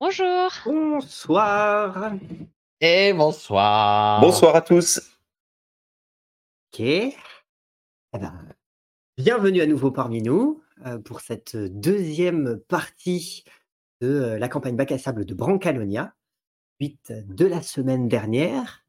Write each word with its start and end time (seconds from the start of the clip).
Bonjour. 0.00 0.52
Bonsoir. 0.64 2.12
Et 2.80 3.12
bonsoir. 3.12 4.20
Bonsoir 4.20 4.54
à 4.54 4.60
tous. 4.60 5.00
Ok. 6.72 6.78
Eh 6.78 7.16
ben, 8.12 8.48
bienvenue 9.16 9.60
à 9.60 9.66
nouveau 9.66 9.90
parmi 9.90 10.22
nous 10.22 10.62
euh, 10.86 10.98
pour 11.00 11.20
cette 11.20 11.56
deuxième 11.56 12.60
partie 12.68 13.42
de 14.00 14.08
euh, 14.08 14.38
la 14.38 14.48
campagne 14.48 14.76
bac 14.76 14.92
à 14.92 14.98
sable 14.98 15.24
de 15.24 15.34
Brancalonia, 15.34 16.14
suite 16.80 17.12
de 17.26 17.46
la 17.46 17.60
semaine 17.60 18.06
dernière. 18.06 18.84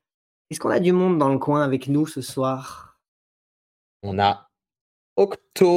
Est-ce 0.52 0.60
qu'on 0.60 0.70
a 0.70 0.80
du 0.80 0.92
monde 0.92 1.18
dans 1.18 1.30
le 1.30 1.40
coin 1.40 1.64
avec 1.64 1.88
nous 1.88 2.06
ce 2.06 2.22
soir? 2.22 3.00
On 4.04 4.20
a 4.20 4.49
Octo, 5.24 5.68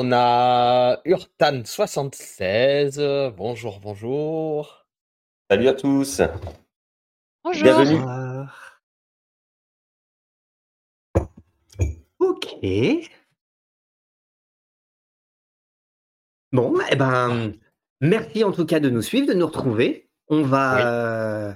on 0.00 0.10
a 0.14 0.96
Urtan76. 1.04 3.28
Bonjour, 3.36 3.80
bonjour. 3.80 4.86
Salut 5.50 5.68
à 5.68 5.74
tous. 5.74 6.22
Bonjour. 7.44 7.62
Bienvenue. 7.64 7.98
Bonsoir. 7.98 8.80
Ok. 12.18 12.46
Bon, 16.52 16.80
eh 16.90 16.96
ben, 16.96 17.52
merci 18.00 18.42
en 18.42 18.52
tout 18.52 18.64
cas 18.64 18.80
de 18.80 18.88
nous 18.88 19.02
suivre, 19.02 19.26
de 19.26 19.34
nous 19.34 19.46
retrouver. 19.48 20.08
On 20.28 20.44
va, 20.44 20.76
Oui. 20.76 20.80
euh, 20.82 21.52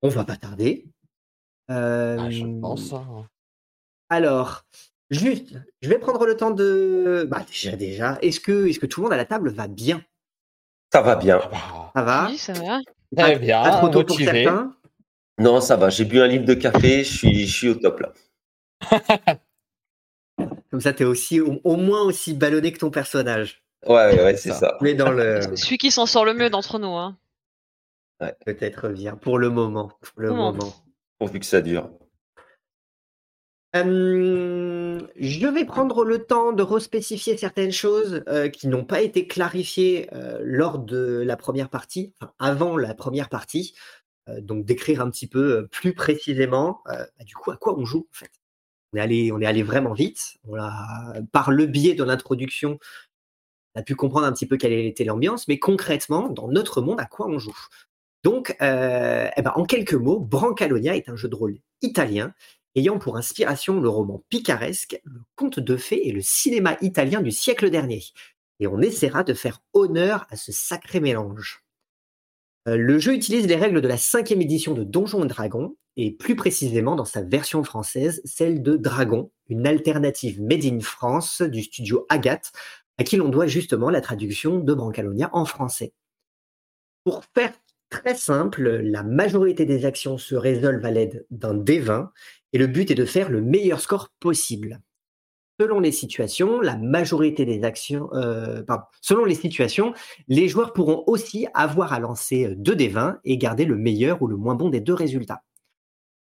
on 0.00 0.08
va 0.08 0.24
pas 0.24 0.38
tarder. 0.38 0.86
Ah, 1.68 2.30
je 2.30 2.46
Euh, 2.46 2.60
pense. 2.62 2.94
hein. 2.94 3.28
Alors, 4.08 4.64
juste, 5.10 5.54
je 5.82 5.88
vais 5.88 5.98
prendre 5.98 6.24
le 6.26 6.36
temps 6.36 6.50
de. 6.50 7.26
Bah 7.28 7.44
déjà, 7.46 7.76
déjà. 7.76 8.18
Est-ce 8.22 8.40
que, 8.40 8.66
est-ce 8.68 8.78
que 8.78 8.86
tout 8.86 9.00
le 9.00 9.04
monde 9.04 9.12
à 9.12 9.16
la 9.16 9.24
table 9.24 9.50
va 9.50 9.66
bien? 9.68 10.02
Ça 10.92 11.02
va 11.02 11.16
bien. 11.16 11.40
Ah 11.52 11.90
bah, 11.94 11.94
Ça 11.94 12.02
va? 12.02 12.28
Oui, 12.30 12.38
ça 12.38 12.52
va. 12.52 12.80
Très 13.16 13.38
bien, 13.38 13.62
Pas 13.62 13.70
trop 13.78 13.88
tôt 13.88 14.04
pour 14.04 14.16
motivé. 14.18 14.44
certains? 14.44 14.76
Non, 15.38 15.60
ça 15.60 15.76
va. 15.76 15.88
J'ai 15.90 16.04
bu 16.04 16.20
un 16.20 16.26
litre 16.26 16.44
de 16.44 16.54
café. 16.54 17.02
Je 17.04 17.16
suis, 17.16 17.46
je 17.46 17.52
suis 17.56 17.68
au 17.68 17.74
top 17.74 18.00
là. 18.00 18.12
Comme 20.70 20.80
ça, 20.80 20.92
t'es 20.92 21.04
aussi 21.04 21.40
au, 21.40 21.60
au 21.64 21.76
moins 21.76 22.02
aussi 22.02 22.34
ballonné 22.34 22.72
que 22.72 22.78
ton 22.78 22.90
personnage. 22.90 23.62
Ouais, 23.86 23.94
ouais, 23.94 24.24
ouais, 24.24 24.36
c'est 24.36 24.50
Ça. 24.50 24.54
ça. 24.58 24.78
Mais 24.80 24.94
dans 24.94 25.10
le. 25.10 25.40
Celui 25.56 25.78
qui 25.78 25.90
s'en 25.90 26.06
sort 26.06 26.24
le 26.24 26.34
mieux 26.34 26.50
d'entre 26.50 26.78
nous. 26.78 26.94
Hein. 26.96 27.16
Peut-être 28.44 28.88
bien 28.88 29.16
pour 29.16 29.38
le 29.38 29.48
moment. 29.50 29.92
Pour 30.00 30.20
le 30.20 30.28
Comment 30.28 30.52
moment. 30.52 30.74
Pourvu 31.18 31.40
que 31.40 31.46
ça 31.46 31.60
dure. 31.62 31.90
Euh, 33.76 34.98
je 35.16 35.46
vais 35.46 35.64
prendre 35.64 36.04
le 36.04 36.24
temps 36.24 36.52
de 36.52 36.62
respécifier 36.62 37.36
certaines 37.36 37.70
choses 37.70 38.24
euh, 38.28 38.48
qui 38.48 38.66
n'ont 38.66 38.84
pas 38.84 39.00
été 39.00 39.28
clarifiées 39.28 40.08
euh, 40.12 40.40
lors 40.42 40.80
de 40.80 41.22
la 41.24 41.36
première 41.36 41.68
partie, 41.68 42.12
avant 42.38 42.76
la 42.76 42.94
première 42.94 43.28
partie. 43.28 43.74
Donc 44.42 44.64
d'écrire 44.64 45.00
un 45.00 45.10
petit 45.10 45.26
peu 45.26 45.66
plus 45.68 45.92
précisément, 45.92 46.82
bah, 46.84 47.08
du 47.24 47.34
coup, 47.34 47.50
à 47.50 47.56
quoi 47.56 47.76
on 47.76 47.84
joue 47.84 48.06
en 48.12 48.16
fait. 48.16 48.30
On 48.92 48.98
est 48.98 49.00
allé, 49.00 49.32
on 49.32 49.40
est 49.40 49.46
allé 49.46 49.64
vraiment 49.64 49.92
vite. 49.92 50.36
On 50.44 50.54
a, 50.56 51.14
par 51.32 51.50
le 51.50 51.66
biais 51.66 51.94
de 51.94 52.04
l'introduction, 52.04 52.78
on 53.74 53.80
a 53.80 53.82
pu 53.82 53.96
comprendre 53.96 54.26
un 54.26 54.32
petit 54.32 54.46
peu 54.46 54.56
quelle 54.56 54.72
était 54.72 55.02
l'ambiance, 55.02 55.48
mais 55.48 55.58
concrètement, 55.58 56.28
dans 56.28 56.46
notre 56.46 56.80
monde, 56.80 57.00
à 57.00 57.06
quoi 57.06 57.26
on 57.26 57.40
joue. 57.40 57.56
Donc, 58.22 58.54
eh 58.60 59.42
ben, 59.42 59.52
en 59.56 59.64
quelques 59.64 59.94
mots, 59.94 60.20
Brancalonia 60.20 60.94
est 60.94 61.08
un 61.08 61.16
jeu 61.16 61.28
de 61.28 61.34
rôle 61.34 61.58
italien 61.82 62.32
ayant 62.74 62.98
pour 62.98 63.16
inspiration 63.16 63.80
le 63.80 63.88
roman 63.88 64.24
picaresque, 64.28 65.00
le 65.04 65.20
conte 65.36 65.60
de 65.60 65.76
fées 65.76 66.08
et 66.08 66.12
le 66.12 66.22
cinéma 66.22 66.76
italien 66.80 67.20
du 67.20 67.30
siècle 67.30 67.70
dernier. 67.70 68.02
Et 68.58 68.66
on 68.66 68.80
essaiera 68.80 69.24
de 69.24 69.34
faire 69.34 69.62
honneur 69.72 70.26
à 70.30 70.36
ce 70.36 70.52
sacré 70.52 71.00
mélange. 71.00 71.64
Euh, 72.68 72.76
Le 72.76 72.98
jeu 72.98 73.14
utilise 73.14 73.46
les 73.46 73.56
règles 73.56 73.80
de 73.80 73.88
la 73.88 73.96
cinquième 73.96 74.42
édition 74.42 74.74
de 74.74 74.84
Donjons 74.84 75.24
et 75.24 75.28
Dragons, 75.28 75.76
et 75.96 76.12
plus 76.12 76.36
précisément 76.36 76.94
dans 76.94 77.04
sa 77.04 77.22
version 77.22 77.64
française, 77.64 78.20
celle 78.24 78.62
de 78.62 78.76
Dragon, 78.76 79.30
une 79.48 79.66
alternative 79.66 80.40
made 80.40 80.64
in 80.64 80.80
France 80.80 81.42
du 81.42 81.62
studio 81.62 82.06
Agathe, 82.08 82.52
à 82.98 83.04
qui 83.04 83.16
l'on 83.16 83.28
doit 83.28 83.46
justement 83.46 83.90
la 83.90 84.00
traduction 84.00 84.58
de 84.58 84.74
Brancalonia 84.74 85.30
en 85.32 85.44
français. 85.44 85.92
Pour 87.04 87.24
faire 87.34 87.52
très 87.88 88.14
simple, 88.14 88.62
la 88.62 89.02
majorité 89.02 89.64
des 89.64 89.84
actions 89.84 90.18
se 90.18 90.34
résolvent 90.34 90.84
à 90.84 90.90
l'aide 90.90 91.26
d'un 91.30 91.54
D20, 91.54 92.10
et 92.52 92.58
le 92.58 92.66
but 92.66 92.90
est 92.90 92.94
de 92.96 93.04
faire 93.04 93.30
le 93.30 93.40
meilleur 93.40 93.80
score 93.80 94.10
possible. 94.20 94.80
Selon 95.60 95.78
les 95.78 95.92
situations, 95.92 96.60
la 96.60 96.78
majorité 96.78 97.44
des 97.44 97.64
actions, 97.64 98.08
euh, 98.14 98.62
selon 99.02 99.26
les 99.26 99.34
situations, 99.34 99.92
les 100.26 100.48
joueurs 100.48 100.72
pourront 100.72 101.04
aussi 101.06 101.46
avoir 101.52 101.92
à 101.92 102.00
lancer 102.00 102.54
2 102.56 102.74
des 102.74 102.88
20 102.88 103.20
et 103.24 103.36
garder 103.36 103.66
le 103.66 103.76
meilleur 103.76 104.22
ou 104.22 104.26
le 104.26 104.36
moins 104.36 104.54
bon 104.54 104.70
des 104.70 104.80
deux 104.80 104.94
résultats. 104.94 105.42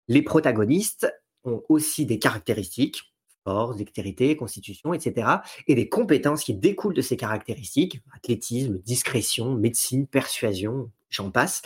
Les 0.08 0.24
protagonistes 0.24 1.14
ont 1.44 1.62
aussi 1.70 2.08
des 2.08 2.18
caractéristiques, 2.18 3.14
force, 3.44 3.78
dextérité, 3.78 4.36
constitution, 4.36 4.96
etc., 4.96 5.28
et 5.68 5.76
des 5.76 5.90
compétences 5.90 6.44
qui 6.44 6.56
découlent 6.56 6.96
de 6.96 7.02
ces 7.02 7.16
caractéristiques, 7.16 8.02
athlétisme, 8.16 8.80
discrétion, 8.80 9.54
médecine, 9.54 10.08
persuasion, 10.08 10.90
j'en 11.10 11.30
passe, 11.30 11.62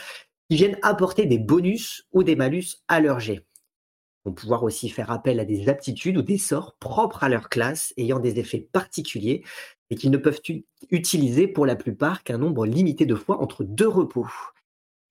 qui 0.50 0.56
viennent 0.56 0.78
apporter 0.82 1.24
des 1.24 1.38
bonus 1.38 2.06
ou 2.12 2.22
des 2.22 2.36
malus 2.36 2.76
à 2.88 3.00
leur 3.00 3.20
jet 3.20 3.46
vont 4.24 4.32
pouvoir 4.32 4.62
aussi 4.62 4.88
faire 4.88 5.10
appel 5.10 5.40
à 5.40 5.44
des 5.44 5.68
aptitudes 5.68 6.16
ou 6.16 6.22
des 6.22 6.38
sorts 6.38 6.76
propres 6.78 7.24
à 7.24 7.28
leur 7.28 7.48
classe 7.48 7.92
ayant 7.96 8.18
des 8.18 8.38
effets 8.38 8.68
particuliers 8.72 9.44
et 9.90 9.96
qu'ils 9.96 10.10
ne 10.10 10.16
peuvent 10.16 10.40
utiliser 10.90 11.46
pour 11.46 11.66
la 11.66 11.76
plupart 11.76 12.22
qu'un 12.22 12.38
nombre 12.38 12.66
limité 12.66 13.06
de 13.06 13.14
fois 13.14 13.42
entre 13.42 13.64
deux 13.64 13.88
repos. 13.88 14.28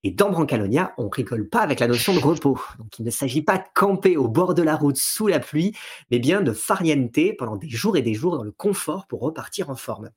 Et 0.06 0.10
dans 0.10 0.30
Brancalonia, 0.30 0.92
on 0.98 1.08
rigole 1.08 1.48
pas 1.48 1.60
avec 1.60 1.80
la 1.80 1.86
notion 1.86 2.12
de 2.14 2.18
repos. 2.18 2.60
Donc 2.78 2.98
il 2.98 3.06
ne 3.06 3.10
s'agit 3.10 3.40
pas 3.40 3.56
de 3.56 3.64
camper 3.74 4.18
au 4.18 4.28
bord 4.28 4.54
de 4.54 4.62
la 4.62 4.76
route 4.76 4.98
sous 4.98 5.28
la 5.28 5.40
pluie, 5.40 5.74
mais 6.10 6.18
bien 6.18 6.42
de 6.42 6.52
farnienter 6.52 7.32
pendant 7.32 7.56
des 7.56 7.70
jours 7.70 7.96
et 7.96 8.02
des 8.02 8.12
jours 8.12 8.36
dans 8.36 8.44
le 8.44 8.52
confort 8.52 9.06
pour 9.06 9.20
repartir 9.20 9.70
en 9.70 9.76
forme. 9.76 10.10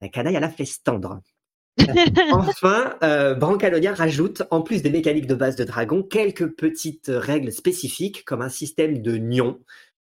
La 0.00 0.08
canaille 0.08 0.36
à 0.36 0.40
la 0.40 0.50
fait 0.50 0.68
tendre. 0.84 1.20
Enfin, 2.32 2.94
euh, 3.02 3.34
Brancalonia 3.34 3.94
rajoute, 3.94 4.42
en 4.50 4.62
plus 4.62 4.82
des 4.82 4.90
mécaniques 4.90 5.26
de 5.26 5.34
base 5.34 5.56
de 5.56 5.64
Dragon, 5.64 6.02
quelques 6.02 6.48
petites 6.48 7.10
règles 7.12 7.52
spécifiques, 7.52 8.24
comme 8.24 8.42
un 8.42 8.48
système 8.48 9.02
de 9.02 9.16
nion, 9.16 9.60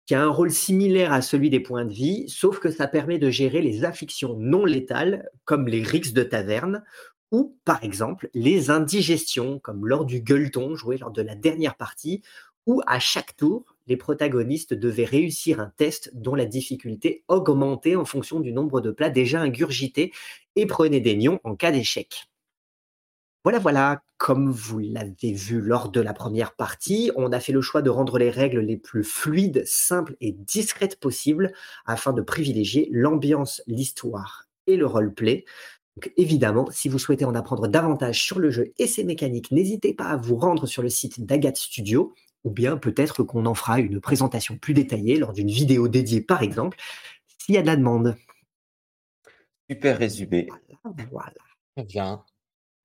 qui 0.07 0.15
a 0.15 0.23
un 0.23 0.29
rôle 0.29 0.51
similaire 0.51 1.13
à 1.13 1.23
celui 1.23 1.51
des 1.51 1.61
points 1.61 1.85
de 1.85 1.93
vie, 1.93 2.25
sauf 2.29 2.59
que 2.59 2.71
ça 2.71 2.87
permet 2.87 3.19
de 3.19 3.31
gérer 3.31 3.63
les 3.63 3.85
afflictions 3.85 4.37
non 4.39 4.65
létales, 4.65 5.29
comme 5.45 5.67
les 5.67 5.83
rixes 5.83 6.13
de 6.13 6.23
taverne, 6.23 6.83
ou 7.31 7.57
par 7.65 7.83
exemple 7.83 8.29
les 8.35 8.71
indigestions, 8.71 9.59
comme 9.59 9.87
lors 9.87 10.05
du 10.05 10.21
gueuleton 10.21 10.75
joué 10.75 10.99
lors 10.99 11.11
de 11.11 11.23
la 11.23 11.35
dernière 11.35 11.77
partie, 11.77 12.23
où 12.67 12.83
à 12.87 12.99
chaque 12.99 13.37
tour, 13.37 13.74
les 13.87 13.97
protagonistes 13.97 14.75
devaient 14.75 15.05
réussir 15.05 15.61
un 15.61 15.73
test 15.77 16.11
dont 16.15 16.35
la 16.35 16.47
difficulté 16.47 17.25
augmentait 17.29 17.97
en 17.97 18.05
fonction 18.05 18.41
du 18.41 18.53
nombre 18.53 18.81
de 18.81 18.91
plats 18.91 19.11
déjà 19.11 19.41
ingurgités 19.41 20.13
et 20.57 20.67
prenez 20.67 21.01
des 21.01 21.17
nions 21.17 21.41
en 21.45 21.57
cas 21.57 21.73
d'échec. 21.73 22.29
Voilà, 23.45 23.59
voilà, 23.59 24.03
comme 24.17 24.51
vous 24.51 24.79
l'avez 24.79 25.33
vu 25.35 25.61
lors 25.61 25.91
de 25.91 26.01
la 26.01 26.15
première 26.15 26.55
partie, 26.55 27.11
on 27.15 27.31
a 27.31 27.41
fait 27.41 27.53
le 27.53 27.61
choix 27.61 27.83
de 27.83 27.91
rendre 27.91 28.17
les 28.17 28.31
règles 28.31 28.61
les 28.61 28.79
plus 28.79 29.05
fluides, 29.05 29.65
simples 29.67 30.17
et 30.23 30.33
discrètes 30.33 30.99
possibles 30.99 31.53
afin 31.85 32.15
de 32.15 32.23
privilégier 32.23 32.89
l'ambiance, 32.91 33.61
l'histoire 33.67 34.47
et 34.67 34.77
le 34.77 34.87
roleplay. 34.87 35.45
Donc 35.97 36.11
évidemment, 36.17 36.71
si 36.71 36.89
vous 36.89 36.99
souhaitez 36.99 37.27
en 37.27 37.35
apprendre 37.35 37.69
davantage 37.69 38.25
sur 38.25 38.39
le 38.39 38.51
jeu 38.51 38.73
et 38.79 38.87
ses 38.87 39.05
mécaniques, 39.05 39.51
n'hésitez 39.51 39.93
pas 39.93 40.07
à 40.07 40.17
vous 40.17 40.37
rendre 40.37 40.67
sur 40.67 40.83
le 40.83 40.89
site 40.89 41.25
d'Agathe 41.27 41.59
Studio, 41.59 42.15
ou 42.45 42.51
bien 42.51 42.77
peut-être 42.77 43.23
qu'on 43.23 43.47
en 43.47 43.55
fera 43.55 43.81
une 43.81 44.01
présentation 44.01 44.57
plus 44.57 44.75
détaillée 44.75 45.17
lors 45.17 45.33
d'une 45.33 45.51
vidéo 45.51 45.89
dédiée 45.89 46.21
par 46.21 46.43
exemple, 46.43 46.79
s'il 47.39 47.55
y 47.55 47.59
a 47.59 47.63
de 47.63 47.67
la 47.67 47.77
demande. 47.77 48.17
Super 49.71 49.99
résumé. 49.99 50.49
Voilà, 50.85 51.09
voilà. 51.11 51.33
Très 51.77 51.85
bien. 51.85 52.23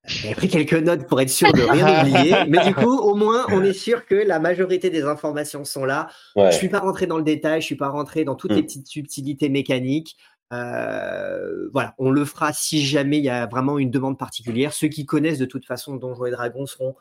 J'ai 0.05 0.33
pris 0.33 0.47
quelques 0.47 0.73
notes 0.73 1.07
pour 1.07 1.19
être 1.19 1.29
sûr 1.29 1.51
de 1.51 1.61
rien 1.61 2.01
oublier, 2.01 2.35
mais 2.47 2.65
du 2.65 2.73
coup, 2.73 2.97
au 2.97 3.15
moins, 3.15 3.45
on 3.49 3.61
est 3.63 3.73
sûr 3.73 4.05
que 4.05 4.15
la 4.15 4.39
majorité 4.39 4.89
des 4.89 5.03
informations 5.03 5.65
sont 5.65 5.83
là. 5.83 6.07
Ouais. 6.37 6.51
Je 6.51 6.57
suis 6.57 6.69
pas 6.69 6.79
rentré 6.79 7.05
dans 7.05 7.17
le 7.17 7.23
détail, 7.23 7.59
je 7.61 7.65
suis 7.65 7.75
pas 7.75 7.89
rentré 7.89 8.23
dans 8.23 8.35
toutes 8.35 8.51
les 8.53 8.61
Mm. 8.61 8.65
petites 8.65 8.87
subtilités 8.87 9.49
mécaniques. 9.49 10.15
Euh, 10.53 11.69
voilà, 11.73 11.93
on 11.99 12.09
le 12.09 12.25
fera 12.25 12.53
si 12.53 12.83
jamais 12.83 13.17
il 13.19 13.25
y 13.25 13.29
a 13.29 13.45
vraiment 13.45 13.77
une 13.77 13.91
demande 13.91 14.17
particulière. 14.17 14.73
Ceux 14.73 14.87
qui 14.87 15.05
connaissent 15.05 15.37
de 15.37 15.45
toute 15.45 15.65
façon 15.65 15.95
Donjons 15.97 16.25
et 16.25 16.31
Dragons 16.31 16.65
seront 16.65 16.95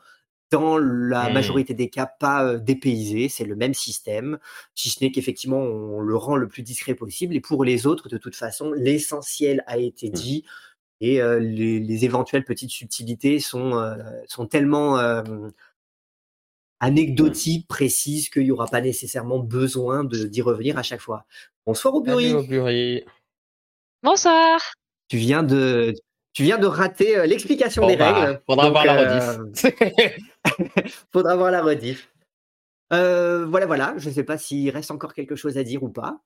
dans 0.51 0.77
la 0.77 1.29
Mm. 1.29 1.33
majorité 1.33 1.73
des 1.73 1.89
cas 1.89 2.05
pas 2.07 2.43
euh, 2.45 2.57
dépaysés. 2.57 3.29
C'est 3.29 3.45
le 3.45 3.55
même 3.55 3.73
système, 3.73 4.39
si 4.75 4.89
ce 4.89 5.03
n'est 5.03 5.11
qu'effectivement 5.11 5.59
on 5.59 5.99
le 6.01 6.15
rend 6.15 6.35
le 6.35 6.47
plus 6.47 6.63
discret 6.63 6.95
possible. 6.95 7.35
Et 7.35 7.39
pour 7.41 7.63
les 7.63 7.85
autres, 7.87 8.09
de 8.09 8.17
toute 8.17 8.35
façon, 8.35 8.71
l'essentiel 8.71 9.63
a 9.67 9.77
été 9.77 10.09
Mm. 10.09 10.13
dit. 10.13 10.45
Et 11.01 11.21
euh, 11.21 11.39
les, 11.39 11.79
les 11.79 12.03
éventuelles 12.05 12.43
petites 12.43 12.71
subtilités 12.71 13.39
sont, 13.39 13.77
euh, 13.77 13.95
sont 14.27 14.47
tellement 14.47 14.97
euh, 14.99 15.23
anecdotiques, 16.81 17.67
précises, 17.67 18.29
qu'il 18.29 18.43
n'y 18.43 18.51
aura 18.51 18.67
pas 18.67 18.81
nécessairement 18.81 19.39
besoin 19.39 20.03
de- 20.03 20.23
d'y 20.25 20.41
revenir 20.41 20.77
à 20.77 20.83
chaque 20.83 21.01
fois. 21.01 21.25
Bonsoir 21.65 21.93
au 21.93 22.03
Salut 22.05 22.27
bureau. 22.27 22.39
au 22.39 22.43
Bury. 22.47 23.03
Bonsoir. 24.03 24.59
Tu 25.09 25.17
viens 25.17 25.43
de, 25.43 25.93
tu 26.33 26.43
viens 26.43 26.57
de 26.57 26.67
rater 26.67 27.17
euh, 27.17 27.25
l'explication 27.25 27.81
Bon, 27.83 27.87
des 27.87 27.95
bah, 27.97 28.13
règles. 28.13 28.41
faudra 28.45 28.63
Donc, 28.65 28.71
voir 28.73 28.85
la 28.85 29.01
euh, 29.01 29.37
rediff. 29.37 29.65
faudra 31.11 31.35
voir 31.35 31.51
la 31.51 31.61
rediff. 31.61 32.09
Euh, 32.93 33.45
voilà, 33.45 33.65
voilà. 33.65 33.93
Je 33.97 34.09
ne 34.09 34.13
sais 34.13 34.23
pas 34.23 34.37
s'il 34.37 34.69
reste 34.69 34.91
encore 34.91 35.13
quelque 35.13 35.35
chose 35.35 35.57
à 35.57 35.63
dire 35.63 35.83
ou 35.83 35.89
pas. 35.89 36.19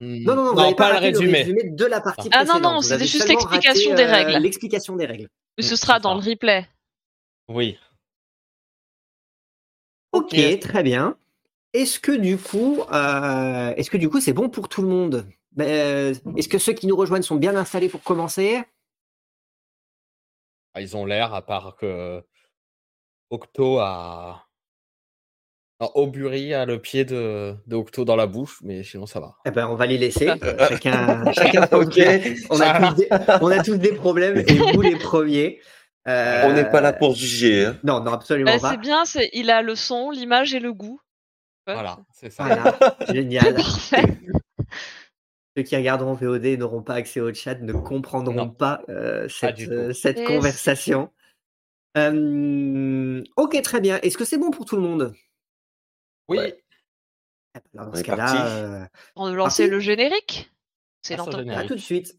Non, 0.00 0.34
non, 0.36 0.44
non, 0.44 0.50
vous 0.52 0.60
n'avez 0.60 0.74
pas, 0.74 0.90
pas, 0.90 1.00
le 1.00 1.06
résumé. 1.06 1.44
de 1.70 1.84
la 1.86 2.00
partie 2.02 2.28
Ah 2.32 2.40
non, 2.44 2.50
précédente. 2.50 2.72
non, 2.74 2.80
c'était 2.82 3.06
juste 3.06 3.28
l'explication 3.28 3.94
des 3.94 4.02
euh, 4.02 4.10
règles. 4.12 4.42
L'explication 4.42 4.96
des 4.96 5.06
règles. 5.06 5.28
Ce 5.58 5.74
sera 5.74 6.00
dans 6.00 6.20
ça. 6.20 6.24
le 6.26 6.30
replay. 6.32 6.68
Oui. 7.48 7.78
Ok, 10.12 10.34
très 10.60 10.82
bien. 10.82 11.16
Est-ce 11.72 11.98
que 11.98 12.12
du 12.12 12.36
coup, 12.38 12.82
euh, 12.92 13.74
est-ce 13.76 13.90
que 13.90 13.96
du 13.96 14.08
coup, 14.08 14.20
c'est 14.20 14.32
bon 14.32 14.48
pour 14.48 14.68
tout 14.68 14.82
le 14.82 14.88
monde? 14.88 15.26
Ben, 15.52 15.66
euh, 15.68 16.14
Est-ce 16.36 16.48
que 16.48 16.58
ceux 16.58 16.72
qui 16.74 16.86
nous 16.86 16.96
rejoignent 16.96 17.22
sont 17.22 17.36
bien 17.36 17.56
installés 17.56 17.88
pour 17.88 18.02
commencer? 18.02 18.62
Ils 20.78 20.96
ont 20.96 21.04
l'air, 21.06 21.34
à 21.34 21.42
part 21.44 21.76
que 21.76 22.22
Octo 23.30 23.78
a. 23.78 24.42
Non, 25.80 25.90
Aubury 25.94 26.54
a 26.54 26.64
le 26.64 26.80
pied 26.80 27.04
de, 27.04 27.54
de 27.66 27.76
Octo 27.76 28.06
dans 28.06 28.16
la 28.16 28.26
bouche, 28.26 28.58
mais 28.62 28.82
sinon 28.82 29.04
ça 29.04 29.20
va. 29.20 29.34
Eh 29.44 29.50
ben, 29.50 29.68
on 29.68 29.74
va 29.74 29.84
les 29.86 29.98
laisser. 29.98 30.30
Euh, 30.42 30.56
chacun, 30.68 31.32
chacun 31.32 31.66
son 31.66 31.76
Ok. 31.80 31.90
tour. 31.92 32.46
On 32.50 32.60
a, 32.60 32.88
tous 32.88 32.94
des, 32.94 33.08
on 33.42 33.50
a 33.50 33.62
tous 33.62 33.76
des 33.76 33.92
problèmes 33.92 34.38
et 34.38 34.58
vous 34.72 34.80
les 34.80 34.96
premiers. 34.96 35.60
Euh, 36.08 36.44
On 36.46 36.52
n'est 36.54 36.70
pas 36.70 36.80
là 36.80 36.92
pour 36.94 37.14
juger. 37.14 37.66
hein. 37.66 37.78
Non, 37.84 38.00
non, 38.00 38.12
absolument 38.12 38.52
Bah, 38.52 38.58
pas. 38.60 38.70
c'est 38.70 38.76
bien, 38.78 39.04
c'est 39.04 39.28
il 39.34 39.50
a 39.50 39.60
le 39.60 39.74
son, 39.74 40.10
l'image 40.10 40.54
et 40.54 40.60
le 40.60 40.72
goût. 40.72 40.98
Ouais, 41.66 41.74
Voilà, 41.74 41.98
c'est 42.14 42.30
ça. 42.30 42.44
Voilà, 42.44 42.78
génial. 43.12 43.54
Parfait. 43.56 44.18
Ceux 45.56 45.62
qui 45.62 45.74
regarderont 45.74 46.12
VOD 46.12 46.44
et 46.44 46.56
n'auront 46.58 46.82
pas 46.82 46.94
accès 46.94 47.18
au 47.20 47.32
chat 47.32 47.54
ne 47.54 47.72
comprendront 47.72 48.34
Non. 48.34 48.50
pas 48.50 48.82
euh, 48.90 49.26
cette, 49.28 49.60
euh, 49.60 49.92
cette 49.94 50.22
conversation. 50.24 51.10
Euh, 51.96 53.24
ok, 53.36 53.62
très 53.62 53.80
bien. 53.80 53.98
Est-ce 54.02 54.18
que 54.18 54.26
c'est 54.26 54.36
bon 54.36 54.50
pour 54.50 54.66
tout 54.66 54.76
le 54.76 54.82
monde? 54.82 55.14
Oui, 56.28 56.36
Ouais. 56.38 56.62
Alors, 57.74 57.86
dans 57.86 57.92
On 57.92 57.96
ce 57.96 58.02
cas-là, 58.02 58.46
euh, 58.48 58.84
On 59.14 59.30
va 59.30 59.34
lancer 59.36 59.66
le 59.66 59.80
générique? 59.80 60.52
C'est 61.00 61.16
longtemps. 61.16 61.38
générique. 61.38 61.64
à 61.64 61.68
tout 61.68 61.74
de 61.74 61.80
suite. 61.80 62.18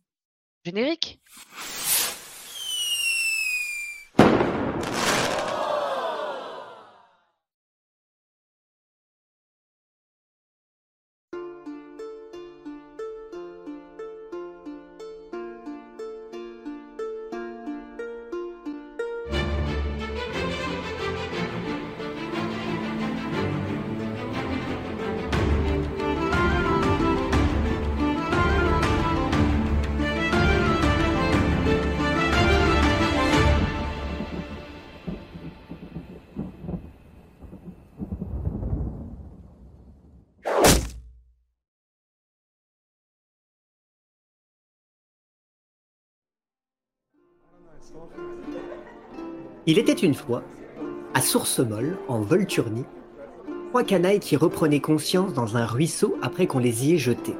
Générique. 0.65 1.21
Il 49.69 49.79
était 49.79 49.91
une 49.91 50.13
fois, 50.13 50.43
à 51.13 51.19
Source-Molle, 51.19 51.97
en 52.07 52.21
Volturnie, 52.21 52.85
trois 53.67 53.83
canailles 53.83 54.21
qui 54.21 54.37
reprenaient 54.37 54.79
conscience 54.79 55.33
dans 55.33 55.57
un 55.57 55.65
ruisseau 55.65 56.17
après 56.21 56.47
qu'on 56.47 56.59
les 56.59 56.87
y 56.87 56.93
ait 56.93 56.97
jetées. 56.97 57.35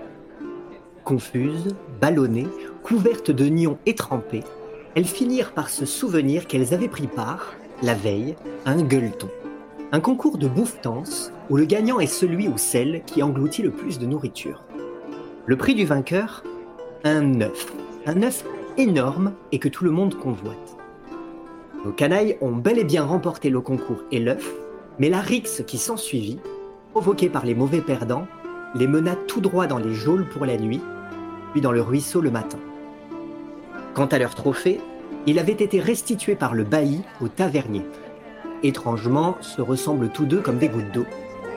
Confuses, 1.06 1.74
ballonnées, 2.02 2.50
couvertes 2.84 3.32
de 3.32 3.46
nions 3.46 3.78
étrempés, 3.86 4.44
elles 4.94 5.06
finirent 5.06 5.54
par 5.54 5.70
se 5.70 5.86
souvenir 5.86 6.48
qu'elles 6.48 6.74
avaient 6.74 6.90
pris 6.90 7.08
part, 7.08 7.54
la 7.82 7.94
veille, 7.94 8.36
à 8.66 8.72
un 8.72 8.82
gueuleton. 8.84 9.30
Un 9.94 10.02
concours 10.02 10.38
de 10.38 10.50
bouffetance 10.50 11.32
où 11.50 11.56
le 11.56 11.64
gagnant 11.64 12.02
est 12.02 12.08
celui 12.08 12.50
ou 12.50 12.58
celle 12.58 13.04
qui 13.06 13.24
engloutit 13.24 13.62
le 13.62 13.72
plus 13.72 14.00
de 14.00 14.06
nourriture. 14.06 14.66
Le 15.46 15.56
prix 15.56 15.76
du 15.76 15.86
vainqueur 15.86 16.44
Un 17.06 17.40
œuf. 17.40 17.72
Un 18.06 18.22
œuf 18.22 18.44
énorme 18.76 19.32
et 19.54 19.60
que 19.60 19.70
tout 19.70 19.86
le 19.86 19.92
monde 19.92 20.16
convoite. 20.16 20.77
Nos 21.86 21.92
canailles 21.92 22.38
ont 22.42 22.52
bel 22.52 22.80
et 22.80 22.84
bien 22.84 23.04
remporté 23.04 23.50
le 23.50 23.62
concours 23.62 24.04
et 24.12 24.20
l'œuf, 24.20 24.54
mais 25.00 25.10
la 25.10 25.22
rixe 25.22 25.64
qui 25.66 25.78
s'ensuivit, 25.78 26.40
provoquée 26.92 27.30
par 27.30 27.46
les 27.46 27.54
mauvais 27.54 27.82
perdants, 27.82 28.28
les 28.76 28.88
mena 28.88 29.16
tout 29.28 29.42
droit 29.42 29.68
dans 29.68 29.78
les 29.78 29.94
geôles 29.94 30.28
pour 30.28 30.46
la 30.46 30.58
nuit, 30.58 30.82
puis 31.52 31.62
dans 31.62 31.72
le 31.72 31.82
ruisseau 31.82 32.20
le 32.20 32.32
matin. 32.32 32.58
Quant 33.94 34.08
à 34.08 34.18
leur 34.18 34.36
trophée, 34.36 34.80
il 35.28 35.40
avait 35.40 35.52
été 35.54 35.80
restitué 35.80 36.36
par 36.36 36.54
le 36.54 36.64
bailli 36.64 37.02
au 37.22 37.28
tavernier. 37.28 37.84
Étrangement, 38.64 39.38
se 39.42 39.62
ressemblent 39.62 40.10
tous 40.10 40.26
deux 40.26 40.40
comme 40.40 40.58
des 40.58 40.70
gouttes 40.70 40.92
d'eau, 40.94 41.06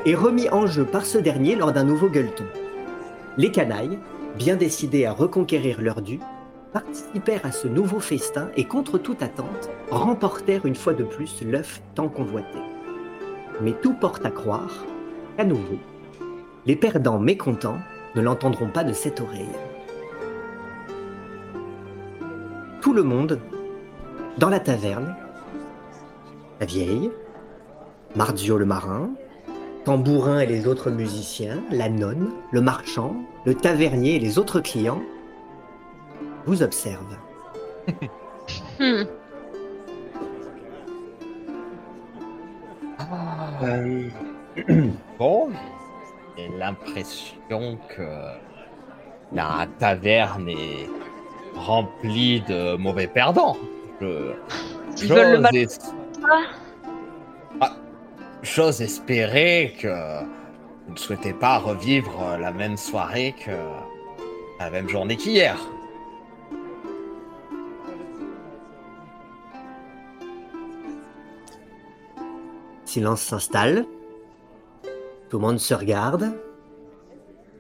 et 0.07 0.15
remis 0.15 0.49
en 0.51 0.67
jeu 0.67 0.85
par 0.85 1.07
ce 1.07 1.19
dernier 1.19 1.57
lors 1.57 1.73
d'un 1.73 1.85
nouveau 1.85 2.09
gueuleton. 2.09 2.45
Les 3.37 3.51
canailles, 3.51 3.99
bien 4.37 4.57
décidés 4.57 5.07
à 5.07 5.13
reconquérir 5.13 5.81
leur 5.81 6.03
dû, 6.03 6.21
participèrent 6.73 7.45
à 7.45 7.53
ce 7.53 7.69
nouveau 7.69 8.01
festin 8.01 8.49
et 8.57 8.65
contre 8.65 8.99
toute 8.99 9.23
attente, 9.23 9.71
remportèrent 9.91 10.67
une 10.67 10.75
fois 10.75 10.95
de 10.95 11.05
plus 11.05 11.43
l'œuf 11.43 11.81
tant 11.95 12.09
convoité. 12.09 12.59
Mais 13.61 13.73
tout 13.73 13.95
porte 13.95 14.25
à 14.25 14.31
croire 14.31 14.85
qu'à 15.37 15.45
nouveau, 15.45 15.79
les 16.67 16.77
perdants 16.77 17.19
mécontents 17.19 17.79
ne 18.15 18.21
l'entendront 18.21 18.69
pas 18.69 18.85
de 18.85 18.93
cette 18.93 19.21
oreille. 19.21 19.49
Tout 22.81 22.93
le 22.93 23.03
monde, 23.03 23.39
dans 24.39 24.49
la 24.49 24.61
taverne, 24.61 25.15
la 26.61 26.67
vieille, 26.67 27.11
Marzio 28.17 28.59
le 28.59 28.65
marin, 28.65 29.11
Tambourin 29.85 30.41
et 30.41 30.47
les 30.47 30.67
autres 30.67 30.91
musiciens, 30.91 31.63
la 31.71 31.89
nonne, 31.89 32.31
le 32.53 32.61
marchand, 32.61 33.17
le 33.47 33.55
tavernier 33.55 34.17
et 34.17 34.19
les 34.19 34.39
autres 34.39 34.61
clients, 34.61 35.01
vous 36.47 36.63
observent. 36.63 37.17
Hmm. 38.81 39.05
Euh, 43.63 44.09
Bon, 45.19 45.51
j'ai 46.37 46.49
l'impression 46.59 47.79
que 47.95 48.09
la 49.33 49.67
taverne 49.79 50.49
est 50.49 50.89
remplie 51.55 52.41
de 52.43 52.77
mauvais 52.77 53.07
perdants. 53.07 53.57
Je, 54.01 54.33
Ils 55.03 55.09
veulent 55.09 55.33
le 55.33 55.39
mal. 55.41 55.53
j'ose 55.55 55.63
es- 55.63 55.79
Ah, 57.61 57.73
j'ose 58.43 58.83
espérer 58.83 59.75
que 59.79 60.21
vous 60.87 60.93
ne 60.95 60.99
souhaitez 60.99 61.33
pas 61.35 61.59
revivre 61.59 62.37
la 62.41 62.51
même 62.51 62.77
soirée 62.77 63.35
que 63.45 63.53
la 64.59 64.71
même 64.71 64.89
journée 64.89 65.17
qu'hier. 65.17 65.57
Silence 72.91 73.23
s'installe. 73.23 73.85
Tout 75.29 75.39
le 75.39 75.43
monde 75.47 75.61
se 75.61 75.75
regarde. 75.75 76.33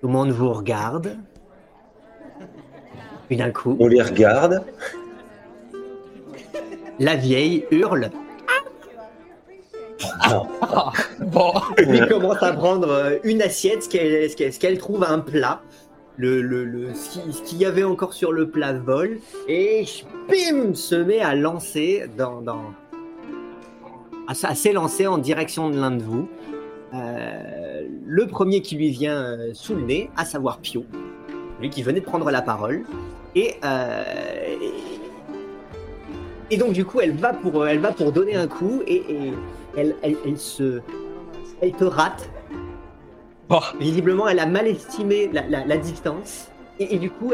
Tout 0.01 0.09
le 0.09 0.13
monde 0.13 0.31
vous 0.31 0.53
regarde. 0.53 1.17
Puis 3.29 3.37
d'un 3.37 3.53
coup, 3.53 3.77
on 3.79 3.87
les 3.87 4.03
regarde. 4.03 4.65
la 6.99 7.15
vieille 7.15 7.65
hurle. 7.71 8.11
Ah, 10.23 10.91
bon, 11.21 11.53
Lui 11.79 12.01
commence 12.09 12.43
à 12.43 12.53
prendre 12.53 12.89
euh, 12.91 13.19
une 13.23 13.41
assiette, 13.41 13.85
ce 13.85 14.59
qu'elle 14.59 14.79
trouve 14.79 15.05
un 15.05 15.21
plat. 15.21 15.61
Le, 16.17 16.43
le, 16.43 16.65
le- 16.65 16.93
ce 16.93 17.09
qui- 17.11 17.33
ce 17.33 17.43
qu'il 17.43 17.59
y 17.59 17.65
avait 17.67 17.85
encore 17.85 18.15
sur 18.15 18.33
le 18.33 18.51
plat 18.51 18.73
vole. 18.73 19.21
Et 19.47 19.85
bim 20.29 20.75
se 20.75 20.97
met 20.97 21.21
à 21.21 21.37
lancer 21.37 22.07
dans, 22.19 22.41
dans, 22.43 22.65
à, 24.43 24.55
s'élancer 24.55 25.07
en 25.07 25.19
direction 25.19 25.71
de 25.71 25.79
l'un 25.79 25.91
de 25.91 26.03
vous. 26.03 26.29
Euh, 26.95 27.87
le 28.05 28.27
premier 28.27 28.63
qui 28.63 28.77
lui 28.77 28.91
vient 28.91 29.17
euh, 29.17 29.51
sous 29.53 29.75
le 29.75 29.83
nez, 29.83 30.11
à 30.17 30.25
savoir 30.25 30.59
Pio, 30.59 30.85
lui 31.61 31.71
qui 31.71 31.83
venait 31.83 32.01
de 32.01 32.05
prendre 32.05 32.31
la 32.31 32.43
parole. 32.43 32.83
Et, 33.35 33.55
euh, 33.65 34.03
et, 36.51 36.55
et 36.55 36.57
donc 36.59 36.73
du 36.73 36.85
coup, 36.85 37.01
elle 37.01 37.13
va 37.13 37.33
pour, 37.33 37.67
elle 37.67 37.79
va 37.79 37.93
pour 37.93 38.13
donner 38.13 38.35
un 38.35 38.49
coup 38.49 38.83
et, 38.87 38.97
et 38.97 39.33
elle, 39.77 39.95
elle, 40.03 40.17
elle 40.27 40.39
se, 40.39 40.81
elle 41.61 41.73
te 41.73 41.85
rate. 41.85 42.29
Visiblement, 43.81 44.29
elle 44.29 44.39
a 44.39 44.47
mal 44.47 44.69
estimé 44.69 45.29
la, 45.33 45.43
la- 45.49 45.65
la 45.65 45.77
distance. 45.77 46.49
Et, 46.79 46.99
du 46.99 47.11
coup, 47.11 47.33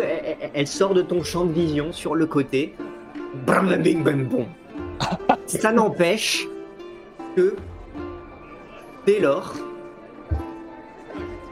elle, 0.55 0.67
sort 0.67 0.93
de 0.93 1.03
ton 1.03 1.23
champ 1.23 1.45
de 1.45 1.53
vision 1.53 1.93
sur 1.93 2.17
le 2.17 2.27
côté. 2.27 2.75
Bam, 3.47 3.69
bam. 4.03 4.29
Ça 5.47 5.71
n'empêche 5.71 6.49
dès 9.07 9.21
lors, 9.21 9.55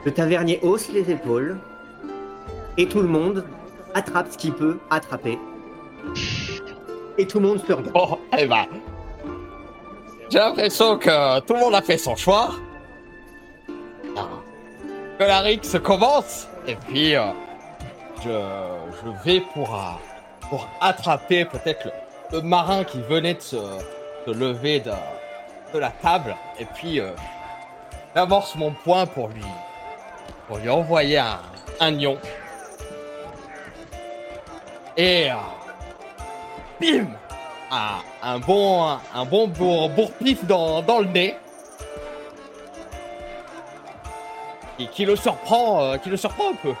le 0.03 0.11
tavernier 0.11 0.59
hausse 0.61 0.89
les 0.89 1.09
épaules 1.11 1.57
et 2.77 2.87
tout 2.87 3.01
le 3.01 3.07
monde 3.07 3.45
attrape 3.93 4.27
ce 4.31 4.37
qu'il 4.37 4.53
peut 4.53 4.77
attraper. 4.89 5.39
Et 7.17 7.25
tout 7.25 7.39
le 7.39 7.47
monde 7.47 7.65
se 7.65 7.73
regarde. 7.73 8.19
Eh 8.37 8.45
ben. 8.45 8.65
J'ai 10.29 10.39
l'impression 10.39 10.97
que 10.97 11.39
tout 11.41 11.53
le 11.53 11.59
monde 11.59 11.75
a 11.75 11.81
fait 11.81 11.97
son 11.97 12.15
choix. 12.15 12.51
Que 15.17 15.23
la 15.23 15.39
rixe 15.39 15.77
commence. 15.81 16.47
Et 16.67 16.75
puis, 16.75 17.15
euh, 17.15 17.21
je, 18.23 19.23
vais 19.23 19.41
pour, 19.53 19.73
euh, 19.73 20.57
attraper 20.81 21.45
peut-être 21.45 21.87
le, 22.33 22.41
marin 22.41 22.83
qui 22.83 22.99
venait 23.01 23.35
de 23.35 23.41
se, 23.41 23.55
se 24.25 24.31
lever 24.31 24.81
de, 24.81 24.91
la 25.77 25.91
table. 25.91 26.35
Et 26.59 26.65
puis, 26.65 26.99
euh, 26.99 27.11
j'amorce 28.15 28.55
mon 28.55 28.71
poing 28.71 29.05
pour 29.05 29.29
lui, 29.29 29.43
pour 30.47 30.57
lui 30.57 30.69
envoyer 30.69 31.19
un, 31.19 31.39
un. 31.79 31.97
Et. 34.97 35.29
euh, 35.31 35.35
bim 36.79 37.07
un, 38.21 38.39
bon 38.39 38.83
un 39.13 39.25
bon 39.25 39.47
bourre, 39.47 39.89
bourre-pif 39.89 40.45
dans, 40.45 40.81
le 40.99 41.05
nez 41.07 41.35
et 44.79 44.87
qui 44.87 45.05
le 45.05 45.15
surprend 45.15 45.81
euh, 45.81 45.97
qui 45.97 46.09
le 46.09 46.17
surprend 46.17 46.51
un 46.51 46.55
peu 46.55 46.73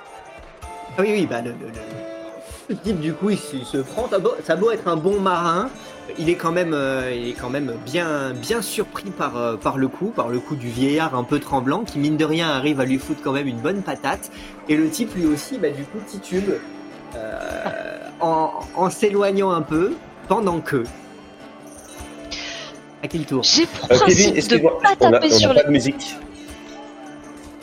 Ah 0.97 1.01
oui, 1.01 1.11
oui, 1.13 1.25
bah 1.25 1.41
le, 1.41 1.55
type 2.77 2.99
du 2.99 3.13
coup 3.13 3.29
il, 3.31 3.37
se- 3.37 3.77
prend. 3.77 4.07
Ça 4.09 4.17
ça 4.43 4.55
être 4.71 4.87
un 4.87 4.95
bon 4.95 5.19
marin, 5.19 5.69
il 6.19 6.29
est 6.29 6.35
quand 6.35 6.51
même, 6.51 6.73
euh, 6.73 7.11
il 7.15 7.29
est 7.29 7.33
quand 7.33 7.49
même 7.49 7.73
bien, 7.85 8.31
bien 8.33 8.61
surpris 8.61 9.09
par, 9.09 9.37
euh, 9.37 9.55
par 9.55 9.77
le 9.77 9.87
coup, 9.87 10.07
par 10.07 10.29
le 10.29 10.39
coup 10.39 10.55
du 10.55 10.69
vieillard 10.69 11.15
un 11.15 11.23
peu 11.23 11.39
tremblant 11.39 11.83
qui 11.83 11.97
mine 11.99 12.17
de 12.17 12.25
rien 12.25 12.49
arrive 12.49 12.79
à 12.79 12.85
lui 12.85 12.99
foutre 12.99 13.21
quand 13.23 13.31
même 13.31 13.47
une 13.47 13.59
bonne 13.59 13.81
patate. 13.81 14.31
Et 14.69 14.75
le 14.75 14.89
type 14.89 15.15
lui 15.15 15.25
aussi, 15.25 15.57
bah 15.57 15.69
du 15.69 15.83
coup 15.83 15.97
titube 16.05 16.49
euh, 17.15 17.97
en, 18.19 18.51
en 18.75 18.89
s'éloignant 18.89 19.51
un 19.51 19.61
peu 19.61 19.93
pendant 20.27 20.59
que. 20.59 20.83
À 23.03 23.07
qui 23.07 23.19
le 23.19 23.25
tour 23.25 23.43
J'ai 23.43 23.65
pour 23.65 23.91
Euh, 23.91 23.95
principe 23.97 24.33
Kevin, 24.35 24.47
de 24.47 24.57
pas 24.67 24.73
on 24.73 24.79
a, 24.79 24.95
taper 24.95 25.27
on 25.27 25.35
a 25.35 25.39
sur 25.39 25.49
pas 25.49 25.55
les. 25.55 25.63
de 25.63 25.69
musique. 25.71 26.17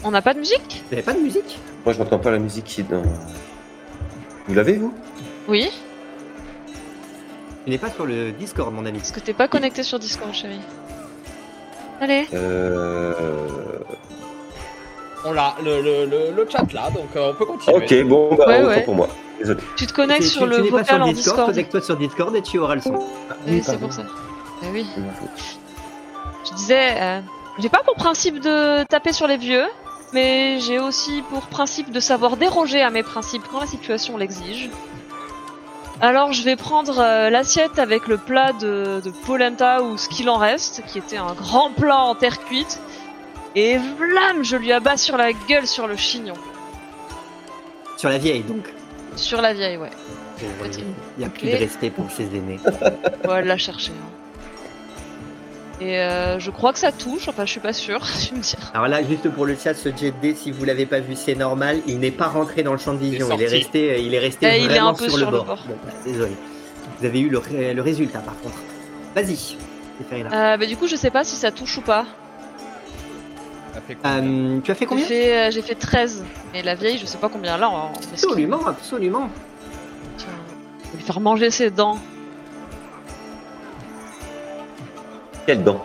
On 0.05 0.11
n'a 0.11 0.23
pas 0.23 0.35
de 0.35 0.41
musique? 0.41 0.83
Vous 0.89 0.95
avez 0.95 1.03
pas 1.03 1.13
de 1.15 1.21
musique? 1.21 1.59
Moi, 1.85 1.93
je 1.95 1.99
n'entends 2.01 2.19
pas 2.19 2.31
la 2.33 2.39
musique 2.39 2.65
qui 2.65 2.81
est 2.81 2.91
dans. 2.91 3.03
Vous 4.49 4.55
l'avez, 4.55 4.75
vous? 4.75 4.93
Oui. 5.49 5.71
Tu 7.65 7.71
n'es 7.71 7.79
pas 7.79 7.91
sur 7.91 8.07
le 8.07 8.33
Discord, 8.33 8.73
mon 8.73 8.85
ami. 8.87 8.99
Parce 8.99 9.13
que 9.13 9.21
t'es 9.21 9.33
pas 9.33 9.49
connecté 9.49 9.83
sur 9.83 9.99
Discord, 9.99 10.33
chérie. 10.33 10.61
Allez. 12.01 12.27
euh... 12.35 13.13
on 15.25 15.33
l'a 15.33 15.55
le, 15.63 15.81
le, 15.81 16.05
le, 16.07 16.33
le 16.35 16.47
chat 16.51 16.73
là 16.73 16.91
donc 16.91 17.15
euh, 17.15 17.31
on 17.31 17.35
peut 17.37 17.45
continuer 17.47 17.77
Ok, 17.77 18.09
bon, 18.09 18.35
bah, 18.35 18.47
Ouais, 18.49 18.59
autant 18.59 18.69
ouais. 18.71 18.83
pour 18.83 18.95
moi. 18.97 19.09
Désolé. 19.39 19.61
Tu 19.77 19.87
te 19.87 19.93
connectes 19.93 20.25
sur 20.25 20.43
tu- 20.43 20.49
le 20.49 20.57
tu 20.57 20.63
n'es 20.63 20.71
pas 20.71 20.79
sur 20.85 20.95
vocal 20.95 21.03
en 21.03 21.07
Discord, 21.13 21.17
Discord. 21.37 21.47
connecte-toi 21.51 21.81
sur 21.83 21.97
Discord 21.97 22.35
et 22.37 22.43
tu 22.43 22.59
auras 22.59 22.75
le 22.75 22.81
son. 22.81 22.95
Oui, 23.47 23.63
c'est 23.65 23.79
pour 23.79 23.93
ça. 23.93 24.03
Eh 24.65 24.69
oui. 24.73 24.85
Je 26.49 26.55
disais, 26.57 27.01
euh, 27.01 27.21
j'ai 27.61 27.69
pas 27.69 27.83
pour 27.85 27.95
principe 27.95 28.41
de 28.41 28.83
taper 28.85 29.13
sur 29.13 29.29
les 29.29 29.37
vieux, 29.37 29.65
mais 30.13 30.59
j'ai 30.59 30.81
aussi 30.81 31.23
pour 31.31 31.43
principe 31.43 31.93
de 31.93 32.01
savoir 32.01 32.37
déroger 32.37 32.83
à 32.83 32.91
mes 32.91 33.05
principes 33.05 33.45
quand 33.51 33.61
la 33.61 33.67
situation 33.69 34.17
l'exige. 34.17 34.71
Alors 36.03 36.33
je 36.33 36.43
vais 36.43 36.57
prendre 36.57 36.99
euh, 36.99 37.31
l'assiette 37.31 37.79
avec 37.79 38.09
le 38.09 38.19
plat 38.19 38.53
de, 38.53 39.01
de 39.05 39.11
polenta 39.25 39.83
ou 39.83 39.97
ce 39.97 40.09
qu'il 40.09 40.29
en 40.29 40.37
reste, 40.37 40.83
qui 40.89 40.99
était 40.99 41.17
un 41.17 41.33
grand 41.33 41.71
plat 41.71 42.01
en 42.01 42.15
terre 42.17 42.45
cuite, 42.45 42.81
et 43.55 43.79
vlam, 43.79 44.43
je 44.43 44.57
lui 44.57 44.73
abats 44.73 44.97
sur 44.97 45.17
la 45.17 45.33
gueule 45.33 45.67
sur 45.67 45.87
le 45.87 45.97
chignon. 45.97 46.35
Sur 47.97 48.09
la 48.11 48.19
vieille, 48.19 48.43
donc. 48.43 48.65
Sur 49.15 49.41
la 49.41 49.55
vieille, 49.55 49.77
ouais. 49.77 49.91
Il 50.41 50.49
n'y 51.19 51.25
a 51.25 51.29
plus 51.29 51.49
de 51.51 51.57
respect 51.57 51.91
pour 51.91 52.11
ses 52.11 52.25
aînés. 52.25 52.59
Ouais, 53.29 53.37
elle 53.39 53.47
l'a 53.47 53.57
cherché. 53.59 53.93
hein. 53.93 54.22
Et 55.85 55.99
euh, 55.99 56.39
je 56.39 56.51
crois 56.51 56.73
que 56.73 56.79
ça 56.79 56.93
touche, 56.93 57.27
enfin 57.29 57.45
je 57.45 57.51
suis 57.51 57.61
pas 57.61 57.73
sûre, 57.73 58.01
tu 58.29 58.35
me. 58.35 58.41
Alors 58.75 58.87
là, 58.89 59.03
juste 59.03 59.29
pour 59.31 59.47
le 59.47 59.57
chat, 59.57 59.75
ce 59.75 59.89
jet 59.89 60.13
D, 60.23 60.35
si 60.35 60.51
vous 60.53 60.65
l'avez 60.65 60.87
pas 60.87 61.01
vu, 61.01 61.15
c'est 61.17 61.35
normal. 61.35 61.81
Il 61.87 61.99
n'est 61.99 62.11
pas 62.13 62.29
rentré 62.29 62.63
dans 62.63 62.73
le 62.73 62.79
champ 62.79 62.93
de 62.95 62.99
vision. 62.99 63.27
Il 63.31 63.33
est 63.33 63.37
Il 63.37 63.43
est 63.43 63.49
sorti. 63.49 63.57
resté, 63.57 64.03
il 64.03 64.15
est 64.15 64.19
resté 64.19 64.47
Eh, 64.53 64.59
il 64.59 64.65
est 64.65 64.69
vraiment 64.69 64.89
un 64.91 64.95
peu 64.95 65.09
sur, 65.09 65.19
sur 65.19 65.19
le 65.19 65.25
le 65.27 65.31
bord. 65.39 65.45
bord. 65.47 65.65
Bon, 65.67 65.75
bah, 65.85 65.93
désolé. 66.05 66.33
Vous 67.01 67.07
avez 67.07 67.21
eu 67.21 67.29
le, 67.29 67.39
ré- 67.39 67.75
le 67.75 67.83
résultat, 67.83 68.21
par 68.21 68.39
contre. 68.41 68.57
Vas-y. 69.15 69.57
Euh, 70.13 70.57
bah, 70.57 70.67
du 70.67 70.77
coup, 70.77 70.87
je 70.87 70.97
sais 70.97 71.11
pas 71.11 71.25
si 71.25 71.37
ça 71.37 71.51
touche 71.51 71.79
ou 71.79 71.83
pas. 71.83 72.07
Euh, 74.05 74.61
tu 74.63 74.71
as 74.71 74.75
fait 74.75 74.81
J'ai 74.81 74.87
combien 74.87 75.05
fait, 75.07 75.37
euh, 75.37 75.51
j'ai 75.51 75.63
fait 75.63 75.75
13. 75.75 76.25
Et 76.55 76.63
la 76.63 76.75
vieille, 76.75 76.99
je 76.99 77.07
sais 77.07 77.19
pas 77.19 77.29
combien 77.29 77.57
là. 77.57 77.69
En... 77.71 77.93
Absolument, 78.13 78.67
absolument. 78.67 79.31
Tiens, 80.19 80.29
je 80.85 80.91
vais 80.93 80.97
lui 80.99 81.05
faire 81.05 81.21
manger 81.21 81.51
ses 81.51 81.71
dents. 81.71 81.99
Quelle 85.47 85.65
dent 85.65 85.85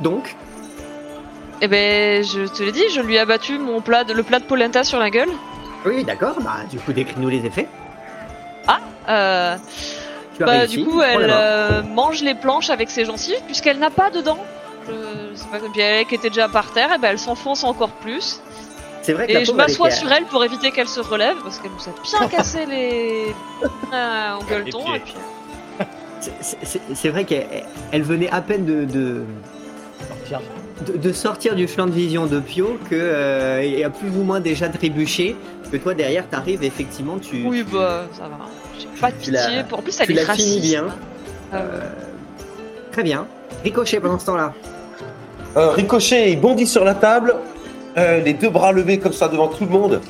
Donc, 0.00 0.36
Et 1.60 1.66
ben, 1.66 2.22
je 2.22 2.46
te 2.46 2.62
l'ai 2.62 2.70
dit, 2.72 2.88
je 2.90 3.00
lui 3.00 3.16
ai 3.16 3.18
abattu 3.18 3.58
mon 3.58 3.80
plat 3.80 4.04
de, 4.04 4.12
le 4.12 4.22
plat 4.22 4.38
de 4.38 4.44
polenta 4.44 4.84
sur 4.84 4.98
la 4.98 5.10
gueule. 5.10 5.30
oui, 5.84 6.04
d'accord. 6.04 6.36
Bah, 6.40 6.58
du 6.70 6.78
coup, 6.78 6.92
décris-nous 6.92 7.28
les 7.28 7.44
effets. 7.44 7.68
Euh, 9.08 9.56
Tu 10.36 10.42
as 10.42 10.46
bah, 10.46 10.52
réussi. 10.52 10.76
du 10.76 10.84
coup, 10.84 11.00
elle 11.00 11.30
euh, 11.30 11.82
mange 11.82 12.22
les 12.22 12.34
planches 12.34 12.70
avec 12.70 12.90
ses 12.90 13.06
gencives, 13.06 13.40
puisqu'elle 13.46 13.78
n'a 13.78 13.90
pas 13.90 14.10
de 14.10 14.20
dents. 14.20 14.44
Je 14.86 14.92
sais 15.34 15.46
pas, 15.50 15.58
puis 15.72 15.80
elle 15.80 16.06
qui 16.06 16.14
était 16.14 16.28
déjà 16.28 16.48
par 16.48 16.70
terre, 16.72 16.92
et 16.92 16.98
ben 16.98 17.08
elle 17.10 17.18
s'enfonce 17.18 17.64
encore 17.64 17.90
plus. 17.90 18.40
C'est 19.08 19.14
vrai 19.14 19.26
que 19.26 19.32
la 19.32 19.40
Et 19.40 19.44
je 19.46 19.52
m'assois 19.52 19.90
sur 19.90 20.12
elle 20.12 20.24
pour 20.24 20.44
éviter 20.44 20.70
qu'elle 20.70 20.86
se 20.86 21.00
relève, 21.00 21.36
parce 21.42 21.58
qu'elle 21.60 21.70
nous 21.70 21.88
a 22.18 22.20
bien 22.20 22.28
cassé 22.36 22.66
les. 22.66 23.34
Euh, 23.94 24.34
au 24.38 24.44
gueuleton, 24.44 24.84
et 24.94 24.98
puis. 25.00 25.14
c'est- 26.20 26.80
c'est- 26.94 27.08
vrai 27.08 27.24
qu'elle 27.24 27.46
elle 27.90 28.02
venait 28.02 28.28
à 28.28 28.42
peine 28.42 28.66
de, 28.66 28.84
de, 28.84 29.22
sortir 30.28 30.40
de, 30.86 30.96
de 30.98 31.12
sortir 31.14 31.54
du 31.54 31.66
flanc 31.66 31.86
de 31.86 31.92
vision 31.92 32.26
de 32.26 32.38
Pio 32.38 32.78
que 32.90 32.96
euh, 32.96 33.62
et 33.62 33.82
a 33.82 33.88
plus 33.88 34.10
ou 34.10 34.24
moins 34.24 34.40
déjà 34.40 34.68
trébuché. 34.68 35.36
Que 35.72 35.78
toi 35.78 35.94
derrière 35.94 36.28
t'arrives 36.28 36.62
effectivement 36.62 37.18
tu 37.18 37.44
Oui, 37.46 37.64
tu- 37.66 37.74
bah, 37.74 38.04
ça 38.12 38.24
va. 38.24 38.38
J'ai 38.78 38.86
pas 39.00 39.10
de 39.10 39.16
pitié. 39.16 39.38
En 39.72 39.80
plus, 39.82 39.98
elle 40.00 40.06
tu 40.06 40.12
est 40.12 40.16
l'as 40.16 40.24
raciste. 40.26 40.48
fini 40.48 40.60
bien. 40.60 40.84
Ah. 41.50 41.56
Euh, 41.56 41.80
très 42.92 43.02
bien. 43.02 43.26
Ricochet 43.64 44.00
pendant 44.00 44.18
ce 44.18 44.26
temps-là. 44.26 44.52
Euh, 45.56 45.70
Ricochet, 45.70 46.30
il 46.32 46.40
bondit 46.40 46.66
sur 46.66 46.84
la 46.84 46.94
table, 46.94 47.34
euh, 47.96 48.20
les 48.20 48.34
deux 48.34 48.50
bras 48.50 48.72
levés 48.72 48.98
comme 48.98 49.12
ça 49.12 49.28
devant 49.28 49.48
tout 49.48 49.64
le 49.64 49.70
monde. 49.70 50.00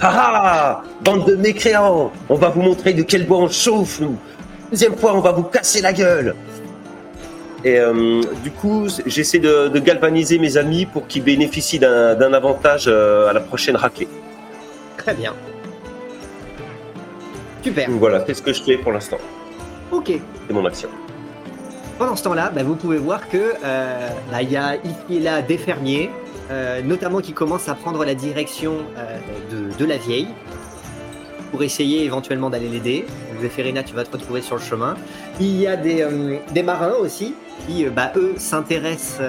Ah 0.00 0.12
ah 0.14 0.82
Bande 1.02 1.26
de 1.26 1.36
mécréants 1.36 2.12
On 2.28 2.34
va 2.34 2.48
vous 2.50 2.60
montrer 2.60 2.92
de 2.92 3.02
quel 3.02 3.26
bois 3.26 3.38
on 3.38 3.48
chauffe, 3.48 4.00
nous 4.00 4.16
Deuxième 4.70 4.96
fois, 4.96 5.14
on 5.14 5.20
va 5.20 5.32
vous 5.32 5.44
casser 5.44 5.80
la 5.80 5.92
gueule 5.92 6.34
Et 7.64 7.78
euh, 7.78 8.20
du 8.42 8.50
coup, 8.50 8.88
j'essaie 9.06 9.38
de, 9.38 9.68
de 9.68 9.78
galvaniser 9.78 10.38
mes 10.38 10.56
amis 10.56 10.86
pour 10.86 11.06
qu'ils 11.06 11.22
bénéficient 11.22 11.78
d'un 11.78 12.32
avantage 12.32 12.86
euh, 12.88 13.28
à 13.28 13.32
la 13.32 13.40
prochaine 13.40 13.76
raclée. 13.76 14.08
Très 14.96 15.14
bien. 15.14 15.34
Super. 17.62 17.88
Voilà, 17.90 18.24
c'est 18.26 18.34
ce 18.34 18.42
que 18.42 18.52
je 18.52 18.62
fais 18.62 18.76
pour 18.76 18.92
l'instant. 18.92 19.18
Ok. 19.90 20.12
C'est 20.46 20.52
mon 20.52 20.64
action. 20.66 20.88
Pendant 21.98 22.14
ce 22.14 22.24
temps-là, 22.24 22.52
bah, 22.54 22.62
vous 22.62 22.76
pouvez 22.76 22.98
voir 22.98 23.28
que 23.28 23.54
euh, 23.64 24.08
bah, 24.30 24.42
il 24.42 24.52
y 24.52 24.56
a 24.56 24.76
ici 24.76 25.16
et 25.18 25.20
là 25.20 25.42
des 25.42 25.56
fermiers, 25.56 26.10
euh, 26.50 26.82
notamment 26.82 27.20
qui 27.20 27.32
commencent 27.32 27.68
à 27.68 27.74
prendre 27.74 28.04
la 28.04 28.14
direction 28.14 28.74
euh, 28.96 29.18
de, 29.50 29.76
de 29.76 29.84
la 29.84 29.96
vieille 29.96 30.28
pour 31.50 31.62
essayer 31.62 32.04
éventuellement 32.04 32.50
d'aller 32.50 32.68
l'aider. 32.68 33.04
Zéphérina, 33.40 33.82
tu 33.82 33.94
vas 33.94 34.04
te 34.04 34.12
retrouver 34.12 34.40
sur 34.42 34.56
le 34.56 34.62
chemin. 34.62 34.94
Il 35.40 35.56
y 35.60 35.66
a 35.66 35.76
des, 35.76 36.02
euh, 36.02 36.38
des 36.52 36.62
marins 36.62 36.94
aussi 37.00 37.34
qui, 37.66 37.84
bah, 37.86 38.12
eux, 38.16 38.34
s'intéressent 38.36 39.20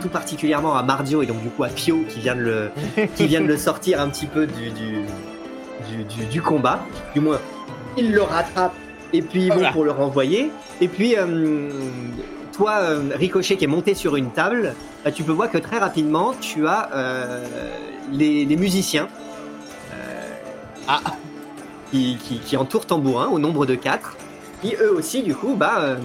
tout 0.00 0.08
particulièrement 0.08 0.76
à 0.76 0.82
Mardio 0.82 1.22
et 1.22 1.26
donc 1.26 1.42
du 1.42 1.48
coup 1.48 1.64
à 1.64 1.68
Pio 1.68 2.04
qui 2.08 2.20
vient 2.20 2.36
de 2.36 2.40
le, 2.40 2.70
qui 3.16 3.26
vient 3.26 3.40
de 3.40 3.46
le 3.46 3.56
sortir 3.56 4.00
un 4.00 4.08
petit 4.08 4.26
peu 4.26 4.46
du, 4.46 4.70
du, 4.70 5.02
du, 5.88 6.04
du- 6.04 6.26
du 6.26 6.42
combat. 6.42 6.80
Du 7.14 7.20
moins, 7.20 7.40
ils 7.96 8.12
le 8.12 8.22
rattrapent 8.22 8.74
et 9.12 9.22
puis 9.22 9.44
ils 9.44 9.48
vont 9.48 9.54
Voilà. 9.56 9.72
pour 9.72 9.84
le 9.84 9.92
renvoyer. 9.92 10.50
Et 10.80 10.88
puis, 10.88 11.16
euh, 11.16 11.70
toi, 12.56 12.72
euh, 12.80 13.02
Ricochet, 13.14 13.56
qui 13.56 13.64
est 13.64 13.68
monté 13.68 13.94
sur 13.94 14.16
une 14.16 14.30
table, 14.30 14.74
bah, 15.04 15.12
tu 15.12 15.22
peux 15.22 15.32
voir 15.32 15.50
que 15.50 15.58
très 15.58 15.78
rapidement, 15.78 16.32
tu 16.40 16.66
as 16.66 16.90
euh, 16.94 17.44
les, 18.10 18.44
les 18.44 18.56
musiciens 18.56 19.08
euh, 19.92 20.32
Ah. 20.88 21.00
qui, 21.90 22.16
qui, 22.22 22.38
qui 22.38 22.56
entourent 22.56 22.86
Tambourin 22.86 23.28
au 23.28 23.38
nombre 23.38 23.66
de 23.66 23.74
quatre, 23.74 24.16
qui 24.62 24.74
eux 24.80 24.92
aussi, 24.92 25.22
du 25.22 25.34
coup, 25.34 25.54
bah, 25.54 25.76
euh, 25.80 25.96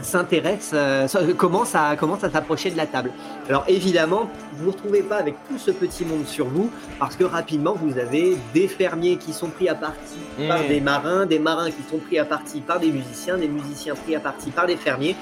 s'intéresse, 0.00 0.70
euh, 0.74 1.06
commence 1.36 1.74
à 1.74 1.94
commence 1.96 2.24
à 2.24 2.30
s'approcher 2.30 2.70
de 2.70 2.76
la 2.76 2.86
table. 2.86 3.12
Alors 3.48 3.64
évidemment, 3.68 4.30
vous 4.54 4.64
vous 4.64 4.70
retrouvez 4.70 5.02
pas 5.02 5.16
avec 5.16 5.34
tout 5.48 5.58
ce 5.58 5.70
petit 5.70 6.04
monde 6.04 6.26
sur 6.26 6.46
vous 6.46 6.70
parce 6.98 7.14
que 7.16 7.24
rapidement 7.24 7.74
vous 7.74 7.98
avez 7.98 8.38
des 8.54 8.68
fermiers 8.68 9.16
qui 9.16 9.32
sont 9.32 9.48
pris 9.48 9.68
à 9.68 9.74
partie 9.74 10.18
par 10.48 10.62
Mm. 10.62 10.68
des 10.68 10.80
marins, 10.80 11.26
des 11.26 11.38
marins 11.38 11.70
qui 11.70 11.82
sont 11.90 11.98
pris 11.98 12.18
à 12.18 12.24
partie 12.24 12.60
par 12.60 12.80
des 12.80 12.90
musiciens, 12.90 13.36
des 13.36 13.48
musiciens 13.48 13.94
pris 13.94 14.16
à 14.16 14.20
partie 14.20 14.50
par 14.50 14.66
des 14.66 14.76
fermiers, 14.76 15.14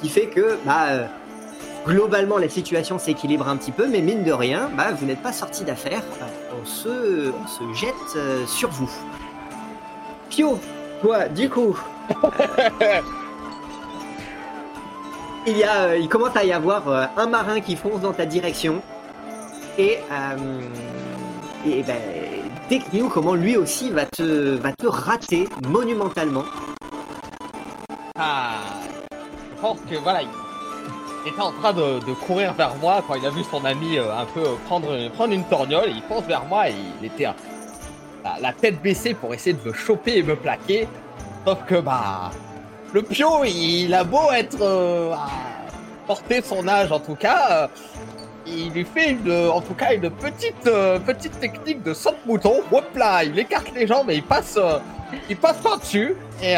qui 0.00 0.08
fait 0.08 0.26
que 0.26 0.56
bah 0.64 0.86
euh, 0.90 1.06
globalement 1.86 2.38
la 2.38 2.48
situation 2.48 2.98
s'équilibre 2.98 3.48
un 3.48 3.56
petit 3.56 3.72
peu, 3.72 3.86
mais 3.88 4.00
mine 4.00 4.22
de 4.22 4.32
rien, 4.32 4.70
bah 4.76 4.92
vous 4.92 5.04
n'êtes 5.06 5.22
pas 5.22 5.32
sorti 5.32 5.64
d'affaire. 5.64 6.02
On 6.62 6.64
se 6.64 7.30
on 7.32 7.46
se 7.46 7.78
jette 7.78 7.94
euh, 8.16 8.46
sur 8.46 8.70
vous. 8.70 8.90
Pio, 10.30 10.58
toi, 11.02 11.28
du 11.28 11.50
coup. 11.50 11.76
il, 15.46 15.58
y 15.58 15.64
a, 15.64 15.84
euh, 15.84 15.98
il 15.98 16.08
commence 16.08 16.36
à 16.36 16.44
y 16.44 16.52
avoir 16.52 16.88
euh, 16.88 17.06
un 17.16 17.26
marin 17.26 17.60
qui 17.60 17.76
fonce 17.76 18.00
dans 18.00 18.12
ta 18.12 18.26
direction. 18.26 18.82
Et, 19.78 19.98
euh, 20.10 20.60
et 21.66 21.82
ben, 21.82 21.96
décris-nous 22.68 23.08
comment 23.08 23.34
lui 23.34 23.56
aussi 23.56 23.90
va 23.90 24.06
te, 24.06 24.56
va 24.56 24.72
te 24.72 24.86
rater 24.86 25.48
monumentalement. 25.66 26.44
Ah, 28.16 28.60
je 29.56 29.60
pense 29.60 29.80
que 29.90 29.96
voilà, 29.96 30.22
il 30.22 31.28
était 31.28 31.40
en 31.40 31.52
train 31.52 31.72
de, 31.72 31.98
courir 32.26 32.52
vers 32.54 32.76
moi 32.76 33.02
quand 33.06 33.14
il 33.14 33.26
a 33.26 33.30
vu 33.30 33.42
son 33.50 33.64
ami 33.64 33.98
un 33.98 34.26
peu 34.26 34.42
prendre, 34.66 35.08
prendre 35.10 35.32
une 35.32 35.44
torgnole. 35.44 35.88
Il 35.88 36.02
fonce 36.02 36.24
vers 36.24 36.44
moi 36.44 36.68
et 36.68 36.74
il 37.00 37.06
était 37.06 37.26
la 38.40 38.52
tête 38.52 38.80
baissée 38.80 39.14
pour 39.14 39.34
essayer 39.34 39.56
de 39.56 39.68
me 39.68 39.74
choper 39.74 40.18
et 40.18 40.22
me 40.22 40.36
plaquer. 40.36 40.86
Sauf 41.44 41.58
que 41.66 41.80
bah, 41.80 42.30
le 42.94 43.02
pio, 43.02 43.42
il 43.44 43.92
a 43.92 44.04
beau 44.04 44.30
être 44.32 44.62
euh, 44.62 45.12
à 45.12 45.28
porter 46.06 46.40
son 46.42 46.68
âge 46.68 46.92
en 46.92 47.00
tout 47.00 47.16
cas, 47.16 47.50
euh, 47.50 47.66
il 48.46 48.70
lui 48.70 48.84
fait 48.84 49.10
une, 49.10 49.48
en 49.48 49.60
tout 49.60 49.74
cas 49.74 49.92
une 49.94 50.08
petite, 50.10 50.68
euh, 50.68 51.00
petite 51.00 51.40
technique 51.40 51.82
de 51.82 51.92
saute-mouton. 51.92 52.62
Hop 52.70 52.84
là, 52.94 53.24
il 53.24 53.36
écarte 53.36 53.72
les 53.74 53.88
jambes 53.88 54.10
et 54.10 54.14
il 54.14 54.22
passe, 54.22 54.56
euh, 54.58 54.78
par 55.40 55.78
dessus 55.80 56.14
et, 56.40 56.54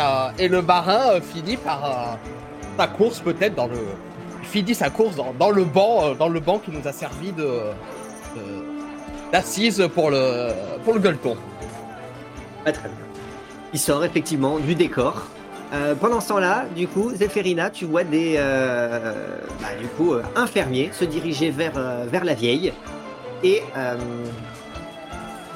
le 0.49 0.61
marin 0.61 1.23
finit 1.23 1.57
par 1.57 2.19
sa 2.78 2.87
course 2.87 3.21
peut-être 3.21 3.55
dans 3.55 3.69
le, 3.69 3.78
finit 4.43 4.75
sa 4.75 4.90
course 4.90 5.16
dans, 5.16 5.50
le 5.50 5.64
banc, 5.64 6.59
qui 6.59 6.71
nous 6.71 6.87
a 6.87 6.93
servi 6.93 7.33
de, 7.33 7.49
d'assise 9.33 9.88
pour 9.95 10.11
le, 10.11 10.50
pour 10.85 10.93
le 10.93 11.00
gueuleton. 11.00 11.38
Très 12.62 12.73
bien. 12.73 12.90
Il 13.73 13.78
sort 13.78 14.05
effectivement 14.05 14.59
du 14.59 14.75
décor. 14.75 15.28
Euh, 15.73 15.94
pendant 15.96 16.20
ce 16.20 16.28
temps-là, 16.28 16.66
du 16.76 16.87
coup, 16.87 17.11
Zéphérina, 17.12 17.70
tu 17.70 17.87
vois 17.87 18.04
des, 18.04 18.37
euh, 18.38 19.38
bah, 19.61 19.68
du 19.80 19.88
coup, 19.88 20.14
euh, 20.14 20.23
un 20.37 20.46
fermier 20.46 20.90
se 20.92 21.04
diriger 21.04 21.50
vers, 21.50 21.73
euh, 21.76 22.06
la 22.23 22.35
vieille. 22.35 22.73
Et, 23.42 23.62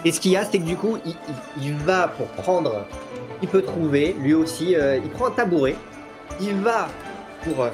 et 0.05 0.13
ce 0.13 0.21
qu'il 0.21 0.33
y 0.33 0.37
a, 0.37 0.45
c'est 0.45 0.59
que 0.59 0.65
du 0.65 0.77
coup, 0.77 0.99
il, 1.61 1.75
va 1.75 2.09
pour 2.09 2.27
prendre, 2.27 2.85
il 3.41 3.49
peut 3.49 3.63
trouver, 3.63 4.15
lui 4.21 4.35
aussi, 4.35 4.75
il 4.75 5.11
prend 5.11 5.29
un 5.29 5.31
tabouret. 5.31 5.77
Il 6.41 6.57
va 6.57 6.89
pour, 7.43 7.67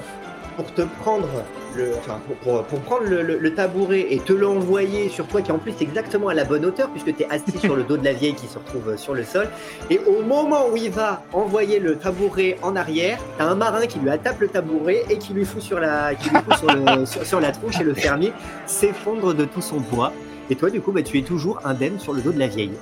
pour 0.57 0.73
te 0.73 0.83
prendre 1.01 1.29
le, 1.77 1.93
enfin, 1.99 2.19
pour, 2.27 2.37
pour- 2.37 2.63
pour 2.65 2.81
prendre 2.81 3.05
le, 3.05 3.23
le- 3.23 3.39
le 3.39 3.55
tabouret 3.55 4.07
et 4.11 4.19
te 4.19 4.33
l'envoyer 4.33 5.09
sur 5.11 5.27
toi, 5.27 5.43
qui 5.43 5.53
en 5.53 5.59
plus 5.59 5.73
est 5.73 5.83
exactement 5.83 6.29
à 6.29 6.35
la 6.35 6.45
bonne 6.45 6.65
hauteur, 6.65 6.89
puisque 6.91 7.15
tu 7.17 7.23
es 7.23 7.27
assis 7.31 7.59
sur 7.59 7.77
le 7.77 7.83
dos 7.83 7.97
de 7.97 8.05
la 8.05 8.13
vieille 8.15 8.35
qui 8.35 8.47
se 8.47 8.59
retrouve 8.59 8.89
euh, 8.91 8.97
sur 8.97 9.15
le 9.15 9.25
sol. 9.25 9.49
Et 9.91 10.01
au 10.07 10.23
moment 10.23 10.69
où 10.73 10.77
il 10.77 10.91
va 10.91 11.23
envoyer 11.33 11.79
le 11.79 11.97
tabouret 11.97 12.57
en 12.63 12.75
arrière, 12.77 13.19
t'as 13.39 13.45
un 13.47 13.55
marin 13.55 13.87
qui 13.87 13.99
lui 13.99 14.11
attaque 14.11 14.41
le 14.41 14.49
tabouret 14.49 15.05
et 15.11 15.19
qui 15.19 15.33
lui 15.35 15.45
fout 15.45 15.61
sur 15.63 15.79
la, 15.79 16.15
qui 16.15 16.31
lui 16.31 16.39
fout 16.39 16.57
sur, 16.57 16.69
le- 16.75 17.05
sur- 17.07 17.25
sur 17.27 17.41
la 17.41 17.53
tronche 17.53 17.81
et 17.81 17.85
le 17.85 17.95
fermier 17.95 18.33
s'effondre 18.67 19.35
de 19.35 19.45
tout 19.45 19.61
son 19.63 19.81
poids. 19.81 20.13
Et 20.49 20.55
toi, 20.57 20.71
du 20.71 20.81
coup, 20.81 20.93
bah, 20.93 21.03
tu 21.03 21.19
es 21.19 21.23
toujours 21.23 21.61
indemne 21.65 21.99
sur 21.99 22.13
le 22.13 22.23
dos 22.23 22.33
de 22.33 22.39
la 22.39 22.47
vieille. 22.47 22.73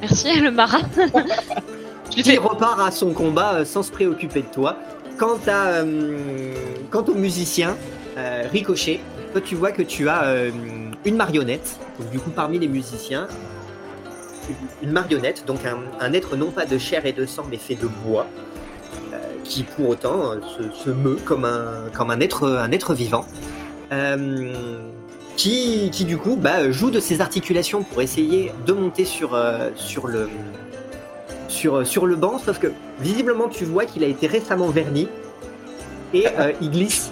Merci, 0.00 0.40
le 0.40 0.50
marin. 0.50 0.80
Qui 2.10 2.36
repart 2.38 2.80
à 2.80 2.90
son 2.90 3.12
combat 3.12 3.54
euh, 3.56 3.64
sans 3.64 3.82
se 3.82 3.90
préoccuper 3.90 4.42
de 4.42 4.46
toi. 4.46 4.76
Quant, 5.18 5.38
à, 5.46 5.82
au 5.82 7.14
musicien, 7.14 7.76
euh, 8.18 8.42
Ricochet, 8.52 9.00
toi 9.32 9.40
tu 9.40 9.54
vois 9.54 9.72
que 9.72 9.82
tu 9.82 10.08
as 10.08 10.24
euh, 10.24 10.50
une 11.04 11.16
marionnette. 11.16 11.78
Donc, 11.98 12.10
du 12.10 12.18
coup, 12.18 12.30
parmi 12.30 12.58
les 12.58 12.68
musiciens, 12.68 13.26
une 14.82 14.90
marionnette, 14.90 15.44
donc 15.46 15.60
un, 15.64 15.78
un 16.04 16.12
être 16.12 16.36
non 16.36 16.50
pas 16.50 16.66
de 16.66 16.76
chair 16.76 17.06
et 17.06 17.12
de 17.12 17.24
sang, 17.24 17.44
mais 17.50 17.56
fait 17.56 17.76
de 17.76 17.88
bois, 18.04 18.26
euh, 19.12 19.16
qui 19.42 19.62
pour 19.62 19.88
autant 19.88 20.32
se, 20.84 20.90
meut 20.90 21.18
comme 21.24 21.46
un, 21.46 21.90
comme 21.94 22.10
un, 22.10 22.20
être, 22.20 22.46
un 22.46 22.70
être 22.72 22.94
vivant. 22.94 23.24
Qui, 25.36 25.90
qui 25.92 26.06
du 26.06 26.16
coup 26.16 26.36
bah, 26.36 26.70
joue 26.70 26.90
de 26.90 26.98
ses 26.98 27.20
articulations 27.20 27.82
pour 27.82 28.00
essayer 28.00 28.52
de 28.66 28.72
monter 28.72 29.04
sur, 29.04 29.38
sur, 29.74 30.06
le, 30.06 30.30
sur, 31.48 31.86
sur 31.86 32.06
le 32.06 32.16
banc, 32.16 32.38
sauf 32.38 32.58
que 32.58 32.68
visiblement 33.00 33.48
tu 33.48 33.64
vois 33.64 33.84
qu'il 33.84 34.02
a 34.04 34.06
été 34.06 34.26
récemment 34.26 34.68
verni 34.68 35.08
et 36.14 36.26
euh, 36.38 36.52
il 36.60 36.70
glisse, 36.70 37.10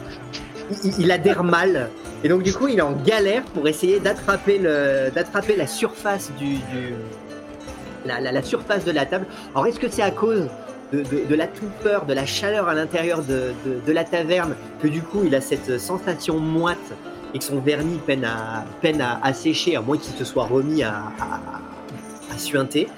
il, 0.98 1.10
adhère 1.10 1.44
mal. 1.44 1.90
Et 2.22 2.28
donc 2.28 2.42
du 2.42 2.52
coup 2.52 2.68
il 2.68 2.78
est 2.78 2.82
en 2.82 2.92
galère 2.92 3.42
pour 3.54 3.68
essayer 3.68 4.00
d'attraper 4.00 4.58
la 4.58 5.66
surface 5.66 6.30
du, 6.38 6.56
la, 8.06 8.20
la- 8.20 8.42
surface 8.42 8.84
de 8.84 8.92
la 8.92 9.06
table. 9.06 9.26
Alors 9.54 9.66
est-ce 9.66 9.78
que 9.80 9.88
c'est 9.88 10.02
à 10.02 10.10
cause 10.10 10.48
de, 10.92 11.02
de- 11.28 11.34
la 11.34 11.46
torpeur, 11.46 12.06
de 12.06 12.12
la 12.14 12.24
chaleur 12.26 12.68
à 12.68 12.74
l'intérieur 12.74 13.22
de, 13.22 13.52
de- 13.86 13.92
la 13.92 14.04
taverne 14.04 14.54
que 14.80 14.88
du 14.88 15.02
coup 15.02 15.22
il 15.24 15.34
a 15.34 15.40
cette 15.40 15.78
sensation 15.78 16.38
moite 16.38 16.92
et 17.34 17.38
que 17.38 17.44
son 17.44 17.58
vernis 17.60 17.98
peine 18.06 18.24
à 18.24 18.64
peine 18.80 19.00
à, 19.00 19.18
à 19.22 19.32
sécher 19.32 19.76
à 19.76 19.80
moins 19.80 19.98
qu'il 19.98 20.14
se 20.14 20.24
soit 20.24 20.44
remis 20.44 20.82
à, 20.82 20.94
à- 21.20 21.40
à 22.32 22.38
suinter? 22.38 22.88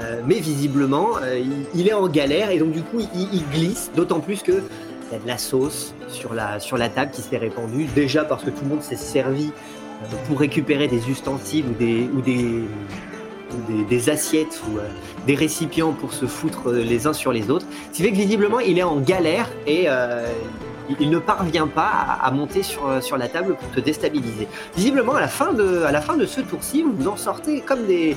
Euh, 0.00 0.22
mais 0.26 0.40
visiblement, 0.40 1.10
euh, 1.22 1.40
il, 1.74 1.88
est 1.88 1.92
en 1.92 2.08
galère 2.08 2.50
et 2.50 2.58
donc 2.58 2.72
du 2.72 2.82
coup, 2.82 3.00
il, 3.00 3.42
glisse, 3.52 3.90
d'autant 3.94 4.20
plus 4.20 4.42
que 4.42 4.52
y 5.12 5.14
a 5.14 5.18
de 5.18 5.26
la 5.26 5.36
sauce 5.36 5.94
sur 6.08 6.32
la, 6.32 6.58
sur 6.58 6.78
la 6.78 6.88
table 6.88 7.10
qui 7.10 7.20
s'est 7.20 7.36
répandue, 7.36 7.84
déjà 7.94 8.24
parce 8.24 8.42
que 8.42 8.50
tout 8.50 8.62
le 8.62 8.70
monde 8.70 8.82
s'est 8.82 8.96
servi 8.96 9.50
euh, 9.50 10.16
pour 10.26 10.40
récupérer 10.40 10.88
des 10.88 11.10
ustensiles 11.10 11.66
ou 11.68 11.74
des, 11.74 12.08
ou 12.14 12.22
des, 12.22 12.62
des, 13.86 14.08
assiettes 14.08 14.62
ou 14.66 14.78
des 15.26 15.34
récipients 15.34 15.92
pour 15.92 16.14
se 16.14 16.24
foutre 16.24 16.72
les 16.72 17.06
uns 17.06 17.12
sur 17.12 17.32
les 17.32 17.50
autres. 17.50 17.66
Ce 17.92 17.98
qui 17.98 18.02
fait 18.02 18.12
que 18.12 18.16
visiblement, 18.16 18.60
il 18.60 18.78
est 18.78 18.82
en 18.82 18.98
galère 18.98 19.50
et 19.66 19.88
il, 21.00 21.10
ne 21.10 21.18
parvient 21.18 21.66
pas 21.66 21.90
à, 22.22 22.30
monter 22.30 22.62
sur, 22.62 22.86
euh, 22.86 23.00
sur 23.00 23.16
la 23.16 23.28
table 23.28 23.54
pour 23.54 23.70
te 23.70 23.80
déstabiliser. 23.80 24.48
Visiblement, 24.76 25.14
à 25.14 25.20
la 25.20 25.28
fin 25.28 25.52
de, 25.52 26.26
ce 26.26 26.40
tour-ci, 26.40 26.82
vous 26.82 26.92
vous 26.92 27.08
en 27.08 27.16
sortez 27.16 27.60
comme 27.60 27.86
des, 27.86 28.16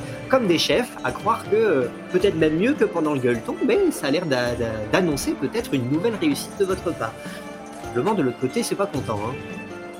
chefs, 0.57 0.89
à 1.03 1.11
croire 1.11 1.43
que 1.49 1.55
euh, 1.55 1.87
peut-être 2.11 2.35
même 2.35 2.57
mieux 2.57 2.73
que 2.73 2.85
pendant 2.85 3.13
le 3.13 3.19
gueuleton, 3.19 3.55
mais 3.65 3.91
ça 3.91 4.07
a 4.07 4.11
l'air 4.11 4.25
d'a- 4.25 4.55
d'a- 4.55 4.65
d'annoncer 4.91 5.33
peut-être 5.33 5.73
une 5.73 5.89
nouvelle 5.89 6.15
réussite 6.15 6.57
de 6.59 6.65
votre 6.65 6.91
part. 6.93 7.13
Le 7.95 8.01
de 8.01 8.21
l'autre 8.21 8.39
côté, 8.39 8.61
c'est 8.61 8.75
pas 8.75 8.87
content. 8.87 9.19
Hein. 9.25 9.54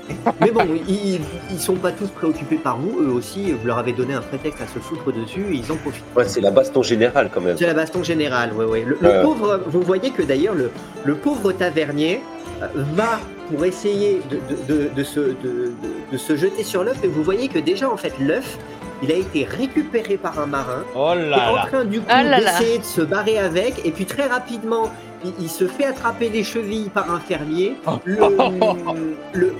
Mais 0.40 0.50
bon, 0.50 0.62
ils, 0.88 1.20
ils 1.50 1.58
sont 1.60 1.74
pas 1.76 1.92
tous 1.92 2.08
préoccupés 2.08 2.56
par 2.56 2.78
vous, 2.78 3.00
eux 3.02 3.10
aussi, 3.12 3.52
vous 3.52 3.66
leur 3.66 3.78
avez 3.78 3.92
donné 3.92 4.14
un 4.14 4.20
prétexte 4.20 4.60
à 4.62 4.66
se 4.66 4.78
foutre 4.78 5.12
dessus, 5.12 5.44
et 5.52 5.56
ils 5.56 5.72
en 5.72 5.76
profitent. 5.76 6.04
Ouais, 6.16 6.28
c'est 6.28 6.40
la 6.40 6.50
baston 6.50 6.82
générale 6.82 7.30
quand 7.32 7.40
même. 7.40 7.56
C'est 7.56 7.66
la 7.66 7.74
baston 7.74 8.02
générale, 8.02 8.52
ouais, 8.52 8.64
ouais. 8.64 8.84
Le, 8.86 8.96
pauvre, 9.22 9.62
vous 9.66 9.82
voyez 9.82 10.10
que 10.10 10.22
d'ailleurs 10.22 10.54
le, 10.54 10.70
le 11.04 11.14
pauvre 11.14 11.52
tavernier 11.52 12.20
euh, 12.62 12.66
va 12.94 13.18
pour 13.50 13.64
essayer 13.64 14.20
de, 14.30 14.36
de, 14.36 14.74
de, 14.84 14.88
de 14.94 15.04
se, 15.04 15.20
de, 15.20 15.32
de- 15.32 15.72
de 16.12 16.16
se 16.16 16.36
jeter 16.36 16.62
sur 16.62 16.84
l'œuf, 16.84 16.98
et 17.02 17.08
vous 17.08 17.22
voyez 17.22 17.48
que 17.48 17.58
déjà 17.58 17.90
en 17.90 17.96
fait 17.96 18.12
l'œuf, 18.20 18.58
il 19.02 19.10
a 19.12 19.16
été 19.16 19.44
récupéré 19.44 20.16
par 20.16 20.38
un 20.40 20.46
marin, 20.46 20.82
Oh 20.94 21.10
qui 21.14 21.18
est 21.20 21.28
là 21.30 21.52
en 21.52 21.56
là. 21.56 21.66
train 21.66 21.84
du 21.84 22.00
coup 22.00 22.08
là 22.08 22.22
là. 22.22 22.40
d'essayer 22.40 22.78
de 22.78 22.84
se 22.84 23.02
barrer 23.02 23.38
avec, 23.38 23.84
et 23.84 23.90
puis 23.90 24.06
très 24.06 24.26
rapidement, 24.26 24.90
il, 25.24 25.32
il 25.40 25.48
se 25.50 25.66
fait 25.66 25.84
attraper 25.84 26.28
les 26.30 26.44
chevilles 26.44 26.88
par 26.94 27.12
un 27.12 27.18
fermier. 27.20 27.74
Oh. 27.86 27.92
Le, 28.04 28.16
le- 29.32 29.54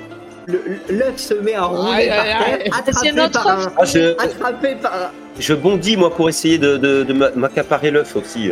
l'œuf 0.47 1.17
se 1.17 1.35
met 1.35 1.55
à 1.55 1.65
rouler 1.65 1.93
Aïe, 1.93 2.09
par 2.09 2.25
terre, 2.25 2.43
aïe. 2.47 2.71
attrapé 2.79 3.13
notre 3.13 3.43
par 3.43 3.61
un, 3.61 3.73
Ah, 3.79 3.85
je, 3.85 4.13
attrapé 4.23 4.77
par, 4.81 5.13
je 5.39 5.55
bondis 5.55 5.97
moi 5.97 6.11
pour 6.15 6.29
essayer 6.29 6.59
de, 6.59 6.77
de, 6.77 7.03
de 7.03 7.13
m'a- 7.13 7.31
m'accaparer 7.31 7.91
l'œuf 7.91 8.15
aussi. 8.17 8.51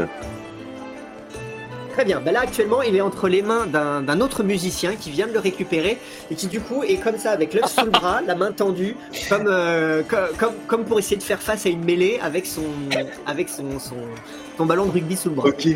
Très 1.92 2.04
bien. 2.04 2.20
Bah 2.20 2.32
là, 2.32 2.40
actuellement, 2.40 2.82
il 2.82 2.96
est 2.96 3.00
entre 3.00 3.28
les 3.28 3.40
mains 3.40 3.66
d'un 3.68 4.20
autre 4.20 4.42
musicien 4.42 4.96
qui 4.98 5.10
vient 5.10 5.28
de 5.28 5.32
le 5.32 5.38
récupérer 5.38 5.96
et 6.28 6.34
qui, 6.34 6.48
du 6.48 6.58
coup, 6.58 6.82
est 6.82 6.96
comme 6.96 7.18
ça, 7.18 7.30
avec 7.30 7.54
l'œuf 7.54 7.66
sous 7.72 7.84
le 7.84 7.92
bras, 7.92 8.20
la 8.26 8.34
main 8.34 8.50
tendue, 8.50 8.96
comme, 9.28 9.46
euh, 9.46 10.02
co- 10.02 10.16
comme, 10.36 10.54
comme 10.66 10.84
pour 10.84 10.98
essayer 10.98 11.16
de 11.16 11.22
faire 11.22 11.40
face 11.40 11.66
à 11.66 11.68
une 11.68 11.84
mêlée 11.84 12.18
avec 12.20 12.46
son, 12.46 12.62
avec 13.26 13.48
son, 13.48 13.78
son, 13.78 13.94
son 14.58 14.66
ballon 14.66 14.86
de 14.86 14.90
rugby 14.90 15.16
sous 15.16 15.28
le 15.28 15.36
bras. 15.36 15.48
Ok. 15.50 15.68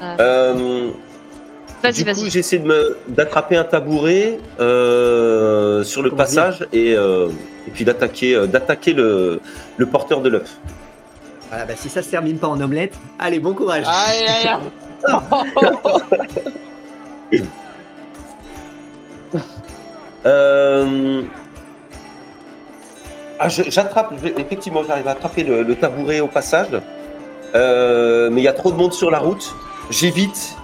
Ah. 0.00 0.16
Euh, 0.20 0.90
du 1.90 2.04
coup, 2.04 2.26
j'essaie 2.28 2.58
de 2.58 2.66
me 2.66 2.96
d'attraper 3.08 3.56
un 3.56 3.64
tabouret 3.64 4.38
euh, 4.60 5.82
sur 5.82 6.02
le 6.02 6.10
Comment 6.10 6.22
passage 6.22 6.66
et, 6.72 6.94
euh, 6.94 7.28
et 7.66 7.70
puis 7.72 7.84
d'attaquer 7.84 8.34
euh, 8.36 8.46
d'attaquer 8.46 8.92
le, 8.92 9.40
le 9.78 9.86
porteur 9.86 10.20
de 10.20 10.28
l'œuf. 10.28 10.56
Voilà, 11.48 11.64
bah, 11.64 11.74
si 11.76 11.88
ça 11.88 12.02
se 12.02 12.10
termine 12.10 12.38
pas 12.38 12.46
en 12.48 12.60
omelette, 12.60 12.94
allez, 13.18 13.40
bon 13.40 13.54
courage. 13.54 13.84
Aïe, 13.86 14.26
aïe, 14.28 14.48
aïe. 17.32 17.42
Euh, 20.26 21.22
Ah, 23.44 23.48
je- 23.48 23.64
j'attrape, 23.68 24.12
je- 24.22 24.28
effectivement, 24.40 24.84
j'arrive 24.86 25.08
à 25.08 25.12
attraper 25.12 25.42
le, 25.42 25.64
le 25.64 25.74
tabouret 25.74 26.20
au 26.20 26.28
passage. 26.28 26.68
Euh, 27.56 28.30
mais 28.30 28.40
il 28.40 28.44
y 28.44 28.48
a 28.48 28.52
trop 28.52 28.70
de 28.70 28.76
monde 28.76 28.92
sur 28.92 29.10
la 29.10 29.18
route. 29.18 29.56
J'évite, 29.90 30.54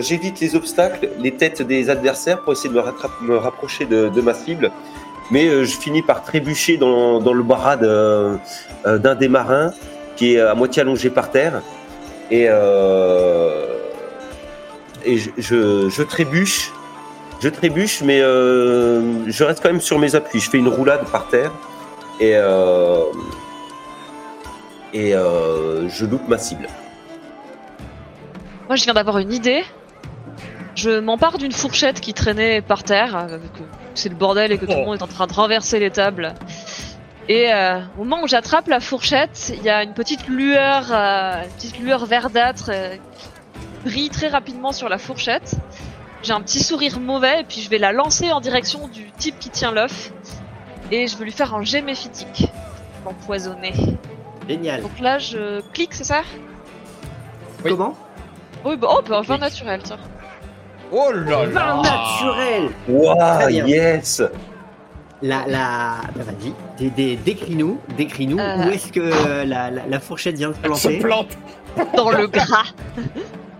j'évite 0.00 0.40
les 0.40 0.54
obstacles, 0.54 1.10
les 1.18 1.32
têtes 1.32 1.62
des 1.62 1.90
adversaires 1.90 2.40
pour 2.40 2.52
essayer 2.52 2.70
de 2.70 2.74
me, 2.74 3.36
rapprocher 3.36 3.84
de, 3.84 4.20
ma 4.20 4.34
cible. 4.34 4.70
Mais 5.30 5.46
euh, 5.46 5.64
je 5.64 5.76
finis 5.76 6.02
par 6.02 6.22
trébucher 6.22 6.78
dans, 6.78 7.20
le 7.20 7.42
bras 7.42 7.76
euh, 7.82 8.36
d'un 8.86 9.14
des 9.14 9.28
marins 9.28 9.72
qui 10.16 10.34
est 10.34 10.40
à 10.40 10.54
moitié 10.54 10.82
allongé 10.82 11.10
par 11.10 11.30
terre. 11.30 11.62
Et, 12.30 12.46
euh, 12.48 13.66
je, 15.06 16.02
trébuche. 16.02 16.72
Je 17.40 17.48
trébuche, 17.48 18.02
mais 18.02 18.20
euh, 18.20 19.28
je 19.28 19.44
reste 19.44 19.62
quand 19.62 19.70
même 19.70 19.80
sur 19.80 19.98
mes 19.98 20.14
appuis. 20.14 20.40
Je 20.40 20.50
fais 20.50 20.58
une 20.58 20.68
roulade 20.68 21.04
par 21.12 21.28
terre 21.28 21.52
et, 22.20 22.32
euh, 22.34 23.04
euh, 24.94 25.88
je 25.88 26.04
loupe 26.04 26.26
ma 26.28 26.38
cible. 26.38 26.68
Moi, 28.68 28.76
je 28.76 28.84
viens 28.84 28.94
d'avoir 28.94 29.18
une 29.18 29.32
idée. 29.32 29.64
Je 30.74 31.00
m'empare 31.00 31.38
d'une 31.38 31.52
fourchette 31.52 32.00
qui 32.00 32.14
traînait 32.14 32.60
par 32.60 32.84
terre, 32.84 33.16
euh, 33.16 33.38
que 33.38 33.62
c'est 33.94 34.08
le 34.08 34.14
bordel 34.14 34.52
et 34.52 34.58
que 34.58 34.64
tout 34.66 34.72
le 34.72 34.78
Oh. 34.82 34.84
monde 34.86 34.98
est 34.98 35.02
en 35.02 35.08
train 35.08 35.26
de 35.26 35.32
renverser 35.32 35.80
les 35.80 35.90
tables. 35.90 36.34
Et 37.28 37.52
euh, 37.52 37.80
au 37.98 38.04
moment 38.04 38.22
où 38.22 38.28
j'attrape 38.28 38.68
la 38.68 38.80
fourchette, 38.80 39.52
il 39.56 39.62
y 39.62 39.68
a 39.70 39.82
une 39.82 39.92
petite 39.92 40.28
lueur, 40.28 40.84
euh, 40.92 41.42
une 41.44 41.50
petite 41.50 41.78
lueur 41.80 42.06
verdâtre 42.06 42.70
euh, 42.72 42.94
qui 42.94 43.28
brille 43.90 44.08
très 44.10 44.28
rapidement 44.28 44.72
sur 44.72 44.88
la 44.88 44.98
fourchette. 44.98 45.56
J'ai 46.22 46.32
un 46.32 46.40
petit 46.40 46.60
sourire 46.62 47.00
mauvais 47.00 47.40
et 47.40 47.44
puis 47.44 47.60
je 47.60 47.68
vais 47.70 47.78
la 47.78 47.92
lancer 47.92 48.30
en 48.32 48.40
direction 48.40 48.86
du 48.88 49.10
type 49.12 49.38
qui 49.38 49.50
tient 49.50 49.72
l'œuf. 49.72 50.12
Et 50.90 51.06
je 51.06 51.16
veux 51.16 51.24
lui 51.24 51.32
faire 51.32 51.54
un 51.54 51.62
jet 51.64 51.82
méphitique. 51.82 52.46
Empoisonné. 53.04 53.72
Génial. 54.48 54.82
Donc 54.82 54.98
là, 55.00 55.18
je 55.18 55.60
clique, 55.72 55.92
c'est 55.94 56.04
ça? 56.04 56.22
Oui. 57.64 57.70
Comment? 57.72 57.94
Oui, 58.64 58.76
bah, 58.76 58.88
oh, 58.90 59.00
bah, 59.08 59.20
vin 59.22 59.38
naturel, 59.38 59.80
tiens. 59.82 59.98
Oh 60.90 61.10
là 61.12 61.44
Vin 61.46 61.52
là 61.52 61.82
naturel 61.82 62.70
Waouh, 62.88 63.48
yes 63.50 64.22
La, 65.20 65.44
la... 65.46 65.96
bah, 66.16 66.22
vas-y, 66.24 66.52
dé- 66.78 66.90
dé- 66.90 67.16
décris-nous, 67.16 67.78
décris-nous 67.96 68.38
Euh. 68.38 68.66
où 68.66 68.70
est-ce 68.70 68.90
que 68.92 69.00
euh, 69.00 69.44
la, 69.44 69.70
la, 69.70 69.82
la 69.86 70.00
fourchette 70.00 70.36
vient 70.36 70.50
de 70.50 70.54
se 70.54 70.58
Elle 70.64 70.74
se 70.76 70.88
planter. 71.00 71.36
plante 71.76 71.94
Dans 71.96 72.10
le 72.10 72.26
gras. 72.26 72.64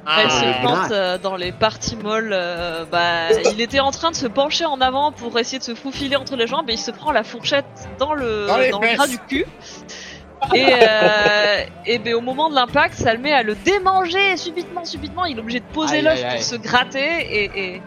Ah, 0.06 0.20
Elle 0.22 0.30
se 0.30 0.60
plante 0.62 0.88
gras. 0.88 0.92
euh, 0.92 1.18
dans 1.18 1.36
les 1.36 1.52
parties 1.52 1.96
molles. 1.96 2.30
euh, 2.32 2.84
bah, 2.90 3.30
il 3.52 3.60
était 3.60 3.80
en 3.80 3.90
train 3.90 4.10
de 4.10 4.16
se 4.16 4.26
pencher 4.26 4.64
en 4.64 4.80
avant 4.80 5.12
pour 5.12 5.38
essayer 5.38 5.58
de 5.58 5.64
se 5.64 5.74
faufiler 5.74 6.16
entre 6.16 6.34
les 6.36 6.46
jambes 6.46 6.70
et 6.70 6.74
il 6.74 6.78
se 6.78 6.90
prend 6.90 7.12
la 7.12 7.24
fourchette 7.24 7.66
dans 7.98 8.14
le, 8.14 8.46
Dans 8.46 8.56
les 8.56 8.70
le 8.70 8.78
fesses. 8.78 8.96
gras 8.96 9.06
du 9.06 9.18
cul. 9.18 9.44
Et, 10.54 10.64
euh, 10.72 11.62
et 11.86 11.98
ben, 11.98 12.14
au 12.14 12.20
moment 12.20 12.48
de 12.48 12.54
l'impact, 12.54 12.94
ça 12.94 13.12
le 13.12 13.18
met 13.20 13.32
à 13.32 13.42
le 13.42 13.54
démanger 13.54 14.36
subitement, 14.36 14.84
subitement. 14.84 15.24
Il 15.26 15.36
est 15.36 15.40
obligé 15.40 15.60
de 15.60 15.64
poser 15.66 16.00
l'œuf 16.02 16.22
aïe. 16.24 16.34
pour 16.36 16.42
se 16.42 16.56
gratter 16.56 16.98
et, 17.00 17.44
et, 17.44 17.74
et 17.76 17.82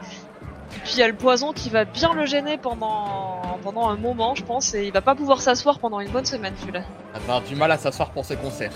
puis 0.84 0.94
il 0.94 1.00
y 1.00 1.04
a 1.04 1.08
le 1.08 1.16
poison 1.16 1.54
qui 1.54 1.70
va 1.70 1.86
bien 1.86 2.14
le 2.14 2.26
gêner 2.26 2.58
pendant, 2.58 3.42
pendant 3.64 3.90
un 3.90 3.98
moment, 3.98 4.36
je 4.36 4.44
pense, 4.44 4.74
et 4.76 4.86
il 4.86 4.94
va 4.94 5.02
pas 5.02 5.16
pouvoir 5.16 5.42
s'asseoir 5.42 5.80
pendant 5.80 6.00
une 6.00 6.10
bonne 6.10 6.26
semaine, 6.26 6.54
celui-là. 6.60 6.82
Elle 7.14 7.22
va 7.22 7.36
avoir 7.36 7.42
du 7.42 7.56
mal 7.56 7.72
à 7.72 7.78
s'asseoir 7.78 8.12
pour 8.12 8.26
ses 8.26 8.36
concerts. 8.36 8.72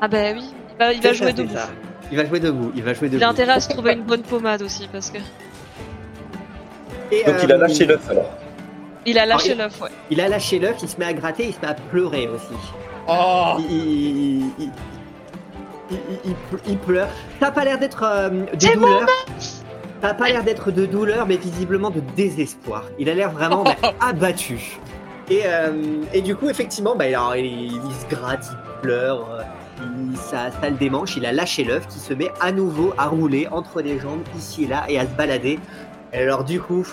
Ah 0.00 0.08
bah 0.08 0.32
oui, 0.34 0.44
il 0.70 0.76
va, 0.78 0.92
il 0.92 1.14
jouer 1.14 1.32
debout. 1.32 1.54
ça. 1.54 1.68
Il 2.10 2.18
va 2.18 2.26
jouer 2.26 2.40
debout, 2.40 2.72
il 2.74 2.82
va 2.82 2.92
jouer 2.92 3.08
debout. 3.08 3.20
Il 3.20 3.24
a 3.24 3.28
intérêt 3.30 3.52
à 3.52 3.60
se 3.60 3.68
trouver 3.70 3.92
une 3.94 4.02
bonne 4.02 4.22
pommade 4.22 4.60
aussi 4.62 4.88
parce 4.92 5.10
que 5.10 5.18
Et, 7.10 7.24
Donc 7.24 7.36
il 7.42 7.50
a 7.52 7.54
euh, 7.54 7.58
lâché 7.58 7.84
l'œuf 7.86 8.08
alors. 8.10 8.30
il 9.06 9.18
a 9.18 9.26
lâché 9.26 9.48
Ah, 9.50 9.52
il- 9.52 9.58
l'œuf, 9.58 9.80
ouais. 9.80 9.88
Il 10.10 10.20
a 10.20 10.28
lâché 10.28 10.58
l'œuf, 10.58 10.76
il 10.82 10.88
se 10.88 10.98
met 10.98 11.06
à 11.06 11.12
gratter, 11.12 11.46
il 11.46 11.54
se 11.54 11.60
met 11.60 11.68
à 11.68 11.74
pleurer 11.74 12.28
aussi. 12.28 12.54
Oh 13.08 13.56
Il, 16.66 16.76
pleure. 16.86 17.08
Ça 17.40 17.48
a 17.48 17.50
pas 17.50 17.64
l'air 17.64 17.78
d'être 17.78 18.02
euh, 18.04 18.30
de 18.30 18.74
douleur. 18.74 19.06
Ça 20.00 20.08
a 20.08 20.14
pas 20.14 20.28
l'air 20.28 20.42
d'être 20.42 20.70
de 20.70 20.86
douleur, 20.86 21.26
mais 21.26 21.36
visiblement 21.36 21.90
de 21.90 22.00
désespoir. 22.16 22.84
Il 22.98 23.08
a 23.08 23.14
l'air 23.14 23.30
vraiment 23.30 23.64
abattu. 24.00 24.78
Et, 25.30 25.42
euh, 25.46 26.02
et 26.12 26.20
du 26.22 26.34
coup, 26.34 26.48
effectivement, 26.48 26.96
bah, 26.96 27.04
alors, 27.04 27.36
il, 27.36 27.46
il 27.74 27.80
se 27.94 28.06
gratte, 28.14 28.46
il 28.50 28.80
pleure, 28.82 29.28
euh, 29.30 29.42
il- 29.82 30.16
ça, 30.16 30.50
ça 30.60 30.70
le 30.70 30.76
démanche. 30.76 31.16
Il 31.16 31.24
a 31.26 31.32
lâché 31.32 31.62
l'œuf 31.64 31.86
qui 31.88 31.98
se 31.98 32.12
met 32.14 32.30
à 32.40 32.50
nouveau 32.52 32.92
à 32.98 33.06
rouler 33.06 33.46
entre 33.50 33.80
les 33.80 33.98
jambes 34.00 34.22
ici 34.36 34.64
et 34.64 34.66
là 34.66 34.84
et 34.88 34.98
à 34.98 35.02
se 35.02 35.10
balader. 35.12 35.58
Et 36.12 36.18
alors, 36.18 36.44
du 36.44 36.60
coup, 36.60 36.86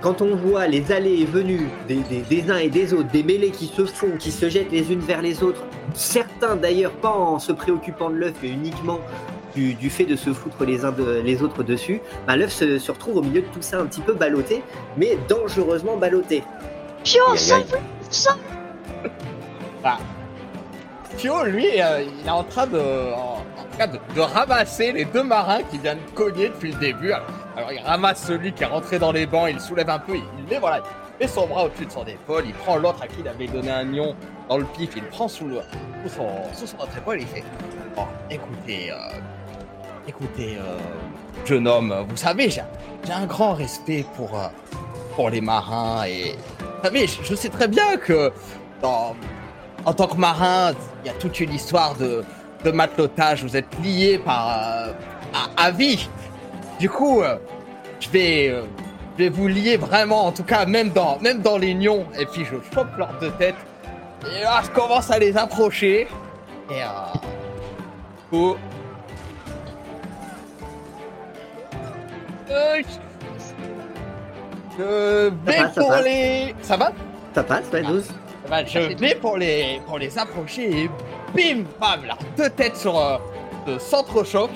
quand 0.00 0.22
on 0.22 0.36
voit 0.36 0.66
les 0.66 0.92
allées 0.92 1.20
et 1.20 1.24
venues 1.24 1.68
des, 1.88 1.96
des- 1.96 2.20
des 2.20 2.50
uns 2.50 2.58
et 2.58 2.68
des 2.68 2.94
autres, 2.94 3.10
des 3.10 3.22
mêlées 3.22 3.50
qui 3.50 3.66
se 3.66 3.84
font, 3.84 4.12
qui 4.18 4.30
se 4.30 4.48
jettent 4.48 4.70
les 4.72 4.92
unes 4.92 5.00
vers 5.00 5.22
les 5.22 5.42
autres, 5.42 5.62
certains 5.94 6.56
d'ailleurs 6.56 6.92
pas 6.92 7.10
en 7.10 7.38
se 7.38 7.52
préoccupant 7.52 8.10
de 8.10 8.14
l'œuf, 8.16 8.34
mais 8.42 8.50
uniquement 8.50 9.00
du, 9.56 9.74
du 9.74 9.90
fait 9.90 10.04
de 10.04 10.14
se 10.14 10.32
foutre 10.32 10.64
les 10.64 10.84
uns 10.84 10.92
de, 10.92 11.20
les 11.24 11.42
autres 11.42 11.62
dessus, 11.64 12.00
bah, 12.26 12.36
l'œuf 12.36 12.52
se, 12.52 12.78
se 12.78 12.92
retrouve 12.92 13.16
au 13.16 13.22
milieu 13.22 13.40
de 13.40 13.46
tout 13.48 13.62
ça 13.62 13.78
un 13.80 13.86
petit 13.86 14.00
peu 14.02 14.12
ballotté, 14.12 14.62
mais 14.96 15.18
dangereusement 15.28 15.96
ballotté. 15.96 16.44
Pio, 17.02 17.22
ça 17.34 17.56
ça 18.10 18.36
Thio, 21.16 21.44
lui, 21.44 21.66
euh, 21.82 22.02
il 22.20 22.26
est 22.26 22.30
en 22.30 22.44
train 22.44 22.66
de, 22.66 22.78
en, 22.78 23.38
en 23.38 23.76
train 23.76 23.86
de, 23.88 23.98
de 24.14 24.20
ramasser 24.20 24.92
les 24.92 25.04
deux 25.04 25.24
marins 25.24 25.62
qui 25.70 25.78
viennent 25.78 25.98
cogner 26.14 26.48
depuis 26.48 26.72
le 26.72 26.78
début. 26.78 27.10
Alors, 27.12 27.26
alors, 27.58 27.72
il 27.72 27.80
ramasse 27.80 28.24
celui 28.24 28.52
qui 28.52 28.62
est 28.62 28.66
rentré 28.66 29.00
dans 29.00 29.10
les 29.10 29.26
bancs, 29.26 29.48
il 29.50 29.60
soulève 29.60 29.90
un 29.90 29.98
peu, 29.98 30.14
il, 30.14 30.44
met, 30.48 30.60
voilà, 30.60 30.78
il 30.78 31.24
met 31.24 31.28
son 31.28 31.48
bras 31.48 31.64
au-dessus 31.64 31.86
de 31.86 31.90
son 31.90 32.06
épaule, 32.06 32.44
il 32.46 32.54
prend 32.54 32.76
l'autre 32.76 33.02
à 33.02 33.08
qui 33.08 33.16
il 33.18 33.26
avait 33.26 33.48
donné 33.48 33.68
un 33.68 33.84
nion 33.84 34.14
dans 34.48 34.58
le 34.58 34.64
pif, 34.64 34.90
il 34.94 35.02
prend 35.02 35.26
sous, 35.26 35.48
le, 35.48 35.56
sous, 36.04 36.14
son, 36.14 36.28
sous 36.54 36.66
son 36.68 36.76
autre 36.76 36.96
épaule 36.96 37.20
il 37.20 37.26
fait 37.26 37.42
Bon, 37.96 38.04
écoutez, 38.30 38.92
euh, 38.92 38.96
écoutez, 40.06 40.56
euh, 40.56 40.78
jeune 41.44 41.66
homme, 41.66 42.06
vous 42.08 42.16
savez, 42.16 42.48
j'ai 42.48 42.62
un 43.12 43.26
grand 43.26 43.54
respect 43.54 44.06
pour, 44.14 44.38
euh, 44.38 44.46
pour 45.16 45.28
les 45.28 45.40
marins 45.40 46.04
et 46.06 46.36
vous 46.60 46.84
savez, 46.84 47.08
je, 47.08 47.34
sais 47.34 47.48
très 47.48 47.66
bien 47.66 47.96
que 47.96 48.32
en 48.84 49.94
tant 49.96 50.06
que 50.06 50.16
marin, 50.16 50.74
il 51.02 51.08
y 51.08 51.10
a 51.10 51.14
toute 51.14 51.40
une 51.40 51.52
histoire 51.52 51.96
de, 51.96 52.22
de 52.62 52.70
matelotage. 52.70 53.42
Vous 53.42 53.56
êtes 53.56 53.66
liés 53.82 54.20
par 54.24 54.94
à, 55.34 55.48
à 55.56 55.70
vie. 55.72 56.08
Du 56.78 56.88
coup, 56.88 57.22
euh, 57.22 57.36
je 58.00 58.08
vais, 58.10 58.48
euh, 58.48 58.62
je 59.18 59.24
vais 59.24 59.28
vous 59.30 59.48
lier 59.48 59.76
vraiment, 59.76 60.26
en 60.26 60.32
tout 60.32 60.44
cas 60.44 60.64
même 60.64 60.90
dans 60.90 61.18
même 61.20 61.40
dans 61.40 61.58
les 61.58 61.74
nions. 61.74 62.06
Et 62.18 62.26
puis 62.26 62.44
je 62.44 62.56
chope 62.74 62.96
leurs 62.96 63.12
deux 63.20 63.30
têtes. 63.32 63.56
Et 64.36 64.42
là, 64.42 64.60
je 64.64 64.70
commence 64.70 65.10
à 65.10 65.18
les 65.18 65.36
approcher. 65.36 66.06
Et 66.70 66.82
euh, 66.82 66.86
du 67.14 68.28
coup, 68.30 68.56
euh, 72.50 72.82
je- 74.78 75.28
vais 75.44 75.58
va, 75.58 75.68
ça 75.72 75.80
pour 75.80 75.90
va. 75.90 76.02
les. 76.02 76.54
Ça 76.62 76.76
va? 76.76 76.92
Ça 77.34 77.42
passe, 77.42 77.64
ouais, 77.72 77.82
12 77.82 78.08
bah, 78.48 78.64
je 78.64 78.78
vais 78.78 79.14
pour 79.16 79.36
les, 79.36 79.80
pour 79.86 79.98
les 79.98 80.16
approcher 80.18 80.84
et 80.84 80.90
bim, 81.34 81.64
bam, 81.78 82.06
là, 82.06 82.16
deux 82.36 82.48
têtes 82.48 82.76
sur 82.76 82.98
euh, 82.98 83.18
le 83.66 83.78
centre-choc. 83.78 84.50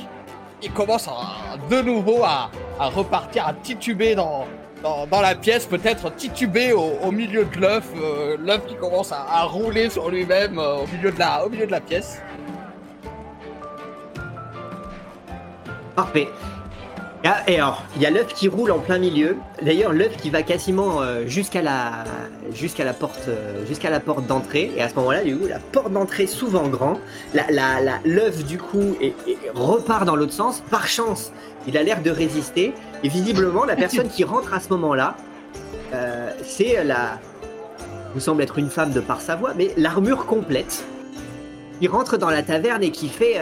Ils 0.62 0.70
commencent 0.72 1.08
à- 1.08 1.56
de 1.70 1.80
nouveau 1.82 2.22
à, 2.24 2.50
repartir, 2.78 3.46
à 3.46 3.52
tituber 3.52 4.14
dans, 4.14 4.46
dans, 4.82 5.20
la 5.20 5.34
pièce, 5.34 5.66
peut-être 5.66 6.14
tituber 6.14 6.72
au, 6.72 7.10
milieu 7.10 7.44
de 7.44 7.60
l'œuf, 7.60 7.84
euh, 7.96 8.36
l'œuf 8.38 8.66
qui 8.66 8.74
commence 8.74 9.12
à, 9.12 9.42
rouler 9.44 9.90
sur 9.90 10.10
lui-même 10.10 10.58
euh, 10.58 10.76
au, 10.76 10.82
au 10.84 11.48
milieu 11.50 11.66
de 11.66 11.70
la 11.70 11.80
pièce. 11.80 12.20
Parfait. 15.94 16.28
Et 17.24 17.28
ah, 17.28 17.42
Et 17.46 17.56
alors, 17.56 17.84
il 17.94 18.02
y 18.02 18.06
a 18.06 18.10
l'œuf 18.10 18.34
qui 18.34 18.48
roule 18.48 18.72
en 18.72 18.80
plein 18.80 18.98
milieu. 18.98 19.36
D'ailleurs, 19.62 19.92
l'œuf 19.92 20.16
qui 20.16 20.28
va 20.28 20.42
quasiment 20.42 21.02
euh, 21.02 21.24
jusqu'à 21.26 21.62
la, 21.62 22.04
jusqu'à 22.52 22.84
la 22.84 22.92
porte, 22.92 23.28
euh, 23.28 24.00
porte 24.04 24.26
d'entrée. 24.26 24.72
Et 24.76 24.82
à 24.82 24.88
ce 24.88 24.96
moment-là, 24.96 25.22
du 25.22 25.36
coup, 25.36 25.46
la 25.46 25.60
porte 25.60 25.92
d'entrée 25.92 26.26
s'ouvre 26.26 26.60
en 26.60 26.68
grand. 26.68 26.98
La, 27.32 27.78
l'œuf 28.04 28.44
du 28.44 28.58
coup 28.58 28.96
repart 29.54 30.04
dans 30.04 30.16
l'autre 30.16 30.32
sens. 30.32 30.64
Par 30.68 30.88
chance, 30.88 31.32
il 31.68 31.76
a 31.76 31.84
l'air 31.84 32.02
de 32.02 32.10
résister. 32.10 32.74
Et 33.04 33.08
visiblement, 33.08 33.64
la 33.64 33.76
personne 33.76 34.08
qui 34.08 34.24
rentre 34.24 34.52
à 34.52 34.58
ce 34.58 34.70
moment-là, 34.70 35.16
euh, 35.94 36.30
c'est 36.44 36.82
la, 36.82 37.20
vous 38.14 38.20
semble 38.20 38.42
être 38.42 38.58
une 38.58 38.70
femme 38.70 38.90
de 38.90 39.00
par 39.00 39.20
sa 39.20 39.36
voix, 39.36 39.52
mais 39.56 39.70
l'armure 39.76 40.26
complète. 40.26 40.84
Qui 41.78 41.86
rentre 41.86 42.16
dans 42.16 42.30
la 42.30 42.42
taverne 42.42 42.82
et 42.82 42.90
qui 42.90 43.08
fait. 43.08 43.40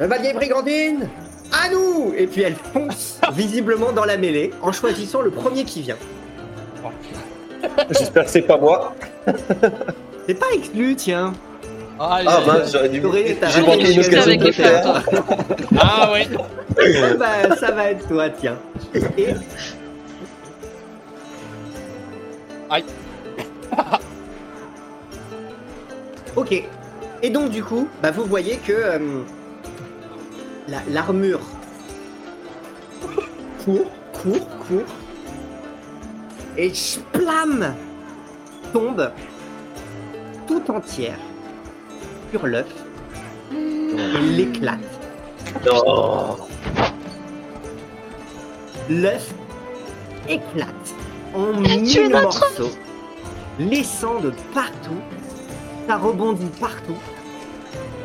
Euh, 0.00 0.04
le 0.04 0.06
valier 0.06 0.32
brigandine 0.32 1.08
À 1.52 1.68
nous 1.70 2.12
Et 2.16 2.26
puis 2.26 2.42
elle 2.42 2.54
fonce 2.54 3.18
visiblement 3.32 3.92
dans 3.92 4.04
la 4.04 4.16
mêlée 4.16 4.50
en 4.62 4.72
choisissant 4.72 5.20
le 5.20 5.30
premier 5.30 5.64
qui 5.64 5.82
vient. 5.82 5.96
J'espère 7.90 8.24
que 8.24 8.30
c'est 8.30 8.42
pas 8.42 8.56
moi. 8.56 8.94
C'est 10.26 10.34
pas 10.34 10.46
exclu, 10.54 10.94
tiens. 10.96 11.32
Ah 11.98 12.20
mince, 12.24 12.48
aïe. 12.48 12.70
j'aurais 12.72 12.88
dû. 12.88 13.02
T'aurais- 13.02 13.36
t'as 13.40 13.48
J'ai 13.48 13.60
raté 13.62 13.66
manqué 13.78 13.90
une 13.92 13.96
l'occasion 14.02 14.12
occasion 14.12 14.22
avec 14.22 14.38
de 14.38 14.44
les 14.44 14.50
le 14.50 14.52
faire. 14.54 15.02
flammes, 15.02 15.24
Ah 15.78 16.12
ouais. 16.12 16.28
bah, 17.18 17.56
ça 17.56 17.70
va 17.72 17.90
être 17.90 18.06
toi, 18.08 18.30
tiens. 18.30 18.56
Et... 19.18 19.26
Aïe. 22.70 22.84
ok. 26.36 26.62
Et 27.22 27.30
donc 27.30 27.50
du 27.50 27.62
coup, 27.64 27.88
bah, 28.02 28.10
vous 28.12 28.24
voyez 28.24 28.56
que 28.58 28.72
euh, 28.72 28.98
la- 30.68 30.82
l'armure 30.90 31.40
court, 33.64 33.90
court, 34.12 34.48
court, 34.68 34.94
et 36.56 36.72
splam 36.74 37.74
tombe 38.72 39.10
tout 40.46 40.62
entière 40.70 41.18
sur 42.30 42.46
l'œuf 42.46 42.66
et 43.52 44.20
l'éclate. 44.36 44.78
L'œuf 48.88 49.32
éclate 50.28 50.94
en 51.34 51.52
mille 51.60 52.10
morceaux, 52.10 52.70
laissant 53.58 54.20
de 54.20 54.32
partout. 54.54 55.00
Ça 55.88 55.96
rebondit 55.96 56.50
partout. 56.60 56.96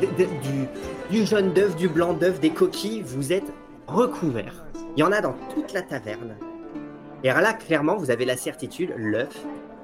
De- 0.02 0.08
de- 0.08 0.30
du, 0.42 0.68
du 1.10 1.26
jaune 1.26 1.54
d'œuf, 1.54 1.76
du 1.76 1.88
blanc 1.88 2.14
d'œuf, 2.14 2.40
des 2.40 2.50
coquilles, 2.50 3.02
vous 3.02 3.32
êtes 3.32 3.52
recouverts. 3.88 4.66
Il 4.96 5.02
y 5.02 5.04
en 5.04 5.12
a 5.12 5.22
dans 5.22 5.36
toute 5.54 5.74
la 5.74 5.82
taverne. 5.82 6.36
Et 7.24 7.30
alors 7.30 7.42
là, 7.42 7.54
clairement, 7.54 7.96
vous 7.96 8.12
avez 8.12 8.26
la 8.26 8.38
certitude, 8.38 8.94
l'œuf 8.96 9.36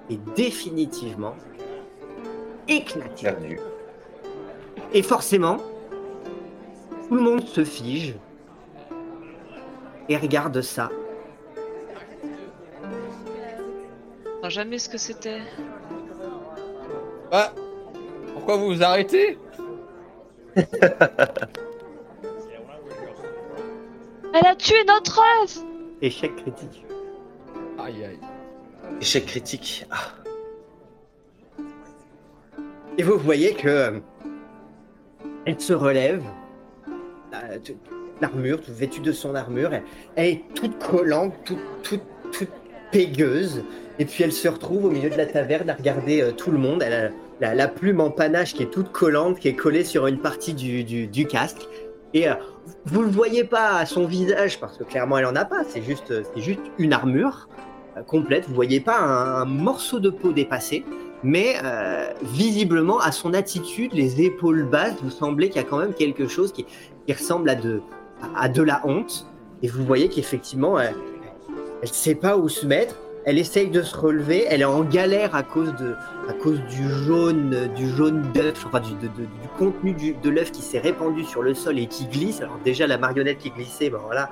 est 0.09 0.19
définitivement 0.35 1.35
éclaté. 2.67 3.23
Perdu. 3.23 3.59
Et 4.93 5.01
forcément, 5.01 5.57
tout 7.07 7.15
le 7.15 7.21
monde 7.21 7.45
se 7.45 7.63
fige 7.63 8.15
et 10.09 10.17
regarde 10.17 10.61
ça. 10.61 10.89
Je 14.43 14.47
sais 14.47 14.49
jamais 14.49 14.79
ce 14.79 14.89
que 14.89 14.97
c'était. 14.97 15.41
Bah, 17.31 17.53
pourquoi 18.33 18.57
vous 18.57 18.67
vous 18.67 18.83
arrêtez? 18.83 19.37
Elle 24.33 24.45
a 24.45 24.55
tué 24.55 24.83
notre 24.87 25.21
œuf 25.43 25.59
Échec 26.01 26.35
critique. 26.35 26.85
Aïe 27.77 28.05
aïe. 28.05 28.19
Échec 28.99 29.25
critique. 29.25 29.85
Ah. 29.91 30.15
Et 32.97 33.03
vous 33.03 33.17
voyez 33.17 33.53
que 33.53 33.67
euh, 33.67 33.99
elle 35.45 35.59
se 35.59 35.73
relève, 35.73 36.23
euh, 37.33 37.57
l'armure, 38.19 38.61
toute 38.61 38.73
vêtue 38.73 39.01
de 39.01 39.11
son 39.11 39.35
armure, 39.35 39.73
elle, 39.73 39.83
elle 40.15 40.25
est 40.27 40.43
toute 40.55 40.77
collante, 40.79 41.33
toute, 41.45 41.59
toute, 41.83 42.01
toute 42.31 42.49
pégueuse, 42.91 43.63
et 43.99 44.05
puis 44.05 44.23
elle 44.23 44.33
se 44.33 44.47
retrouve 44.47 44.85
au 44.85 44.89
milieu 44.89 45.09
de 45.09 45.17
la 45.17 45.25
taverne 45.25 45.69
à 45.69 45.75
regarder 45.75 46.21
euh, 46.21 46.31
tout 46.31 46.51
le 46.51 46.57
monde. 46.57 46.83
Elle 46.83 46.93
a 46.93 47.09
la, 47.41 47.67
plume 47.67 47.99
en 47.99 48.11
panache 48.11 48.53
qui 48.53 48.63
est 48.63 48.71
toute 48.71 48.91
collante, 48.91 49.39
qui 49.39 49.47
est 49.47 49.55
collée 49.55 49.83
sur 49.83 50.07
une 50.07 50.19
partie 50.19 50.53
du, 50.53 50.83
du, 50.83 51.27
casque. 51.27 51.67
Et 52.13 52.29
euh, 52.29 52.35
vous 52.85 53.01
ne 53.01 53.05
le 53.05 53.11
voyez 53.11 53.43
pas 53.43 53.77
à 53.77 53.85
son 53.85 54.05
visage, 54.05 54.59
parce 54.59 54.77
que 54.77 54.83
clairement 54.83 55.17
elle 55.17 55.25
en 55.25 55.35
a 55.35 55.45
pas, 55.45 55.63
c'est 55.67 55.81
juste, 55.81 56.13
c'est 56.33 56.41
juste 56.41 56.61
une 56.77 56.93
armure 56.93 57.49
euh, 57.97 58.03
complète. 58.03 58.47
Vous 58.47 58.53
voyez 58.53 58.79
pas 58.79 58.99
un, 58.99 59.45
morceau 59.45 59.99
de 59.99 60.09
peau 60.09 60.31
dépassé. 60.31 60.85
Mais 61.23 61.53
euh, 61.63 62.11
visiblement, 62.23 62.99
à 62.99 63.11
son 63.11 63.35
attitude, 63.35 63.93
les 63.93 64.21
épaules 64.21 64.63
basses, 64.63 64.95
vous 65.03 65.11
semblez 65.11 65.49
qu'il 65.49 65.61
y 65.61 65.65
a 65.65 65.67
quand 65.67 65.77
même 65.77 65.93
quelque 65.93 66.27
chose 66.27 66.51
qui, 66.51 66.65
qui 67.05 67.13
ressemble 67.13 67.47
à 67.49 67.55
de, 67.55 67.81
à 68.35 68.49
de 68.49 68.63
la 68.63 68.81
honte. 68.85 69.27
Et 69.61 69.67
vous 69.67 69.85
voyez 69.85 70.09
qu'effectivement, 70.09 70.79
elle 70.79 70.95
ne 71.83 71.87
sait 71.87 72.15
pas 72.15 72.37
où 72.37 72.49
se 72.49 72.65
mettre. 72.65 72.95
Elle 73.25 73.37
essaye 73.37 73.69
de 73.69 73.81
se 73.83 73.95
relever. 73.95 74.45
Elle 74.49 74.61
est 74.61 74.65
en 74.65 74.81
galère 74.81 75.35
à 75.35 75.43
cause, 75.43 75.73
de, 75.75 75.95
à 76.29 76.33
cause 76.33 76.59
du 76.69 76.89
jaune, 77.05 77.53
euh, 77.53 77.67
du 77.67 77.87
jaune 77.89 78.23
d'œuf, 78.33 78.65
du, 78.99 79.07
contenu 79.59 79.93
de 80.23 80.29
l'œuf 80.29 80.51
qui 80.51 80.61
s'est 80.61 80.79
répandu 80.79 81.23
sur 81.23 81.41
le 81.43 81.53
sol 81.53 81.77
et 81.77 81.85
qui 81.87 82.05
glisse. 82.05 82.41
Alors 82.41 82.57
déjà, 82.65 82.87
la 82.87 82.97
marionnette 82.97 83.37
qui 83.37 83.51
glissait, 83.51 83.89
ben 83.89 83.99
voilà, 84.03 84.29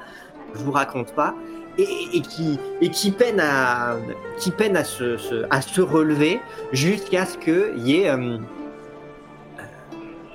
je 0.56 0.60
vous 0.64 0.72
raconte 0.72 1.14
pas. 1.14 1.36
Et, 1.78 2.20
qui, 2.22 2.60
et 2.82 2.90
qui 2.90 3.12
peine 3.12 3.40
à, 3.40 3.96
qui 4.38 4.52
peine 4.52 4.76
à 4.76 4.84
se, 4.84 5.46
à 5.50 5.62
se 5.62 5.80
relever 5.80 6.42
jusqu'à 6.74 7.26
ce 7.26 7.38
qu'il 7.38 7.88
y 7.88 8.02
ait 8.02 8.10
euh, 8.10 8.38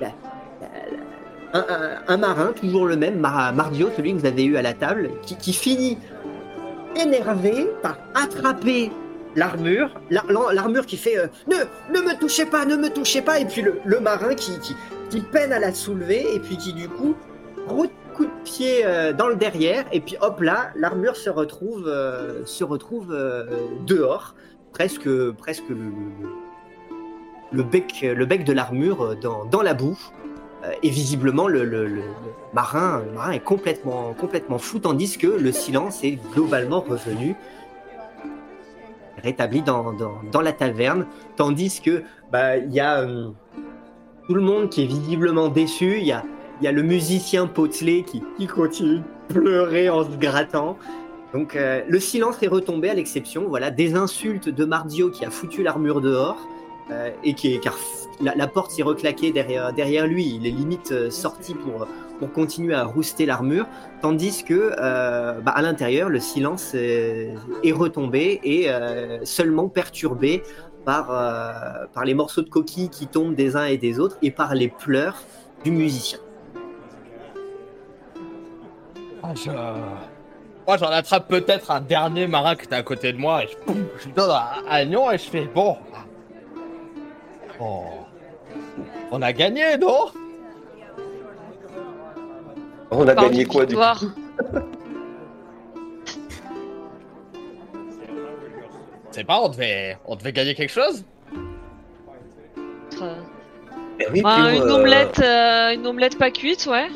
la- 0.01 0.13
un, 2.07 2.17
marin, 2.17 2.51
toujours 2.53 2.85
le 2.85 2.95
même, 2.97 3.19
Mar- 3.19 3.53
Mardio, 3.53 3.89
celui 3.95 4.13
que 4.13 4.19
vous 4.19 4.25
avez 4.25 4.43
eu 4.43 4.57
à 4.57 4.61
la 4.63 4.73
table, 4.73 5.11
qui 5.37 5.53
finit 5.53 5.97
énervé 6.95 7.67
par 7.81 7.97
attraper 8.13 8.91
l'armure, 9.35 9.89
l'ar- 10.09 10.53
l'armure 10.53 10.85
qui 10.85 10.97
fait 10.97 11.17
euh, 11.17 11.27
ne, 11.47 11.55
ne 11.97 12.01
me 12.05 12.17
touchez 12.19 12.45
pas, 12.45 12.65
ne 12.65 12.75
me 12.77 12.89
touchez 12.89 13.21
pas, 13.21 13.39
et 13.39 13.45
puis 13.45 13.61
le, 13.61 13.99
marin 13.99 14.33
qui, 14.33 14.51
qui, 15.09 15.21
peine 15.21 15.51
à 15.53 15.59
la 15.59 15.73
soulever, 15.73 16.25
et 16.35 16.39
puis 16.39 16.57
qui 16.57 16.73
du 16.73 16.87
coup, 16.87 17.15
gros 17.67 17.85
coup 18.15 18.25
de 18.25 18.31
pied 18.45 18.85
euh, 18.85 19.11
dans 19.13 19.27
le 19.27 19.35
derrière, 19.35 19.85
et 19.91 19.99
puis 19.99 20.15
hop 20.21 20.39
là, 20.41 20.71
l'armure 20.75 21.17
se 21.17 21.29
retrouve, 21.29 21.85
euh, 21.87 22.45
se 22.45 22.63
retrouve 22.63 23.13
dehors, 23.85 24.35
presque, 24.71 25.09
presque 25.37 25.69
le, 27.51 27.63
bec, 27.63 28.01
le 28.03 28.25
bec 28.25 28.43
de 28.45 28.53
l'armure 28.53 29.15
dans 29.51 29.61
la 29.61 29.73
boue. 29.73 29.97
Euh, 30.65 30.71
Et 30.83 30.89
visiblement, 30.89 31.47
le, 31.47 32.01
marin, 32.53 33.03
le 33.05 33.11
marin 33.11 33.31
est 33.31 33.43
complètement, 33.43 34.13
complètement 34.13 34.57
fou, 34.57 34.79
tandis 34.79 35.17
que 35.17 35.27
le 35.27 35.51
silence 35.51 36.03
est 36.03 36.17
globalement 36.33 36.81
revenu, 36.81 37.35
rétabli 39.21 39.61
dans, 39.61 39.93
dans, 39.93 40.21
dans 40.31 40.41
la 40.41 40.53
taverne, 40.53 41.05
tandis 41.35 41.81
que 41.81 42.03
bah, 42.31 42.57
y 42.57 42.79
a 42.79 43.01
euh, 43.01 43.29
tout 44.27 44.33
le 44.33 44.41
monde 44.41 44.69
qui 44.69 44.83
est 44.83 44.87
visiblement 44.87 45.49
déçu. 45.49 45.97
Il 45.99 46.05
y 46.05 46.11
a, 46.11 46.23
y 46.61 46.67
a 46.67 46.71
le 46.71 46.83
musicien 46.83 47.47
potelé 47.47 48.03
qui, 48.03 48.23
qui 48.37 48.47
continue 48.47 48.99
de 48.99 49.33
pleurer 49.33 49.89
en 49.89 50.03
se 50.03 50.15
grattant. 50.17 50.77
Donc 51.33 51.55
euh, 51.55 51.81
le 51.87 51.99
silence 51.99 52.41
est 52.43 52.47
retombé 52.47 52.89
à 52.89 52.93
l'exception 52.93 53.47
voilà, 53.47 53.71
des 53.71 53.95
insultes 53.95 54.47
de 54.49 54.65
Mardio 54.65 55.09
qui 55.09 55.25
a 55.25 55.29
foutu 55.29 55.63
l'armure 55.63 56.01
dehors 56.01 56.39
et 57.23 57.33
qui 57.33 57.51
est, 57.51 57.59
la, 58.21 58.35
la 58.35 58.47
porte 58.47 58.71
s'est 58.71 58.83
reclaquée 58.83 59.31
derrière, 59.31 59.73
derrière 59.73 60.07
lui. 60.07 60.35
Il 60.35 60.47
est 60.47 60.51
limite 60.51 60.91
euh, 60.91 61.09
sorti 61.09 61.53
pour, 61.53 61.87
pour 62.19 62.31
continuer 62.31 62.73
à 62.73 62.83
rouster 62.83 63.25
l'armure, 63.25 63.67
tandis 64.01 64.43
que 64.43 64.73
euh, 64.79 65.41
bah, 65.41 65.51
à 65.51 65.61
l'intérieur 65.61 66.09
le 66.09 66.19
silence 66.19 66.73
est, 66.73 67.33
est 67.63 67.71
retombé 67.71 68.39
et 68.43 68.69
euh, 68.69 69.23
seulement 69.25 69.67
perturbé 69.67 70.43
par, 70.85 71.11
euh, 71.11 71.85
par 71.93 72.05
les 72.05 72.13
morceaux 72.13 72.41
de 72.41 72.49
coquilles 72.49 72.89
qui 72.89 73.07
tombent 73.07 73.35
des 73.35 73.55
uns 73.55 73.65
et 73.65 73.77
des 73.77 73.99
autres 73.99 74.17
et 74.21 74.31
par 74.31 74.55
les 74.55 74.67
pleurs 74.67 75.23
du 75.63 75.71
musicien. 75.71 76.19
Ah, 79.23 79.33
je... 79.33 79.49
Moi, 80.67 80.77
j'en 80.77 80.87
attrape 80.87 81.27
peut-être 81.27 81.69
un 81.69 81.81
dernier 81.81 82.27
marin 82.27 82.55
qui 82.55 82.65
était 82.65 82.75
à 82.75 82.83
côté 82.83 83.13
de 83.13 83.17
moi 83.17 83.43
et 83.43 83.47
je, 83.47 83.57
poum, 83.57 83.85
je 83.99 84.09
donne 84.09 84.31
un 84.31 84.63
agnon 84.67 85.11
et 85.11 85.17
je 85.17 85.29
fais 85.29 85.45
bon. 85.45 85.77
Bon. 87.59 87.83
On 89.11 89.21
a 89.21 89.31
gagné, 89.33 89.77
non 89.77 90.07
On 92.91 93.07
a 93.07 93.15
gagné 93.15 93.45
quoi 93.45 93.65
du 93.65 93.75
coup. 93.75 93.81
C'est 99.11 99.23
pas, 99.23 99.39
on 99.41 99.49
devait, 99.49 99.97
on 100.05 100.15
devait 100.15 100.33
gagner 100.33 100.55
quelque 100.55 100.71
chose 100.73 101.03
Euh, 103.01 103.15
Eh 103.99 104.05
oui, 104.11 104.21
bah, 104.21 104.53
une 104.53 104.61
euh, 104.61 104.75
omelette, 104.75 105.19
euh, 105.19 105.73
une 105.73 105.87
omelette 105.87 106.17
pas 106.17 106.31
cuite, 106.31 106.65
ouais. 106.65 106.87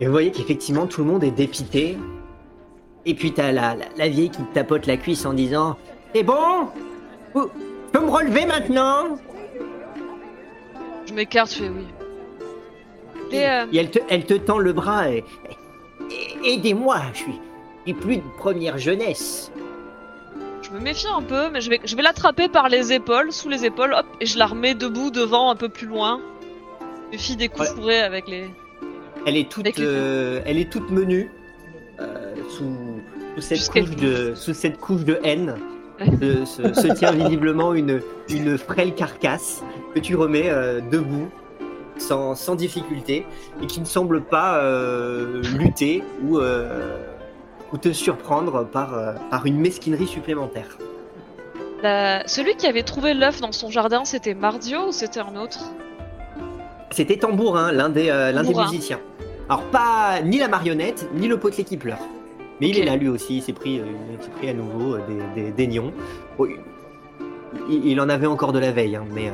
Et 0.00 0.06
vous 0.06 0.12
voyez 0.12 0.30
qu'effectivement 0.30 0.86
tout 0.86 1.02
le 1.02 1.10
monde 1.10 1.24
est 1.24 1.30
dépité. 1.30 1.98
Et 3.06 3.14
puis 3.14 3.32
t'as 3.32 3.52
la, 3.52 3.74
la, 3.74 3.84
la 3.96 4.08
vieille 4.08 4.30
qui 4.30 4.42
te 4.42 4.54
tapote 4.54 4.86
la 4.86 4.96
cuisse 4.96 5.24
en 5.26 5.32
disant 5.34 5.76
C'est 6.14 6.22
bon 6.22 6.68
Je 7.34 7.40
peux 7.92 8.00
me 8.00 8.10
relever 8.10 8.46
maintenant 8.46 9.18
Je 11.06 11.12
m'écarte, 11.14 11.50
je 11.52 11.56
fais 11.58 11.68
oui. 11.68 11.86
Et, 13.32 13.48
euh, 13.48 13.64
Et 13.72 13.78
elle 13.78 13.90
te, 13.90 13.98
elle 14.08 14.24
te 14.24 14.34
tend 14.34 14.58
le 14.58 14.72
bras 14.72 15.08
et, 15.10 15.24
et- 16.44 16.54
Aidez-moi, 16.54 16.96
je 17.12 17.18
suis, 17.18 17.40
je 17.86 17.92
suis 17.92 18.00
plus 18.00 18.16
de 18.16 18.22
première 18.38 18.76
jeunesse. 18.78 19.52
je 20.62 20.70
me 20.70 20.80
méfie 20.80 21.06
un 21.14 21.22
peu, 21.22 21.48
mais 21.50 21.60
je 21.60 21.70
vais, 21.70 21.80
je 21.84 21.94
vais 21.94 22.02
l'attraper 22.02 22.48
par 22.48 22.68
les 22.68 22.92
épaules, 22.92 23.30
sous 23.32 23.48
les 23.48 23.64
épaules, 23.64 23.92
hop, 23.96 24.06
et 24.20 24.26
je 24.26 24.36
la 24.38 24.46
remets 24.46 24.74
debout 24.74 25.10
devant, 25.12 25.50
un 25.50 25.54
peu 25.56 25.68
plus 25.68 25.86
loin. 25.86 26.20
Je 27.12 27.16
me 27.16 27.22
fie 27.22 27.36
des 27.36 27.48
coups 27.48 27.72
Ouais. 27.80 28.00
avec 28.00 28.26
les. 28.28 28.50
Elle 29.26 29.36
est 29.36 29.48
toute, 29.50 29.78
euh, 29.78 30.40
elle 30.46 30.58
est 30.58 30.70
toute 30.72 30.90
menue 30.90 31.30
euh, 32.00 32.34
sous, 32.48 32.74
sous 33.36 33.40
cette 33.42 33.68
couche 33.70 33.96
de, 33.96 34.34
sous 34.34 34.54
cette 34.54 34.78
couche 34.78 35.04
de 35.04 35.20
haine. 35.22 35.56
Se, 36.04 36.44
se- 36.44 36.72
se 36.74 36.92
tient 36.94 37.12
visiblement 37.12 37.74
une, 37.74 38.00
une 38.28 38.56
frêle 38.58 38.94
carcasse 38.94 39.62
que 39.94 40.00
tu 40.00 40.16
remets 40.16 40.48
euh, 40.48 40.80
debout 40.90 41.28
sans, 41.98 42.34
sans 42.34 42.54
difficulté 42.54 43.26
et 43.62 43.66
qui 43.66 43.80
ne 43.80 43.84
semble 43.84 44.22
pas 44.22 44.58
euh, 44.58 45.42
lutter 45.58 46.02
ou, 46.24 46.38
euh, 46.38 46.96
ou 47.72 47.76
te 47.78 47.92
surprendre 47.92 48.64
par, 48.64 48.94
par 49.30 49.44
une 49.46 49.58
mesquinerie 49.60 50.06
supplémentaire. 50.06 50.78
La- 51.82 52.26
Celui 52.26 52.56
qui 52.56 52.66
avait 52.66 52.82
trouvé 52.82 53.14
l'œuf 53.14 53.40
dans 53.40 53.52
son 53.52 53.70
jardin, 53.70 54.04
c'était 54.04 54.34
Mardio 54.34 54.88
ou 54.88 54.92
c'était 54.92 55.20
un 55.20 55.36
autre? 55.36 55.58
C'était 56.90 57.16
Tambourin, 57.18 57.70
l'un 57.72 57.88
des, 57.88 58.10
des 58.42 58.52
musiciens. 58.72 59.00
Alors 59.48 59.62
pas 59.64 60.20
ni 60.24 60.38
la 60.38 60.48
marionnette, 60.48 61.08
ni 61.14 61.28
le 61.28 61.38
potelet 61.38 61.64
qui 61.64 61.76
pleure. 61.76 61.98
Mais 62.60 62.68
il 62.68 62.78
est 62.78 62.84
là 62.84 62.96
lui 62.96 63.08
aussi, 63.08 63.38
il 63.38 63.42
s'est 63.42 63.52
pris, 63.52 63.80
euh, 63.80 63.84
il 64.18 64.22
s'est 64.24 64.30
pris 64.30 64.48
à 64.50 64.54
nouveau 64.54 64.94
euh, 64.94 65.00
des, 65.34 65.42
des, 65.42 65.50
des 65.50 65.66
nions. 65.66 65.92
Bon, 66.36 66.46
il, 67.68 67.86
il 67.86 68.00
en 68.00 68.08
avait 68.08 68.26
encore 68.26 68.52
de 68.52 68.58
la 68.58 68.70
veille, 68.70 68.96
hein, 68.96 69.04
mais 69.14 69.28
euh, 69.28 69.32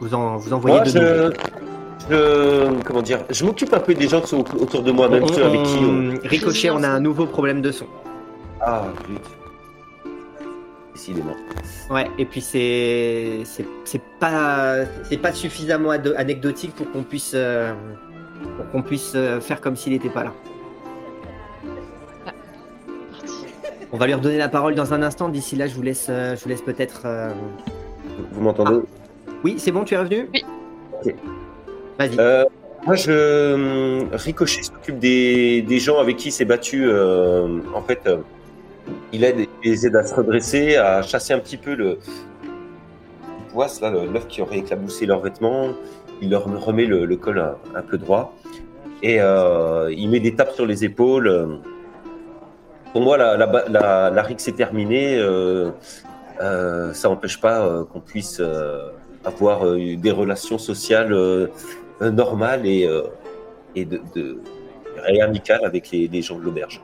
vous 0.00 0.14
en, 0.14 0.36
vous 0.36 0.52
en 0.52 0.58
voyez 0.58 0.76
Moi, 0.76 0.84
de 0.84 0.90
je, 0.90 2.14
je- 2.14 2.82
comment 2.84 3.02
dire, 3.02 3.20
je 3.30 3.44
m'occupe 3.44 3.72
un 3.72 3.78
peu 3.80 3.94
des 3.94 4.08
gens 4.08 4.20
qui 4.20 4.28
sont 4.28 4.44
autour 4.60 4.82
de 4.82 4.90
moi, 4.92 5.08
même 5.08 5.22
On- 5.24 5.28
ceux 5.28 5.44
avec 5.44 5.62
qui. 5.62 5.78
on- 5.78 6.14
on- 6.24 6.28
Ricochet, 6.28 6.70
on 6.70 6.82
a 6.82 6.88
un 6.88 7.00
nouveau 7.00 7.26
problème 7.26 7.62
de 7.62 7.70
son. 7.70 7.86
Ah, 8.60 8.84
zut. 9.08 9.20
Décidément. 10.94 11.36
Ouais, 11.90 12.06
et 12.18 12.24
puis 12.24 12.40
c'est 12.40 13.40
c'est 13.44 13.66
c'est 13.84 14.00
pas 14.18 14.76
c'est 15.04 15.18
pas 15.18 15.32
suffisamment 15.32 15.90
anecdotique 15.90 16.74
pour 16.74 16.90
qu'on 16.90 17.02
puisse 17.02 17.32
euh, 17.34 17.74
pour 18.56 18.70
qu'on 18.70 18.82
puisse 18.82 19.14
faire 19.40 19.60
comme 19.60 19.76
s'il 19.76 19.92
n'était 19.92 20.08
pas 20.08 20.24
là. 20.24 20.32
On 23.96 23.98
va 23.98 24.06
lui 24.06 24.12
redonner 24.12 24.36
la 24.36 24.50
parole 24.50 24.74
dans 24.74 24.92
un 24.92 25.02
instant. 25.02 25.30
D'ici 25.30 25.56
là, 25.56 25.66
je 25.66 25.74
vous 25.74 25.80
laisse 25.80 26.08
euh, 26.10 26.36
je 26.36 26.42
vous 26.42 26.50
laisse 26.50 26.60
peut-être. 26.60 27.02
euh, 27.06 27.30
Vous 28.32 28.42
m'entendez 28.42 28.80
Oui, 29.42 29.54
c'est 29.56 29.72
bon, 29.72 29.84
tu 29.84 29.94
es 29.94 29.96
revenu 29.96 30.28
Oui. 30.34 30.44
Ok. 31.02 31.14
Vas-y. 31.98 32.16
Euh, 32.20 32.44
Moi, 32.84 32.94
je. 32.96 34.04
Ricochet 34.14 34.64
s'occupe 34.64 34.98
des, 34.98 35.62
des 35.62 35.78
gens 35.78 35.98
avec 35.98 36.18
qui 36.18 36.28
il 36.28 36.32
s'est 36.32 36.44
battu. 36.44 36.84
euh, 36.90 37.58
en 37.74 37.80
fait, 37.80 38.00
euh, 38.06 38.18
il 39.14 39.24
aide, 39.24 39.46
les 39.64 39.86
aide 39.86 39.96
à 39.96 40.04
se 40.04 40.14
redresser, 40.14 40.76
à 40.76 41.00
chasser 41.00 41.32
un 41.32 41.38
petit 41.38 41.56
peu 41.56 41.74
le. 41.74 41.98
poisse, 43.54 43.80
là, 43.80 43.90
le- 43.90 44.04
l'œuf 44.12 44.26
qui 44.28 44.42
aurait 44.42 44.58
éclaboussé 44.58 45.06
leurs 45.06 45.20
vêtements. 45.20 45.70
Il 46.20 46.28
leur 46.28 46.44
remet 46.44 46.84
le, 46.84 47.06
le 47.06 47.16
col 47.16 47.38
un, 47.38 47.56
un 47.74 47.82
peu 47.82 47.96
droit. 47.96 48.34
Et 49.02 49.22
euh, 49.22 49.90
il 49.90 50.10
met 50.10 50.20
des 50.20 50.34
tapes 50.34 50.52
sur 50.52 50.66
les 50.66 50.84
épaules. 50.84 51.60
Pour 52.96 53.04
moi, 53.04 53.18
la, 53.18 53.36
la, 53.36 54.10
la, 54.10 54.30
est 54.30 54.56
terminée. 54.56 55.18
euh, 55.18 55.70
euh, 56.40 56.94
ça 56.94 57.10
n'empêche 57.10 57.38
pas 57.38 57.60
euh, 57.60 57.84
qu'on 57.84 58.00
puisse 58.00 58.40
avoir 59.22 59.66
des 59.76 60.10
relations 60.10 60.56
sociales 60.56 61.14
normales 62.00 62.64
et, 62.64 62.88
amicales 65.20 65.62
avec 65.66 65.90
les, 65.90 66.22
gens 66.22 66.38
de 66.38 66.44
l'auberge. 66.44 66.80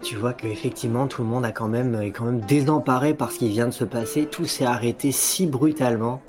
Tu 0.00 0.14
vois 0.14 0.32
que 0.32 0.46
effectivement 0.46 1.08
tout 1.08 1.22
le 1.22 1.28
monde 1.28 1.44
a 1.44 1.50
quand 1.50 1.66
même 1.66 2.00
est 2.00 2.12
quand 2.12 2.26
même 2.26 2.42
désemparé 2.42 3.14
par 3.14 3.32
ce 3.32 3.40
qui 3.40 3.48
vient 3.48 3.66
de 3.66 3.72
se 3.72 3.82
passer. 3.84 4.26
Tout 4.26 4.44
s'est 4.44 4.64
arrêté 4.64 5.10
si 5.10 5.48
brutalement. 5.48 6.22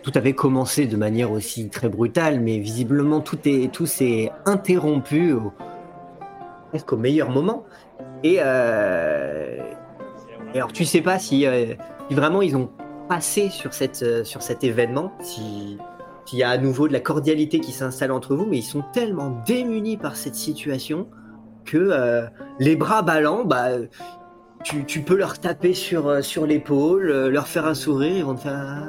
Tout 0.00 0.12
avait 0.14 0.32
commencé 0.32 0.86
de 0.86 0.96
manière 0.96 1.30
aussi 1.30 1.68
très 1.68 1.90
brutale, 1.90 2.40
mais 2.40 2.56
visiblement 2.56 3.20
tout 3.20 3.38
est 3.44 3.70
tout 3.70 3.84
s'est 3.84 4.32
interrompu 4.46 5.34
presque 6.72 6.90
au 6.94 6.96
meilleur 6.96 7.28
moment. 7.28 7.66
Et, 8.24 8.38
euh, 8.40 9.58
et 10.54 10.56
alors 10.56 10.72
tu 10.72 10.86
sais 10.86 11.02
pas 11.02 11.18
si, 11.18 11.46
euh, 11.46 11.74
vraiment 12.10 12.40
ils 12.40 12.56
ont 12.56 12.70
passé 13.08 13.50
sur 13.50 13.70
euh, 14.02 14.24
sur 14.24 14.42
cet 14.42 14.64
événement, 14.64 15.12
si 15.20 15.76
s'il 16.24 16.38
y 16.38 16.42
a 16.42 16.50
à 16.50 16.56
nouveau 16.56 16.88
de 16.88 16.92
la 16.92 17.00
cordialité 17.00 17.60
qui 17.60 17.72
s'installe 17.72 18.10
entre 18.10 18.34
vous, 18.34 18.46
mais 18.46 18.58
ils 18.58 18.62
sont 18.62 18.84
tellement 18.94 19.42
démunis 19.44 19.96
par 19.96 20.16
cette 20.16 20.36
situation 20.36 21.08
que 21.64 21.90
les 22.60 22.76
bras 22.76 23.02
ballants, 23.02 23.44
bah, 23.44 23.70
tu, 24.62 25.00
peux 25.00 25.16
leur 25.16 25.38
taper 25.38 25.74
sur, 25.74 26.08
euh, 26.08 26.22
sur 26.22 26.46
l'épaule, 26.46 27.10
euh, 27.10 27.30
leur 27.30 27.48
faire 27.48 27.66
un 27.66 27.74
sourire, 27.74 28.16
ils 28.16 28.24
vont 28.24 28.34
te 28.34 28.42
faire. 28.42 28.88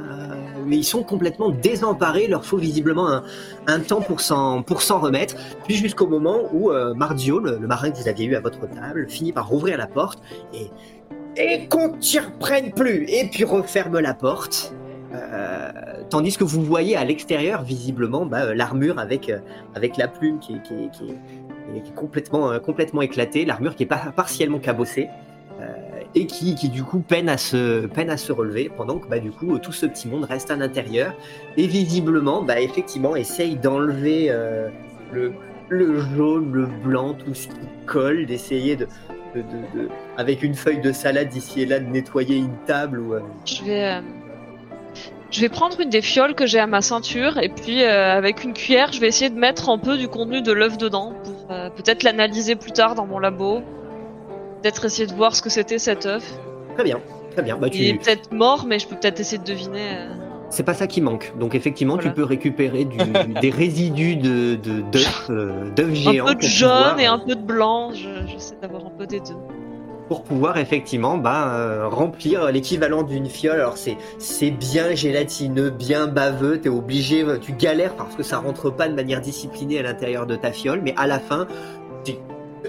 Mais 0.65 0.77
ils 0.77 0.83
sont 0.83 1.03
complètement 1.03 1.49
désemparés, 1.49 2.25
il 2.25 2.29
leur 2.29 2.45
faut 2.45 2.57
visiblement 2.57 3.09
un, 3.09 3.23
un 3.67 3.79
temps 3.79 4.01
pour 4.01 4.21
s'en, 4.21 4.63
remettre. 4.63 5.35
Puis 5.65 5.75
jusqu'au 5.75 6.07
moment 6.07 6.49
où 6.53 6.71
euh, 6.71 6.93
le, 6.93 7.67
marin 7.67 7.91
que 7.91 7.97
vous 7.97 8.07
aviez 8.07 8.25
eu 8.27 8.35
à 8.35 8.39
votre 8.39 8.67
table, 8.69 9.07
finit 9.09 9.33
par 9.33 9.47
rouvrir 9.47 9.77
la 9.77 9.87
porte 9.87 10.19
et. 10.53 10.69
Et 11.35 11.67
qu'on 11.67 11.97
t'y 11.97 12.19
reprenne 12.19 12.71
plus 12.73 13.05
Et 13.09 13.27
puis 13.27 13.43
referme 13.43 13.97
la 13.97 14.13
porte. 14.13 14.71
Euh, 15.15 15.71
tandis 16.11 16.37
que 16.37 16.43
vous 16.43 16.61
voyez 16.61 16.95
à 16.95 17.03
l'extérieur, 17.03 17.63
visiblement, 17.63 18.27
bah, 18.27 18.53
l'armure 18.53 18.99
avec, 18.99 19.31
avec 19.73 19.97
la 19.97 20.07
plume 20.07 20.37
qui, 20.37 20.53
est- 20.53 21.95
complètement, 21.95 22.59
complètement 22.59 23.01
éclatée, 23.01 23.45
l'armure 23.45 23.75
qui 23.75 23.81
est 23.81 23.87
pas 23.87 24.13
partiellement 24.15 24.59
cabossée. 24.59 25.09
Euh, 25.59 25.65
et 26.15 26.25
qui, 26.25 26.53
du 26.69 26.83
coup 26.83 26.99
peine 26.99 27.29
à 27.29 27.37
se 27.37 27.85
peine 27.87 28.09
à 28.09 28.17
se 28.17 28.31
relever 28.31 28.71
pendant 28.75 28.97
que 28.97 29.07
bah 29.07 29.19
du 29.19 29.31
coup 29.31 29.57
tout 29.59 29.71
ce 29.71 29.85
petit 29.85 30.07
monde 30.07 30.23
reste 30.25 30.49
à 30.51 30.55
l'intérieur 30.55 31.13
et 31.57 31.67
visiblement 31.67 32.41
bah 32.41 32.59
effectivement 32.59 33.15
essaye 33.15 33.55
d'enlever 33.55 34.27
euh, 34.29 34.69
le 35.11 35.33
le 35.69 35.99
jaune 35.99 36.51
le 36.51 36.65
blanc 36.65 37.13
tout 37.13 37.33
ce 37.33 37.47
qui 37.47 37.55
colle 37.85 38.25
d'essayer 38.25 38.75
de, 38.75 38.87
avec 40.17 40.43
une 40.43 40.55
feuille 40.55 40.81
de 40.81 40.91
salade 40.91 41.35
ici 41.35 41.61
et 41.61 41.65
là 41.65 41.79
de 41.79 41.89
nettoyer 41.89 42.37
une 42.37 42.57
table 42.65 42.99
ou 42.99 43.13
euh, 43.13 43.21
Je 43.45 43.63
vais, 43.63 44.01
je 45.31 45.41
vais 45.41 45.49
prendre 45.49 45.79
une 45.79 45.89
des 45.89 46.01
fioles 46.01 46.35
que 46.35 46.45
j'ai 46.45 46.59
à 46.59 46.67
ma 46.67 46.81
ceinture 46.81 47.37
et 47.37 47.49
puis 47.49 47.83
avec 47.83 48.43
une 48.43 48.53
cuillère, 48.53 48.91
je 48.91 48.99
vais 48.99 49.07
essayer 49.07 49.31
de 49.31 49.39
mettre 49.39 49.69
un 49.69 49.79
peu 49.79 49.97
du 49.97 50.07
contenu 50.07 50.41
de 50.41 50.51
l'œuf 50.51 50.77
dedans 50.77 51.13
pour 51.23 51.47
peut-être 51.47 52.03
l'analyser 52.03 52.55
plus 52.55 52.71
tard 52.71 52.93
dans 52.93 53.07
mon 53.07 53.17
labo. 53.17 53.63
Peut-être 54.63 54.85
essayer 54.85 55.05
de 55.07 55.13
voir 55.13 55.35
ce 55.35 55.41
que 55.43 55.49
c'était 55.49 55.77
cet 55.77 56.05
œuf. 56.07 56.23
très 56.75 56.83
bien 56.83 56.99
très 57.33 57.41
bien 57.43 57.57
bah 57.57 57.67
Il 57.73 57.83
est 57.87 57.91
tu 57.93 57.97
peut-être 57.99 58.31
mort, 58.31 58.65
mais 58.67 58.79
je 58.79 58.87
peux 58.87 58.95
peut-être 58.95 59.19
essayer 59.19 59.37
de 59.39 59.43
deviner. 59.43 59.97
euh. 59.97 60.13
c'est 60.49 60.63
pas 60.63 60.73
ça 60.75 60.87
qui 60.87 61.01
manque 61.01 61.33
donc 61.39 61.53
effectivement 61.55 61.95
Voilà. 61.95 62.09
tu 62.09 62.15
peux 62.15 62.23
récupérer 62.23 62.85
du, 62.93 62.97
des 63.41 63.49
résidus 63.49 64.15
de 64.15 64.55
de 64.55 64.81
d'œufs 64.91 65.29
euh, 65.29 65.69
Un 65.77 65.93
géants 65.93 66.25
peu 66.27 66.35
de 66.35 66.41
jaune 66.41 66.69
pouvoir, 66.69 66.99
et 66.99 67.05
un 67.07 67.19
peu 67.19 67.35
de 67.35 67.41
blanc. 67.41 67.91
Je- 67.93 68.25
J'essaie 68.27 68.55
d'avoir 68.61 68.85
un 68.85 68.91
peu 68.97 69.05
des 69.07 69.19
deux. 69.19 69.35
pour 70.09 70.23
pouvoir 70.23 70.57
effectivement 70.57 71.17
bah, 71.17 71.53
euh, 71.55 71.87
remplir 71.87 72.51
l'équivalent 72.51 73.01
d'une 73.03 73.25
fiole. 73.27 73.59
Alors 73.59 73.77
c'est 73.77 74.51
bien 74.51 74.93
gélatineux, 74.93 75.71
bien 75.71 76.05
baveux, 76.07 76.59
t'es 76.61 76.69
obligé, 76.69 77.25
tu 77.41 77.53
galères 77.53 77.95
parce 77.95 78.15
que 78.15 78.21
ça 78.23 78.37
rentre 78.37 78.69
pas 78.69 78.87
de 78.87 78.93
manière 78.93 79.21
disciplinée 79.21 79.79
à 79.79 79.83
l'intérieur 79.83 80.25
de 80.27 80.35
ta 80.35 80.51
fiole, 80.51 80.81
mais 80.83 80.93
à 80.97 81.07
la 81.07 81.19
fin, 81.19 81.47
tu- 82.05 82.13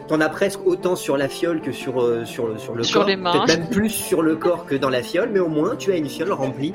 t'en 0.08 0.20
as 0.20 0.28
presque 0.28 0.60
autant 0.66 0.96
sur 0.96 1.16
la 1.16 1.28
fiole 1.28 1.60
que 1.60 1.72
sur, 1.72 2.00
euh, 2.02 2.24
sur, 2.24 2.46
le- 2.48 2.58
sur 2.58 2.74
le 2.74 2.82
Sur 2.82 3.00
corps. 3.00 3.08
les 3.08 3.16
mains. 3.16 3.32
Peut-être 3.32 3.58
même 3.60 3.68
plus 3.70 3.88
sur 3.90 4.22
le 4.22 4.36
corps 4.36 4.66
que 4.66 4.74
dans 4.74 4.90
la 4.90 5.02
fiole, 5.02 5.30
mais 5.32 5.40
au 5.40 5.48
moins 5.48 5.76
tu 5.76 5.92
as 5.92 5.96
une 5.96 6.08
fiole 6.08 6.32
remplie 6.32 6.74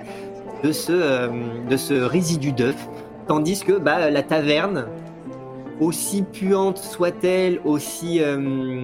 de 0.64 0.72
ce, 0.72 0.92
euh, 0.92 1.28
de 1.70 1.78
ce 1.78 1.94
résidu 1.94 2.52
d'œuf. 2.52 2.76
Tandis 3.28 3.62
que 3.64 3.74
bah, 3.74 4.10
la 4.10 4.24
taverne, 4.24 4.88
aussi 5.80 6.24
puante 6.24 6.78
soit-elle, 6.80 7.60
aussi... 7.66 8.22
euh, 8.22 8.82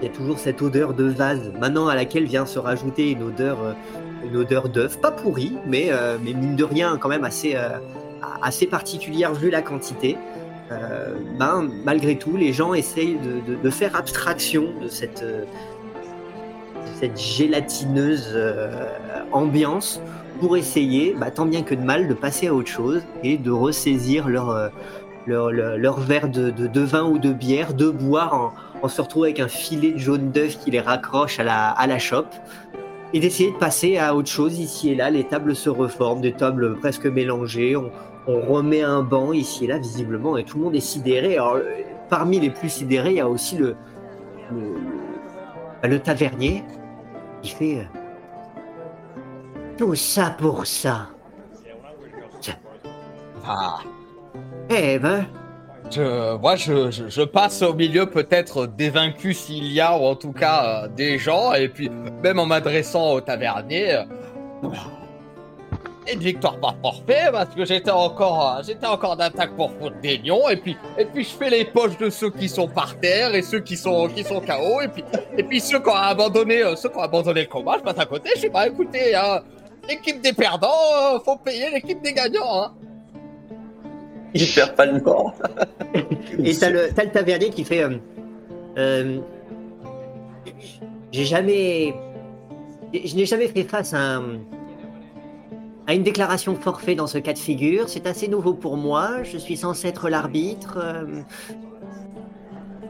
il 0.00 0.06
y 0.06 0.10
a 0.10 0.12
toujours 0.14 0.38
cette 0.38 0.62
odeur 0.62 0.94
de 0.94 1.04
vase, 1.08 1.50
maintenant 1.58 1.88
à 1.88 1.96
laquelle 1.96 2.22
vient 2.24 2.46
se 2.46 2.60
rajouter 2.60 3.10
une 3.10 3.24
odeur, 3.24 3.58
une 4.24 4.36
odeur 4.36 4.68
d'œuf, 4.68 5.00
pas 5.00 5.10
pourrie, 5.10 5.54
mais, 5.66 5.88
euh, 5.90 6.16
mais 6.24 6.34
mine 6.34 6.54
de 6.54 6.62
rien 6.62 6.96
quand 7.00 7.08
même 7.08 7.24
assez, 7.24 7.56
euh, 7.56 7.70
assez 8.40 8.66
particulière 8.68 9.34
vu 9.34 9.50
la 9.50 9.60
quantité. 9.60 10.16
Euh, 10.70 11.14
ben, 11.38 11.68
malgré 11.84 12.18
tout, 12.18 12.36
les 12.36 12.52
gens 12.52 12.74
essayent 12.74 13.18
de, 13.18 13.70
faire 13.70 13.96
abstraction 13.96 14.66
de 14.82 14.88
cette, 14.88 15.22
euh, 15.22 15.44
cette 17.00 17.18
gélatineuse 17.18 18.32
euh, 18.34 18.86
ambiance 19.32 20.00
pour 20.40 20.56
essayer, 20.56 21.14
bah, 21.18 21.30
tant 21.30 21.46
bien 21.46 21.62
que 21.62 21.74
de 21.74 21.82
mal, 21.82 22.08
de 22.08 22.14
passer 22.14 22.48
à 22.48 22.54
autre 22.54 22.68
chose 22.68 23.02
et 23.22 23.38
de 23.38 23.50
ressaisir 23.50 24.28
leur, 24.28 24.70
leur, 25.26 25.50
leur, 25.50 26.00
verre 26.00 26.28
de, 26.28 26.50
de, 26.50 26.80
vin 26.80 27.04
ou 27.04 27.18
de 27.18 27.32
bière, 27.32 27.74
de 27.74 27.88
boire 27.88 28.52
en, 28.82 28.88
se 28.88 29.00
retrouvant 29.00 29.24
avec 29.24 29.40
un 29.40 29.48
filet 29.48 29.92
de 29.92 29.98
jaune 29.98 30.30
d'œuf 30.30 30.58
qui 30.58 30.70
les 30.70 30.80
raccroche 30.80 31.40
à 31.40 31.44
la, 31.44 31.70
à 31.70 31.86
la 31.86 31.98
chope 31.98 32.34
et 33.12 33.20
d'essayer 33.20 33.50
de 33.50 33.56
passer 33.56 33.96
à 33.96 34.14
autre 34.14 34.28
chose 34.28 34.58
ici 34.58 34.90
et 34.90 34.94
là. 34.94 35.10
Les 35.10 35.24
tables 35.24 35.56
se 35.56 35.70
reforment, 35.70 36.20
des 36.20 36.32
tables 36.32 36.76
presque 36.76 37.06
mélangées. 37.06 37.74
On 38.28 38.40
remet 38.42 38.82
un 38.82 39.02
banc 39.02 39.32
ici 39.32 39.64
et 39.64 39.68
là, 39.68 39.78
visiblement, 39.78 40.36
et 40.36 40.44
tout 40.44 40.58
le 40.58 40.64
monde 40.64 40.76
est 40.76 40.80
sidéré. 40.80 41.34
Alors, 41.34 41.54
euh, 41.54 41.62
parmi 42.08 42.38
les 42.38 42.50
plus 42.50 42.68
sidérés, 42.68 43.10
il 43.10 43.16
y 43.16 43.20
a 43.20 43.28
aussi 43.28 43.56
le, 43.56 43.74
le, 45.82 45.98
tavernier 45.98 46.62
qui 47.42 47.50
fait 47.50 47.78
euh, 47.78 47.84
Tout 49.76 49.94
ça 49.94 50.36
pour 50.38 50.66
ça. 50.66 51.08
Ah, 53.50 53.78
Eh 54.68 54.98
ben, 54.98 55.24
je, 55.90 56.36
moi, 56.36 56.56
je, 56.56 56.90
je, 56.90 57.08
je 57.08 57.22
passe 57.22 57.62
au 57.62 57.72
milieu 57.72 58.04
peut-être 58.04 58.66
des 58.66 58.90
vaincus 58.90 59.38
s'il 59.38 59.72
y 59.72 59.80
a, 59.80 59.96
ou 59.96 60.04
en 60.04 60.16
tout 60.16 60.32
cas 60.32 60.84
euh, 60.84 60.88
des 60.88 61.16
gens, 61.18 61.54
et 61.54 61.70
puis 61.70 61.90
même 62.22 62.38
en 62.38 62.44
m'adressant 62.44 63.12
au 63.12 63.20
tavernier, 63.22 63.94
euh, 63.94 64.04
une 66.14 66.20
victoire 66.20 66.58
par 66.58 66.74
forfait, 66.82 67.28
parce 67.32 67.54
que 67.54 67.64
j'étais 67.64 67.90
encore, 67.90 68.56
euh, 68.58 68.62
j'étais 68.66 68.86
encore 68.86 69.16
d'attaque 69.16 69.54
pour 69.56 69.70
foutre 69.72 69.96
des 70.02 70.18
lions, 70.18 70.48
et 70.48 70.56
puis, 70.56 70.76
et 70.98 71.04
puis 71.04 71.24
je 71.24 71.30
fais 71.30 71.50
les 71.50 71.64
poches 71.64 71.96
de 71.98 72.10
ceux 72.10 72.30
qui 72.30 72.48
sont 72.48 72.68
par 72.68 72.98
terre 72.98 73.34
et 73.34 73.42
ceux 73.42 73.60
qui 73.60 73.76
sont, 73.76 74.08
qui 74.08 74.24
sont 74.24 74.40
KO, 74.40 74.80
et 74.82 74.88
puis, 74.88 75.04
et 75.36 75.42
puis 75.42 75.60
ceux 75.60 75.80
qui 75.80 75.88
ont 75.88 75.94
abandonné, 75.94 76.62
euh, 76.62 76.76
ceux 76.76 76.88
qui 76.88 76.96
ont 76.96 77.02
abandonné 77.02 77.42
le 77.42 77.48
combat, 77.48 77.76
je 77.78 77.82
passe 77.84 77.98
à 77.98 78.06
côté, 78.06 78.30
je 78.36 78.40
sais 78.42 78.50
pas, 78.50 78.66
écoutez, 78.68 79.14
hein, 79.14 79.40
l'équipe 79.88 80.20
des 80.20 80.32
perdants, 80.32 80.68
euh, 81.14 81.18
faut 81.24 81.36
payer 81.36 81.70
l'équipe 81.72 82.02
des 82.02 82.12
gagnants, 82.12 82.62
hein. 82.62 82.72
Il 84.34 84.46
perd 84.54 84.74
pas 84.74 84.84
le 84.84 85.00
nord. 85.00 85.32
Et 86.44 86.54
t'as 86.54 86.68
le, 86.68 86.90
t'as 86.94 87.04
le 87.04 87.10
tavernier 87.10 87.48
qui 87.48 87.64
fait. 87.64 87.82
euh, 87.82 87.96
euh, 88.76 89.18
j'ai 91.10 91.24
jamais. 91.24 91.94
Je 92.92 93.16
n'ai 93.16 93.24
jamais 93.24 93.48
fait 93.48 93.64
face 93.64 93.94
à, 93.94 94.16
un- 94.16 94.38
à 95.88 95.94
une 95.94 96.02
déclaration 96.04 96.54
forfait 96.54 96.94
dans 96.94 97.06
ce 97.08 97.18
cas 97.18 97.32
de 97.32 97.38
figure. 97.38 97.88
C'est 97.88 98.06
assez 98.06 98.28
nouveau 98.28 98.52
pour 98.54 98.76
moi. 98.76 99.22
Je 99.24 99.38
suis 99.38 99.56
censé 99.56 99.88
être 99.88 100.08
l'arbitre. 100.10 100.78
euh, 100.80 101.22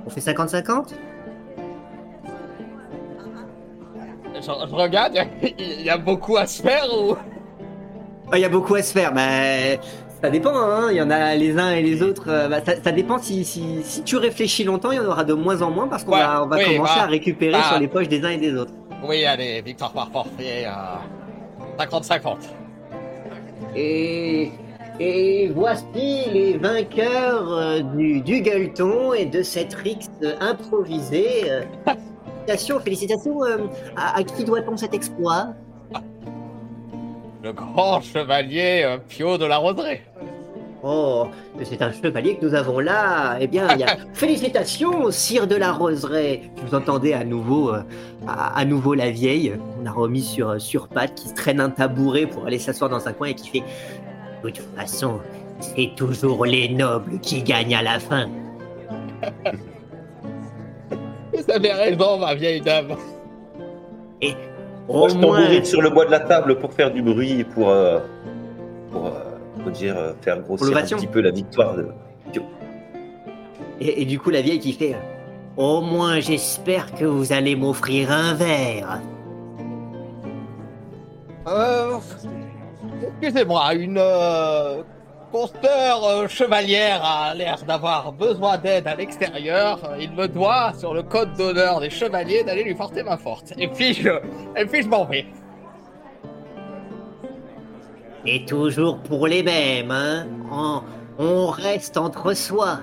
On 0.07 0.11
fait 0.11 0.20
50-50 0.20 0.88
Je, 4.34 4.42
je 4.42 4.74
regarde, 4.74 5.18
il 5.59 5.82
y 5.82 5.90
a 5.90 5.96
beaucoup 5.99 6.36
à 6.36 6.46
se 6.46 6.62
faire, 6.62 6.84
ou... 6.96 7.16
Ah, 8.30 8.38
Il 8.38 8.40
y 8.40 8.44
a 8.44 8.49
beaucoup 8.49 8.74
à 8.76 8.82
se 8.82 8.92
faire. 8.92 9.12
Bah, 9.12 9.80
ça 10.22 10.30
dépend. 10.30 10.55
Hein. 10.55 10.88
Il 10.92 10.96
y 10.96 11.03
en 11.03 11.11
a 11.11 11.34
les 11.34 11.59
uns 11.59 11.70
et 11.72 11.82
les 11.82 12.03
autres. 12.03 12.24
euh, 12.28 12.49
bah, 12.49 12.59
ça, 12.64 12.74
ça 12.82 12.92
dépend 12.92 13.18
si, 13.18 13.44
si, 13.44 13.78
si 13.82 14.03
tu 14.05 14.16
réfléchis 14.16 14.62
longtemps, 14.64 14.90
il 14.92 14.96
y 14.96 15.01
en 15.01 15.07
aura 15.07 15.24
de 15.24 15.34
moins 15.34 15.61
en 15.62 15.70
moins 15.70 15.88
parce 15.88 16.05
qu'on 16.05 16.12
Ouais, 16.12 16.18
va, 16.18 16.44
on 16.44 16.46
va 16.46 16.57
oui, 16.57 16.64
commencer 16.76 16.94
bah, 16.96 17.03
à 17.05 17.07
récupérer 17.07 17.53
bah. 17.53 17.62
sur 17.68 17.78
les 17.80 17.88
poches 17.88 18.09
des 18.09 18.24
uns 18.24 18.30
et 18.30 18.36
des 18.38 18.55
autres. 18.55 18.72
Oui, 19.05 19.24
allez, 19.24 19.61
victoire 19.62 19.92
par 19.92 20.09
forfait, 20.11 20.66
euh, 20.66 21.82
50-50. 21.84 22.36
Et, 25.01 25.51
voici 25.55 26.24
les 26.33 26.59
vainqueurs 26.59 27.53
euh, 27.53 27.81
du, 27.81 28.20
du 28.20 28.41
gueuleton 28.41 29.12
et 29.12 29.26
de 29.26 29.43
cette 29.43 29.74
rixe 29.74 30.11
improvisée. 30.41 31.45
Félicitations, 32.47 32.81
félicitations. 32.81 33.45
euh, 33.45 33.59
à, 33.97 34.22
qui 34.24 34.45
doit-on 34.45 34.76
cet 34.76 34.95
exploit? 34.95 35.55
Le 37.43 37.53
grand 37.53 38.01
chevalier 38.01 38.83
euh, 38.85 38.99
Pio 38.99 39.39
de 39.39 39.45
la 39.45 39.59
Roseraie. 39.59 40.03
Oh, 40.83 41.26
c'est 41.64 41.83
un 41.83 41.91
chevalier 41.91 42.37
que 42.37 42.47
nous 42.47 42.55
avons 42.55 42.79
là. 42.79 43.37
Eh 43.41 43.47
bien, 43.49 43.66
il 43.74 43.81
y 43.81 43.85
a 43.85 43.97
félicitations, 44.12 45.11
sire 45.11 45.47
de 45.47 45.57
la 45.57 45.72
roseraie. 45.72 46.43
Vous 46.64 46.74
entendez 46.74 47.12
à 47.12 47.24
nouveau, 47.24 47.70
euh, 47.70 47.83
à, 48.26 48.59
à 48.59 48.64
nouveau 48.64 48.95
la 48.95 49.11
vieille. 49.11 49.55
On 49.83 49.87
a 49.87 49.91
remis 49.91 50.22
sur 50.22 50.61
sur 50.61 50.89
pattes 50.89 51.14
qui 51.16 51.29
se 51.29 51.35
traîne 51.35 51.61
un 51.61 51.70
tabouret 51.70 52.26
pour 52.26 52.47
aller 52.47 52.59
s'asseoir 52.59 52.91
dans 52.91 53.09
un 53.09 53.12
coin 53.12 53.29
et 53.29 53.35
qui 53.35 53.49
fait. 53.49 53.64
De 54.45 54.51
toute 54.51 54.64
façon, 54.76 55.18
c'est 55.61 55.91
toujours 55.97 56.45
les 56.47 56.68
nobles 56.68 57.18
qui 57.20 57.43
gagnent 57.43 57.74
à 57.74 57.83
la 57.83 57.99
fin. 57.99 58.29
Vous 61.33 61.53
avez 61.53 61.72
raison, 61.72 62.18
ma 62.18 62.35
vieille 62.35 62.61
dame. 62.61 62.97
Au 64.89 64.95
Moi, 64.95 65.09
je 65.09 65.14
moins, 65.16 65.64
sur 65.64 65.83
le 65.83 65.91
bois 65.91 66.07
de 66.07 66.11
la 66.11 66.20
table 66.20 66.59
pour 66.59 66.72
faire 66.72 66.91
du 66.91 67.03
bruit 67.03 67.41
et 67.41 67.45
pour, 67.45 67.68
euh, 67.68 67.99
pour, 68.91 69.07
euh, 69.07 69.11
dire, 69.71 69.97
euh, 69.97 70.13
faire 70.21 70.41
grossir 70.41 70.77
un 70.77 70.83
petit 70.83 71.07
peu 71.07 71.21
la 71.21 71.31
victoire. 71.31 71.77
De... 71.77 71.89
et, 73.81 74.03
et 74.03 74.05
du 74.05 74.19
coup 74.19 74.31
la 74.31 74.41
vieille 74.41 74.61
qui 74.61 74.73
fait. 74.73 74.97
Au 75.57 75.81
moins, 75.81 76.21
j'espère 76.21 76.95
que 76.95 77.05
vous 77.05 77.33
allez 77.33 77.57
m'offrir 77.57 78.13
un 78.13 78.35
verre. 78.35 79.01
Euh, 81.49 81.99
excusez-moi, 83.21 83.75
une 83.75 83.99
euh, 83.99 84.83
euh, 85.35 86.29
chevalière 86.29 87.05
a 87.05 87.35
l'air 87.35 87.59
d'avoir 87.67 88.13
besoin 88.13 88.57
d'aide 88.59 88.87
à 88.87 88.95
l'extérieur. 88.95 89.81
Il 89.99 90.13
me 90.13 90.29
doit, 90.29 90.73
sur 90.79 90.95
le 90.95 91.03
code 91.03 91.35
d'honneur 91.35 91.81
des 91.81 91.91
chevaliers, 91.91 92.45
d'aller 92.45 92.63
lui 92.63 92.75
porter 92.75 93.03
ma 93.03 93.17
forte. 93.17 93.53
Et 93.59 93.67
puis 93.67 93.95
je, 93.95 94.11
et 94.57 94.65
puis 94.67 94.83
je 94.83 94.89
m'en 94.89 95.05
vais. 95.07 95.27
Et 98.31 98.45
toujours 98.45 98.99
pour 98.99 99.26
les 99.26 99.43
mêmes, 99.43 99.91
hein 99.91 100.26
on, 100.53 100.83
on 101.18 101.47
reste 101.47 101.97
entre 101.97 102.35
soi. 102.35 102.81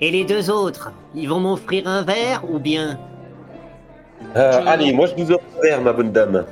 Et 0.00 0.10
les 0.10 0.24
deux 0.24 0.50
autres, 0.50 0.92
ils 1.14 1.28
vont 1.28 1.40
m'offrir 1.40 1.86
un 1.86 2.00
verre 2.02 2.42
ou 2.50 2.58
bien? 2.58 2.98
Euh, 4.34 4.62
Allez, 4.66 4.94
moi 4.94 5.08
je 5.08 5.22
vous 5.22 5.30
offre 5.30 5.44
un 5.58 5.60
verre, 5.60 5.82
ma 5.82 5.92
bonne 5.92 6.10
dame. 6.10 6.46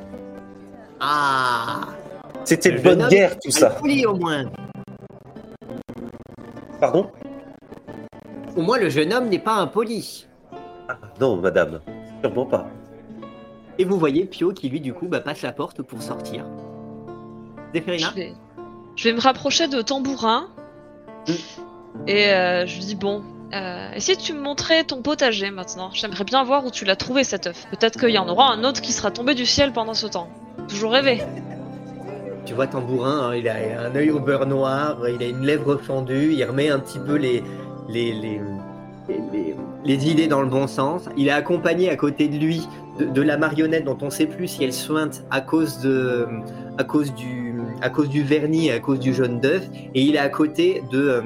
Ah 1.00 1.80
C'était 2.44 2.72
de 2.72 2.82
bonne 2.82 3.08
guerre, 3.08 3.38
tout 3.42 3.50
ça. 3.50 3.74
Au 4.06 4.16
moins. 4.16 4.44
Pardon? 6.78 7.10
Au 8.54 8.60
moins 8.60 8.76
le 8.76 8.90
jeune 8.90 9.14
homme 9.14 9.30
n'est 9.30 9.38
pas 9.38 9.54
impoli. 9.54 10.26
Ah, 10.90 10.98
Non, 11.18 11.36
madame, 11.36 11.80
sûrement 12.22 12.44
pas. 12.44 12.66
Et 13.78 13.84
vous 13.84 13.98
voyez 13.98 14.26
Pio 14.26 14.52
qui 14.52 14.68
lui 14.68 14.80
du 14.82 14.92
coup 14.92 15.06
bah, 15.08 15.20
passe 15.20 15.40
la 15.40 15.52
porte 15.52 15.80
pour 15.80 16.02
sortir. 16.02 16.44
Je 17.74 18.14
vais, 18.14 18.34
je 18.96 19.04
vais 19.08 19.14
me 19.14 19.20
rapprocher 19.20 19.68
de 19.68 19.82
Tambourin. 19.82 20.48
Mm. 21.28 21.32
Et 22.06 22.28
euh, 22.28 22.66
je 22.66 22.74
lui 22.76 22.84
dis 22.84 22.94
bon, 22.94 23.22
euh, 23.54 23.92
essaye 23.92 24.16
de 24.16 24.22
tu 24.22 24.32
me 24.32 24.40
montrer 24.40 24.84
ton 24.84 25.02
potager 25.02 25.50
maintenant. 25.50 25.90
J'aimerais 25.92 26.24
bien 26.24 26.42
voir 26.44 26.64
où 26.64 26.70
tu 26.70 26.84
l'as 26.84 26.96
trouvé 26.96 27.22
cet 27.24 27.46
œuf. 27.46 27.66
Peut-être 27.70 27.98
qu'il 27.98 28.10
y 28.10 28.18
en 28.18 28.28
aura 28.28 28.52
un 28.52 28.64
autre 28.64 28.80
qui 28.80 28.92
sera 28.92 29.10
tombé 29.10 29.34
du 29.34 29.46
ciel 29.46 29.72
pendant 29.72 29.94
ce 29.94 30.06
temps. 30.06 30.28
Toujours 30.68 30.92
rêvé. 30.92 31.22
Tu 32.44 32.54
vois 32.54 32.66
Tambourin, 32.66 33.28
hein, 33.30 33.34
il 33.36 33.48
a 33.48 33.54
un 33.86 33.94
œil 33.94 34.10
au 34.10 34.18
beurre 34.18 34.46
noir, 34.46 34.98
il 35.08 35.22
a 35.22 35.28
une 35.28 35.42
lèvre 35.42 35.76
fendue, 35.76 36.32
il 36.32 36.44
remet 36.44 36.70
un 36.70 36.80
petit 36.80 36.98
peu 36.98 37.14
les, 37.14 37.42
les, 37.88 38.12
les, 38.12 38.40
les, 39.32 39.54
les- 39.84 40.10
idées 40.10 40.26
dans 40.26 40.42
le 40.42 40.48
bon 40.48 40.66
sens. 40.66 41.04
Il 41.16 41.28
est 41.28 41.32
accompagné 41.32 41.88
à 41.88 41.96
côté 41.96 42.26
de 42.28 42.36
lui 42.36 42.66
de, 42.98 43.04
de 43.04 43.22
la 43.22 43.36
marionnette 43.36 43.84
dont 43.84 43.96
on 44.02 44.06
ne 44.06 44.10
sait 44.10 44.26
plus 44.26 44.48
si 44.48 44.64
elle 44.64 44.72
sointe 44.72 45.22
à 45.30 45.40
cause, 45.40 45.78
de, 45.78 46.26
à, 46.78 46.84
cause 46.84 47.14
du, 47.14 47.51
à 47.82 47.90
cause 47.90 48.08
du 48.08 48.22
vernis, 48.22 48.70
à 48.70 48.78
cause 48.80 48.98
du 49.00 49.12
jaune 49.12 49.40
d'œuf, 49.40 49.68
et 49.94 50.00
il 50.02 50.14
est 50.14 50.18
à 50.18 50.28
côté 50.28 50.82
de, 50.90 51.08
euh, 51.08 51.20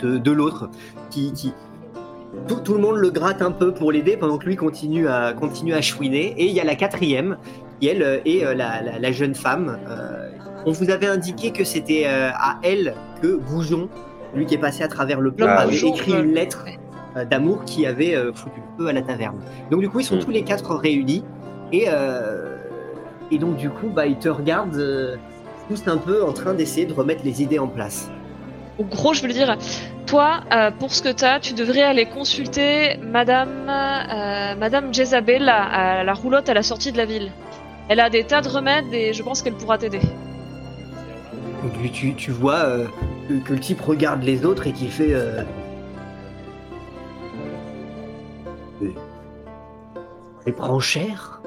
de, 0.00 0.18
de 0.18 0.30
l'autre 0.32 0.68
qui... 1.10 1.32
qui 1.32 1.52
tout, 2.46 2.60
tout 2.60 2.74
le 2.74 2.80
monde 2.80 2.96
le 2.96 3.10
gratte 3.10 3.42
un 3.42 3.50
peu 3.50 3.74
pour 3.74 3.90
l'aider 3.90 4.16
pendant 4.16 4.38
que 4.38 4.46
lui 4.46 4.54
continue 4.54 5.08
à, 5.08 5.32
continue 5.32 5.74
à 5.74 5.80
chouiner. 5.82 6.32
Et 6.38 6.44
il 6.46 6.52
y 6.52 6.60
a 6.60 6.64
la 6.64 6.76
quatrième 6.76 7.36
qui 7.80 7.88
elle 7.88 8.02
euh, 8.04 8.18
est 8.24 8.44
euh, 8.44 8.54
la, 8.54 8.80
la- 8.82 8.98
la 9.00 9.12
jeune 9.12 9.34
femme. 9.34 9.76
Euh, 9.88 10.30
on 10.64 10.70
vous 10.70 10.90
avait 10.90 11.08
indiqué 11.08 11.50
que 11.50 11.64
c'était 11.64 12.04
euh, 12.06 12.30
à 12.34 12.58
elle 12.62 12.94
que 13.20 13.34
Goujon, 13.34 13.88
lui 14.36 14.46
qui 14.46 14.54
est 14.54 14.58
passé 14.58 14.84
à 14.84 14.88
travers 14.88 15.20
le 15.20 15.32
plan, 15.32 15.46
L'homme 15.48 15.56
avait 15.56 15.72
Goujon, 15.72 15.94
écrit 15.94 16.12
une 16.12 16.32
lettre 16.34 16.66
d'amour 17.28 17.64
qui 17.64 17.84
avait 17.84 18.14
foutu 18.32 18.60
le 18.78 18.84
feu 18.84 18.88
à 18.90 18.92
la 18.92 19.02
taverne. 19.02 19.38
Donc 19.72 19.80
du 19.80 19.88
coup, 19.88 19.98
ils 19.98 20.04
sont 20.04 20.16
Mm. 20.16 20.20
tous 20.24 20.30
les 20.30 20.42
quatre 20.44 20.72
réunis 20.76 21.24
et 21.72 21.88
et 23.30 23.38
donc 23.38 23.56
du 23.56 23.70
coup, 23.70 23.88
bah 23.88 24.06
ils 24.06 24.18
te 24.18 24.28
regardent 24.28 24.76
euh, 24.76 25.16
tous 25.68 25.86
un 25.86 25.96
peu 25.96 26.24
en 26.24 26.32
train 26.32 26.54
d'essayer 26.54 26.86
de 26.86 26.92
remettre 26.92 27.22
les 27.24 27.42
idées 27.42 27.58
en 27.58 27.68
place. 27.68 28.10
En 28.78 28.84
gros, 28.84 29.12
je 29.12 29.22
veux 29.22 29.32
dire, 29.32 29.56
toi, 30.06 30.40
euh, 30.52 30.70
pour 30.70 30.90
ce 30.92 31.02
que 31.02 31.10
t'as, 31.10 31.38
tu 31.38 31.54
devrais 31.54 31.82
aller 31.82 32.06
consulter 32.06 32.96
Madame, 33.02 33.68
euh, 33.68 34.54
Madame 34.56 34.92
Jezabel 34.94 35.48
à, 35.48 35.98
à 35.98 36.04
la 36.04 36.14
roulotte 36.14 36.48
à 36.48 36.54
la 36.54 36.62
sortie 36.62 36.90
de 36.90 36.96
la 36.96 37.04
ville. 37.04 37.30
Elle 37.88 38.00
a 38.00 38.08
des 38.08 38.24
tas 38.24 38.40
de 38.40 38.48
remèdes 38.48 38.92
et 38.92 39.12
je 39.12 39.22
pense 39.22 39.42
qu'elle 39.42 39.54
pourra 39.54 39.76
t'aider. 39.76 40.00
Tu, 41.92 42.14
tu 42.14 42.30
vois 42.30 42.60
euh, 42.64 42.86
que, 43.28 43.34
que 43.34 43.52
le 43.52 43.60
type 43.60 43.80
regarde 43.82 44.22
les 44.22 44.46
autres 44.46 44.66
et 44.66 44.72
qui 44.72 44.88
fait. 44.88 45.14
Elle 50.46 50.54
prend 50.54 50.80
cher? 50.80 51.39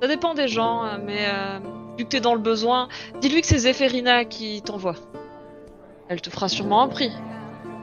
Ça 0.00 0.08
dépend 0.08 0.32
des 0.32 0.48
gens, 0.48 0.84
euh, 0.84 0.96
mais 1.04 1.26
euh, 1.26 1.58
vu 1.98 2.04
que 2.04 2.08
t'es 2.08 2.20
dans 2.20 2.34
le 2.34 2.40
besoin, 2.40 2.88
dis-lui 3.20 3.42
que 3.42 3.46
c'est 3.46 3.58
Zéphérina 3.58 4.24
qui 4.24 4.62
t'envoie. 4.62 4.94
Elle 6.08 6.22
te 6.22 6.30
fera 6.30 6.48
sûrement 6.48 6.82
un 6.82 6.88
prix. 6.88 7.12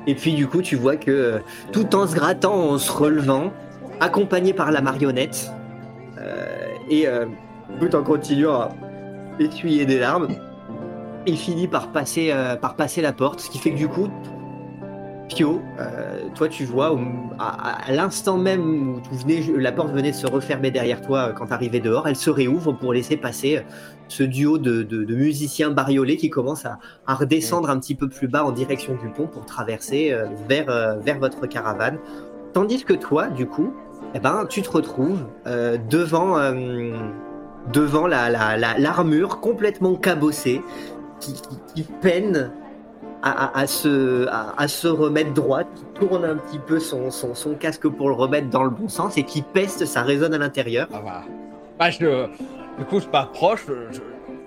Et 0.07 0.15
puis 0.15 0.33
du 0.33 0.47
coup, 0.47 0.63
tu 0.63 0.75
vois 0.75 0.95
que 0.95 1.11
euh, 1.11 1.39
tout 1.71 1.95
en 1.95 2.07
se 2.07 2.15
grattant, 2.15 2.55
en 2.55 2.77
se 2.79 2.91
relevant, 2.91 3.51
accompagné 3.99 4.53
par 4.53 4.71
la 4.71 4.81
marionnette, 4.81 5.51
euh, 6.17 6.45
et 6.89 7.05
tout 7.79 7.95
en 7.95 8.01
continuant 8.01 8.61
à 8.61 8.71
essuyer 9.39 9.85
des 9.85 9.99
larmes, 9.99 10.29
il 11.27 11.37
finit 11.37 11.67
par 11.67 11.91
passer, 11.91 12.33
par 12.61 12.75
passer 12.75 13.01
la 13.01 13.11
porte, 13.11 13.41
ce 13.41 13.49
qui 13.49 13.57
fait 13.57 13.71
que 13.71 13.77
du 13.77 13.89
coup, 13.89 14.07
Pio, 15.27 15.61
euh, 15.79 16.29
toi 16.35 16.47
tu 16.47 16.63
vois 16.63 16.97
à, 17.37 17.91
l'instant 17.91 18.37
même 18.37 18.95
où 18.95 19.57
la 19.57 19.71
porte 19.71 19.91
venait 19.91 20.11
de 20.11 20.15
se 20.15 20.25
refermer 20.27 20.71
derrière 20.71 21.01
toi 21.01 21.19
euh, 21.19 21.33
quand 21.33 21.47
tu 21.47 21.53
arrivais 21.53 21.81
dehors, 21.81 22.07
elle 22.07 22.15
se 22.15 22.29
réouvre 22.29 22.71
pour 22.71 22.93
laisser 22.93 23.17
passer 23.17 23.57
euh, 23.57 23.61
ce 24.07 24.23
duo 24.23 24.57
de, 24.57 24.83
musiciens 25.13 25.69
bariolés 25.69 26.15
qui 26.15 26.29
commence 26.29 26.65
à, 26.65 26.79
redescendre 27.07 27.69
un 27.69 27.77
petit 27.77 27.95
peu 27.95 28.07
plus 28.07 28.27
bas 28.27 28.45
en 28.45 28.51
direction 28.51 28.93
du 28.95 29.09
pont 29.09 29.27
pour 29.27 29.45
traverser 29.45 30.15
vers, 30.47 31.19
votre 31.19 31.45
caravane. 31.47 31.97
Tandis 32.53 32.83
que 32.85 32.93
toi, 32.93 33.27
du 33.27 33.47
coup, 33.47 33.73
eh 34.13 34.19
ben, 34.19 34.45
tu 34.49 34.61
te 34.61 34.69
retrouves 34.69 35.25
devant, 35.45 36.37
devant 37.73 38.07
la, 38.07 38.29
la- 38.29 38.55
la- 38.55 38.77
l'armure 38.77 39.41
complètement 39.41 39.95
cabossée 39.95 40.61
qui 41.19 41.83
peine 42.01 42.51
à, 43.23 43.59
à- 43.59 43.61
à 43.61 43.67
se, 44.67 44.87
remettre 44.87 45.33
droite, 45.33 45.67
qui 45.75 45.83
tourne 45.99 46.25
un 46.25 46.35
petit 46.35 46.59
peu 46.59 46.79
son, 46.79 47.09
casque 47.59 47.87
pour 47.87 48.09
le 48.09 48.15
remettre 48.15 48.49
dans 48.49 48.63
le 48.63 48.69
bon 48.69 48.87
sens 48.87 49.17
et 49.17 49.23
qui 49.23 49.41
peste, 49.41 49.85
ça 49.85 50.03
résonne 50.03 50.33
à 50.33 50.37
l'intérieur. 50.37 50.87
Ah 50.93 51.01
bah. 51.79 51.89
Je, 51.89 52.27
du 52.77 52.85
coup, 52.85 52.99
je 52.99 53.07
m'approche, 53.07 53.65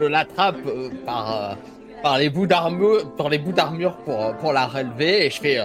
je, 0.00 0.04
l'attrape 0.04 0.56
euh, 0.66 0.88
par, 1.04 1.50
euh, 1.50 1.54
par 2.02 2.18
les 2.18 2.30
bouts 2.30 2.46
d'armure, 2.46 3.04
euh, 4.08 4.32
pour 4.32 4.52
la 4.52 4.66
relever 4.66 5.26
et 5.26 5.30
je 5.30 5.40
fais. 5.40 5.58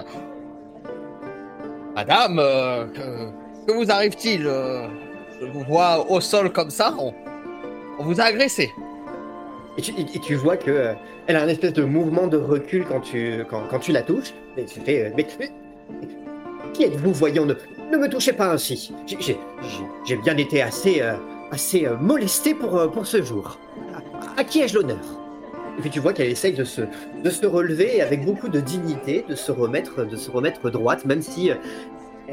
Madame, 1.94 2.36
que, 2.36 3.72
vous 3.72 3.90
arrive-t-il 3.90 4.42
Je 4.42 5.46
vous 5.46 5.64
vois 5.64 6.10
au 6.10 6.20
sol 6.20 6.52
comme 6.52 6.68
ça. 6.68 6.94
On 7.98 8.04
vous 8.04 8.20
a 8.20 8.24
agressé. 8.24 8.70
Et 9.78 9.82
tu, 10.20 10.34
vois 10.36 10.56
que 10.56 10.70
euh, 10.70 10.94
elle 11.26 11.36
a 11.36 11.42
un 11.42 11.48
espèce 11.48 11.74
de 11.74 11.84
mouvement 11.84 12.26
de 12.26 12.38
recul 12.38 12.86
quand 12.88 13.00
tu, 13.00 13.44
quand, 13.50 13.62
quand 13.68 13.78
tu 13.78 13.92
la 13.92 14.02
touches. 14.02 14.32
Et 14.56 14.64
tu 14.64 14.80
fais, 14.80 15.06
euh, 15.06 15.10
mais, 15.16 15.26
qui 16.72 16.84
êtes-vous, 16.84 17.12
voyons, 17.12 17.44
ne, 17.44 17.54
ne 17.92 17.96
me 17.98 18.08
touchez 18.08 18.32
pas 18.32 18.52
ainsi. 18.52 18.92
J'ai- 19.06 20.16
bien 20.16 20.36
été 20.38 20.62
assez, 20.62 21.02
euh, 21.02 21.14
assez 21.50 21.86
molesté 22.00 22.54
pour, 22.54 22.90
pour 22.90 23.06
ce 23.06 23.22
jour. 23.22 23.58
À, 23.94 24.40
à 24.40 24.44
qui 24.44 24.62
ai-je 24.62 24.74
l'honneur? 24.76 24.98
Et 25.78 25.82
puis 25.82 25.90
tu 25.90 26.00
vois 26.00 26.14
qu'elle 26.14 26.30
essaye 26.30 26.54
de 26.54 26.64
se, 26.64 26.80
de 27.22 27.30
se 27.30 27.44
relever 27.44 28.00
avec 28.00 28.24
beaucoup 28.24 28.48
de 28.48 28.60
dignité, 28.60 29.26
de 29.28 29.34
se 29.34 29.52
remettre, 29.52 30.06
de 30.06 30.16
se 30.16 30.30
remettre 30.30 30.70
droite, 30.70 31.04
même 31.04 31.20
si 31.20 31.50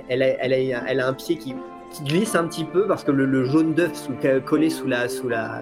elle, 0.07 0.23
a, 0.23 0.27
elle, 0.41 0.53
a, 0.53 0.83
elle 0.87 0.99
a 1.01 1.07
un 1.07 1.13
pied 1.13 1.37
qui, 1.37 1.53
qui 1.93 2.03
glisse 2.03 2.35
un 2.35 2.45
petit 2.47 2.65
peu 2.65 2.85
parce 2.87 3.03
que 3.05 3.11
le, 3.11 3.25
le 3.25 3.45
jaune 3.45 3.73
d'œuf 3.73 3.93
sous- 3.93 4.13
collé 4.45 4.69
sous 4.69 4.87
la, 4.87 5.07
sous, 5.07 5.29
la, 5.29 5.61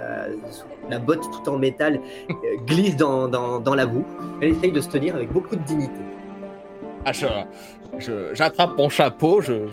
sous 0.49 0.65
la 0.89 0.97
botte 0.97 1.21
tout 1.31 1.49
en 1.49 1.57
métal 1.57 1.99
euh, 2.29 2.33
glisse 2.65 2.95
dans, 2.95 3.27
dans, 3.27 3.59
dans 3.59 3.75
la 3.75 3.85
boue. 3.85 4.05
Elle 4.41 4.49
essaye 4.53 4.71
de 4.71 4.81
se 4.81 4.89
tenir 4.89 5.15
avec 5.15 5.31
beaucoup 5.31 5.55
de 5.55 5.61
dignité. 5.63 5.93
Ah, 7.05 7.11
j'attrape 8.33 8.77
mon 8.77 8.89
chapeau, 8.89 9.41
je, 9.41 9.67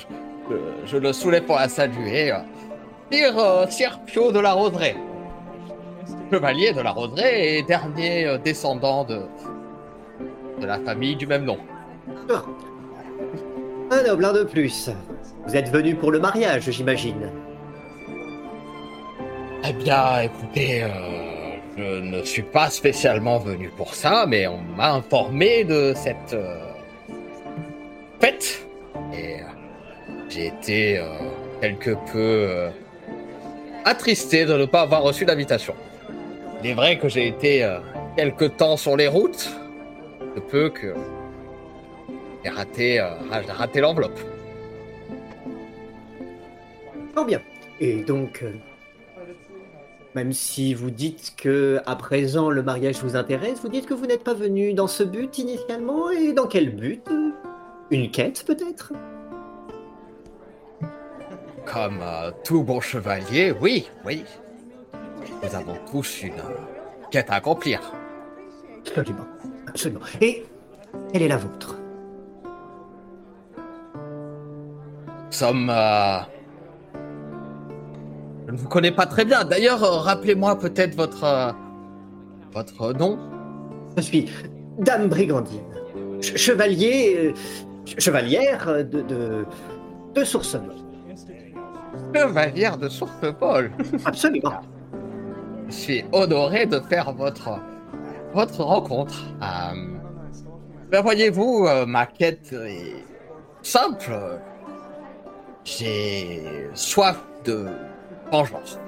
je, 0.51 0.57
je 0.87 0.97
le 0.97 1.13
soulève 1.13 1.45
pour 1.45 1.57
la 1.57 1.69
saluer. 1.69 2.33
euh. 2.33 2.37
Sire, 3.11 3.39
euh, 3.39 3.67
Sire 3.69 4.01
Pio 4.07 4.33
de 4.33 4.39
la 4.41 4.53
Roseraie. 4.53 4.97
Chevalier 6.33 6.73
de 6.73 6.81
la 6.81 6.91
Roseraie 6.91 7.59
et 7.59 7.63
dernier 7.63 8.27
euh, 8.27 8.39
descendant 8.39 9.05
de, 9.05 9.21
de 10.61 10.67
la 10.67 10.79
famille 10.79 11.17
du 11.17 11.27
même 11.27 11.45
nom. 11.45 11.59
Ah. 12.31 12.43
Un 13.91 14.03
noblin 14.03 14.35
de 14.35 14.45
plus. 14.45 14.91
Vous 15.47 15.57
êtes 15.57 15.71
venu 15.71 15.95
pour 15.95 16.13
le 16.13 16.19
mariage, 16.19 16.71
j'imagine. 16.71 17.31
Eh 19.67 19.73
bien, 19.73 20.21
écoutez, 20.21 20.83
euh, 20.83 20.89
je 21.77 22.01
ne 22.01 22.23
suis 22.23 22.43
pas 22.43 22.69
spécialement 22.69 23.39
venu 23.39 23.71
pour 23.71 23.95
ça, 23.95 24.27
mais 24.29 24.47
on 24.47 24.59
m'a 24.77 24.93
informé 24.93 25.65
de 25.65 25.95
cette 25.97 26.35
euh, 26.35 26.59
fête. 28.21 28.67
Et 29.15 29.41
euh, 29.41 29.45
j'ai 30.29 30.49
été 30.49 31.03
quelque 31.63 31.97
peu 32.13 32.69
attristé 33.87 34.45
de 34.45 34.53
ne 34.53 34.67
pas 34.67 34.83
avoir 34.83 35.03
reçu 35.03 35.25
l'invitation. 35.25 35.75
Il 36.63 36.71
est 36.71 36.75
vrai 36.75 36.99
que 36.99 37.09
j'ai 37.09 37.27
été 37.27 37.67
quelque 38.17 38.45
temps 38.45 38.77
sur 38.77 38.97
les 38.97 39.09
routes, 39.09 39.49
peu 40.51 40.69
que 40.69 40.95
j'ai 42.45 42.51
raté, 42.51 43.01
euh, 43.01 43.11
raté 43.31 43.81
l'enveloppe. 43.81 44.19
Fort 47.15 47.25
bien. 47.27 47.41
Et 47.81 48.03
donc, 48.03 48.43
euh, 48.43 48.53
même 50.15 50.33
si 50.33 50.75
vous 50.75 50.91
dites 50.91 51.35
que 51.37 51.81
à 51.87 51.95
présent 51.97 52.51
le 52.51 52.63
mariage 52.63 53.03
vous 53.03 53.17
intéresse, 53.17 53.61
vous 53.63 53.69
dites 53.69 53.87
que 53.87 53.95
vous 53.95 54.07
n'êtes 54.07 54.25
pas 54.25 54.35
venu 54.35 54.73
dans 54.75 54.87
ce 54.87 55.05
but 55.05 55.39
initialement. 55.39 56.11
Et 56.11 56.33
dans 56.33 56.47
quel 56.47 56.75
but? 56.75 57.03
Une 57.91 58.11
quête 58.11 58.45
peut-être? 58.47 58.93
Comme 61.65 62.01
euh, 62.03 62.31
tout 62.45 62.63
bon 62.63 62.81
chevalier, 62.81 63.55
oui, 63.61 63.89
oui. 64.05 64.25
Nous 65.43 65.55
avons 65.55 65.77
tous 65.91 66.23
une 66.23 66.33
euh, 66.33 66.57
quête 67.11 67.31
à 67.31 67.35
accomplir. 67.35 67.81
Absolument. 68.81 69.27
Absolument. 69.67 70.01
Et 70.21 70.45
quelle 71.13 71.23
est 71.23 71.29
la 71.29 71.37
vôtre? 71.37 71.78
Nous 75.29 75.33
sommes... 75.33 75.71
euh, 75.71 76.19
Je 78.47 78.53
ne 78.53 78.57
vous 78.57 78.69
connais 78.69 78.93
pas 78.93 79.07
très 79.07 79.25
bien. 79.25 79.45
D'ailleurs, 79.45 79.83
euh, 79.85 79.99
rappelez-moi 79.99 80.59
peut-être 80.59 80.95
votre... 80.97 81.25
euh, 81.25 81.53
Votre 82.53 82.93
nom 82.95 83.19
Je 83.97 84.03
suis 84.03 84.31
Dame 84.79 85.09
Brigandine, 85.09 85.61
ch- 86.21 86.37
chevalier, 86.37 87.35
ch- 87.85 87.99
chevalière 88.01 88.67
de, 88.85 89.03
de, 89.03 89.45
de. 90.15 90.25
Chevalière 92.15 92.77
de 92.79 92.89
Source-Paul. 92.89 93.71
Absolument. 94.05 94.53
Je 95.69 95.73
suis 95.75 96.05
honoré 96.13 96.65
de 96.67 96.81
faire 96.81 97.13
votre... 97.13 97.59
Votre 98.35 98.63
rencontre. 98.63 99.25
Euh, 99.43 99.97
ben, 100.91 101.03
voyez-vous, 101.03 101.67
euh, 101.67 101.87
ma 101.87 102.05
quête 102.07 102.53
est 102.53 103.05
simple. 103.63 104.13
J'ai 105.77 106.71
soif 106.73 107.19
de 107.45 107.67
vengeance. 108.33 108.79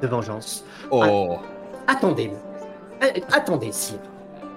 De 0.00 0.06
vengeance. 0.06 0.64
Oh... 0.90 1.36
Attendez. 1.86 2.30
Euh, 3.02 3.20
attendez, 3.30 3.70
sire. 3.70 3.98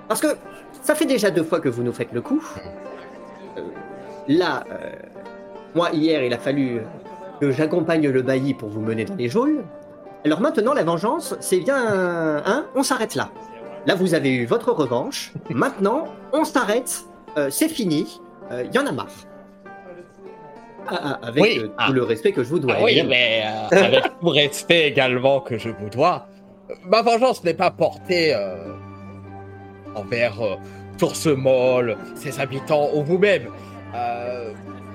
Parce 0.07 0.21
que 0.21 0.37
ça 0.81 0.95
fait 0.95 1.05
déjà 1.05 1.29
deux 1.29 1.43
fois 1.43 1.59
que 1.59 1.67
vous 1.67 1.83
nous 1.83 1.91
faites 1.91 2.13
le 2.13 2.21
coup. 2.21 2.41
Euh, 3.57 3.61
là, 4.29 4.63
euh, 4.71 4.93
moi, 5.75 5.89
hier, 5.91 6.23
il 6.23 6.33
a 6.33 6.37
fallu 6.37 6.81
que 7.41 7.51
j'accompagne 7.51 8.07
le 8.07 8.21
bailli 8.21 8.53
pour 8.53 8.69
vous 8.69 8.81
mener 8.81 9.03
dans 9.03 9.15
les 9.15 9.27
geôles. 9.27 9.65
Alors 10.23 10.39
maintenant, 10.39 10.73
la 10.73 10.85
vengeance, 10.85 11.35
c'est 11.41 11.59
bien... 11.59 12.41
Hein 12.45 12.65
on 12.73 12.83
s'arrête 12.83 13.15
là. 13.15 13.29
Là, 13.85 13.95
vous 13.95 14.13
avez 14.13 14.33
eu 14.33 14.45
votre 14.45 14.71
revanche. 14.71 15.33
Maintenant, 15.49 16.05
on 16.31 16.45
s'arrête. 16.45 17.03
C'est 17.49 17.69
fini. 17.69 18.21
Il 18.51 18.73
y 18.73 18.79
en 18.79 18.87
a 18.87 18.91
marre. 18.91 19.07
Ah, 20.89 21.19
ah, 21.21 21.27
avec 21.27 21.43
Oui, 21.43 21.59
euh, 21.59 21.67
tout 21.67 21.73
ah. 21.77 21.91
le 21.91 22.03
respect 22.03 22.31
que 22.31 22.43
je 22.43 22.49
vous 22.49 22.59
dois. 22.59 22.75
Ah 22.77 22.83
oui, 22.83 23.03
mais 23.07 23.43
euh, 23.45 23.85
avec 23.85 24.03
tout 24.21 24.29
respect 24.29 24.87
également 24.87 25.41
que 25.41 25.57
je 25.57 25.69
vous 25.69 25.89
dois, 25.89 26.27
ma 26.85 27.01
vengeance 27.01 27.43
n'est 27.43 27.53
pas 27.53 27.71
portée 27.71 28.33
euh, 28.33 28.55
envers 29.95 30.41
euh, 30.41 30.55
Toursemol, 30.97 31.97
ses 32.15 32.39
habitants 32.39 32.89
ou 32.93 33.03
vous-même. 33.03 33.49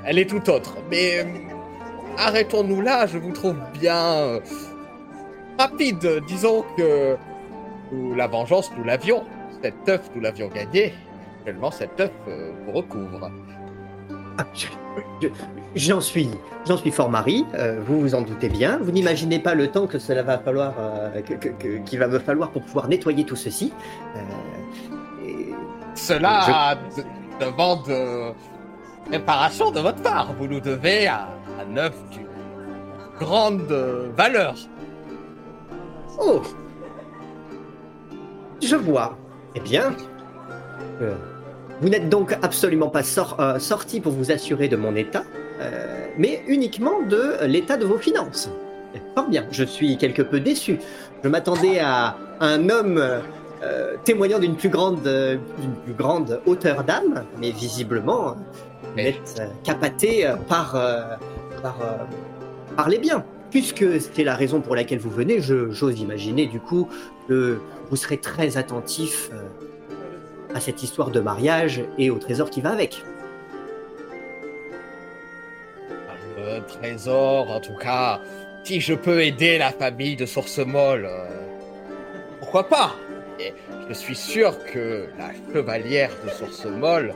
Elle 0.05 0.19
est 0.19 0.29
tout 0.29 0.51
autre. 0.51 0.77
Mais 0.91 1.25
arrêtons-nous 2.19 2.81
là, 2.81 3.07
je 3.07 3.19
vous 3.19 3.33
trouve 3.33 3.57
bien 3.79 4.41
rapide. 5.59 6.23
Disons 6.27 6.65
que 6.77 7.17
nous, 7.93 8.15
la 8.15 8.27
vengeance, 8.27 8.73
nous 8.77 8.85
l'avions. 8.85 9.25
Cet 9.63 9.89
œuf, 9.89 10.11
nous 10.15 10.21
l'avions 10.21 10.49
gagné. 10.49 10.93
Actuellement, 11.39 11.71
cet 11.71 12.01
œuf 12.01 12.11
vous 12.27 12.73
recouvre. 12.73 13.31
Ah, 14.39 14.45
je- 14.55 14.67
je- 15.23 15.29
J'en 15.75 16.03
suis, 16.03 16.29
j'en 16.69 16.77
suis 16.77 16.91
fort 16.91 17.09
mari, 17.09 17.47
euh, 17.55 17.81
vous 17.87 17.99
vous 18.01 18.15
en 18.15 18.21
doutez 18.21 18.51
bien. 18.51 18.79
Vous 18.83 18.91
n'imaginez 18.93 19.39
pas 19.39 19.55
le 19.55 19.69
temps 19.69 19.87
que 19.87 19.99
cela 19.99 20.23
va 20.23 20.39
falloir, 20.39 20.75
euh, 20.79 21.23
que- 21.23 21.49
que- 21.49 21.79
qu'il 21.79 21.99
va 21.99 22.09
me 22.09 22.19
falloir 22.19 22.51
pour 22.51 22.63
pouvoir 22.63 22.89
nettoyer 22.89 23.25
tout 23.25 23.37
ceci. 23.37 23.73
Euh, 24.15 24.21
et- 25.27 25.49
Cela 25.95 26.77
de- 26.95 27.45
demande 27.47 27.89
euh, 27.89 28.33
réparation 29.11 29.71
de 29.71 29.81
votre 29.81 30.03
part. 30.03 30.35
Vous 30.39 30.47
nous 30.47 30.61
devez 30.61 31.07
à, 31.07 31.29
un 31.59 31.77
œuf 31.79 31.95
d'une 32.11 32.27
grande 33.19 33.63
valeur. 34.15 34.55
Oh, 36.21 36.43
je 38.63 38.77
vois. 38.77 39.17
Eh 39.55 39.61
bien, 39.61 39.93
vous 41.83 41.89
n'êtes 41.89 42.09
donc 42.09 42.39
absolument 42.43 42.89
pas 42.89 43.03
sor- 43.03 43.37
euh, 43.41 43.59
sorti 43.59 44.01
pour 44.01 44.13
vous 44.13 44.31
assurer 44.31 44.69
de 44.69 44.77
mon 44.77 44.95
état, 44.95 45.25
euh, 45.61 46.07
mais 46.17 46.43
uniquement 46.47 47.03
de 47.03 47.45
l'état 47.45 47.77
de 47.77 47.85
vos 47.85 47.99
finances. 47.99 48.49
Fort 49.17 49.29
bien. 49.29 49.47
Je 49.51 49.65
suis 49.65 49.97
quelque 49.99 50.23
peu 50.23 50.39
déçu. 50.39 50.79
Je 51.25 51.29
m'attendais 51.29 51.81
à 51.81 52.17
un 52.41 52.69
homme 52.71 53.03
euh, 53.63 53.97
témoignant 54.05 54.39
d'une 54.39 54.55
plus 54.55 54.69
grande, 54.69 55.03
d'une 55.03 55.75
plus 55.85 55.95
grande 55.95 56.41
hauteur 56.47 56.85
d'âme, 56.85 57.25
mais 57.41 57.51
visiblement, 57.51 58.37
vous 58.95 59.01
êtes 59.01 59.43
capaté 59.65 60.31
par, 60.49 60.73
par, 61.63 61.79
par 62.77 62.89
les 62.89 62.99
biens. 62.99 63.25
Puisque 63.51 63.85
c'est 64.01 64.25
la 64.25 64.35
raison 64.35 64.61
pour 64.61 64.77
laquelle 64.77 64.99
vous 64.99 65.11
venez, 65.11 65.41
j'ose 65.41 66.01
imaginer 66.01 66.47
du 66.47 66.61
coup 66.61 66.89
que 67.29 67.59
vous 67.91 67.97
serez 67.97 68.17
très 68.19 68.57
attentif 68.57 69.31
à 70.55 70.61
cette 70.61 70.83
histoire 70.83 71.11
de 71.11 71.21
mariage 71.21 71.83
et 71.99 72.11
au 72.11 72.19
trésor 72.19 72.51
qui 72.51 72.61
va 72.61 72.71
avec. 72.71 73.03
Le 76.37 76.61
trésor, 76.67 77.51
en 77.51 77.61
tout 77.61 77.77
cas, 77.77 78.21
si 78.65 78.81
je 78.81 78.95
peux 78.95 79.23
aider 79.23 79.59
la 79.59 79.71
famille 79.71 80.17
de 80.17 80.27
Source 80.27 80.59
Molle, 80.59 81.07
euh, 81.07 81.27
pourquoi 82.41 82.69
pas? 82.69 82.95
Et 83.41 83.53
je 83.89 83.95
suis 83.95 84.17
sûr 84.17 84.57
que 84.67 85.09
la 85.19 85.31
chevalière 85.53 86.11
de 86.25 86.31
Source 86.31 86.65
Molle 86.67 87.15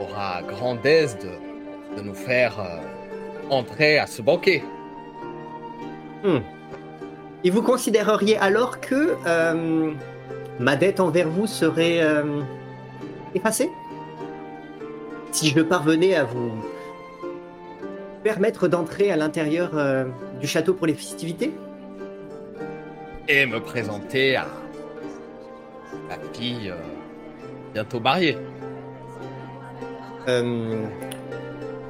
aura 0.00 0.42
grande 0.42 0.84
aise 0.84 1.16
de, 1.18 1.96
de 1.96 2.02
nous 2.02 2.14
faire 2.14 2.58
euh, 2.60 3.50
entrer 3.50 3.98
à 3.98 4.06
ce 4.06 4.22
banquet. 4.22 4.62
Hmm. 6.22 6.38
Et 7.44 7.50
vous 7.50 7.62
considéreriez 7.62 8.38
alors 8.38 8.80
que 8.80 9.16
euh, 9.26 9.92
ma 10.58 10.76
dette 10.76 11.00
envers 11.00 11.28
vous 11.28 11.46
serait 11.46 12.00
euh, 12.00 12.40
effacée? 13.34 13.70
Si 15.32 15.50
je 15.50 15.60
parvenais 15.60 16.14
à 16.14 16.24
vous 16.24 16.52
permettre 18.22 18.68
d'entrer 18.68 19.10
à 19.10 19.16
l'intérieur 19.16 19.72
euh, 19.74 20.04
du 20.40 20.46
château 20.46 20.74
pour 20.74 20.86
les 20.86 20.94
festivités? 20.94 21.52
Et 23.28 23.46
me 23.46 23.60
présenter 23.60 24.36
à 24.36 24.46
la 26.08 26.16
fille 26.32 26.70
euh, 26.70 26.76
bientôt 27.72 28.00
mariée. 28.00 28.38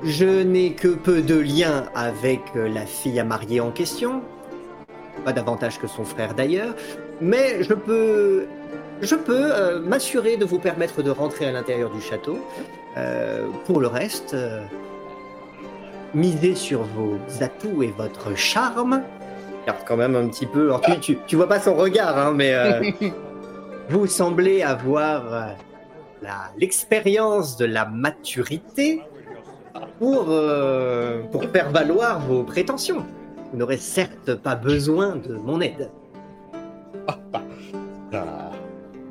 Je 0.07 0.43
n'ai 0.43 0.73
que 0.73 0.89
peu 0.89 1.23
de 1.23 1.39
liens 1.39 1.87
avec 1.95 2.41
la 2.55 2.85
fille 2.85 3.19
à 3.19 3.25
marier 3.25 3.61
en 3.61 3.71
question, 3.71 4.21
pas 5.25 5.33
davantage 5.33 5.79
que 5.79 5.87
son 5.87 6.05
frère 6.05 6.35
d'ailleurs, 6.35 6.75
mais 7.23 7.63
je 7.63 7.73
peux, 7.73 8.45
je 9.01 9.15
peux 9.15 9.53
euh, 9.53 9.81
m'assurer 9.81 10.37
de 10.37 10.45
vous 10.45 10.59
permettre 10.59 11.03
de 11.03 11.11
rentrer 11.11 11.47
à 11.47 11.53
l'intérieur 11.53 11.91
du 11.91 12.01
château. 12.01 12.39
Euh, 12.97 13.49
pour 13.65 13.81
le 13.81 13.89
reste, 13.89 14.35
euh, 14.35 14.65
misez 16.15 16.55
sur 16.55 16.83
vos 16.83 17.19
atouts 17.41 17.83
et 17.83 17.93
votre 17.97 18.37
charme. 18.37 19.03
Regarde 19.63 19.85
quand 19.87 19.97
même 19.97 20.15
un 20.15 20.29
petit 20.29 20.47
peu. 20.47 20.67
alors, 20.67 20.81
tu, 20.81 20.99
tu, 21.01 21.19
tu 21.27 21.37
vois 21.37 21.49
pas 21.49 21.61
son 21.61 21.75
regard, 21.75 22.17
hein, 22.19 22.33
mais 22.35 22.55
vous 23.89 24.07
semblez 24.07 24.63
avoir 24.63 25.55
l'expérience 26.57 27.57
de 27.57 27.65
la 27.65 27.87
maturité 27.87 29.03
pour, 29.99 30.27
pour 31.33 31.45
faire 31.53 31.71
valoir 31.71 32.21
vos 32.21 32.43
prétentions. 32.43 33.05
Vous 33.53 33.59
n'aurez 33.59 33.79
certes 33.79 34.35
pas 34.35 34.55
besoin 34.55 35.17
de 35.17 35.35
mon 35.35 35.61
aide. 35.61 35.91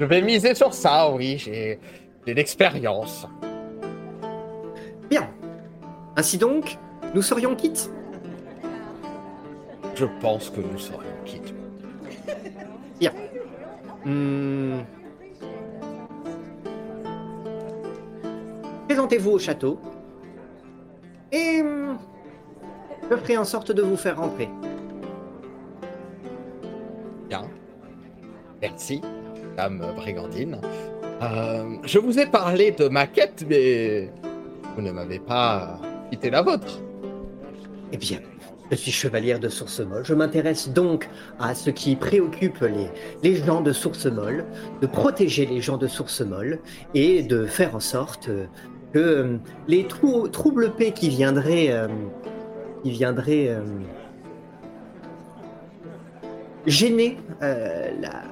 Je 0.04 0.08
vais 0.10 0.22
miser 0.22 0.54
sur 0.54 0.74
ça, 0.74 1.10
oui, 1.10 1.38
j'ai 1.38 1.80
j'ai 2.28 2.34
l'expérience. 2.34 3.26
Bien. 5.10 5.30
Ainsi 6.18 6.38
donc, 6.38 6.78
nous 7.16 7.22
serions 7.22 7.56
quittes. 7.56 7.90
Je 9.96 10.06
pense 10.20 10.50
que 10.50 10.60
nous 10.60 10.78
serions 10.78 11.24
quittes. 11.24 11.54
Hmm. 14.06 14.82
Présentez-vous 18.90 19.32
au 19.32 19.40
château. 19.40 19.80
Et 21.32 21.64
je 23.10 23.16
ferai 23.16 23.38
en 23.38 23.46
sorte 23.46 23.72
de 23.72 23.82
vous 23.82 23.96
faire 23.96 24.18
rentrer. 24.18 24.50
Bien. 27.30 27.48
Merci, 28.62 29.02
Dame 29.56 29.84
Brigandine. 29.96 30.60
Euh, 31.22 31.64
je 31.84 32.00
vous 32.00 32.20
ai 32.20 32.26
parlé 32.26 32.72
de 32.72 32.88
ma 32.88 33.08
quête, 33.08 33.46
mais 33.48 34.12
vous 34.76 34.82
ne 34.82 34.92
m'avez 34.92 35.20
pas 35.20 35.80
quitté 36.10 36.30
la 36.30 36.42
vôtre. 36.42 36.80
Eh 37.92 37.98
bien, 37.98 38.20
je 38.72 38.76
suis 38.76 38.92
chevalière 38.92 39.40
de 39.40 39.50
Source 39.50 39.80
Molle. 39.80 40.04
Je 40.04 40.14
m'intéresse 40.14 40.70
donc 40.70 41.08
à 41.40 41.54
ce 41.54 41.70
qui 41.70 41.96
préoccupe 41.96 42.66
les, 43.22 43.36
gens 43.36 43.62
de 43.62 43.72
Source 43.72 44.06
Molle, 44.08 44.46
de 44.82 44.88
protéger 44.88 45.46
les 45.46 45.62
gens 45.62 45.78
de 45.78 45.88
Source 45.88 46.22
Molle 46.22 46.60
et 46.94 47.24
de 47.24 47.46
faire 47.46 47.76
en 47.76 47.80
sorte 47.80 48.30
que 48.94 49.00
euh, 49.00 49.38
les 49.68 49.88
trou- 49.88 50.28
troubles 50.28 50.72
paix 50.72 50.92
qui 50.92 51.10
viendraient, 51.10 51.72
euh, 51.72 51.88
qui 52.84 52.92
viendraient 52.92 53.56
gêner 56.66 57.18
la 57.42 58.24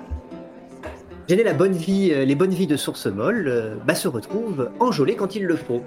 gêner 1.32 1.44
la 1.44 1.54
bonne 1.54 1.72
vie, 1.72 2.12
euh, 2.12 2.26
les 2.26 2.36
bonnes 2.36 2.54
vies 2.54 2.68
de 2.68 2.76
Source 2.76 3.06
Molle, 3.06 3.48
euh, 3.48 3.76
bah, 3.88 3.96
se 3.96 4.10
retrouvent 4.10 4.70
enjolées 4.82 5.16
quand 5.16 5.34
il 5.34 5.46
le 5.46 5.56
faut. 5.56 5.82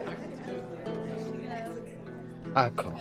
D'accord. 2.54 2.94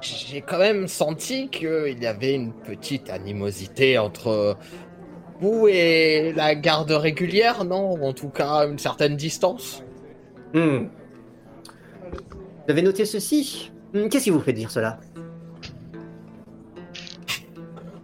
J'ai 0.00 0.42
quand 0.42 0.60
même 0.60 0.86
senti 0.86 1.48
qu'il 1.48 2.00
y 2.00 2.06
avait 2.06 2.34
une 2.34 2.52
petite 2.52 3.10
animosité 3.10 3.98
entre 3.98 4.56
vous 5.40 5.66
et 5.66 6.32
la 6.36 6.54
garde 6.54 6.92
régulière, 6.92 7.64
non? 7.64 8.00
En 8.04 8.12
tout 8.12 8.28
cas 8.28 8.68
une 8.68 8.78
certaine 8.78 9.16
distance? 9.16 9.82
Hmm. 10.52 10.84
Vous 12.12 12.70
avez 12.70 12.82
noté 12.82 13.06
ceci? 13.06 13.72
Hmm, 13.92 14.06
Qu'est-ce 14.06 14.24
qui 14.24 14.30
vous 14.30 14.38
fait 14.38 14.52
dire 14.52 14.70
cela? 14.70 15.00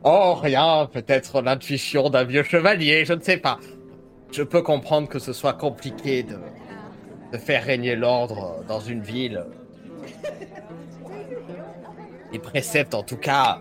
Oh, 0.03 0.35
rien, 0.35 0.89
peut-être 0.91 1.43
l'intuition 1.43 2.09
d'un 2.09 2.25
vieux 2.25 2.43
chevalier, 2.43 3.05
je 3.05 3.13
ne 3.13 3.21
sais 3.21 3.37
pas. 3.37 3.59
Je 4.33 4.43
peux 4.43 4.63
comprendre 4.63 5.09
que 5.09 5.19
ce 5.19 5.33
soit 5.33 5.53
compliqué 5.53 6.23
de, 6.23 6.39
faire 7.39 7.65
régner 7.65 7.97
l'ordre 7.97 8.65
dans 8.67 8.81
une 8.81 9.03
ville. 9.03 9.45
Les 12.33 12.39
préceptes, 12.39 12.95
en 12.95 13.03
tout 13.03 13.17
cas, 13.19 13.61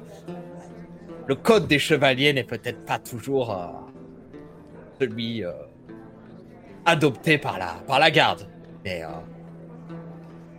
le 1.27 1.35
code 1.35 1.67
des 1.67 1.79
chevaliers 1.79 2.33
n'est 2.33 2.43
peut-être 2.43 2.85
pas 2.85 2.99
toujours 2.99 3.51
euh, 3.51 3.67
celui 4.99 5.43
euh, 5.43 5.51
adopté 6.85 7.37
par 7.37 7.59
la, 7.59 7.75
par 7.85 7.99
la 7.99 8.11
garde. 8.11 8.47
Mais, 8.85 9.03
euh, 9.03 9.07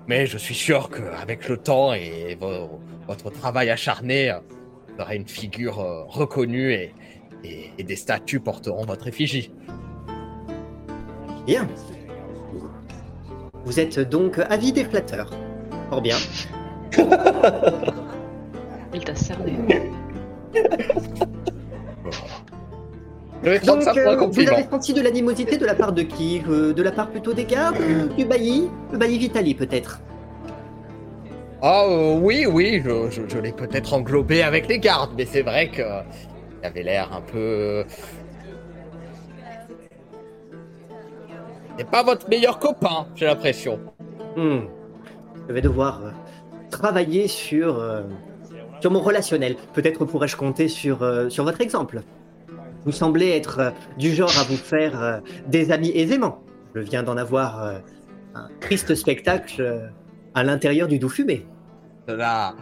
mais 0.07 0.27
je 0.27 0.37
suis 0.39 0.55
sûr 0.55 0.91
qu'avec 0.91 1.49
le 1.49 1.57
temps 1.57 1.95
et 1.95 2.37
vo- 2.39 2.81
votre 3.07 3.31
travail 3.31 3.71
acharné, 3.71 4.33
vous 5.01 5.07
aurez 5.07 5.17
une 5.17 5.27
figure 5.27 5.81
euh, 5.81 6.03
reconnue 6.07 6.73
et, 6.73 6.93
et- 7.43 7.71
et 7.79 7.83
des 7.85 7.97
statues 7.97 8.41
porteront 8.41 8.85
votre 8.85 9.07
effigie. 9.09 9.51
Bien. 11.47 11.67
Vous 13.65 13.81
êtes 13.81 13.99
donc 13.99 14.39
avide 14.51 14.77
et 14.77 14.85
flatteur. 14.85 15.31
Fort 15.89 16.03
bien. 16.03 16.17
Il 18.93 19.03
t'a 19.05 19.15
cerné. 19.15 19.53
Donc, 23.65 23.87
euh, 23.97 24.27
vous 24.27 24.41
avez 24.49 24.65
senti 24.71 24.93
de 24.93 25.01
l'animosité 25.01 25.57
de 25.57 25.65
la 25.65 25.75
part 25.75 25.93
de 25.95 26.03
qui? 26.03 26.43
Euh, 26.47 26.75
De 26.75 26.83
la 26.83 26.93
part 26.93 27.09
plutôt 27.09 27.33
des 27.33 27.45
gardes? 27.47 27.79
Du 28.19 28.27
bailli? 28.27 28.69
Le 28.93 28.99
bailli 28.99 29.17
Vitali, 29.19 29.55
peut-être 29.55 30.01
Ah 31.63 31.85
euh, 31.85 32.19
oui, 32.19 32.47
oui, 32.47 32.83
je, 32.83 33.39
l'ai 33.39 33.53
peut-être 33.53 33.93
englobé 33.93 34.43
avec 34.43 34.67
les 34.67 34.79
gardes, 34.79 35.13
mais 35.17 35.27
c'est 35.27 35.43
vrai 35.43 35.69
que 35.69 35.83
il 36.63 36.67
avait 36.67 36.83
l'air 36.83 37.13
un 37.13 37.21
peu. 37.21 37.85
C'est 41.77 41.89
pas 41.89 42.03
votre 42.03 42.29
meilleur 42.29 42.59
copain, 42.59 43.07
j'ai 43.15 43.27
l'impression. 43.27 43.79
Hmm. 44.37 44.61
Je 45.49 45.53
vais 45.53 45.61
devoir 45.61 46.03
euh, 46.03 46.11
travailler 46.71 47.29
sur, 47.29 47.79
euh, 47.79 48.03
sur 48.81 48.91
mon 48.91 49.01
relationnel. 49.01 49.57
Peut-être 49.75 50.05
pourrais-je 50.05 50.37
compter 50.37 50.69
sur, 50.69 51.03
euh, 51.03 51.29
sur 51.29 51.45
votre 51.45 51.61
exemple. 51.61 52.03
Vous 52.85 52.93
semblez 52.93 53.31
être 53.31 53.59
euh, 53.59 53.71
du 53.99 54.15
genre 54.15 54.33
à 54.39 54.45
vous 54.45 54.57
faire 54.57 55.03
euh, 55.03 55.21
des 55.47 55.73
amis 55.73 55.91
aisément. 55.95 56.43
Je 56.75 56.81
viens 56.81 57.03
d'en 57.03 57.17
avoir 57.17 57.63
euh, 57.63 57.79
un 58.35 58.49
triste 58.61 58.95
spectacle 58.95 59.61
euh, 59.61 59.89
à 60.35 60.43
l'intérieur 60.45 60.89
du 60.89 60.99
doux 60.99 61.09
fumé. 61.09 61.47
Cela, 62.09 62.55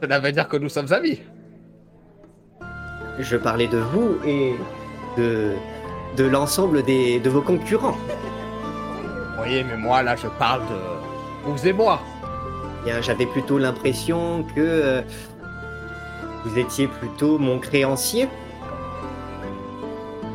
cela 0.00 0.20
veut 0.20 0.32
dire 0.32 0.48
que 0.48 0.56
nous 0.56 0.68
sommes 0.68 0.92
amis. 0.92 1.20
Je 3.18 3.36
parlais 3.36 3.68
de 3.68 3.78
vous 3.78 4.16
et 4.26 4.54
de, 5.16 5.52
de 6.16 6.24
l'ensemble 6.24 6.82
des, 6.82 7.20
de 7.20 7.30
vos 7.30 7.42
concurrents. 7.42 7.96
Vous 7.96 9.36
voyez, 9.36 9.64
mais 9.64 9.76
moi 9.76 10.02
là, 10.02 10.16
je 10.16 10.28
parle 10.28 10.62
de 10.62 11.50
vous 11.50 11.66
et 11.66 11.72
moi. 11.72 12.00
Bien, 12.84 13.00
j'avais 13.00 13.26
plutôt 13.26 13.58
l'impression 13.58 14.44
que 14.54 14.60
euh, 14.60 15.02
vous 16.44 16.58
étiez 16.58 16.88
plutôt 16.88 17.38
mon 17.38 17.58
créancier. 17.58 18.28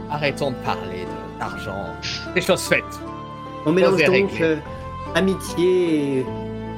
arrêtons 0.09 0.51
de 0.51 0.55
parler 0.57 1.05
de- 1.05 1.39
d'argent. 1.39 1.85
Des 2.33 2.41
choses 2.41 2.61
faites. 2.63 2.83
On 3.65 3.71
mélange 3.73 4.03
donc 4.05 4.39
euh, 4.39 4.57
amitié 5.15 6.19
et, 6.19 6.25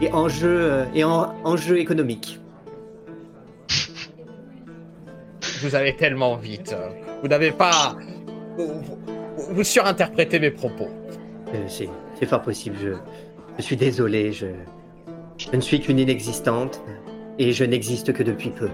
et 0.01 0.11
enjeux 0.11 0.71
euh, 0.71 0.85
et 0.93 1.03
en, 1.03 1.33
enjeux 1.43 1.77
économiques. 1.79 2.39
Vous 5.61 5.75
allez 5.75 5.95
tellement 5.95 6.35
vite. 6.37 6.75
Vous 7.21 7.27
n'avez 7.27 7.51
pas. 7.51 7.95
Vous, 8.57 8.67
vous- 8.81 8.97
vous 9.51 9.63
surinterprétez 9.63 10.39
mes 10.39 10.51
propos. 10.51 10.87
Euh, 11.53 11.65
c'est 11.67 11.89
c'est 12.19 12.25
fort 12.25 12.41
possible. 12.41 12.75
Je, 12.81 12.89
je 13.57 13.61
suis 13.61 13.75
désolé. 13.77 14.31
Je, 14.31 14.47
je 15.37 15.55
ne 15.55 15.61
suis 15.61 15.79
qu'une 15.79 15.99
inexistante 15.99 16.81
et 17.37 17.51
je 17.51 17.63
n'existe 17.63 18.13
que 18.13 18.23
depuis 18.23 18.49
peu. 18.51 18.69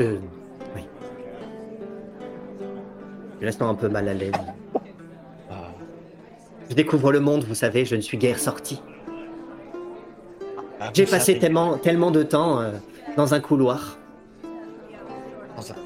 Euh, 0.00 0.18
oui. 0.76 0.82
Je 3.40 3.46
reste 3.46 3.60
un 3.62 3.74
peu 3.74 3.88
mal 3.88 4.08
à 4.08 4.14
l'aise. 4.14 4.32
Je 6.70 6.74
découvre 6.74 7.12
le 7.12 7.20
monde, 7.20 7.44
vous 7.44 7.54
savez, 7.54 7.84
je 7.84 7.96
ne 7.96 8.00
suis 8.00 8.16
guère 8.18 8.38
sorti. 8.38 8.80
ah, 10.80 10.90
J'ai 10.94 11.04
passé 11.04 11.26
savez- 11.32 11.38
tellement, 11.38 11.76
tellement 11.78 12.10
de 12.10 12.22
temps 12.22 12.60
euh, 12.60 12.70
dans 13.16 13.34
un 13.34 13.40
couloir. 13.40 13.98
Dans 15.56 15.70
un- 15.72 15.76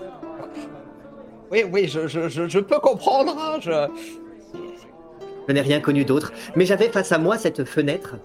Oui, 1.51 1.65
oui, 1.73 1.89
je, 1.89 2.07
je, 2.07 2.29
je, 2.29 2.49
je 2.49 2.59
peux 2.61 2.79
comprendre. 2.79 3.37
hein, 3.39 3.59
je... 3.61 3.89
Je 5.49 5.53
n'ai 5.53 5.61
rien 5.61 5.79
connu 5.81 6.05
d'autre, 6.05 6.33
mais 6.57 6.67
j'avais 6.67 6.89
face 6.89 7.13
à 7.13 7.19
moi 7.19 7.39
cette 7.39 7.65
fenêtre. 7.65 8.17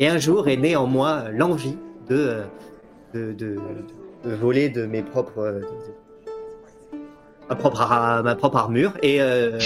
Et 0.00 0.08
un 0.08 0.16
jour 0.18 0.48
est 0.48 0.56
née 0.56 0.76
en 0.76 0.86
moi 0.86 1.24
l'envie 1.30 1.76
de, 2.08 2.16
euh, 2.16 2.42
de, 3.12 3.32
de- 3.32 3.58
de 4.24 4.34
voler 4.34 4.70
de 4.70 4.86
mes 4.86 5.02
propres, 5.02 5.40
euh, 5.40 5.60
ma, 7.48 8.34
propre 8.34 8.56
armure 8.56 8.92
et, 9.02 9.20
euh, 9.20 9.58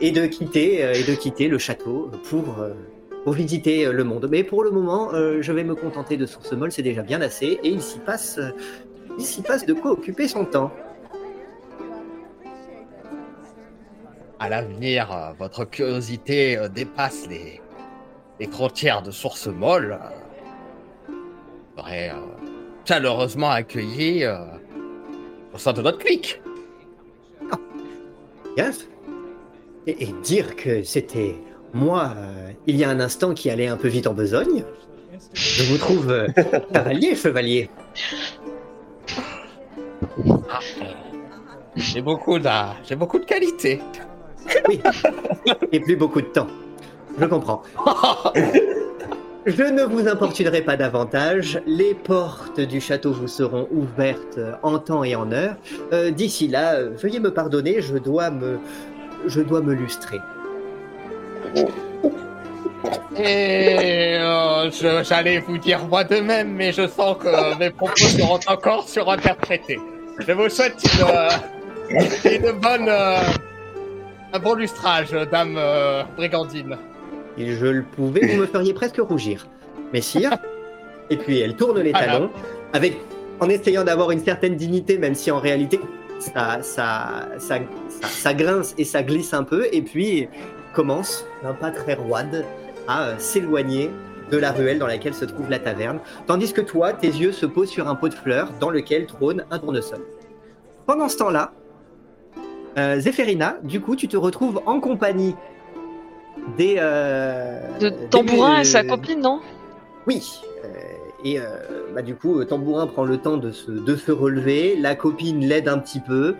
et, 0.00 0.12
de 0.12 0.26
quitter, 0.26 0.84
euh, 0.84 0.92
et 0.94 1.02
de 1.02 1.14
quitter 1.14 1.48
le 1.48 1.58
château 1.58 2.10
pour, 2.28 2.60
euh, 2.60 2.72
visiter 3.26 3.86
le 3.86 4.04
monde. 4.04 4.28
Mais 4.30 4.42
pour 4.42 4.64
le 4.64 4.72
moment, 4.72 5.10
je 5.12 5.52
vais 5.52 5.62
me 5.62 5.76
contenter 5.76 6.16
de 6.16 6.26
Source 6.26 6.52
Molle, 6.54 6.72
c'est 6.72 6.82
déjà 6.82 7.02
bien 7.02 7.20
assez, 7.20 7.60
et 7.62 7.68
il 7.68 7.80
s'y 7.80 8.00
passe, 8.00 8.36
de 9.64 9.72
quoi 9.74 9.92
occuper 9.92 10.26
son 10.26 10.44
temps. 10.44 10.72
À 14.40 14.48
l'avenir, 14.48 15.34
votre 15.38 15.64
curiosité 15.64 16.58
dépasse 16.74 17.28
les, 17.28 17.60
les 18.40 18.48
frontières 18.48 19.02
de 19.02 19.12
source 19.12 19.46
molle. 19.46 20.00
Vous 21.06 21.82
serez 21.84 22.10
chaleureusement 22.84 23.50
accueilli 23.52 24.26
au 25.54 25.58
sein 25.58 25.72
de 25.72 25.80
notre 25.80 25.98
clique. 25.98 26.41
Et, 29.86 30.04
et 30.04 30.14
dire 30.22 30.56
que 30.56 30.82
c'était 30.82 31.36
moi, 31.74 32.14
euh, 32.16 32.50
il 32.66 32.76
y 32.76 32.84
a 32.84 32.90
un 32.90 33.00
instant, 33.00 33.34
qui 33.34 33.50
allait 33.50 33.66
un 33.66 33.76
peu 33.76 33.88
vite 33.88 34.06
en 34.06 34.14
besogne. 34.14 34.64
Je 35.32 35.64
vous 35.64 35.78
trouve 35.78 36.10
euh, 36.10 36.28
cavalier, 36.72 37.14
chevalier. 37.14 37.70
J'ai 41.76 42.02
beaucoup, 42.02 42.38
de, 42.38 42.48
j'ai 42.84 42.96
beaucoup 42.96 43.18
de 43.18 43.24
qualités. 43.24 43.80
Oui. 44.68 44.80
Et 45.70 45.80
plus 45.80 45.96
beaucoup 45.96 46.20
de 46.20 46.26
temps. 46.26 46.48
Je 47.18 47.24
comprends. 47.24 47.62
Je 49.44 49.64
ne 49.64 49.82
vous 49.82 50.06
importunerai 50.06 50.62
pas 50.62 50.76
davantage. 50.76 51.60
Les 51.66 51.94
portes 51.94 52.60
du 52.60 52.80
château 52.80 53.12
vous 53.12 53.26
seront 53.26 53.66
ouvertes 53.72 54.38
en 54.62 54.78
temps 54.78 55.02
et 55.02 55.16
en 55.16 55.32
heure. 55.32 55.56
Euh, 55.92 56.12
D'ici 56.12 56.46
là, 56.46 56.80
veuillez 56.84 57.18
me 57.18 57.32
pardonner, 57.32 57.82
je 57.82 57.96
dois 57.98 58.30
me, 58.30 58.60
je 59.26 59.40
dois 59.40 59.60
me 59.60 59.74
lustrer. 59.74 60.18
Et 63.16 64.16
euh, 64.20 64.70
j'allais 65.02 65.40
vous 65.40 65.58
dire 65.58 65.84
moi 65.86 66.04
de 66.04 66.20
même, 66.20 66.52
mais 66.52 66.72
je 66.72 66.86
sens 66.86 67.16
que 67.18 67.58
mes 67.58 67.70
propos 67.70 67.96
seront 67.96 68.38
encore 68.46 68.88
surinterprétés. 68.88 69.80
Je 70.20 70.32
vous 70.32 70.48
souhaite 70.48 70.80
une, 71.90 72.46
euh, 72.46 72.52
bonne, 72.52 72.88
un 72.88 74.38
bon 74.38 74.54
lustrage, 74.54 75.10
dame 75.32 75.58
brigandine. 76.16 76.76
Si 77.36 77.54
je 77.54 77.66
le 77.66 77.82
pouvais, 77.82 78.26
vous 78.26 78.40
me 78.40 78.46
feriez 78.46 78.74
presque 78.74 78.98
rougir. 78.98 79.46
Messire. 79.92 80.36
Et 81.10 81.16
puis 81.16 81.40
elle 81.40 81.56
tourne 81.56 81.80
les 81.80 81.92
Ah 81.94 82.04
talons, 82.04 82.30
avec, 82.72 82.96
en 83.40 83.48
essayant 83.48 83.84
d'avoir 83.84 84.10
une 84.10 84.24
certaine 84.24 84.56
dignité, 84.56 84.98
même 84.98 85.14
si 85.14 85.30
en 85.30 85.38
réalité 85.38 85.80
ça, 86.18 86.62
ça, 86.62 87.28
ça, 87.38 87.58
ça, 87.88 88.06
ça 88.08 88.34
grince 88.34 88.74
et 88.78 88.84
ça 88.84 89.02
glisse 89.02 89.34
un 89.34 89.42
peu, 89.42 89.66
et 89.72 89.82
puis 89.82 90.28
commence, 90.72 91.26
d'un 91.42 91.52
pas 91.52 91.70
très 91.70 91.94
roide, 91.94 92.44
à 92.88 93.08
euh, 93.08 93.14
s'éloigner 93.18 93.90
de 94.30 94.38
la 94.38 94.52
ruelle 94.52 94.78
dans 94.78 94.86
laquelle 94.86 95.14
se 95.14 95.24
trouve 95.24 95.50
la 95.50 95.58
taverne, 95.58 95.98
tandis 96.26 96.52
que 96.52 96.62
toi, 96.62 96.92
tes 96.92 97.08
yeux 97.08 97.32
se 97.32 97.44
posent 97.44 97.68
sur 97.68 97.88
un 97.88 97.94
pot 97.94 98.08
de 98.08 98.14
fleurs 98.14 98.48
dans 98.60 98.70
lequel 98.70 99.06
trône 99.06 99.44
un 99.50 99.58
tournesol. 99.58 100.00
Pendant 100.86 101.08
ce 101.08 101.18
temps-là, 101.18 101.52
euh, 102.78 102.98
Zéphérina, 102.98 103.58
du 103.62 103.80
coup, 103.80 103.96
tu 103.96 104.08
te 104.08 104.16
retrouves 104.16 104.62
en 104.64 104.80
compagnie 104.80 105.34
des... 106.56 106.76
euh, 106.78 107.60
De 107.78 107.88
des- 107.88 107.96
Tambourin 108.10 108.60
et 108.60 108.64
sa 108.64 108.82
copine, 108.84 109.20
non? 109.20 109.40
Oui. 110.06 110.40
euh, 110.64 110.68
et 111.24 111.38
euh, 111.38 111.44
bah, 111.94 112.02
du 112.02 112.14
coup, 112.16 112.44
Tambourin 112.44 112.86
prend 112.86 113.04
le 113.04 113.16
temps 113.18 113.36
de 113.36 113.52
se, 113.52 113.70
de 113.70 113.96
se 113.96 114.10
relever. 114.12 114.76
La 114.80 114.94
copine 114.96 115.40
l'aide 115.40 115.68
un 115.68 115.78
petit 115.78 116.00
peu. 116.00 116.34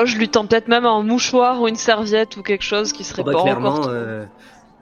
Oh, 0.00 0.06
je 0.06 0.16
lui 0.16 0.28
tends 0.30 0.46
peut-être 0.46 0.68
même 0.68 0.86
un 0.86 1.02
mouchoir 1.02 1.60
ou 1.60 1.68
une 1.68 1.76
serviette 1.76 2.36
ou 2.38 2.42
quelque 2.42 2.64
chose 2.64 2.92
qui 2.92 3.04
serait 3.04 3.22
Bah, 3.24 3.32
pas 3.32 3.42
clairement, 3.42 3.74
encore. 3.74 3.88
euh, 3.90 4.24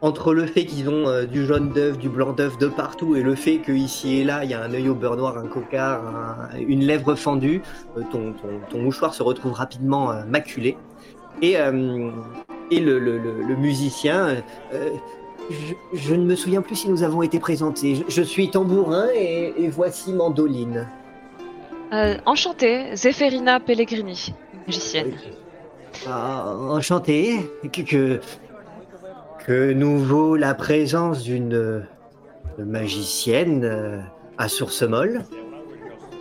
entre 0.03 0.33
le 0.35 0.47
fait 0.47 0.65
qu'ils 0.65 0.89
ont 0.89 1.09
euh, 1.09 1.25
du 1.27 1.45
jaune 1.45 1.73
d'œuf, 1.73 1.99
du 1.99 2.09
blanc 2.09 2.33
d'œuf 2.33 2.57
de 2.59 2.69
partout, 2.69 3.17
et 3.17 3.23
le 3.23 3.35
fait 3.35 3.59
qu'ici 3.59 4.19
et 4.21 4.25
là, 4.25 4.45
il 4.45 4.51
y 4.51 4.55
a 4.55 4.63
un 4.63 4.73
œil 4.73 4.89
au 4.89 4.95
beurre 4.95 5.17
noir, 5.17 5.37
un 5.37 5.49
cocard, 5.49 6.01
un- 6.07 6.57
une 6.59 6.85
lèvre 6.85 7.17
fendue, 7.17 7.61
euh, 7.99 8.03
ton, 8.13 8.33
ton- 8.35 8.61
ton 8.71 8.79
mouchoir 8.79 9.13
se 9.15 9.23
retrouve 9.25 9.53
rapidement 9.53 10.13
maculé. 10.29 10.77
Et, 11.43 11.57
et 12.71 12.81
le, 12.81 12.99
le- 12.99 13.19
le- 13.19 13.43
le 13.43 13.57
musicien, 13.57 14.43
euh, 14.73 14.91
je, 15.51 15.75
je 15.99 16.15
ne 16.15 16.25
me 16.25 16.37
souviens 16.37 16.63
plus 16.63 16.77
si 16.77 16.89
nous 16.89 17.03
avons 17.03 17.23
été 17.23 17.39
présentés. 17.41 17.97
Je, 17.97 18.03
je 18.09 18.23
suis 18.23 18.51
tambourin 18.51 19.09
et, 19.15 19.53
et 19.59 19.69
voici 19.69 20.13
mandoline. 20.13 20.87
Euh, 21.93 22.17
enchantée, 22.27 22.95
Zéphérina 22.95 23.59
Pellegrini, 23.59 24.33
magicienne. 24.67 25.13
Ah, 26.07 26.55
enchanté. 26.71 27.41
Que, 27.73 27.83
que, 27.83 28.21
que 29.45 29.73
nous 29.73 29.99
vaut 29.99 30.37
la 30.37 30.55
présence 30.55 31.23
d'une 31.25 31.85
magicienne 32.59 33.65
euh, 33.65 33.99
à 34.39 34.49
source 34.49 34.83
molle 34.83 35.25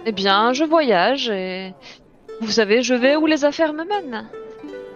Eh 0.07 0.11
bien, 0.11 0.53
je 0.53 0.63
voyage 0.63 1.29
et 1.29 1.73
vous 2.41 2.49
savez, 2.51 2.81
je 2.81 2.93
vais 2.95 3.15
où 3.15 3.25
les 3.27 3.45
affaires 3.45 3.73
me 3.73 3.83
mènent. 3.83 4.27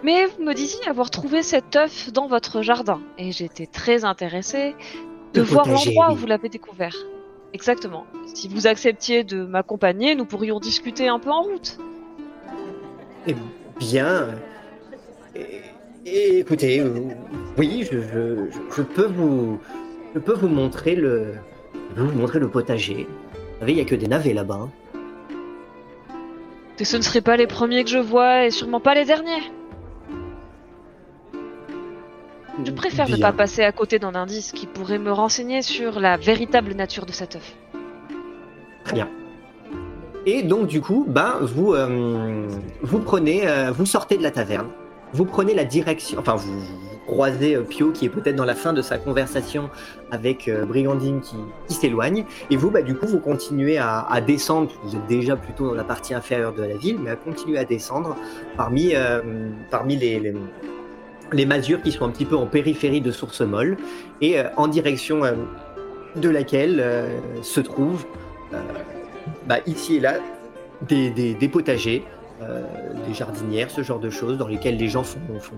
Mais 0.04 0.26
vous 0.26 0.44
me 0.44 0.52
disiez 0.52 0.86
avoir 0.86 1.08
trouvé 1.10 1.42
cet 1.42 1.74
œuf 1.76 2.12
dans 2.12 2.26
votre 2.26 2.60
jardin 2.62 3.00
et 3.18 3.32
j'étais 3.32 3.66
très 3.66 4.04
intéressée 4.04 4.74
de 5.32 5.40
Le 5.40 5.46
voir 5.46 5.66
l'endroit 5.66 6.12
où 6.12 6.14
vous 6.14 6.26
l'avez 6.26 6.48
découvert. 6.50 6.94
Exactement. 7.54 8.04
Si 8.34 8.46
vous 8.48 8.66
acceptiez 8.66 9.24
de 9.24 9.44
m'accompagner, 9.44 10.14
nous 10.14 10.26
pourrions 10.26 10.60
discuter 10.60 11.08
un 11.08 11.18
peu 11.18 11.30
en 11.30 11.42
route. 11.42 11.78
Eh 13.26 13.34
bien. 13.78 14.28
eh, 15.34 15.62
eh, 16.04 16.38
écoutez, 16.40 16.80
euh, 16.80 16.90
oui, 17.56 17.88
je, 17.90 17.98
je- 18.00 18.50
je- 18.50 18.74
je 18.76 18.82
peux 18.82 19.06
vous. 19.06 19.58
Je 20.14 20.18
peux 20.20 20.34
vous 20.34 20.48
montrer 20.48 20.94
le. 20.96 21.34
Je 21.90 21.94
peux 21.96 22.02
vous 22.02 22.18
montrer 22.18 22.38
le 22.40 22.48
potager. 22.50 23.06
Vous 23.32 23.60
savez, 23.60 23.72
il 23.72 23.76
n'y 23.76 23.80
a 23.80 23.84
que 23.86 23.94
des 23.94 24.08
navets 24.08 24.34
là-bas. 24.34 24.68
hein. 24.68 24.70
Ce 26.82 26.96
ne 26.96 27.02
seraient 27.02 27.20
pas 27.22 27.36
les 27.36 27.46
premiers 27.46 27.84
que 27.84 27.90
je 27.90 27.98
vois 27.98 28.44
et 28.44 28.50
sûrement 28.50 28.80
pas 28.80 28.94
les 28.94 29.04
derniers. 29.04 29.42
Je 32.62 32.70
préfère 32.70 33.08
ne 33.08 33.16
pas 33.16 33.32
passer 33.32 33.62
à 33.62 33.72
côté 33.72 33.98
d'un 33.98 34.14
indice 34.14 34.52
qui 34.52 34.66
pourrait 34.66 34.98
me 34.98 35.10
renseigner 35.10 35.62
sur 35.62 35.98
la 35.98 36.16
véritable 36.16 36.74
nature 36.74 37.04
de 37.04 37.12
cet 37.12 37.36
œuf. 37.36 37.54
Très 38.84 38.94
bien. 38.94 39.08
Et 40.26 40.42
donc 40.42 40.68
du 40.68 40.80
coup, 40.80 41.04
ben 41.08 41.38
vous 41.42 41.74
euh, 41.74 42.46
vous 42.82 42.98
prenez, 43.00 43.46
euh, 43.46 43.70
vous 43.72 43.86
sortez 43.86 44.16
de 44.16 44.22
la 44.22 44.30
taverne, 44.30 44.68
vous 45.12 45.24
prenez 45.24 45.52
la 45.52 45.64
direction, 45.64 46.18
enfin 46.18 46.34
vous, 46.34 46.60
vous 46.60 46.98
croisez 47.06 47.56
euh, 47.56 47.62
Pio 47.62 47.90
qui 47.90 48.06
est 48.06 48.08
peut-être 48.08 48.36
dans 48.36 48.46
la 48.46 48.54
fin 48.54 48.72
de 48.72 48.80
sa 48.80 48.96
conversation 48.96 49.68
avec 50.10 50.50
Brigandine 50.66 51.20
qui, 51.20 51.36
qui 51.68 51.74
s'éloigne, 51.74 52.24
et 52.50 52.56
vous 52.56 52.70
bah 52.70 52.80
du 52.80 52.94
coup 52.94 53.06
vous 53.06 53.20
continuez 53.20 53.76
à, 53.76 54.06
à 54.08 54.20
descendre. 54.22 54.70
Vous 54.84 54.96
êtes 54.96 55.06
déjà 55.08 55.36
plutôt 55.36 55.68
dans 55.68 55.74
la 55.74 55.84
partie 55.84 56.14
inférieure 56.14 56.54
de 56.54 56.62
la 56.62 56.76
ville, 56.76 56.98
mais 57.02 57.10
à 57.10 57.16
continuer 57.16 57.58
à 57.58 57.64
descendre 57.64 58.16
parmi 58.56 58.94
parmi 59.70 59.96
les, 59.96 60.20
les 60.20 60.34
les 61.34 61.46
masures 61.46 61.82
qui 61.82 61.92
sont 61.92 62.04
un 62.06 62.10
petit 62.10 62.24
peu 62.24 62.36
en 62.36 62.46
périphérie 62.46 63.00
de 63.00 63.10
Source 63.10 63.40
Molle 63.40 63.76
et 64.20 64.38
euh, 64.38 64.44
en 64.56 64.68
direction 64.68 65.24
euh, 65.24 65.32
de 66.16 66.28
laquelle 66.28 66.80
euh, 66.80 67.18
se 67.42 67.60
trouve 67.60 68.04
euh, 68.52 68.58
bah, 69.46 69.56
ici 69.66 69.96
et 69.96 70.00
là 70.00 70.14
des, 70.88 71.10
des- 71.10 71.34
des 71.34 71.48
potagers 71.48 72.04
des 73.08 73.14
jardinières, 73.14 73.70
ce 73.70 73.82
genre 73.82 74.00
de 74.00 74.10
choses, 74.10 74.36
dans 74.36 74.48
lesquelles 74.48 74.76
les 74.76 74.88
gens 74.88 75.02
font, 75.02 75.18
font, 75.40 75.54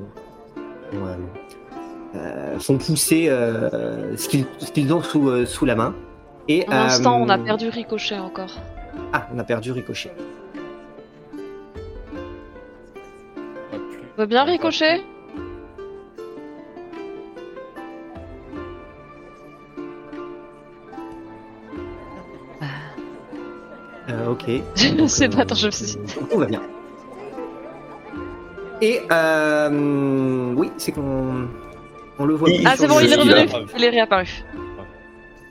font, 0.93 2.61
font 2.61 2.79
pousser 2.79 3.27
ce 3.29 4.71
qu'ils 4.73 4.93
ont 4.95 5.03
sous, 5.03 5.47
sous 5.47 5.65
la 5.65 5.75
main. 5.75 5.95
Et, 6.47 6.65
Pour 6.65 6.75
l'instant, 6.75 7.21
on 7.21 7.29
a 7.29 7.39
perdu 7.39 7.71
Ricochet 7.71 8.19
encore. 8.19 8.53
Ah, 9.13 9.27
on 9.35 9.39
a 9.41 9.43
perdu 9.43 9.73
Ricochet. 9.73 10.13
Va 14.17 14.27
bien, 14.27 14.45
Ricochet? 14.45 15.03
Euh, 24.09 24.31
ok. 24.31 24.45
Je 24.77 25.07
sais 25.07 25.29
pas, 25.29 25.39
euh, 25.39 25.41
attends, 25.43 25.55
je 25.55 25.67
me 25.67 25.71
suis 25.71 25.97
Tout 26.31 26.39
va 26.39 26.47
bien. 26.47 26.63
Et 28.83 29.01
euh, 29.11 30.53
oui, 30.55 30.71
c'est 30.77 30.93
qu'on 30.93 31.49
on 32.19 32.25
le 32.25 32.35
voit. 32.35 32.51
Il- 32.51 32.59
plus 32.59 32.67
Ah, 32.67 32.75
c'est 32.77 32.87
bon, 32.87 33.01
il 33.01 33.13
est 33.13 33.17
revenu. 33.17 33.49
Il 33.77 33.85
est 33.85 33.89
réapparu. 33.91 34.45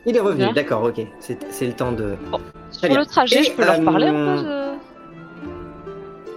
Il 0.06 0.16
est 0.16 0.20
revenu, 0.20 0.54
d'accord, 0.54 0.84
ok. 0.84 1.02
C'est 1.20 1.40
c'est 1.52 1.66
le 1.66 1.74
temps 1.74 1.92
de. 1.92 2.16
Sur 2.72 2.88
bien. 2.88 3.00
le 3.00 3.06
trajet, 3.06 3.40
Et, 3.40 3.44
je 3.44 3.52
peux 3.54 3.66
leur 3.66 3.84
parler 3.84 4.08
un 4.08 4.14
euh, 4.16 4.36
peu 4.36 4.44
de... 4.44 4.80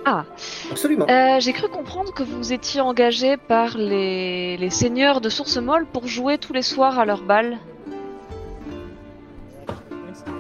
Ah, 0.07 0.25
Absolument. 0.71 1.07
euh, 1.11 1.37
j'ai 1.41 1.53
cru 1.53 1.69
comprendre 1.69 2.15
que 2.15 2.23
vous 2.23 2.53
étiez 2.53 2.81
engagé 2.81 3.37
par 3.37 3.77
les... 3.77 4.57
les 4.57 4.71
seigneurs 4.71 5.21
de 5.21 5.29
Source 5.29 5.59
Molle 5.59 5.85
pour 5.93 6.07
jouer 6.07 6.39
tous 6.39 6.55
les 6.55 6.63
soirs 6.63 6.99
à 6.99 7.05
leur 7.05 7.23
bal. 7.23 7.59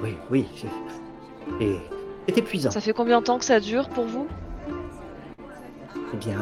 Oui, 0.03 0.15
oui. 0.31 0.47
C'est- 1.59 1.67
et 1.67 1.81
C'est 2.29 2.39
épuisant. 2.39 2.71
Ça 2.71 2.81
fait 2.81 2.93
combien 2.93 3.21
de 3.21 3.25
temps 3.25 3.39
que 3.39 3.45
ça 3.45 3.59
dure 3.61 3.89
pour 3.89 4.05
vous? 4.05 4.27
Eh 6.15 6.17
bien. 6.17 6.39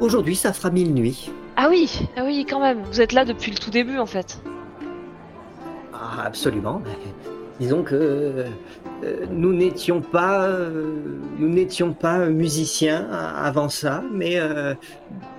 Aujourd'hui, 0.00 0.34
ça 0.34 0.52
fera 0.52 0.70
mille 0.70 0.92
nuits. 0.94 1.30
Ah 1.56 1.68
oui, 1.70 2.08
ah 2.16 2.22
oui, 2.24 2.44
quand 2.48 2.60
même. 2.60 2.82
Vous 2.90 3.00
êtes 3.00 3.12
là 3.12 3.24
depuis 3.24 3.52
le 3.52 3.58
tout 3.58 3.70
début, 3.70 3.98
en 3.98 4.06
fait. 4.06 4.40
Ah, 5.92 6.22
absolument. 6.24 6.82
Disons 7.60 7.82
que 7.84 7.94
euh, 9.04 9.26
nous 9.30 9.52
n'étions 9.52 10.00
pas, 10.00 10.42
euh, 10.46 10.94
nous 11.38 11.48
n'étions 11.48 11.92
pas 11.92 12.26
musiciens 12.26 13.08
avant 13.10 13.68
ça, 13.68 14.02
mais 14.12 14.40
euh, 14.40 14.74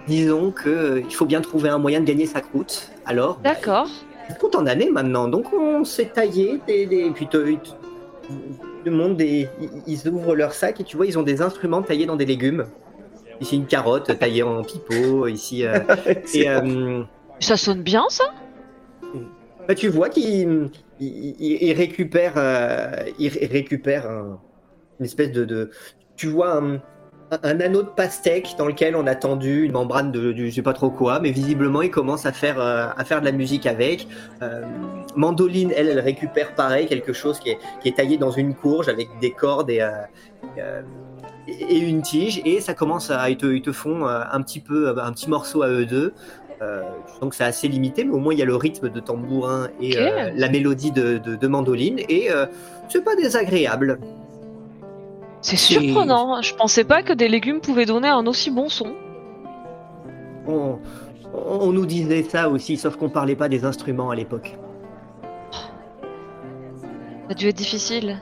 disons 0.07 0.51
que 0.51 1.01
il 1.05 1.13
faut 1.13 1.25
bien 1.25 1.41
trouver 1.41 1.67
un 1.69 1.79
moyen 1.79 1.99
de 1.99 2.05
gagner 2.05 2.25
sa 2.25 2.39
croûte. 2.39 2.91
Alors, 3.05 3.39
bah, 3.43 3.53
D'accord. 3.55 3.89
il 4.29 4.35
compte 4.35 4.55
en 4.55 4.65
années 4.67 4.89
maintenant, 4.91 5.27
donc 5.27 5.51
on 5.51 5.83
s'est 5.83 6.11
taillé 6.13 6.61
des, 6.67 6.85
des 6.85 7.09
puis 7.11 7.27
le 8.85 8.91
monde 8.91 9.17
des, 9.17 9.47
ils- 9.87 10.07
ouvrent 10.09 10.35
leur 10.35 10.53
sac 10.53 10.79
et 10.81 10.83
tu 10.83 10.97
vois 10.97 11.05
ils 11.05 11.17
ont 11.17 11.23
des 11.23 11.41
instruments 11.41 11.81
taillés 11.81 12.05
dans 12.05 12.15
des 12.15 12.25
légumes. 12.25 12.65
Ici 13.41 13.55
une 13.57 13.65
carotte 13.65 14.17
taillée 14.19 14.43
en 14.43 14.63
pipeau, 14.63 15.27
ici 15.27 15.65
euh, 15.65 15.79
et 16.33 16.49
euh, 16.49 17.03
Ça 17.39 17.57
sonne 17.57 17.81
bien, 17.81 18.05
ça? 18.09 18.23
Bah, 19.67 19.75
tu 19.75 19.87
vois 19.87 20.09
qu'il 20.09 20.69
il, 20.99 21.35
il- 21.39 21.63
il 21.63 21.73
récupère, 21.73 22.33
euh, 22.37 22.91
il 23.19 23.29
ré- 23.29 23.45
récupère 23.47 24.09
un- 24.09 24.39
une 24.99 25.05
espèce 25.05 25.31
de, 25.31 25.45
de- 25.45 25.71
tu 26.15 26.27
vois 26.27 26.57
un, 26.57 26.81
un 27.43 27.59
anneau 27.59 27.83
de 27.83 27.89
pastèque 27.89 28.55
dans 28.57 28.67
lequel 28.67 28.95
on 28.95 29.07
a 29.07 29.15
tendu 29.15 29.63
une 29.63 29.71
membrane 29.71 30.11
de, 30.11 30.31
du 30.31 30.49
je 30.49 30.55
sais 30.55 30.61
pas 30.61 30.73
trop 30.73 30.89
quoi, 30.89 31.19
mais 31.19 31.31
visiblement 31.31 31.81
il 31.81 31.89
commence 31.89 32.25
à 32.25 32.31
faire 32.31 32.59
euh, 32.59 32.87
à 32.95 33.03
faire 33.03 33.21
de 33.21 33.25
la 33.25 33.31
musique 33.31 33.65
avec. 33.65 34.07
Euh, 34.41 34.61
Mandoline, 35.15 35.71
elle, 35.75 35.89
elle 35.89 35.99
récupère 35.99 36.53
pareil 36.55 36.87
quelque 36.87 37.13
chose 37.13 37.39
qui 37.39 37.49
est, 37.49 37.57
qui 37.81 37.89
est 37.89 37.97
taillé 37.97 38.17
dans 38.17 38.31
une 38.31 38.53
courge 38.53 38.89
avec 38.89 39.07
des 39.21 39.31
cordes 39.31 39.69
et, 39.69 39.81
euh, 39.81 40.81
et 41.47 41.79
une 41.79 42.01
tige 42.01 42.41
et 42.45 42.61
ça 42.61 42.73
commence 42.73 43.09
à 43.11 43.29
ils 43.29 43.37
te, 43.37 43.45
ils 43.45 43.61
te 43.61 43.71
font 43.71 44.05
un 44.05 44.41
petit 44.41 44.59
peu 44.59 44.95
un 44.99 45.11
petit 45.11 45.29
morceau 45.29 45.63
à 45.63 45.69
eux 45.69 45.85
deux. 45.85 46.13
Donc 47.19 47.33
c'est 47.33 47.43
assez 47.43 47.67
limité, 47.67 48.05
mais 48.05 48.13
au 48.13 48.19
moins 48.19 48.33
il 48.33 48.39
y 48.39 48.41
a 48.41 48.45
le 48.45 48.55
rythme 48.55 48.87
de 48.87 49.01
tambourin 49.01 49.67
et 49.81 49.97
la 50.33 50.47
mélodie 50.47 50.91
de, 50.91 51.17
de, 51.17 51.35
de 51.35 51.47
mandoline, 51.47 51.99
et 52.07 52.29
c'est 52.87 53.03
pas 53.03 53.17
désagréable. 53.17 53.99
C'est 55.43 55.57
surprenant. 55.57 56.41
Je 56.41 56.55
pensais 56.55 56.85
pas 56.85 57.03
que 57.03 57.13
des 57.13 57.27
légumes 57.27 57.59
pouvaient 57.59 57.85
donner 57.85 58.07
un 58.07 58.25
aussi 58.25 58.49
bon 58.49 58.69
son. 58.69 58.95
On, 60.47 60.79
on 61.33 61.71
nous 61.71 61.85
disait 61.85 62.23
ça 62.23 62.49
aussi, 62.49 62.77
sauf 62.77 62.95
qu'on 62.95 63.09
parlait 63.09 63.35
pas 63.35 63.49
des 63.49 63.65
instruments 63.65 64.09
à 64.09 64.15
l'époque. 64.15 64.57
Ça 67.27 67.29
a 67.29 67.33
dû 67.35 67.47
être 67.49 67.57
difficile. 67.57 68.17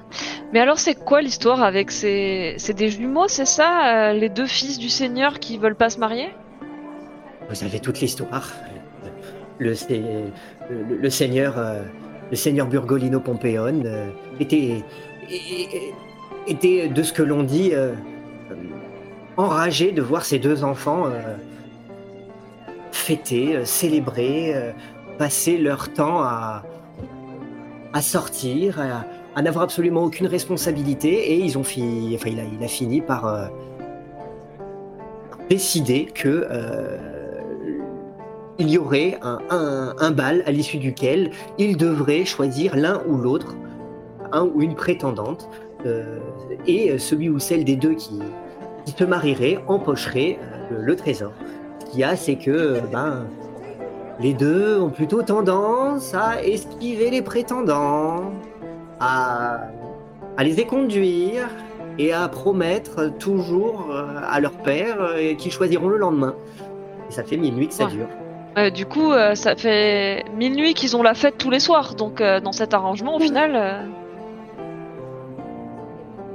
Mais 0.51 0.59
alors, 0.59 0.79
c'est 0.79 0.95
quoi 0.95 1.21
l'histoire 1.21 1.63
avec 1.63 1.91
ces... 1.91 2.55
C'est 2.57 2.73
des 2.73 2.89
jumeaux, 2.89 3.27
c'est 3.27 3.45
ça 3.45 4.09
euh, 4.09 4.13
Les 4.13 4.27
deux 4.29 4.45
fils 4.47 4.77
du 4.79 4.89
seigneur 4.89 5.39
qui 5.39 5.57
veulent 5.57 5.75
pas 5.75 5.89
se 5.89 5.99
marier? 5.99 6.29
Vous 7.49 7.63
avez 7.63 7.79
toute 7.79 8.01
l'histoire. 8.01 8.51
Le, 9.59 9.75
sé- 9.75 10.03
le, 10.69 10.95
le 10.97 11.09
seigneur, 11.09 11.57
euh, 11.57 11.83
le 12.31 12.35
seigneur 12.35 12.67
Burgolino 12.67 13.19
Pompeon 13.19 13.83
euh, 13.85 14.09
était, 14.39 14.83
é- 15.29 15.93
était, 16.47 16.87
de 16.89 17.03
ce 17.03 17.13
que 17.13 17.23
l'on 17.23 17.43
dit, 17.43 17.71
euh, 17.73 17.93
euh, 18.51 18.55
enragé 19.37 19.91
de 19.91 20.01
voir 20.01 20.25
ses 20.25 20.39
deux 20.39 20.63
enfants 20.63 21.05
euh, 21.05 21.35
fêter, 22.91 23.55
euh, 23.55 23.65
célébrer, 23.65 24.53
euh, 24.55 24.71
passer 25.17 25.57
leur 25.57 25.91
temps 25.93 26.21
à, 26.21 26.63
sortir, 28.01 28.79
à, 29.35 29.41
n'avoir 29.41 29.63
absolument 29.63 30.03
aucune 30.03 30.27
responsabilité, 30.27 31.31
et 31.33 31.39
ils 31.39 31.57
ont 31.57 31.63
fini, 31.63 32.15
enfin, 32.15 32.29
il 32.29 32.63
a, 32.63 32.67
fini 32.67 33.01
par 33.01 33.27
euh, 33.27 33.45
décider 35.49 36.05
que 36.05 36.47
euh, 36.49 36.97
il 38.57 38.69
y 38.69 38.77
aurait 38.77 39.17
un, 39.21 39.39
un- 39.99 40.11
bal 40.11 40.43
à 40.45 40.51
l'issue 40.51 40.77
duquel 40.77 41.31
il 41.57 41.77
devrait 41.77 42.25
choisir 42.25 42.75
l'un 42.75 43.01
ou 43.07 43.17
l'autre, 43.17 43.55
un 44.31 44.43
ou 44.43 44.61
une 44.61 44.75
prétendante, 44.75 45.49
euh, 45.49 45.70
et 46.67 46.97
celui 46.99 47.29
ou 47.29 47.39
celle 47.39 47.63
des 47.63 47.75
deux 47.75 47.93
qui, 47.93 48.19
qui 48.85 48.91
se 48.91 49.03
marierait 49.03 49.59
empocherait 49.67 50.39
euh, 50.41 50.77
le, 50.79 50.85
le 50.85 50.95
trésor. 50.95 51.31
Ce 51.79 51.85
qu'il 51.91 51.99
y 51.99 52.03
a, 52.03 52.15
c'est 52.15 52.35
que 52.35 52.51
euh, 52.51 52.79
ben, 52.91 53.25
les 54.19 54.33
deux 54.33 54.79
ont 54.79 54.89
plutôt 54.89 55.21
tendance 55.23 56.13
à 56.13 56.43
esquiver 56.43 57.09
les 57.09 57.21
prétendants, 57.21 58.31
à, 58.99 59.61
à 60.37 60.43
les 60.43 60.59
éconduire 60.59 61.47
et 61.97 62.13
à 62.13 62.27
promettre 62.27 63.11
toujours 63.17 63.87
euh, 63.91 64.05
à 64.29 64.39
leur 64.39 64.51
père 64.53 64.97
euh, 65.01 65.33
qu'ils 65.35 65.51
choisiront 65.51 65.89
le 65.89 65.97
lendemain. 65.97 66.35
Et 67.09 67.13
ça 67.13 67.23
fait 67.23 67.37
mille 67.37 67.53
nuits 67.55 67.67
que 67.67 67.73
ça 67.73 67.85
Ouais. 67.85 67.91
dure. 67.91 68.07
Euh, 68.57 68.69
Du 68.69 68.85
coup, 68.85 69.11
euh, 69.11 69.33
ça 69.35 69.55
fait 69.55 70.23
mille 70.37 70.55
nuits 70.55 70.73
qu'ils 70.73 70.95
ont 70.95 71.03
la 71.03 71.13
fête 71.13 71.37
tous 71.37 71.49
les 71.49 71.59
soirs. 71.59 71.95
Donc, 71.95 72.21
euh, 72.21 72.39
dans 72.39 72.51
cet 72.51 72.73
arrangement, 72.73 73.15
au 73.15 73.19
final. 73.19 73.85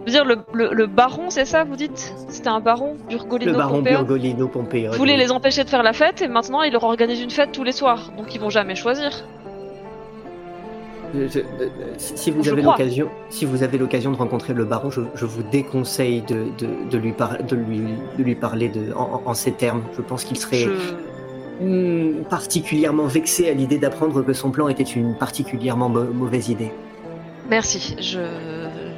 Euh, 0.06 0.10
Je 0.10 0.12
veux 0.12 0.12
dire, 0.12 0.24
le, 0.24 0.36
le- 0.52 0.72
le 0.74 0.86
baron, 0.86 1.30
c'est 1.30 1.44
ça, 1.44 1.64
vous 1.64 1.76
dites? 1.76 2.14
C'était 2.28 2.48
un 2.48 2.60
baron 2.60 2.96
Burgolino 3.08 3.52
Le 3.52 3.58
baron 3.58 3.76
Pompeo 3.78 3.98
Burgolino 3.98 4.48
Pompeo. 4.48 4.92
voulait 4.92 5.16
les 5.16 5.32
empêcher 5.32 5.64
de 5.64 5.68
faire 5.68 5.82
la 5.82 5.92
fête 5.92 6.22
et 6.22 6.28
maintenant 6.28 6.62
il 6.62 6.72
leur 6.72 6.84
organise 6.84 7.20
une 7.20 7.30
fête 7.30 7.52
tous 7.52 7.64
les 7.64 7.72
soirs. 7.72 8.12
Donc, 8.16 8.34
ils 8.34 8.40
vont 8.40 8.50
jamais 8.50 8.74
choisir. 8.74 9.10
Je- 11.14 11.28
je- 11.28 11.38
euh, 11.38 11.68
si 11.98 12.30
vous 12.30 12.42
Je 12.42 12.50
avez 12.50 12.62
l'occasion, 12.62 13.08
si 13.30 13.44
vous 13.44 13.62
avez 13.62 13.78
l'occasion 13.78 14.10
de 14.10 14.16
rencontrer 14.16 14.52
le 14.54 14.64
baron, 14.64 14.90
je, 14.90 15.24
vous 15.24 15.42
déconseille 15.44 16.20
de, 16.22 16.46
de- 16.58 16.90
de 16.90 16.98
lui, 16.98 17.12
par- 17.12 17.42
de, 17.42 17.56
lui, 17.56 17.80
de 18.18 18.22
lui 18.22 18.34
parler 18.34 18.68
de, 18.68 18.92
en, 18.92 19.22
en 19.24 19.34
ces 19.34 19.52
termes. 19.52 19.82
Je 19.96 20.02
pense 20.02 20.24
qu'il 20.24 20.36
serait 20.36 20.66
hmm, 21.60 22.24
particulièrement 22.28 23.06
vexé 23.06 23.48
à 23.48 23.52
l'idée 23.54 23.78
d'apprendre 23.78 24.20
que 24.22 24.32
son 24.32 24.50
plan 24.50 24.68
était 24.68 24.82
une 24.82 25.14
particulièrement 25.14 25.88
mau- 25.88 26.04
mauvaise 26.12 26.48
idée. 26.48 26.72
Merci, 27.48 27.96
je... 28.00 28.18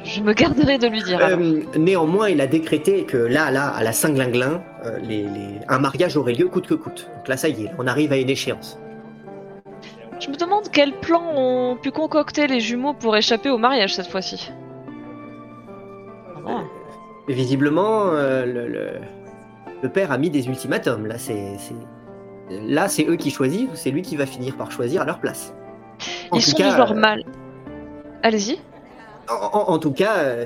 je 0.03 0.21
me 0.21 0.33
garderai 0.33 0.77
de 0.77 0.87
lui 0.87 1.01
dire. 1.03 1.19
Euh, 1.21 1.61
néanmoins, 1.77 2.29
il 2.29 2.41
a 2.41 2.47
décrété 2.47 3.03
que 3.03 3.17
là, 3.17 3.51
là, 3.51 3.67
à 3.69 3.83
la 3.83 3.91
Saint-Glinglin, 3.91 4.61
euh, 4.85 4.97
les, 4.99 5.23
les- 5.23 5.59
un 5.67 5.79
mariage 5.79 6.15
aurait 6.17 6.33
lieu 6.33 6.47
coûte 6.47 6.67
que 6.67 6.73
coûte. 6.73 7.09
Donc 7.17 7.27
là, 7.27 7.37
ça 7.37 7.49
y 7.49 7.65
est, 7.65 7.71
on 7.77 7.87
arrive 7.87 8.11
à 8.11 8.17
une 8.17 8.29
échéance. 8.29 8.79
Je 10.19 10.29
me 10.29 10.35
demande 10.35 10.65
quel 10.71 10.93
plan 10.99 11.21
ont 11.35 11.77
pu 11.81 11.91
concocter 11.91 12.47
les 12.47 12.59
jumeaux 12.59 12.93
pour 12.93 13.15
échapper 13.15 13.49
au 13.49 13.57
mariage 13.57 13.95
cette 13.95 14.07
fois-ci. 14.07 14.51
Ah. 16.47 16.63
Visiblement, 17.27 18.07
euh, 18.13 18.45
le, 18.45 18.67
le- 18.67 18.99
le 19.81 19.89
père 19.89 20.11
a 20.11 20.17
mis 20.17 20.29
des 20.29 20.47
ultimatums. 20.47 21.05
Là, 21.05 21.17
c'est, 21.17 21.57
c'est- 21.57 22.59
là, 22.67 22.87
c'est 22.89 23.05
eux 23.07 23.15
qui 23.15 23.29
choisissent 23.31 23.69
ou 23.71 23.75
c'est 23.75 23.91
lui 23.91 24.01
qui 24.01 24.15
va 24.17 24.25
finir 24.25 24.55
par 24.57 24.71
choisir 24.71 25.01
à 25.03 25.05
leur 25.05 25.19
place. 25.19 25.53
En 26.31 26.37
Ils 26.37 26.41
sont 26.41 26.57
cas, 26.57 26.71
du 26.71 26.75
genre 26.77 26.95
mal. 26.95 27.23
Allez-y. 28.23 28.59
En, 29.29 29.77
tout 29.77 29.91
cas, 29.91 30.17
euh, 30.17 30.45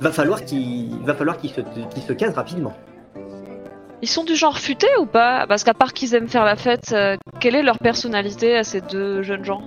va 0.00 0.12
falloir 0.12 0.44
qu'il 0.44 0.90
va 1.04 1.14
falloir 1.14 1.38
qu'ils 1.38 1.50
se, 1.50 1.60
qu'ils 1.60 2.02
se 2.02 2.34
rapidement. 2.34 2.74
Ils 4.00 4.08
sont 4.08 4.24
du 4.24 4.36
genre 4.36 4.58
futé 4.58 4.86
ou 5.00 5.06
pas? 5.06 5.46
Parce 5.48 5.64
qu'à 5.64 5.74
part 5.74 5.92
qu'ils 5.92 6.14
aiment 6.14 6.28
faire 6.28 6.44
la 6.44 6.56
fête, 6.56 6.92
euh, 6.92 7.16
quelle 7.40 7.56
est 7.56 7.62
leur 7.62 7.78
personnalité 7.78 8.56
à 8.56 8.64
ces 8.64 8.80
deux 8.80 9.22
jeunes 9.22 9.44
gens? 9.44 9.62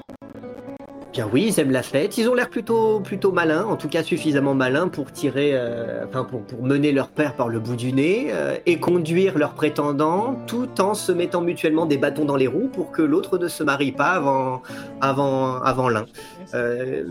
Bien 1.14 1.28
oui, 1.32 1.48
ils 1.50 1.60
aiment 1.60 1.72
la 1.72 1.84
fête. 1.84 2.18
Ils 2.18 2.30
ont 2.30 2.34
l'air 2.34 2.50
plutôt, 2.50 3.02
plutôt 3.02 3.34
malins, 3.34 3.66
en 3.66 3.76
tout 3.76 3.90
cas 3.90 4.02
suffisamment 4.02 4.54
malins 4.54 4.88
pour 4.88 5.12
tirer, 5.12 5.52
euh, 5.54 6.06
enfin 6.08 6.24
pour, 6.24 6.42
mener 6.62 6.94
leur 6.94 7.10
père 7.10 7.36
par 7.36 7.50
le 7.50 7.60
bout 7.60 7.76
du 7.76 7.92
nez 7.92 8.28
euh, 8.30 8.56
et 8.66 8.80
conduire 8.80 9.38
leur 9.38 9.52
prétendant, 9.52 10.38
tout 10.48 10.70
en 10.80 10.94
se 10.94 11.12
mettant 11.12 11.42
mutuellement 11.42 11.86
des 11.86 11.98
bâtons 11.98 12.24
dans 12.24 12.38
les 12.38 12.48
roues 12.48 12.70
pour 12.72 12.92
que 12.92 13.02
l'autre 13.02 13.38
ne 13.38 13.50
se 13.50 13.62
marie 13.62 13.92
pas 13.92 14.12
avant, 14.12 14.62
avant, 15.02 15.62
avant 15.62 15.90
l'un. 15.90 16.06
Euh, 16.54 17.04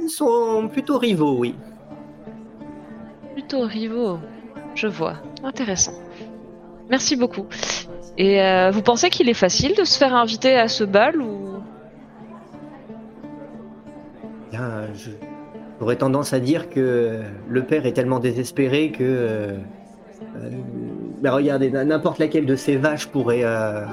ils 0.00 0.10
sont 0.10 0.68
plutôt 0.68 0.98
rivaux, 0.98 1.36
oui. 1.36 1.56
Plutôt 3.32 3.62
rivaux. 3.62 4.18
Je 4.76 4.86
vois. 4.86 5.14
Intéressant. 5.42 5.94
Merci 6.88 7.16
beaucoup. 7.16 7.46
Et 8.16 8.40
vous 8.72 8.82
pensez 8.82 9.10
qu'il 9.10 9.28
est 9.28 9.34
facile 9.34 9.74
de 9.76 9.84
se 9.84 9.96
faire 9.96 10.14
inviter 10.14 10.56
à 10.56 10.68
ce 10.68 10.84
bal 10.84 11.20
ou 11.20 11.50
J'aurais 15.80 15.96
tendance 15.96 16.32
à 16.32 16.40
dire 16.40 16.68
que 16.68 17.20
le 17.48 17.62
père 17.64 17.86
est 17.86 17.92
tellement 17.92 18.18
désespéré 18.18 18.90
que. 18.90 19.02
euh, 19.02 19.56
euh, 20.36 20.50
bah, 21.22 21.32
regardez, 21.32 21.70
n'importe 21.70 22.18
laquelle 22.18 22.46
de 22.46 22.54
ces 22.54 22.76
vaches 22.76 23.06
pourrait, 23.06 23.40
euh, 23.42 23.84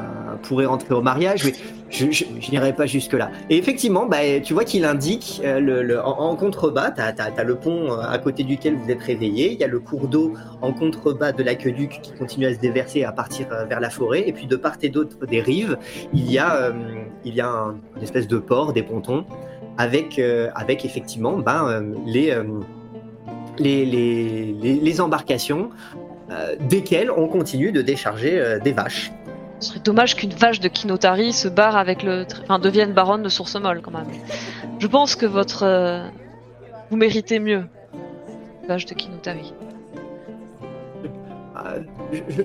pourrait 0.43 0.65
entrer 0.65 0.93
au 0.93 1.01
mariage, 1.01 1.43
mais 1.45 1.53
je, 1.89 2.25
n'irai 2.51 2.73
pas 2.73 2.85
jusque-là. 2.85 3.31
Et 3.49 3.57
effectivement, 3.57 4.05
bah, 4.05 4.17
tu 4.43 4.53
vois 4.53 4.63
qu'il 4.65 4.85
indique 4.85 5.41
euh, 5.43 5.59
le, 5.59 6.01
en, 6.01 6.35
contrebas, 6.35 6.91
tu 6.91 7.01
as, 7.01 7.43
le 7.43 7.55
pont 7.55 7.91
à 7.93 8.17
côté 8.17 8.43
duquel 8.43 8.75
vous 8.75 8.91
êtes 8.91 9.01
réveillé, 9.01 9.53
il 9.53 9.59
y 9.59 9.63
a 9.63 9.67
le 9.67 9.79
cours 9.79 10.07
d'eau 10.09 10.33
en 10.61 10.73
contrebas 10.73 11.31
de 11.31 11.43
l'aqueduc 11.43 11.99
qui 12.01 12.11
continue 12.13 12.45
à 12.45 12.53
se 12.53 12.59
déverser 12.59 13.03
à 13.03 13.11
partir 13.13 13.47
vers 13.69 13.79
la 13.79 13.89
forêt, 13.89 14.23
et 14.27 14.33
puis 14.33 14.45
de 14.47 14.55
part 14.57 14.75
et 14.81 14.89
d'autre 14.89 15.25
des 15.25 15.41
rives, 15.41 15.77
il 16.13 16.29
y 16.31 16.37
a, 16.37 16.71
il 17.25 17.33
y 17.33 17.41
a 17.41 17.49
un- 17.49 17.75
une 17.95 18.03
espèce 18.03 18.27
de 18.27 18.37
port, 18.37 18.73
des 18.73 18.83
pontons, 18.83 19.25
avec, 19.77 20.19
euh, 20.19 20.49
avec 20.55 20.85
effectivement 20.85 21.37
ben, 21.37 21.67
euh, 21.67 21.95
les, 22.05 22.31
euh, 22.31 22.43
les, 23.57 23.85
les, 23.85 24.53
les, 24.53 25.01
embarcations 25.01 25.69
desquelles 26.59 27.09
on 27.09 27.27
continue 27.27 27.71
de 27.71 27.81
décharger 27.81 28.59
des 28.61 28.73
vaches. 28.73 29.13
Ce 29.59 29.69
serait 29.69 29.79
dommage 29.79 30.15
qu'une 30.15 30.33
vache 30.33 30.59
de 30.59 30.67
Kinotari 30.67 31.31
se 31.31 31.47
barre 31.47 31.77
avec 31.77 32.03
le, 32.03 32.25
enfin, 32.43 32.59
devienne 32.59 32.93
baronne 32.93 33.23
de 33.23 33.29
source 33.29 33.55
molle 33.55 33.81
quand 33.81 33.91
même. 33.91 34.07
Je 34.77 34.87
pense 34.87 35.15
que 35.15 35.25
votre, 35.25 36.03
vous 36.91 36.97
méritez 36.97 37.39
mieux, 37.39 37.63
vache 38.67 38.85
de 38.85 38.93
Kinotari. 38.93 39.53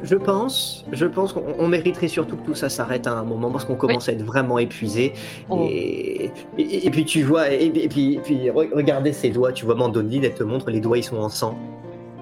Je, 0.02 0.16
pense, 0.16 0.84
je 0.92 1.06
pense 1.06 1.32
qu'on 1.32 1.44
on 1.58 1.68
mériterait 1.68 2.08
surtout 2.08 2.36
que 2.36 2.44
tout 2.46 2.54
ça 2.54 2.68
s'arrête 2.68 3.06
à 3.06 3.12
un 3.12 3.22
moment 3.24 3.50
parce 3.50 3.64
qu'on 3.64 3.76
commence 3.76 4.08
à 4.08 4.12
être 4.12 4.22
vraiment 4.24 4.58
épuisé. 4.58 5.12
Oh. 5.48 5.66
Et, 5.70 6.30
et, 6.58 6.86
et 6.86 6.90
puis 6.90 7.04
tu 7.04 7.22
vois, 7.22 7.50
et, 7.52 7.66
et 7.66 7.88
puis, 7.88 8.20
puis 8.22 8.48
re- 8.50 8.74
regardez 8.74 9.12
ses 9.12 9.30
doigts, 9.30 9.52
tu 9.52 9.64
vois 9.64 9.74
Mandoline, 9.74 10.24
elle 10.24 10.34
te 10.34 10.42
montre 10.44 10.70
les 10.70 10.80
doigts, 10.80 10.98
ils 10.98 11.04
sont 11.04 11.18
en 11.18 11.28
sang. 11.28 11.56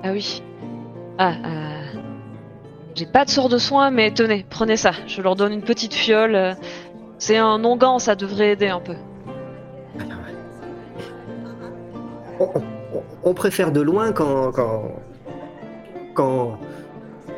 Ah 0.03 0.12
oui. 0.12 0.42
Ah, 1.18 1.34
euh, 1.44 1.98
j'ai 2.94 3.07
pas 3.07 3.24
de 3.24 3.30
sort 3.30 3.48
de 3.48 3.59
soin, 3.59 3.90
mais 3.90 4.11
tenez, 4.11 4.44
prenez 4.48 4.76
ça. 4.76 4.92
Je 5.07 5.20
leur 5.22 5.36
donne 5.36 5.53
une 5.53 5.62
petite 5.62 5.94
fiole. 5.94 6.57
C'est 7.18 7.36
un 7.36 7.62
onguent, 7.64 7.98
ça 7.98 8.14
devrait 8.14 8.53
aider 8.53 8.68
un 8.68 8.80
peu. 8.80 8.94
On, 12.38 12.44
on- 12.44 13.03
on 13.22 13.34
préfère 13.34 13.70
de 13.70 13.80
loin 13.82 14.12
quand, 14.12 14.51
quand, 14.53 14.82
quand, 16.14 16.59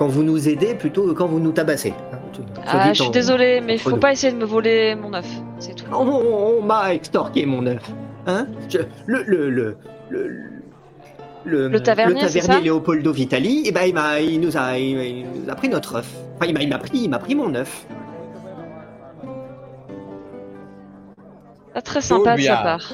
quand 0.02 0.08
vous 0.08 0.24
nous 0.24 0.48
aidez 0.48 0.74
plutôt 0.74 1.06
que 1.06 1.12
quand 1.12 1.26
vous 1.28 1.38
nous 1.38 1.52
tabassez. 1.52 1.94
hein. 2.12 2.18
Ah, 2.66 2.92
je 2.92 3.02
suis 3.04 3.12
désolé, 3.12 3.60
mais 3.60 3.74
il 3.74 3.78
faut 3.78 3.90
nous. 3.90 3.98
pas 3.98 4.10
essayer 4.10 4.32
de 4.32 4.36
me 4.38 4.44
voler 4.44 4.96
mon 4.96 5.14
œuf. 5.14 5.28
C'est 5.60 5.76
tout. 5.76 5.84
On, 5.92 6.04
on- 6.04 6.58
on 6.58 6.62
m'a 6.62 6.92
extorqué 6.92 7.46
mon 7.46 7.64
œuf. 7.66 7.88
Hein 8.26 8.48
Je- 8.68 8.78
le, 9.06 9.22
le, 9.22 9.48
le, 9.48 9.76
le, 10.10 10.28
le, 11.44 11.68
Le 11.68 11.80
tavernier, 11.80 12.28
c'est 12.28 12.40
ça 12.40 12.58
Leopoldo 12.58 13.12
Vitali, 13.12 13.62
et 13.64 13.70
ben 13.70 13.82
il, 13.86 13.94
m'a, 13.94 14.18
il, 14.20 14.40
nous 14.40 14.56
a, 14.56 14.76
il, 14.76 14.98
il 14.98 15.26
nous 15.44 15.48
a 15.48 15.54
pris 15.54 15.68
notre 15.68 15.94
œuf. 15.96 16.08
Enfin, 16.34 16.46
il 16.48 16.54
m'a, 16.54 16.62
il 16.62 16.68
m'a 16.68 16.78
pris, 16.78 16.98
il 17.04 17.08
m'a 17.08 17.20
pris 17.20 17.36
mon 17.36 17.54
œuf. 17.54 17.86
Pas 21.74 21.82
très 21.82 22.00
sympa 22.00 22.36
de 22.36 22.42
sa 22.42 22.56
part. 22.56 22.92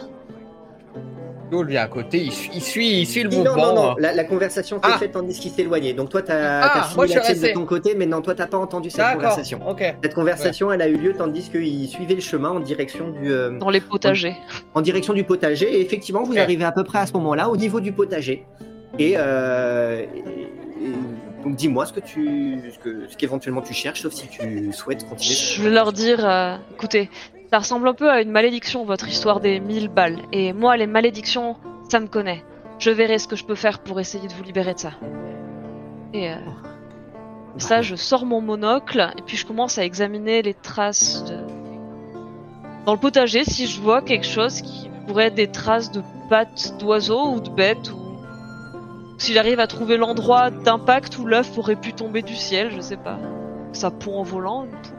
L'autre 1.51 1.69
vient 1.69 1.83
à 1.83 1.87
côté, 1.89 2.19
il 2.19 2.33
suit, 2.33 2.51
il 2.55 2.61
suit, 2.63 3.01
il 3.01 3.07
suit 3.07 3.23
le 3.23 3.31
Non, 3.31 3.37
mouvement. 3.39 3.57
non, 3.57 3.75
non, 3.75 3.91
hein. 3.93 3.95
la, 3.99 4.13
la 4.15 4.25
conversation 4.25 4.77
s'est 4.77 4.91
Ah. 4.93 4.99
faite 4.99 5.13
tandis 5.13 5.39
qu'il 5.39 5.51
s'éloignait. 5.51 5.95
Donc 5.95 6.11
toi, 6.11 6.21
t'as, 6.23 6.61
Ah, 6.63 6.89
moi, 6.95 7.07
fini 7.07 7.17
la 7.17 7.23
tienne 7.23 7.41
de 7.41 7.49
ton 7.55 7.65
côté, 7.65 7.95
mais 7.97 8.07
non, 8.07 8.21
toi, 8.21 8.35
t'as 8.35 8.47
pas 8.47 8.59
entendu 8.59 8.91
cette 8.91 9.15
conversation. 9.15 9.61
ok. 9.69 9.83
Cette 10.03 10.15
conversation, 10.15 10.71
elle 10.73 10.83
a 10.83 10.89
eu 10.89 10.97
lieu 10.97 11.15
tandis 11.15 11.49
qu'il 11.51 11.89
suivait 11.89 12.15
le 12.15 12.21
chemin 12.21 12.51
en 12.51 12.61
direction 12.61 13.09
du, 13.11 13.33
euh, 13.33 13.59
Dans 13.59 13.71
les 13.71 13.81
potagers. 13.81 14.37
en 14.75 14.81
direction 14.83 15.15
du 15.15 15.25
potager. 15.25 15.73
Et 15.79 15.81
effectivement, 15.81 16.23
vous 16.23 16.39
arrivez 16.39 16.65
à 16.65 16.73
peu 16.73 16.85
près 16.85 16.99
à 16.99 17.07
ce 17.07 17.13
moment-là, 17.15 17.49
au 17.49 17.57
niveau 17.57 17.81
du 17.81 17.93
potager. 17.93 18.45
Et, 18.99 19.15
euh, 19.17 20.03
et- 20.15 20.19
et- 20.19 21.45
donc, 21.45 21.55
dis-moi 21.57 21.87
ce 21.87 21.93
que 21.93 22.01
tu, 22.01 22.59
ce 22.75 22.79
que, 22.79 23.07
ce 23.09 23.17
qu'éventuellement 23.17 23.63
tu 23.63 23.73
cherches, 23.73 24.03
sauf 24.03 24.13
si 24.13 24.27
tu 24.29 24.73
souhaites 24.73 25.09
continuer. 25.09 25.35
Je 25.35 25.63
vais 25.63 25.71
leur 25.71 25.93
dire, 25.93 26.19
euh, 26.27 26.57
écoutez, 26.75 27.09
ça 27.51 27.59
ressemble 27.59 27.89
un 27.89 27.95
peu 27.95 28.11
à 28.11 28.21
une 28.21 28.31
malédiction, 28.31 28.85
votre 28.85 29.09
histoire 29.09 29.41
des 29.41 29.59
mille 29.61 29.89
balles. 29.89 30.21
Et 30.33 30.53
moi, 30.53 30.77
les 30.77 30.87
malédictions, 30.87 31.57
ça 31.89 31.99
me 31.99 32.07
connaît. 32.07 32.45
Je 32.79 32.91
verrai 32.91 33.19
ce 33.19 33.27
que 33.27 33.37
je 33.37 33.45
peux 33.45 33.55
faire 33.55 33.79
pour 33.79 33.99
essayer 34.01 34.29
de 34.29 34.33
vous 34.35 34.43
libérer 34.43 34.75
de 34.75 34.79
ça. 34.79 34.93
Et 36.13 36.31
euh, 36.31 36.37
ça, 37.57 37.81
je 37.81 37.97
sors 37.97 38.27
mon 38.27 38.41
monocle 38.41 39.11
et 39.17 39.23
puis 39.23 39.37
je 39.37 39.47
commence 39.47 39.79
à 39.79 39.85
examiner 39.85 40.43
les 40.43 40.55
traces 40.55 41.25
de... 41.25 41.39
dans 42.85 42.93
le 42.93 43.01
potager 43.01 43.45
si 43.45 43.67
je 43.67 43.81
vois 43.81 44.03
quelque 44.03 44.27
chose 44.27 44.61
qui 44.61 44.91
pourrait 45.07 45.27
être 45.27 45.35
des 45.35 45.51
traces 45.51 45.91
de 45.91 46.03
pattes 46.29 46.75
d'oiseaux 46.79 47.33
ou 47.33 47.41
de 47.41 47.51
bêtes 47.51 47.91
ou 47.91 47.99
si 49.17 49.33
j'arrive 49.33 49.59
à 49.59 49.67
trouver 49.67 49.97
l'endroit 49.97 50.51
d'impact 50.51 51.19
où 51.19 51.25
l'œuf 51.25 51.59
aurait 51.59 51.77
pu 51.77 51.93
tomber 51.93 52.23
du 52.23 52.37
ciel, 52.37 52.71
je 52.71 52.81
sais 52.81 52.97
pas. 52.97 53.19
Ça 53.73 53.91
pond 53.91 54.19
en 54.19 54.23
volant. 54.23 54.65
une. 54.65 54.98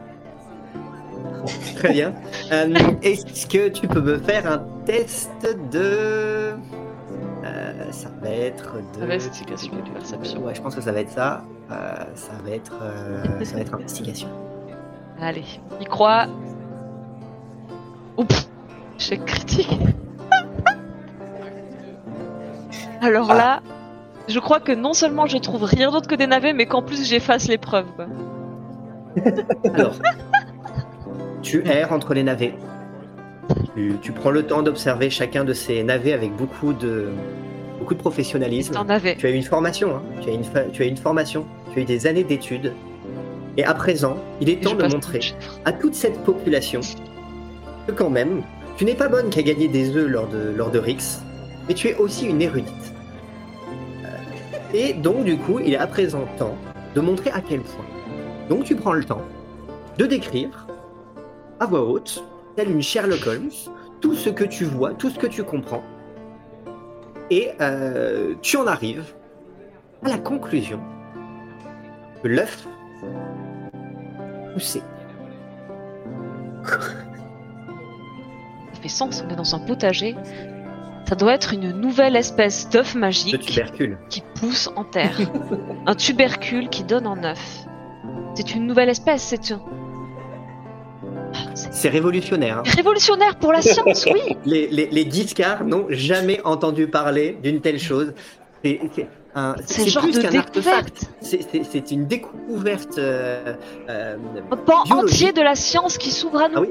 Très 1.76 1.92
bien. 1.92 2.14
Euh, 2.52 2.74
est-ce 3.02 3.46
que 3.46 3.68
tu 3.68 3.88
peux 3.88 4.00
me 4.00 4.18
faire 4.18 4.50
un 4.50 4.58
test 4.84 5.30
de. 5.72 6.54
Euh, 7.44 7.92
ça 7.92 8.08
va 8.20 8.30
être 8.30 8.76
de. 8.98 9.04
Investigation 9.04 9.72
et 9.78 9.90
perception. 9.90 10.44
Ouais, 10.44 10.54
je 10.54 10.60
pense 10.60 10.74
que 10.74 10.80
ça 10.80 10.92
va 10.92 11.00
être 11.00 11.10
ça. 11.10 11.42
Euh, 11.70 12.04
ça 12.14 12.32
va 12.44 12.50
être, 12.50 12.78
ça 13.44 13.54
va 13.54 13.60
être 13.60 13.74
investigation. 13.74 14.28
Allez, 15.20 15.44
y 15.80 15.84
croit. 15.84 16.26
Oups, 18.16 18.48
échec 18.98 19.24
critique. 19.24 19.78
Alors 23.02 23.32
là, 23.32 23.62
je 24.28 24.38
crois 24.38 24.60
que 24.60 24.72
non 24.72 24.92
seulement 24.92 25.26
je 25.26 25.38
trouve 25.38 25.64
rien 25.64 25.90
d'autre 25.90 26.08
que 26.08 26.14
des 26.14 26.26
navets, 26.26 26.52
mais 26.52 26.66
qu'en 26.66 26.82
plus 26.82 27.06
j'efface 27.06 27.48
l'épreuve. 27.48 27.86
Alors, 29.74 29.94
tu 31.42 31.66
erres 31.66 31.92
entre 31.92 32.14
les 32.14 32.22
navets. 32.22 32.54
Tu, 33.74 33.94
tu 34.00 34.12
prends 34.12 34.30
le 34.30 34.44
temps 34.44 34.62
d'observer 34.62 35.10
chacun 35.10 35.44
de 35.44 35.52
ces 35.52 35.82
navets 35.82 36.12
avec 36.12 36.34
beaucoup 36.36 36.72
de, 36.72 37.08
beaucoup 37.78 37.94
de 37.94 37.98
professionnalisme. 37.98 38.74
Tu 39.16 39.26
as 39.26 39.30
eu 39.30 39.34
une 39.34 39.42
formation, 39.42 39.96
hein. 39.96 40.02
tu, 40.20 40.28
as 40.28 40.32
une 40.32 40.44
fa- 40.44 40.64
tu 40.64 40.82
as 40.82 40.86
une 40.86 40.96
formation, 40.96 41.44
tu 41.72 41.80
as 41.80 41.82
eu 41.82 41.84
des 41.84 42.06
années 42.06 42.24
d'études. 42.24 42.72
Et 43.56 43.64
à 43.64 43.74
présent, 43.74 44.16
il 44.40 44.48
est 44.48 44.62
temps 44.62 44.74
de 44.74 44.86
montrer 44.86 45.20
à 45.64 45.72
toute 45.72 45.94
cette 45.94 46.18
population 46.22 46.80
que 47.86 47.92
quand 47.92 48.10
même, 48.10 48.42
tu 48.76 48.84
n'es 48.84 48.94
pas 48.94 49.08
bonne 49.08 49.30
qu'à 49.30 49.42
gagner 49.42 49.66
des 49.66 49.96
œufs 49.96 50.08
lors 50.08 50.28
de, 50.28 50.52
lors 50.56 50.70
de 50.70 50.78
Rix, 50.78 51.20
mais 51.68 51.74
tu 51.74 51.88
es 51.88 51.96
aussi 51.96 52.26
une 52.26 52.40
érudite. 52.40 52.94
Euh, 54.04 54.08
et 54.72 54.92
donc 54.92 55.24
du 55.24 55.36
coup, 55.36 55.58
il 55.58 55.72
est 55.74 55.78
à 55.78 55.88
présent 55.88 56.24
temps 56.38 56.56
de 56.94 57.00
montrer 57.00 57.30
à 57.30 57.40
quel 57.40 57.60
point. 57.60 57.84
Donc 58.48 58.64
tu 58.64 58.76
prends 58.76 58.92
le 58.92 59.04
temps 59.04 59.22
de 59.98 60.06
décrire 60.06 60.66
à 61.60 61.66
voix 61.66 61.82
haute, 61.82 62.24
telle 62.56 62.70
une 62.70 62.82
Sherlock 62.82 63.26
Holmes, 63.26 63.50
tout 64.00 64.14
ce 64.14 64.30
que 64.30 64.44
tu 64.44 64.64
vois, 64.64 64.94
tout 64.94 65.10
ce 65.10 65.18
que 65.18 65.26
tu 65.26 65.44
comprends. 65.44 65.82
Et 67.30 67.50
euh, 67.60 68.34
tu 68.42 68.56
en 68.56 68.66
arrives 68.66 69.14
à 70.02 70.08
la 70.08 70.18
conclusion 70.18 70.80
que 72.22 72.28
l'œuf 72.28 72.66
poussé 74.54 74.82
Ça 76.64 76.80
fait 78.82 78.88
sens, 78.88 79.22
on 79.26 79.30
est 79.30 79.36
dans 79.36 79.54
un 79.54 79.60
potager. 79.60 80.16
Ça 81.06 81.14
doit 81.14 81.34
être 81.34 81.52
une 81.52 81.72
nouvelle 81.72 82.16
espèce 82.16 82.68
d'œuf 82.70 82.94
magique 82.94 83.40
tubercule. 83.40 83.98
qui 84.08 84.22
pousse 84.34 84.70
en 84.76 84.84
terre. 84.84 85.18
un 85.86 85.94
tubercule 85.94 86.68
qui 86.68 86.84
donne 86.84 87.06
un 87.06 87.22
œuf. 87.24 87.66
C'est 88.34 88.54
une 88.54 88.66
nouvelle 88.66 88.88
espèce, 88.88 89.22
c'est 89.22 89.52
un... 89.52 89.60
C'est 91.54 91.88
révolutionnaire. 91.88 92.58
hein. 92.58 92.62
révolutionnaire 92.76 93.36
pour 93.36 93.52
la 93.52 93.62
science, 93.62 94.06
oui 94.12 94.36
Les, 94.44 94.66
les, 94.68 94.86
les 94.90 95.04
discards 95.04 95.64
n'ont 95.64 95.86
jamais 95.88 96.40
entendu 96.44 96.88
parler 96.88 97.38
d'une 97.42 97.60
telle 97.60 97.78
chose. 97.78 98.12
C'est 98.64 98.80
un- 99.34 99.54
C'est 99.64 99.78
le 99.78 99.84
c'est 99.84 99.90
genre 99.90 100.02
plus 100.02 100.16
de 100.16 100.22
qu'un 100.22 100.38
artefact. 100.38 100.54
découverte. 100.54 101.10
C'est- 101.20 101.40
C'est 101.50 101.64
c'est 101.64 101.90
une 101.92 102.06
découverte. 102.06 102.98
euh, 102.98 103.54
euh, 103.88 104.16
Un 104.50 104.56
pan 104.56 104.82
entier 104.90 105.32
de 105.32 105.40
la 105.40 105.54
science 105.54 105.96
qui 105.98 106.10
s'ouvre 106.10 106.42
à 106.42 106.48
nous. 106.48 106.56
Ah 106.56 106.60
oui. 106.60 106.68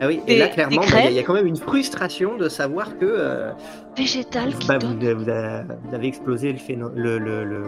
Ah 0.00 0.06
oui, 0.08 0.20
et 0.26 0.38
là, 0.38 0.48
clairement, 0.48 0.76
bah, 0.76 0.82
il 0.86 0.90
y, 0.90 0.92
a- 0.94 0.98
crêpes 1.00 1.10
il 1.10 1.16
y 1.16 1.18
a 1.18 1.22
quand 1.22 1.34
même 1.34 1.46
une 1.46 1.56
frustration 1.56 2.36
de 2.36 2.48
savoir 2.48 2.98
que 2.98 3.04
euh, 3.06 3.50
végétal 3.96 4.54
qui 4.56 4.66
bah, 4.68 4.78
vous, 4.80 4.94
donne. 4.94 5.22
vous 5.22 5.28
avez 5.28 5.62
vous 5.84 5.94
avez 5.94 6.06
explosé 6.08 6.52
le 6.52 6.58
phéno- 6.58 6.90
le, 6.94 7.18
le, 7.18 7.44
le- 7.44 7.64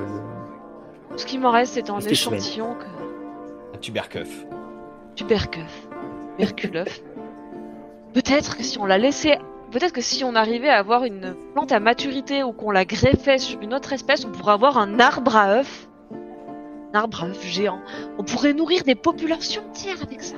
Ce 1.16 1.24
qui 1.24 1.38
m'en 1.38 1.50
reste, 1.52 1.74
c'est 1.74 1.88
un 1.90 1.98
échantillon 2.00 2.74
que... 2.74 3.76
Un 3.76 3.78
tubercueuf. 3.78 4.28
tubercueuf, 5.16 5.88
tuberculeuf. 6.46 7.00
Peut-être 8.14 8.56
que 8.56 8.62
si 8.62 8.78
on 8.78 8.86
la 8.86 8.98
laissait, 8.98 9.38
peut-être 9.70 9.92
que 9.92 10.00
si 10.00 10.24
on 10.24 10.34
arrivait 10.34 10.68
à 10.68 10.78
avoir 10.78 11.04
une 11.04 11.34
plante 11.54 11.72
à 11.72 11.80
maturité 11.80 12.42
ou 12.42 12.52
qu'on 12.52 12.70
la 12.70 12.84
greffait 12.84 13.38
sur 13.38 13.60
une 13.60 13.72
autre 13.74 13.92
espèce, 13.92 14.24
on 14.24 14.30
pourrait 14.30 14.52
avoir 14.54 14.78
un 14.78 14.98
arbre 14.98 15.36
à 15.36 15.58
œufs. 15.60 15.88
Un 16.92 16.98
arbre 16.98 17.22
à 17.24 17.26
œufs 17.28 17.46
géant. 17.46 17.80
On 18.18 18.24
pourrait 18.24 18.52
nourrir 18.52 18.82
des 18.84 18.96
populations 18.96 19.62
entières 19.68 20.02
avec 20.02 20.22
ça. 20.22 20.36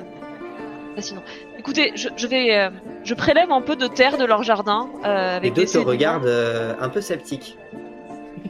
Fascinant. 0.95 1.23
Écoutez, 1.59 1.93
je, 1.95 2.11
je 2.17 2.27
vais, 2.27 2.55
euh, 2.55 2.69
je 3.05 3.15
prélève 3.15 3.51
un 3.51 3.63
peu 3.63 3.77
de 3.77 3.87
terre 3.87 4.19
de 4.19 4.27
leur 4.27 4.43
jardin 4.43 4.91
euh, 5.07 5.31
Les 5.41 5.47
avec 5.49 5.55
deux 5.55 5.63
te 5.63 5.69
sédiments. 5.71 5.91
regardent 5.91 6.27
euh, 6.27 6.75
un 6.79 6.91
peu 6.91 7.01
sceptiques. 7.01 7.57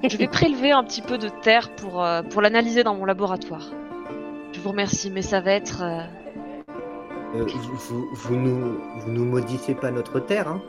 Je 0.02 0.16
vais 0.16 0.26
prélever 0.26 0.72
un 0.72 0.82
petit 0.82 1.02
peu 1.02 1.16
de 1.18 1.28
terre 1.28 1.70
pour, 1.76 2.02
euh, 2.04 2.22
pour 2.22 2.42
l'analyser 2.42 2.82
dans 2.82 2.96
mon 2.96 3.04
laboratoire. 3.04 3.70
Je 4.52 4.58
vous 4.58 4.70
remercie, 4.70 5.12
mais 5.12 5.22
ça 5.22 5.40
va 5.40 5.52
être. 5.52 5.84
Euh, 7.34 7.46
vous, 8.12 8.36
nous, 8.36 8.78
pas 9.74 9.90
notre 9.90 10.20
terre, 10.20 10.48
hein 10.48 10.60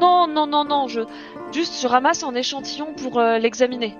Non, 0.00 0.26
non, 0.26 0.46
non, 0.46 0.64
non, 0.64 0.88
je 0.88 1.00
juste 1.52 1.80
je 1.80 1.86
ramasse 1.86 2.22
un 2.24 2.34
échantillon 2.34 2.94
pour 2.94 3.18
euh, 3.18 3.38
l'examiner. 3.38 3.96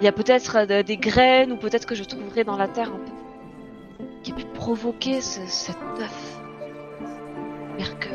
Il 0.00 0.04
y 0.04 0.08
a 0.08 0.12
peut-être 0.12 0.56
euh, 0.58 0.66
de- 0.66 0.82
des 0.82 0.96
graines 0.96 1.52
ou 1.52 1.56
peut-être 1.56 1.86
que 1.86 1.94
je 1.94 2.04
trouverai 2.04 2.44
dans 2.44 2.56
la 2.56 2.68
terre 2.68 2.88
un 2.92 2.98
peu 2.98 3.12
qui 4.22 4.32
a 4.32 4.34
pu 4.34 4.44
provoquer 4.46 5.20
ce, 5.20 5.40
cet 5.46 5.76
œuf. 6.00 6.40
Merkeuf. 7.78 8.12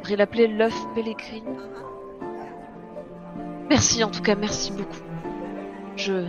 On 0.00 0.02
l'appeler 0.16 0.46
l'œuf 0.46 0.74
pèlerine. 0.94 1.56
Merci 3.68 4.04
en 4.04 4.10
tout 4.10 4.22
cas, 4.22 4.34
merci 4.36 4.70
beaucoup. 4.72 5.02
Je 5.96 6.24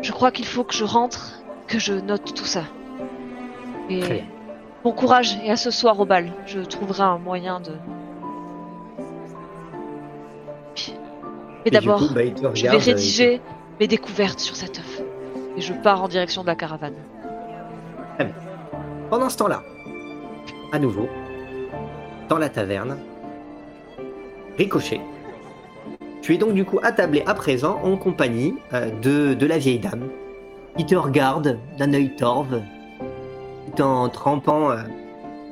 je 0.00 0.12
crois 0.12 0.30
qu'il 0.30 0.46
faut 0.46 0.64
que 0.64 0.74
je 0.74 0.84
rentre, 0.84 1.42
que 1.66 1.78
je 1.78 1.94
note 1.94 2.34
tout 2.34 2.44
ça. 2.44 2.64
Et 3.90 4.00
Très 4.00 4.14
bien. 4.14 4.24
bon 4.82 4.92
courage 4.92 5.38
et 5.44 5.50
à 5.50 5.56
ce 5.56 5.70
soir 5.70 5.98
au 6.00 6.04
bal. 6.04 6.32
Je 6.46 6.60
trouverai 6.60 7.02
un 7.02 7.18
moyen 7.18 7.60
de 7.60 7.72
Mais 11.64 11.70
d'abord, 11.70 12.00
bah, 12.12 12.20
je 12.54 12.62
vais 12.62 12.68
euh, 12.68 12.78
rédiger 12.78 13.40
mes 13.80 13.86
découvertes 13.86 14.40
sur 14.40 14.54
cet 14.54 14.78
œuf. 14.78 15.02
Et 15.56 15.60
je 15.60 15.72
pars 15.72 16.02
en 16.02 16.08
direction 16.08 16.42
de 16.42 16.46
la 16.46 16.54
caravane. 16.56 16.94
Pendant 19.10 19.28
ce 19.30 19.36
temps-là, 19.38 19.62
à 20.72 20.78
nouveau, 20.78 21.08
dans 22.28 22.38
la 22.38 22.48
taverne, 22.48 22.98
Ricochet. 24.58 25.00
Tu 26.22 26.34
es 26.34 26.38
donc 26.38 26.54
du 26.54 26.64
coup 26.64 26.80
attablé 26.82 27.22
à 27.26 27.34
présent 27.34 27.80
en 27.82 27.96
compagnie 27.96 28.54
euh, 28.72 28.90
de, 29.02 29.34
de 29.34 29.46
la 29.46 29.58
vieille 29.58 29.78
dame 29.78 30.08
qui 30.76 30.86
te 30.86 30.94
regarde 30.94 31.58
d'un 31.78 31.92
œil 31.92 32.14
torve 32.16 32.62
en 33.80 34.08
trempant 34.08 34.70
euh, 34.70 34.76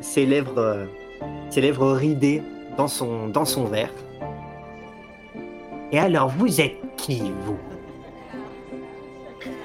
ses, 0.00 0.26
lèvres, 0.26 0.58
euh, 0.58 0.84
ses 1.50 1.60
lèvres 1.60 1.92
ridées 1.92 2.42
dans 2.76 2.88
son, 2.88 3.28
dans 3.28 3.44
son 3.44 3.64
verre. 3.64 3.92
Et 5.92 5.98
alors, 5.98 6.28
vous 6.28 6.60
êtes 6.60 6.76
qui, 6.96 7.32
vous? 7.44 7.58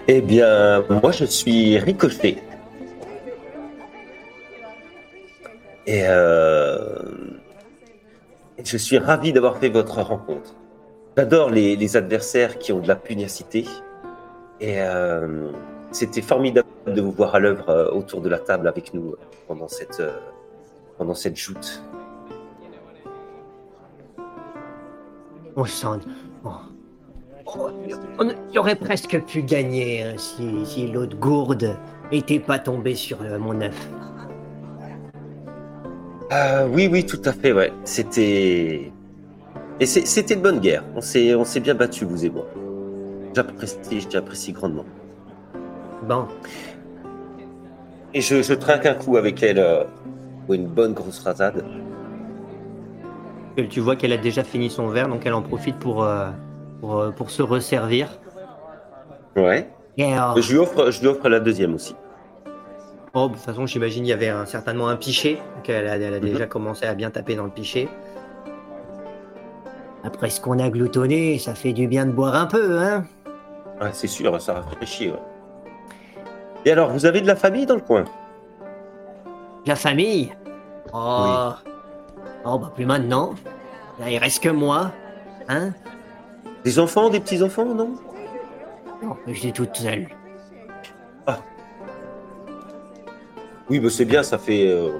Eh 0.08 0.22
bien, 0.22 0.84
moi, 1.02 1.12
je 1.12 1.26
suis 1.26 1.78
Ricochet. 1.78 2.38
Et 5.86 6.02
euh, 6.06 6.78
je 8.64 8.78
suis 8.78 8.98
ravi 8.98 9.32
d'avoir 9.32 9.58
fait 9.58 9.70
votre 9.70 10.02
rencontre. 10.02 10.54
J'adore 11.16 11.50
les, 11.50 11.76
les 11.78 11.98
adversaires 11.98 12.60
qui 12.60 12.74
ont 12.74 12.80
de 12.80 12.88
la 12.88 12.96
pugnacité. 12.96 13.66
Et 14.60 14.82
euh, 14.82 15.52
c'était 15.92 16.22
formidable 16.22 16.68
de 16.86 17.02
vous 17.02 17.12
voir 17.12 17.36
à 17.36 17.40
l'œuvre 17.40 17.70
euh, 17.70 17.92
autour 17.92 18.22
de 18.22 18.30
la 18.30 18.40
table 18.40 18.68
avec 18.68 18.94
nous 18.94 19.12
euh, 19.12 19.20
pendant 19.48 19.68
cette, 19.68 20.00
euh, 20.00 20.18
pendant 20.98 21.14
cette 21.14 21.38
joute. 21.38 21.84
On 25.56 25.66
sent. 25.66 25.88
oh. 26.46 26.50
Oh, 27.56 27.70
on 28.20 28.58
aurait 28.58 28.76
presque 28.76 29.24
pu 29.26 29.42
gagner 29.42 30.04
hein, 30.04 30.16
si, 30.18 30.66
si 30.66 30.88
l'autre 30.88 31.18
gourde 31.18 31.78
était 32.12 32.40
pas 32.40 32.60
tombée 32.60 32.96
sur 32.96 33.22
euh, 33.22 33.40
mon 33.40 33.62
œuf. 33.62 33.90
Ah, 36.30 36.66
oui, 36.68 36.90
oui, 36.92 37.06
tout 37.06 37.22
à 37.24 37.32
fait, 37.32 37.54
ouais. 37.54 37.72
C'était. 37.86 38.92
Et 39.80 39.86
c'était 39.86 40.34
une 40.34 40.42
bonne 40.42 40.60
guerre. 40.60 40.84
On 40.96 41.02
s'est, 41.02 41.60
bien 41.62 41.76
battu, 41.76 42.04
vous 42.04 42.26
et 42.26 42.30
moi. 42.30 42.46
J'apprécie 43.34 44.52
grandement. 44.52 44.86
Bon, 46.04 46.26
Et 48.14 48.22
je, 48.22 48.42
je 48.42 48.54
trinque 48.54 48.86
un 48.86 48.94
coup 48.94 49.18
avec 49.18 49.42
elle 49.44 49.60
euh, 49.60 49.84
pour 50.46 50.54
une 50.54 50.68
bonne 50.68 50.94
grosse 50.94 51.20
rasade. 51.20 51.64
tu 53.70 53.80
vois 53.80 53.96
qu'elle 53.96 54.14
a 54.14 54.18
déjà 54.18 54.44
fini 54.44 54.70
son 54.70 54.88
verre, 54.88 55.08
donc 55.08 55.26
elle 55.26 55.34
en 55.34 55.42
profite 55.42 55.78
pour, 55.80 56.04
euh, 56.04 56.28
pour, 56.80 56.98
euh, 57.00 57.12
pour 57.12 57.32
se 57.32 57.42
resservir. 57.42 58.10
Ouais. 59.36 59.68
Et 59.98 60.06
alors, 60.14 60.40
Je 60.40 60.52
lui 60.54 60.60
offre, 60.60 60.92
je 60.92 61.02
lui 61.02 61.08
offre 61.08 61.28
la 61.30 61.40
deuxième 61.40 61.74
aussi. 61.74 61.96
oh, 63.14 63.28
de 63.28 63.34
toute 63.34 63.42
façon, 63.42 63.66
j'imagine 63.66 64.06
il 64.06 64.10
y 64.10 64.14
avait 64.14 64.30
un- 64.30 64.46
certainement 64.46 64.88
un 64.90 64.96
pichet, 64.96 65.36
donc 65.56 65.68
elle 65.70 65.88
a, 65.88 65.98
elle 65.98 66.14
a 66.14 66.20
déjà 66.20 66.46
commencé 66.46 66.86
à 66.86 66.94
bien 66.94 67.10
taper 67.10 67.36
dans 67.36 67.46
le 67.46 67.50
pichet. 67.52 67.88
Après 70.04 70.30
ce 70.30 70.40
qu'on 70.40 70.60
a 70.60 70.70
gloutonné, 70.70 71.40
ça 71.40 71.56
fait 71.56 71.74
du 71.74 71.88
bien 71.88 72.06
de 72.06 72.12
boire 72.12 72.36
un 72.36 72.46
peu, 72.46 72.80
hein 72.80 73.06
Ouais, 73.82 73.90
c'est 73.92 74.08
sûr, 74.08 74.40
ça 74.40 74.54
rafraîchit. 74.54 75.10
Ouais. 75.10 75.20
Et 76.68 76.72
alors, 76.72 76.92
vous 76.92 77.06
avez 77.06 77.22
de 77.22 77.28
la 77.28 77.38
famille 77.38 77.66
dans 77.66 77.76
le 77.76 77.82
coin? 77.82 78.04
La 79.66 79.78
famille? 79.78 80.34
Oh, 80.94 81.52
oh 82.44 82.60
bah 82.60 82.74
plus 82.76 82.86
maintenant. 82.86 83.36
Là, 84.02 84.12
il 84.12 84.18
reste 84.18 84.44
que 84.44 84.50
moi, 84.50 84.92
hein? 85.48 85.72
Des 86.66 86.78
enfants, 86.78 87.10
des 87.10 87.22
petits 87.22 87.42
enfants, 87.42 87.64
non? 87.74 87.92
Non, 89.02 89.16
je 89.28 89.34
suis 89.34 89.54
toute 89.54 89.78
seule. 89.78 90.10
Oui, 93.70 93.80
bah 93.80 93.90
c'est 93.90 94.04
bien, 94.04 94.22
ça 94.22 94.38
fait. 94.38 94.68
euh, 94.68 94.98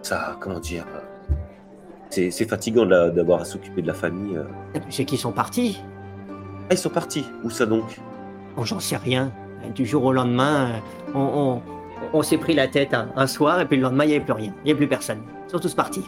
ça, 0.00 0.38
comment 0.40 0.58
dire 0.58 0.86
euh, 0.94 2.30
C'est 2.30 2.48
fatigant 2.48 2.86
là, 2.86 3.10
d'avoir 3.10 3.42
à 3.42 3.44
s'occuper 3.44 3.82
de 3.82 3.88
la 3.88 3.94
famille. 3.94 4.38
euh. 4.38 4.44
C'est 4.88 5.04
qui 5.04 5.18
sont 5.18 5.32
partis 5.32 5.82
Ah, 6.70 6.72
ils 6.72 6.78
sont 6.78 6.88
partis. 6.88 7.26
Où 7.44 7.50
ça 7.50 7.66
donc? 7.66 8.00
Bon, 8.56 8.64
j'en 8.64 8.80
sais 8.80 8.96
rien. 8.96 9.30
Du 9.74 9.84
jour 9.86 10.04
au 10.04 10.12
lendemain, 10.12 10.66
euh, 10.68 10.78
on, 11.14 11.20
on- 11.20 11.62
on 12.12 12.22
s'est 12.22 12.38
pris 12.38 12.54
la 12.54 12.68
tête 12.68 12.94
un, 12.94 13.08
un 13.16 13.26
soir, 13.26 13.60
et 13.60 13.66
puis 13.66 13.76
le 13.76 13.82
lendemain, 13.82 14.04
il 14.04 14.08
n'y 14.08 14.14
avait 14.16 14.24
plus 14.24 14.32
rien. 14.32 14.52
Il 14.62 14.64
n'y 14.66 14.70
avait 14.70 14.78
plus 14.78 14.88
personne. 14.88 15.18
Ils 15.46 15.50
sont 15.50 15.58
tous 15.58 15.74
partis. 15.74 16.04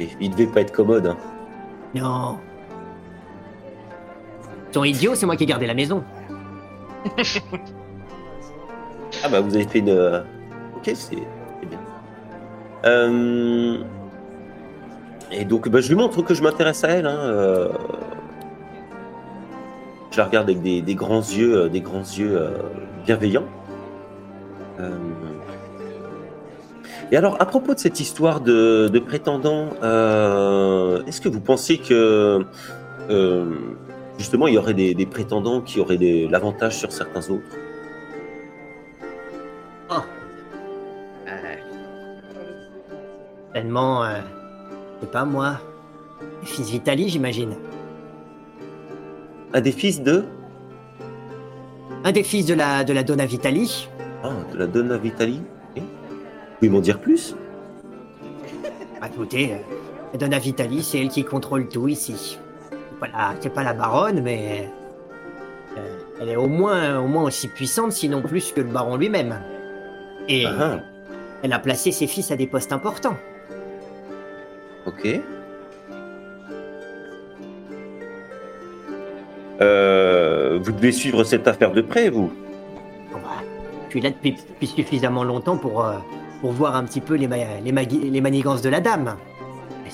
Et 0.00 0.08
Ils 0.20 0.30
devaient 0.30 0.46
pas 0.46 0.60
être 0.62 0.72
commodes. 0.72 1.06
Hein. 1.06 1.16
Non. 1.94 2.38
Ils 4.70 4.74
sont 4.74 4.84
idiots, 4.84 5.14
c'est 5.14 5.26
moi 5.26 5.36
qui 5.36 5.44
ai 5.44 5.46
gardé 5.46 5.66
la 5.66 5.74
maison. 5.74 6.02
Ah 9.24 9.28
bah 9.28 9.40
vous 9.40 9.54
avez 9.54 9.66
fait 9.66 9.78
une... 9.80 9.90
euh, 9.90 10.20
Ok, 10.76 10.84
c'est 10.86 10.94
c'est 10.96 11.66
bien. 11.68 11.78
Euh, 12.84 13.78
Et 15.30 15.44
donc 15.44 15.68
bah, 15.68 15.80
je 15.80 15.88
lui 15.88 15.94
montre 15.96 16.22
que 16.22 16.34
je 16.34 16.42
m'intéresse 16.42 16.82
à 16.84 16.88
elle. 16.88 17.06
Hein. 17.06 17.18
euh, 17.18 17.68
Je 20.12 20.18
la 20.18 20.26
regarde 20.26 20.50
avec 20.50 20.62
des, 20.62 20.94
grands 20.94 21.20
yeux, 21.20 21.56
euh, 21.56 21.68
des 21.68 21.80
grands 21.80 22.00
yeux 22.00 22.38
euh, 22.38 22.50
bienveillants. 23.06 23.46
Euh, 24.78 24.90
Et 27.10 27.16
alors, 27.16 27.40
à 27.40 27.46
propos 27.46 27.74
de 27.74 27.78
cette 27.78 27.98
histoire 27.98 28.40
de, 28.42 28.88
de 28.92 28.98
prétendants, 28.98 29.70
euh, 29.82 31.02
est-ce 31.06 31.20
que 31.20 31.30
vous 31.30 31.40
pensez 31.40 31.78
que 31.78 32.44
euh, 33.10 33.54
justement 34.18 34.46
il 34.48 34.54
y 34.54 34.58
aurait 34.58 34.74
des, 34.74 35.06
prétendants 35.06 35.62
qui 35.62 35.80
auraient 35.80 35.98
l'avantage 36.30 36.76
sur 36.76 36.92
certains 36.92 37.30
autres? 37.30 37.56
Tellement, 43.52 44.02
euh, 44.04 44.18
c'est 45.00 45.10
pas 45.10 45.24
moi. 45.26 45.58
Fils 46.42 46.70
Vitali, 46.70 47.08
j'imagine. 47.08 47.54
Un 49.54 49.60
des 49.60 49.72
fils 49.72 50.02
de? 50.02 50.24
Un 52.04 52.12
des 52.12 52.22
fils 52.22 52.46
de 52.46 52.54
la, 52.54 52.84
de 52.84 52.92
la 52.92 53.02
Donna 53.02 53.26
Vitali. 53.26 53.88
Ah, 54.24 54.30
de 54.52 54.58
la 54.58 54.66
Donna 54.66 54.96
Vitali 54.96 55.42
Ok. 55.76 55.82
Vous 56.62 56.70
m'en 56.70 56.80
dire 56.80 57.00
plus? 57.00 57.36
Bah, 59.00 59.08
écoutez, 59.12 59.52
euh, 59.52 59.56
la 60.12 60.18
Donna 60.18 60.38
Vitali, 60.38 60.82
c'est 60.82 61.00
elle 61.00 61.08
qui 61.08 61.24
contrôle 61.24 61.68
tout 61.68 61.88
ici. 61.88 62.38
C'est 62.70 62.98
pas 63.00 63.08
la, 63.08 63.34
c'est 63.40 63.50
pas 63.52 63.62
la 63.64 63.72
baronne, 63.74 64.20
mais 64.22 64.70
euh, 65.76 65.98
elle 66.20 66.28
est 66.30 66.36
au 66.36 66.46
moins, 66.48 66.98
au 67.00 67.06
moins 67.08 67.24
aussi 67.24 67.48
puissante, 67.48 67.92
sinon 67.92 68.22
plus 68.22 68.52
que 68.52 68.60
le 68.60 68.68
baron 68.68 68.96
lui-même. 68.96 69.40
Et 70.28 70.46
Ah, 70.46 70.80
elle 71.42 71.52
a 71.52 71.58
placé 71.58 71.90
ses 71.92 72.06
fils 72.06 72.30
à 72.30 72.36
des 72.36 72.46
postes 72.46 72.72
importants. 72.72 73.16
ok. 74.86 75.20
Euh, 79.62 80.58
vous 80.62 80.72
devez 80.72 80.92
suivre 80.92 81.22
cette 81.24 81.46
affaire 81.46 81.70
de 81.72 81.80
près, 81.82 82.10
vous 82.10 82.32
bah, 83.12 83.20
je 83.86 83.90
suis 83.90 84.00
là 84.00 84.10
depuis, 84.10 84.32
depuis 84.32 84.66
suffisamment 84.66 85.22
longtemps 85.22 85.56
pour, 85.56 85.84
euh, 85.84 85.98
pour 86.40 86.50
voir 86.52 86.74
un 86.74 86.84
petit 86.84 87.00
peu 87.00 87.14
les, 87.14 87.28
ma- 87.28 87.36
les, 87.36 87.72
les 88.10 88.20
manigances 88.20 88.62
de 88.62 88.68
la 88.70 88.80
dame. 88.80 89.16
Mais 89.84 89.90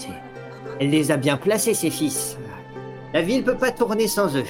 Elle 0.80 0.90
les 0.90 1.10
a 1.10 1.16
bien 1.16 1.36
placés, 1.36 1.74
ses 1.74 1.90
fils. 1.90 2.38
La 3.12 3.22
ville 3.22 3.42
peut 3.44 3.56
pas 3.56 3.70
tourner 3.72 4.06
sans 4.06 4.36
eux. 4.36 4.44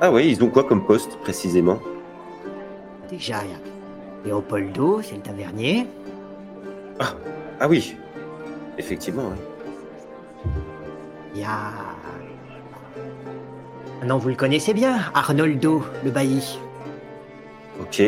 Ah 0.00 0.12
oui, 0.12 0.26
ils 0.28 0.42
ont 0.44 0.48
quoi 0.48 0.64
comme 0.64 0.84
poste, 0.84 1.16
précisément? 1.20 1.78
Déjà, 3.08 3.36
il 3.44 3.50
y 3.50 3.54
a 3.54 3.58
Léopoldo, 4.26 5.00
c'est 5.02 5.14
le 5.14 5.22
tavernier. 5.22 5.86
Ah 6.98 7.68
oui, 7.68 7.96
effectivement, 8.76 9.30
oui. 9.30 10.50
Il 11.34 11.40
y 11.40 11.44
a... 11.44 11.70
Non, 14.04 14.18
vous 14.18 14.28
le 14.28 14.34
connaissez 14.34 14.74
bien, 14.74 14.98
Arnoldo, 15.14 15.84
le 16.04 16.10
bailli. 16.10 16.58
Ok, 17.80 18.02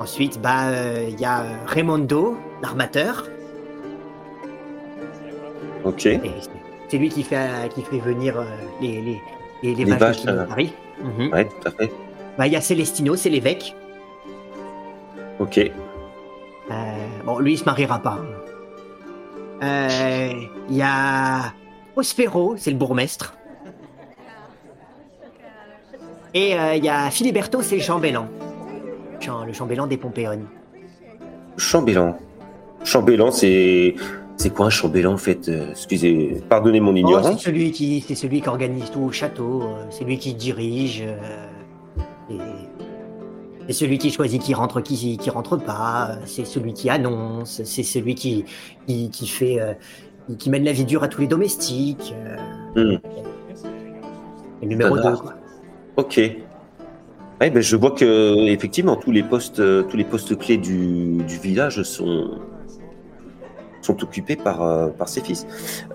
Ensuite, 0.00 0.40
bah, 0.40 0.68
euh, 0.68 1.06
il 1.10 1.18
y 1.20 1.24
a 1.24 1.40
euh, 1.42 1.56
Raimondo, 1.66 2.36
l'armateur. 2.62 3.26
ok. 5.84 6.06
Et 6.06 6.20
c'est- 6.88 6.98
lui 6.98 7.08
qui 7.08 7.22
fait, 7.24 7.36
euh, 7.36 7.68
qui 7.68 7.82
fait 7.82 7.98
venir 7.98 8.38
euh, 8.38 8.44
les, 8.80 9.20
les, 9.62 9.74
les, 9.74 9.84
vaches, 9.84 10.22
de 10.24 10.30
euh. 10.30 10.44
Paris. 10.44 10.72
Mhm. 11.02 11.32
Ouais, 11.32 11.44
tout 11.46 11.66
à 11.68 11.70
fait. 11.72 11.90
Bah, 12.38 12.46
il 12.46 12.52
y 12.52 12.56
a 12.56 12.60
Celestino, 12.60 13.16
c'est 13.16 13.28
l'évêque. 13.28 13.74
Ok. 15.40 15.58
Euh, 15.58 16.72
bon, 17.24 17.38
lui, 17.40 17.54
il 17.54 17.58
se 17.58 17.64
mariera 17.64 17.98
pas. 17.98 18.18
Euh, 19.64 20.30
Il 20.70 20.76
y 20.76 20.82
a 20.82 21.52
Prospero, 21.94 22.54
c'est 22.56 22.70
le 22.70 22.76
bourgmestre. 22.76 23.34
Et 26.34 26.58
euh, 26.58 26.74
il 26.74 26.84
y 26.84 26.88
a 26.88 27.10
Filiberto, 27.10 27.62
c'est 27.62 27.80
chambellan. 27.80 28.26
Cham- 29.20 29.44
Le 29.46 29.52
chambellan 29.52 29.86
des 29.86 29.96
Pompéones. 29.96 30.46
Chambellan. 31.56 32.16
Chambellan, 32.84 33.30
c'est. 33.30 33.94
C'est 34.36 34.50
quoi 34.54 34.66
un 34.66 34.70
chambellan 34.70 35.14
en 35.14 35.16
fait 35.18 35.48
Euh, 35.48 35.70
Excusez, 35.72 36.40
pardonnez 36.48 36.78
mon 36.78 36.90
Oh, 36.90 36.94
c'est 36.94 37.00
ignorance. 37.00 37.42
celui 37.42 37.72
qui, 37.72 38.00
c'est 38.06 38.14
celui 38.14 38.40
qui 38.40 38.48
organise 38.48 38.88
tout 38.92 39.00
au 39.00 39.10
château. 39.10 39.62
euh, 39.62 39.84
C'est 39.90 40.04
lui 40.04 40.16
qui 40.18 40.34
dirige. 40.34 41.02
euh, 41.04 41.16
et 42.30 42.38
c'est 43.66 43.72
celui 43.72 43.98
qui 43.98 44.10
choisit 44.12 44.40
qui 44.40 44.54
rentre, 44.54 44.80
qui, 44.80 45.16
qui 45.18 45.30
rentre 45.30 45.56
pas. 45.56 46.12
C'est 46.24 46.44
celui 46.46 46.72
qui 46.72 46.88
annonce. 46.88 47.62
C'est 47.64 47.82
celui 47.82 48.14
qui, 48.14 48.44
qui, 48.86 49.10
qui 49.10 49.26
fait, 49.26 49.60
euh, 49.60 49.72
qui- 50.38 50.50
mène 50.50 50.64
la 50.64 50.72
vie 50.72 50.84
dure 50.84 51.02
à 51.02 51.08
tous 51.08 51.20
les 51.22 51.26
domestiques. 51.26 52.14
euh, 52.76 52.96
Hmm, 52.96 52.98
le 54.62 54.68
numéro 54.68 54.96
Standard. 54.96 55.16
2, 55.16 55.22
quoi. 55.22 55.34
Ok. 55.98 56.16
Ouais, 57.40 57.50
ben, 57.50 57.60
je 57.60 57.76
vois 57.76 57.90
que 57.90 58.46
effectivement 58.46 58.94
tous 58.94 59.10
les 59.10 59.24
postes, 59.24 59.58
euh, 59.58 59.82
tous 59.82 59.96
les 59.96 60.04
postes 60.04 60.38
clés 60.38 60.56
du, 60.56 61.16
du 61.24 61.38
village 61.38 61.82
sont 61.82 62.38
sont 63.82 64.00
occupés 64.04 64.36
par 64.36 64.62
euh, 64.62 64.88
par 64.90 65.08
ses 65.08 65.22
fils. 65.22 65.44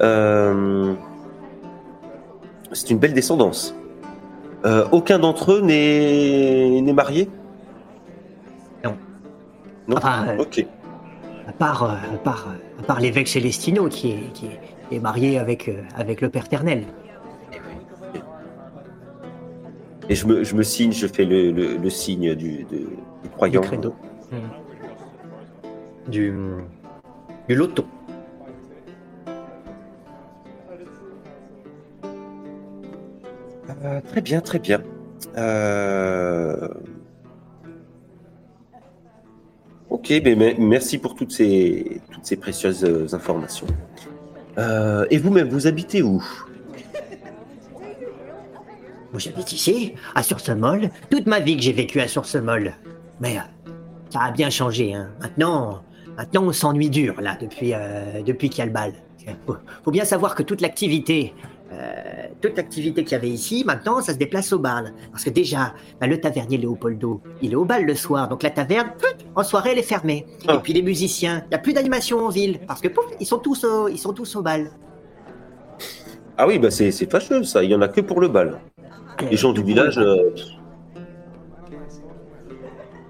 Euh, 0.02 0.94
c'est 2.74 2.90
une 2.90 2.98
belle 2.98 3.14
descendance. 3.14 3.76
Euh, 4.66 4.86
aucun 4.92 5.20
d'entre 5.20 5.54
eux 5.54 5.62
n'est 5.62 6.94
marié? 6.94 7.30
Non. 8.84 8.98
Non? 9.88 9.98
Euh, 9.98 10.38
Ok. 10.38 10.66
à 11.48 11.52
part, 11.54 11.84
euh, 11.84 11.96
à 12.14 12.18
part, 12.18 12.48
à 12.80 12.84
part 12.84 13.00
l'évêque 13.00 13.30
Célestino 13.30 13.88
qui 13.88 14.12
est, 14.12 14.34
qui 14.34 14.50
est, 14.92 15.00
marié 15.00 15.40
avec, 15.40 15.72
avec 15.96 16.20
le 16.20 16.30
père 16.30 16.50
Ternel. 16.50 16.84
Et 20.10 20.16
je 20.16 20.28
me, 20.28 20.44
je 20.44 20.56
me 20.56 20.64
signe, 20.64 20.92
je 20.92 21.08
fais 21.08 21.26
le, 21.26 21.52
le, 21.52 21.90
signe 21.90 22.36
du, 22.36 22.66
du 22.66 22.88
croyant. 23.36 23.62
Du 23.62 23.68
credo. 23.68 23.96
Du, 26.08 26.34
du 27.48 27.56
loto. 27.56 27.86
Euh, 33.84 34.02
très 34.10 34.22
bien, 34.22 34.42
très 34.42 34.60
bien. 34.60 34.82
Euh, 35.38 36.68
Ok, 39.90 40.10
mais 40.26 40.36
mais 40.36 40.56
merci 40.60 40.98
pour 40.98 41.16
toutes 41.16 41.32
ces, 41.32 42.02
toutes 42.12 42.26
ces 42.26 42.36
précieuses 42.36 43.14
informations. 43.14 43.68
Euh, 44.58 45.06
et 45.12 45.18
vous-même, 45.18 45.48
vous 45.48 45.66
habitez 45.68 46.02
où? 46.02 46.22
Moi, 49.14 49.20
j'habite 49.20 49.54
ici, 49.54 49.94
à 50.16 50.24
Source-Molle. 50.24 50.90
Toute 51.12 51.28
ma 51.28 51.40
vie 51.40 51.56
que 51.56 51.62
j'ai 51.62 51.72
vécu 51.72 52.00
à 52.02 52.08
Source-Molle. 52.08 52.74
Mais 53.22 53.38
euh, 53.38 53.42
ça 54.10 54.22
a 54.22 54.32
bien 54.32 54.50
changé. 54.50 54.96
Hein. 54.96 55.12
Maintenant, 55.22 55.84
maintenant, 56.18 56.46
on 56.46 56.52
s'ennuie 56.52 56.90
dur, 56.90 57.22
là, 57.22 57.38
depuis, 57.40 57.76
euh, 57.76 58.24
depuis 58.26 58.50
qu'il 58.50 58.58
y 58.58 58.62
a 58.64 58.66
le 58.66 58.72
bal. 58.72 58.94
Faut, 59.46 59.56
faut 59.84 59.92
bien 59.92 60.04
savoir 60.04 60.34
que 60.34 60.42
toute 60.42 60.62
l'activité, 60.62 61.36
euh, 61.72 61.94
toute 62.42 62.58
l'activité 62.58 63.04
qu'il 63.04 63.12
y 63.12 63.16
avait 63.16 63.30
ici, 63.30 63.64
maintenant, 63.64 64.02
ça 64.02 64.14
se 64.14 64.18
déplace 64.18 64.52
au 64.52 64.58
bal. 64.58 64.96
Parce 65.12 65.24
que 65.24 65.30
déjà, 65.30 65.76
bah, 66.02 66.08
le 66.08 66.20
tavernier 66.20 66.58
Léopoldo, 66.58 67.22
il 67.44 67.52
est 67.52 67.56
au 67.56 67.66
bal 67.66 67.86
le 67.86 67.94
soir. 67.94 68.28
Donc 68.30 68.42
la 68.42 68.50
taverne, 68.50 68.94
en 69.36 69.44
soirée, 69.44 69.74
elle 69.74 69.80
est 69.80 69.84
fermée. 69.84 70.26
Ah. 70.48 70.56
Et 70.56 70.58
puis 70.58 70.74
les 70.74 70.82
musiciens, 70.82 71.44
il 71.46 71.50
n'y 71.50 71.56
a 71.56 71.60
plus 71.60 71.74
d'animation 71.74 72.26
en 72.26 72.30
ville. 72.30 72.62
Parce 72.66 72.82
que 72.82 72.88
pouf, 72.88 73.06
ils 73.20 73.28
sont 73.28 73.38
tous 73.38 73.64
au, 73.64 73.90
ils 73.90 74.00
sont 74.00 74.14
tous 74.14 74.36
au 74.36 74.42
bal. 74.42 74.72
Ah 76.36 76.48
oui, 76.48 76.58
bah 76.58 76.72
c'est 76.72 76.92
fâcheux 77.12 77.44
ça, 77.44 77.64
il 77.64 77.70
y 77.70 77.76
en 77.76 77.82
a 77.82 77.88
que 77.88 78.02
pour 78.02 78.20
le 78.20 78.28
bal. 78.28 78.60
Les 79.30 79.38
gens 79.38 79.54
du 79.54 79.64
village... 79.64 79.98
euh, 79.98 80.32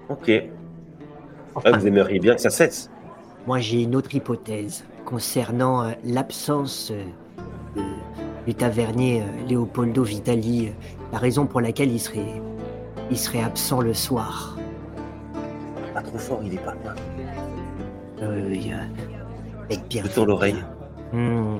Ok. 0.08 0.30
Ah, 1.64 1.70
vous 1.72 1.86
aimeriez 1.86 2.18
bien 2.18 2.34
que 2.34 2.40
ça 2.40 2.50
cesse 2.50 2.90
Moi, 3.46 3.58
j'ai 3.58 3.82
une 3.82 3.96
autre 3.96 4.14
hypothèse 4.14 4.84
concernant 5.04 5.82
euh, 5.84 5.92
l'absence 6.04 6.92
euh, 6.92 7.82
du 8.46 8.54
tavernier 8.54 9.22
euh, 9.22 9.48
Leopoldo 9.48 10.02
Vitali, 10.02 10.68
euh, 10.68 10.70
la 11.12 11.18
raison 11.18 11.46
pour 11.46 11.60
laquelle 11.60 11.90
il 11.90 12.00
serait, 12.00 12.42
il 13.10 13.18
serait 13.18 13.42
absent 13.42 13.80
le 13.80 13.94
soir. 13.94 14.56
Pas 15.94 16.02
trop 16.02 16.18
fort, 16.18 16.40
il 16.44 16.54
est 16.54 16.64
pas 16.64 16.74
loin. 16.74 16.94
Euh, 18.22 18.54
avec 19.64 19.88
bien. 19.88 20.02
Je 20.04 20.08
tourne 20.10 20.28
l'oreille. 20.28 20.62
Hmm. 21.12 21.58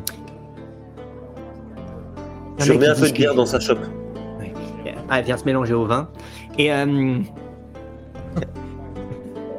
Je 2.58 2.72
qui 2.72 2.86
un 2.86 2.94
peu 2.94 3.08
de 3.08 3.12
bière 3.12 3.34
dans 3.34 3.46
sa 3.46 3.60
chope. 3.60 3.84
Ah, 5.08 5.18
elle 5.18 5.24
vient 5.26 5.36
se 5.36 5.44
mélanger 5.44 5.74
au 5.74 5.86
vin. 5.86 6.08
Et 6.58 6.72
euh, 6.72 7.18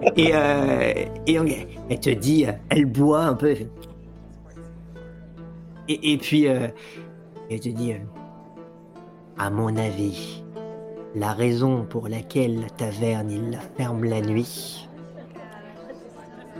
et 0.16 0.32
euh, 0.34 0.94
et 1.28 1.40
on- 1.40 1.46
elle 1.90 2.00
te 2.00 2.10
dit, 2.10 2.46
elle 2.70 2.86
boit 2.86 3.22
un 3.26 3.34
peu. 3.36 3.56
Et, 5.88 6.14
et 6.14 6.18
puis 6.18 6.48
euh, 6.48 6.68
elle 7.50 7.60
te 7.60 7.70
dit, 7.70 7.94
à 9.38 9.50
mon 9.50 9.76
avis, 9.78 10.44
la 11.14 11.34
raison 11.34 11.86
pour 11.86 12.08
laquelle 12.08 12.62
la 12.62 12.70
taverne 12.70 13.30
il 13.32 13.52
la 13.52 13.60
ferme 13.60 14.04
la 14.04 14.22
nuit, 14.22 14.90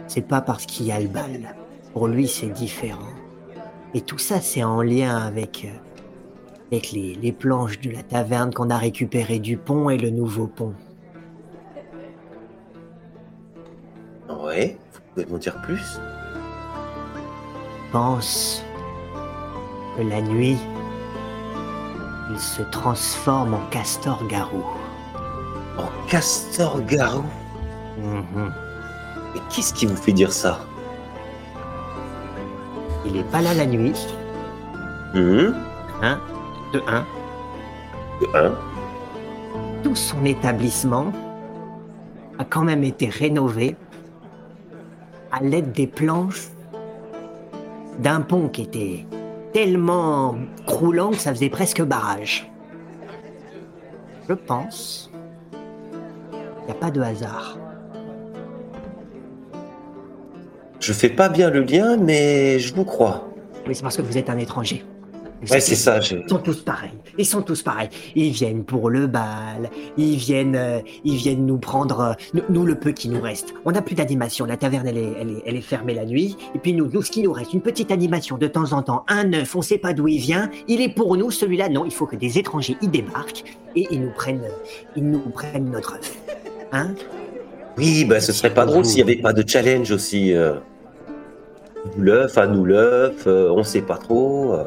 c'est 0.08 0.28
pas 0.28 0.42
parce 0.42 0.66
qu'il 0.66 0.86
y 0.86 0.92
a 0.92 1.00
le 1.00 1.08
bal. 1.08 1.56
Pour 1.94 2.08
lui, 2.08 2.28
c'est 2.28 2.50
différent. 2.50 3.10
Et 3.94 4.02
tout 4.02 4.18
ça, 4.18 4.42
c'est 4.42 4.64
en 4.64 4.82
lien 4.82 5.16
avec 5.18 5.68
avec 6.72 6.92
les, 6.92 7.16
les 7.16 7.32
planches 7.32 7.80
de 7.82 7.92
la 7.92 8.04
taverne 8.04 8.54
qu'on 8.54 8.70
a 8.70 8.78
récupérées 8.78 9.40
du 9.40 9.58
pont 9.58 9.90
et 9.90 9.98
le 9.98 10.10
nouveau 10.10 10.48
pont. 10.48 10.74
Ouais, 14.30 14.78
vous 14.94 15.00
pouvez 15.14 15.26
m'en 15.28 15.38
dire 15.38 15.62
plus? 15.62 16.00
Pense 17.92 18.64
que 19.98 20.02
la 20.04 20.22
nuit, 20.22 20.58
il 22.32 22.40
se 22.40 22.64
transforme 22.64 23.54
en 23.54 23.66
castor-garou. 23.70 24.64
En 25.78 26.08
castor-garou 26.10 27.24
Mhm. 27.98 28.52
Mais 29.34 29.40
qu'est-ce 29.50 29.74
qui 29.74 29.86
vous 29.86 29.96
fait 29.96 30.12
dire 30.12 30.34
ça? 30.34 30.60
Il 33.06 33.16
est 33.16 33.32
pas 33.32 33.42
là 33.42 33.54
la 33.54 33.66
nuit, 33.66 33.94
Hum, 35.14 35.56
hein, 36.02 36.20
de 36.74 36.82
un. 36.88 37.06
hein 38.34 38.54
Tout 39.84 39.96
son 39.96 40.24
établissement 40.26 41.12
a 42.38 42.46
quand 42.46 42.64
même 42.64 42.84
été 42.84 43.08
rénové 43.08 43.76
à 45.32 45.42
l'aide 45.42 45.72
des 45.72 45.88
planches 45.88 46.50
d'un 48.00 48.22
pont 48.22 48.50
qui 48.50 48.64
était 48.64 49.06
tellement 49.54 50.36
croulant 50.66 51.12
que 51.12 51.18
ça 51.18 51.34
faisait 51.34 51.50
presque 51.50 51.82
barrage. 51.82 52.52
Je 54.28 54.34
pense 54.34 55.12
Il 56.32 56.66
n'y 56.66 56.72
a 56.72 56.76
pas 56.76 56.92
de 56.92 57.02
hasard. 57.02 57.58
Je 60.80 60.94
fais 60.94 61.10
pas 61.10 61.30
bien 61.30 61.50
le 61.50 61.62
lien, 61.62 61.98
mais 61.98 62.60
je 62.60 62.74
vous 62.76 62.86
crois. 62.86 63.30
Oui, 63.68 63.76
c'est 63.76 63.82
parce 63.82 63.98
que 63.98 64.02
vous 64.02 64.18
êtes 64.18 64.30
un 64.30 64.38
étranger. 64.38 64.84
Vous 65.42 65.52
Ouais, 65.52 65.58
êtes- 65.58 65.64
c'est 65.64 65.76
ça. 65.76 66.00
je- 66.00 66.16
Ils 66.16 66.30
sont 66.30 66.38
tous 66.40 66.62
pareils. 66.64 66.92
Ils 67.18 67.26
sont 67.26 67.42
tous 67.42 67.62
pareils. 67.62 67.90
Ils 68.16 68.32
viennent 68.32 68.64
pour 68.64 68.90
le 68.90 69.06
bal. 69.06 69.70
Ils 69.98 70.16
viennent, 70.16 70.56
euh, 70.56 70.80
ils 71.04 71.18
viennent 71.18 71.46
nous 71.46 71.58
prendre, 71.58 72.00
euh, 72.00 72.14
nous, 72.34 72.42
nous, 72.50 72.66
le 72.66 72.76
peu 72.76 72.92
qui 72.92 73.10
nous 73.10 73.22
reste. 73.22 73.54
On 73.66 73.72
n'a 73.72 73.82
plus 73.82 73.96
d'animation. 73.96 74.46
La 74.46 74.58
taverne, 74.58 74.88
elle 74.88 74.98
est, 74.98 75.14
elle, 75.20 75.30
est, 75.30 75.44
elle 75.46 75.56
est 75.56 75.62
fermée 75.62 75.94
la 75.94 76.06
nuit. 76.06 76.36
Et 76.56 76.60
puis 76.60 76.74
nous, 76.74 76.90
nous, 76.92 77.02
ce 77.02 77.12
qui 77.12 77.22
nous 77.22 77.34
reste, 77.34 77.54
une 77.54 77.62
petite 77.62 77.92
animation 77.92 78.38
de 78.38 78.48
temps 78.48 78.72
en 78.74 78.82
temps. 78.82 79.04
Un 79.08 79.34
œuf, 79.34 79.56
on 79.56 79.62
sait 79.62 79.78
pas 79.78 79.94
d'où 79.94 80.08
il 80.08 80.20
vient. 80.20 80.50
Il 80.68 80.82
est 80.82 80.90
pour 80.94 81.16
nous. 81.18 81.30
Celui-là, 81.32 81.70
non. 81.70 81.86
Il 81.86 81.92
faut 81.94 82.06
que 82.08 82.16
des 82.16 82.38
étrangers 82.40 82.78
y 82.82 82.88
débarquent 82.88 83.44
et 83.76 83.88
ils 83.92 84.02
nous 84.02 84.12
prennent, 84.12 84.48
ils 84.96 85.04
nous 85.10 85.20
prennent 85.20 85.70
notre 85.70 85.96
œuf. 85.96 86.18
Hein? 86.72 86.96
Oui, 87.78 88.06
bah 88.06 88.22
ce 88.22 88.32
serait 88.32 88.54
pas 88.54 88.66
drôle 88.66 88.86
s'il 88.86 89.00
y 89.00 89.02
avait 89.02 89.18
pas 89.22 89.34
de 89.34 89.48
challenge 89.48 89.92
aussi. 89.92 90.34
euh. 90.34 90.56
L'œuf, 91.98 92.38
à 92.38 92.48
nous 92.48 92.64
l'œuf, 92.66 93.26
euh, 93.28 93.52
on 93.52 93.64
sait 93.64 93.82
pas 93.82 93.98
trop. 93.98 94.54
euh. 94.54 94.64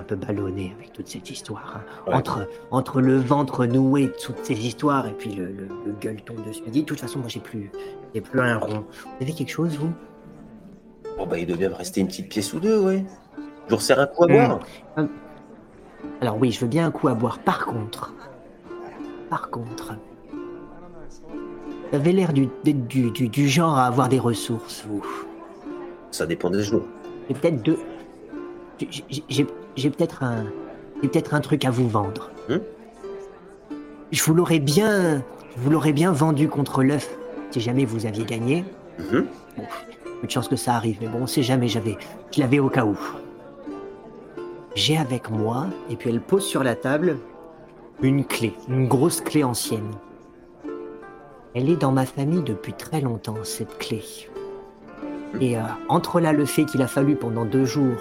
Un 0.00 0.02
peu 0.02 0.16
ballonné 0.16 0.74
avec 0.76 0.92
toute 0.92 1.08
cette 1.08 1.30
histoire. 1.30 1.76
hein. 1.76 1.80
Ouais. 2.10 2.14
Entre, 2.14 2.48
entre 2.70 3.00
le 3.00 3.16
ventre 3.18 3.66
noué 3.66 4.06
de 4.06 4.14
toutes 4.22 4.44
ces 4.44 4.54
histoires 4.66 5.06
et 5.06 5.12
puis 5.12 5.34
le, 5.34 5.46
le, 5.46 5.68
le 5.86 5.92
gueuleton 6.00 6.34
de 6.46 6.52
ce 6.52 6.62
midi, 6.62 6.80
de 6.82 6.86
toute 6.86 7.00
façon, 7.00 7.18
moi, 7.20 7.28
j'ai 7.28 7.40
plus, 7.40 7.70
j'ai 8.14 8.20
plus 8.20 8.40
un 8.40 8.56
rond. 8.58 8.84
Vous 8.90 9.22
avez 9.22 9.32
quelque 9.32 9.50
chose, 9.50 9.76
vous? 9.78 9.92
Bon 11.18 11.26
bah 11.26 11.38
il 11.38 11.46
doit 11.46 11.56
bien 11.58 11.68
me 11.68 11.74
rester 11.74 12.00
une 12.00 12.06
petite 12.06 12.28
pièce 12.30 12.52
ou 12.54 12.60
deux, 12.60 12.80
ouais. 12.80 13.04
Je 13.66 13.70
vous 13.70 13.76
resserre 13.76 14.00
un 14.00 14.06
coup 14.06 14.24
à 14.24 14.26
Mm. 14.26 14.32
boire. 14.32 14.60
Alors 16.22 16.38
oui, 16.38 16.50
je 16.50 16.60
veux 16.60 16.66
bien 16.66 16.86
un 16.86 16.90
coup 16.90 17.08
à 17.08 17.14
boire. 17.14 17.38
Par 17.40 17.66
contre, 17.66 18.14
par 19.28 19.50
contre, 19.50 19.94
vous 21.90 21.96
avez 21.96 22.12
l'air 22.12 22.32
du, 22.32 22.48
du, 22.64 23.10
du, 23.10 23.28
du 23.28 23.48
genre 23.48 23.76
à 23.76 23.86
avoir 23.86 24.08
des 24.08 24.18
ressources, 24.18 24.84
vous. 24.88 25.04
Ça 26.10 26.24
dépend 26.26 26.48
des 26.50 26.62
jours. 26.62 26.84
J'ai 27.28 27.34
peut-être 27.34 27.62
deux... 27.62 27.78
j'ai- 29.28 29.46
j'ai- 29.76 29.90
peut-être 29.90 30.22
un... 30.22 30.44
J'ai 31.02 31.08
peut-être 31.08 31.34
un 31.34 31.40
truc 31.40 31.64
à 31.64 31.70
vous 31.70 31.88
vendre. 31.88 32.30
Hmm 32.48 32.58
Je 34.12 34.22
vous 34.24 34.34
l'aurais 34.34 34.58
bien... 34.60 35.22
Je 35.56 35.60
vous 35.62 35.70
l'aurais 35.70 35.92
bien 35.92 36.12
vendu 36.12 36.48
contre 36.48 36.82
l'œuf, 36.82 37.10
si 37.50 37.60
jamais 37.60 37.84
vous 37.84 38.06
aviez 38.06 38.24
gagné. 38.24 38.64
Mhm. 38.98 39.26
Peu 40.20 40.26
de 40.26 40.30
chance 40.30 40.48
que 40.48 40.56
ça 40.56 40.74
arrive, 40.74 40.98
mais 41.00 41.08
bon, 41.08 41.20
on 41.22 41.26
sait 41.26 41.42
jamais, 41.42 41.66
j'avais, 41.68 41.96
je 42.30 42.40
l'avais 42.40 42.58
au 42.60 42.68
cas 42.68 42.84
où. 42.84 42.96
J'ai 44.76 44.96
avec 44.96 45.28
moi, 45.30 45.66
et 45.90 45.96
puis 45.96 46.10
elle 46.10 46.20
pose 46.20 46.44
sur 46.44 46.62
la 46.62 46.74
table 46.76 47.16
une 48.02 48.24
clé, 48.24 48.52
une 48.68 48.86
grosse 48.86 49.20
clé 49.20 49.42
ancienne. 49.42 49.90
Elle 51.54 51.68
est 51.68 51.76
dans 51.76 51.90
ma 51.92 52.06
famille 52.06 52.42
depuis 52.42 52.72
très 52.74 53.00
longtemps, 53.00 53.36
cette 53.42 53.76
clé. 53.78 54.02
Et 55.40 55.58
euh, 55.58 55.62
entre 55.88 56.20
là 56.20 56.32
le 56.32 56.44
fait 56.44 56.64
qu'il 56.64 56.82
a 56.82 56.86
fallu 56.86 57.16
pendant 57.16 57.44
deux 57.44 57.64
jours 57.64 57.96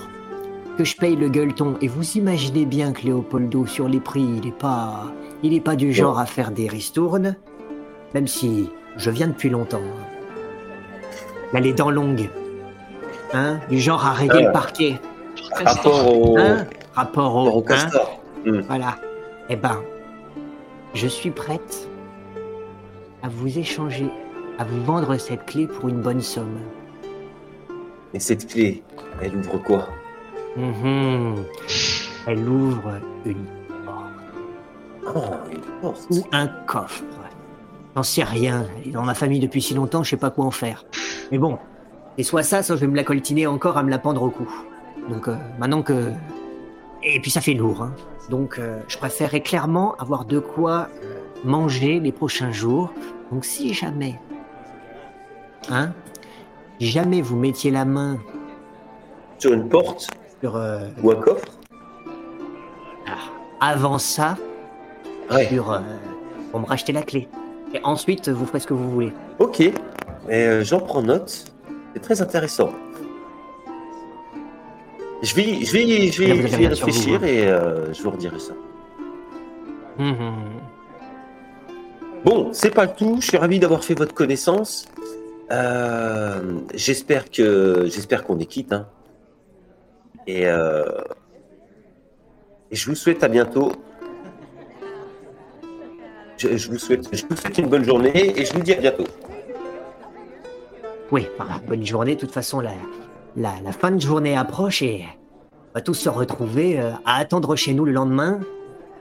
que 0.80 0.86
je 0.86 0.96
paye 0.96 1.18
le 1.18 1.28
gueuleton, 1.28 1.76
et 1.82 1.90
vous 1.90 2.10
imaginez 2.18 2.66
bien 2.66 2.94
que 2.94 3.02
Léopoldo, 3.02 3.66
sur 3.66 3.90
les 3.90 4.00
prix, 4.00 4.26
il 4.42 4.48
est 4.48 4.58
pas, 4.58 5.12
il 5.44 5.54
est 5.54 5.60
pas 5.60 5.76
du 5.76 5.92
genre 5.92 6.18
à 6.20 6.26
faire 6.26 6.52
des 6.52 6.70
ristournes, 6.70 7.36
même 8.14 8.28
si 8.28 8.70
je 8.96 9.10
viens 9.10 9.28
depuis 9.28 9.50
longtemps. 9.50 9.82
Il 11.52 11.58
a 11.58 11.60
les 11.60 11.74
dents 11.74 11.92
longues. 11.92 12.30
Hein 13.34 13.60
Du 13.70 13.78
genre 13.78 14.06
à 14.06 14.14
Ah. 14.18 14.24
le 14.24 14.54
parquet. 14.54 15.02
Rapport 15.66 16.18
au, 16.18 16.38
Hein 16.40 16.66
Rapport 16.96 17.36
au. 17.36 17.44
rapport 17.44 17.56
au 17.58 17.60
hein 17.60 17.64
castor. 17.68 18.22
voilà. 18.70 18.96
Eh 19.50 19.58
ben, 19.58 19.82
je 20.94 21.08
suis 21.08 21.32
prête 21.32 21.90
à 23.22 23.28
vous 23.28 23.60
échanger, 23.60 24.08
à 24.58 24.64
vous 24.64 24.82
vendre 24.86 25.18
cette 25.18 25.46
clé 25.46 25.68
pour 25.68 25.90
une 25.90 26.00
bonne 26.00 26.22
somme. 26.22 26.58
Et 28.14 28.20
cette 28.22 28.48
clé, 28.48 28.82
elle 29.22 29.36
ouvre 29.36 29.58
quoi? 29.58 29.90
Mhm. 30.56 31.46
Elle 32.28 32.48
ouvre 32.48 33.00
une 33.26 33.46
porte 33.86 34.10
Oh, 35.84 35.92
ou 36.12 36.24
un 36.32 36.48
coffre. 36.48 37.04
J'en 37.96 38.04
sais 38.04 38.24
rien. 38.24 38.68
Dans 38.88 39.04
ma 39.04 39.14
famille 39.14 39.40
depuis 39.40 39.62
si 39.62 39.74
longtemps, 39.74 40.04
je 40.04 40.12
sais 40.12 40.18
pas 40.18 40.30
quoi 40.30 40.46
en 40.46 40.52
faire. 40.52 40.86
Mais 41.32 41.38
bon, 41.38 41.58
et 42.18 42.24
soit 42.24 42.44
ça, 42.44 42.64
soit 42.64 42.76
je 42.76 42.82
vais 42.82 42.88
me 42.88 42.96
la 42.96 43.04
coltiner 43.04 43.48
encore 43.48 43.78
à 43.78 43.84
me 43.84 43.90
la 43.90 44.00
pendre 44.00 44.24
au 44.24 44.30
cou. 44.30 44.48
Donc 45.10 45.28
euh, 45.28 45.36
maintenant 45.58 45.82
que... 45.82 46.12
Et 47.02 47.20
puis 47.22 47.32
ça 47.32 47.42
fait 47.42 47.54
lourd. 47.54 47.82
Hein. 47.82 47.94
Donc 48.30 48.60
euh, 48.60 48.80
je 48.88 48.98
préférerais 48.98 49.42
clairement 49.42 49.96
avoir 49.96 50.26
de 50.26 50.40
quoi 50.40 50.90
euh, 51.04 51.20
manger 51.44 52.00
les 52.00 52.12
prochains 52.12 52.52
jours. 52.52 52.92
Donc 53.32 53.46
si 53.46 53.74
jamais... 53.74 54.20
Hein 55.70 55.94
jamais 56.80 57.22
vous 57.22 57.36
mettiez 57.36 57.72
la 57.72 57.86
main 57.86 58.18
Sur 59.38 59.54
une 59.54 59.68
porte 59.68 60.10
sur... 60.42 60.56
euh, 60.56 60.80
ou 61.04 61.12
un 61.12 61.16
coffre 61.16 61.46
avant 63.62 63.98
ça, 63.98 64.38
Ouais. 65.32 65.48
sur, 65.48 65.72
euh, 65.72 65.80
pour 66.52 66.62
me 66.62 66.66
racheter 66.66 66.94
la 66.94 67.02
clé. 67.04 67.28
Et 67.74 67.80
ensuite, 67.84 68.30
vous 68.30 68.46
ferez 68.46 68.62
ce 68.62 68.68
que 68.68 68.74
vous 68.74 68.90
voulez. 68.90 69.12
Ok. 69.38 69.62
Euh, 70.30 70.64
j'en 70.64 70.80
prends 70.80 71.02
note. 71.02 71.46
C'est 71.94 72.00
très 72.02 72.22
intéressant. 72.22 72.70
Je 75.22 75.36
vais, 75.36 75.66
je 75.66 75.74
vais, 75.74 76.10
vais, 76.10 76.48
vais 76.48 76.68
réfléchir 76.68 77.20
vous, 77.20 77.26
et 77.26 77.46
euh, 77.48 77.94
je 77.94 78.02
vous 78.02 78.12
redirai 78.12 78.40
ça. 78.40 78.54
Mhm. 79.98 80.34
Bon, 82.24 82.50
c'est 82.54 82.74
pas 82.74 82.88
tout. 82.88 83.18
Je 83.20 83.28
suis 83.28 83.38
ravi 83.38 83.60
d'avoir 83.60 83.84
fait 83.84 83.96
votre 83.96 84.14
connaissance. 84.14 84.88
Euh, 85.52 86.40
j'espère 86.74 87.30
que 87.30 87.84
j'espère 87.86 88.24
qu'on 88.24 88.40
est 88.40 88.46
quitte. 88.46 88.72
Hein. 88.72 88.88
Et, 90.30 90.46
euh, 90.46 90.84
et 92.70 92.76
je 92.76 92.88
vous 92.88 92.96
souhaite 92.96 93.24
à 93.24 93.28
bientôt. 93.28 93.72
Je, 96.38 96.56
je 96.56 96.70
vous 96.70 96.78
souhaite, 96.78 97.10
je 97.12 97.26
vous 97.28 97.36
souhaite 97.36 97.58
une 97.58 97.68
bonne 97.68 97.84
journée 97.84 98.40
et 98.40 98.46
je 98.46 98.54
vous 98.54 98.60
dis 98.62 98.74
à 98.74 98.80
bientôt. 98.80 99.08
Oui, 101.12 101.28
voilà, 101.36 101.60
bonne 101.68 101.84
journée. 101.84 102.14
De 102.14 102.20
toute 102.20 102.32
façon, 102.32 102.60
la, 102.60 102.74
la, 103.36 103.56
la 103.64 103.72
fin 103.72 103.90
de 103.90 104.00
journée 104.00 104.38
approche 104.38 104.84
et 104.84 105.04
on 105.52 105.74
va 105.74 105.82
tous 105.82 105.96
se 105.96 106.10
retrouver 106.10 106.80
euh, 106.80 106.92
à 107.06 107.16
attendre 107.16 107.56
chez 107.56 107.74
nous 107.74 107.86
le 107.86 107.92
lendemain 107.92 108.40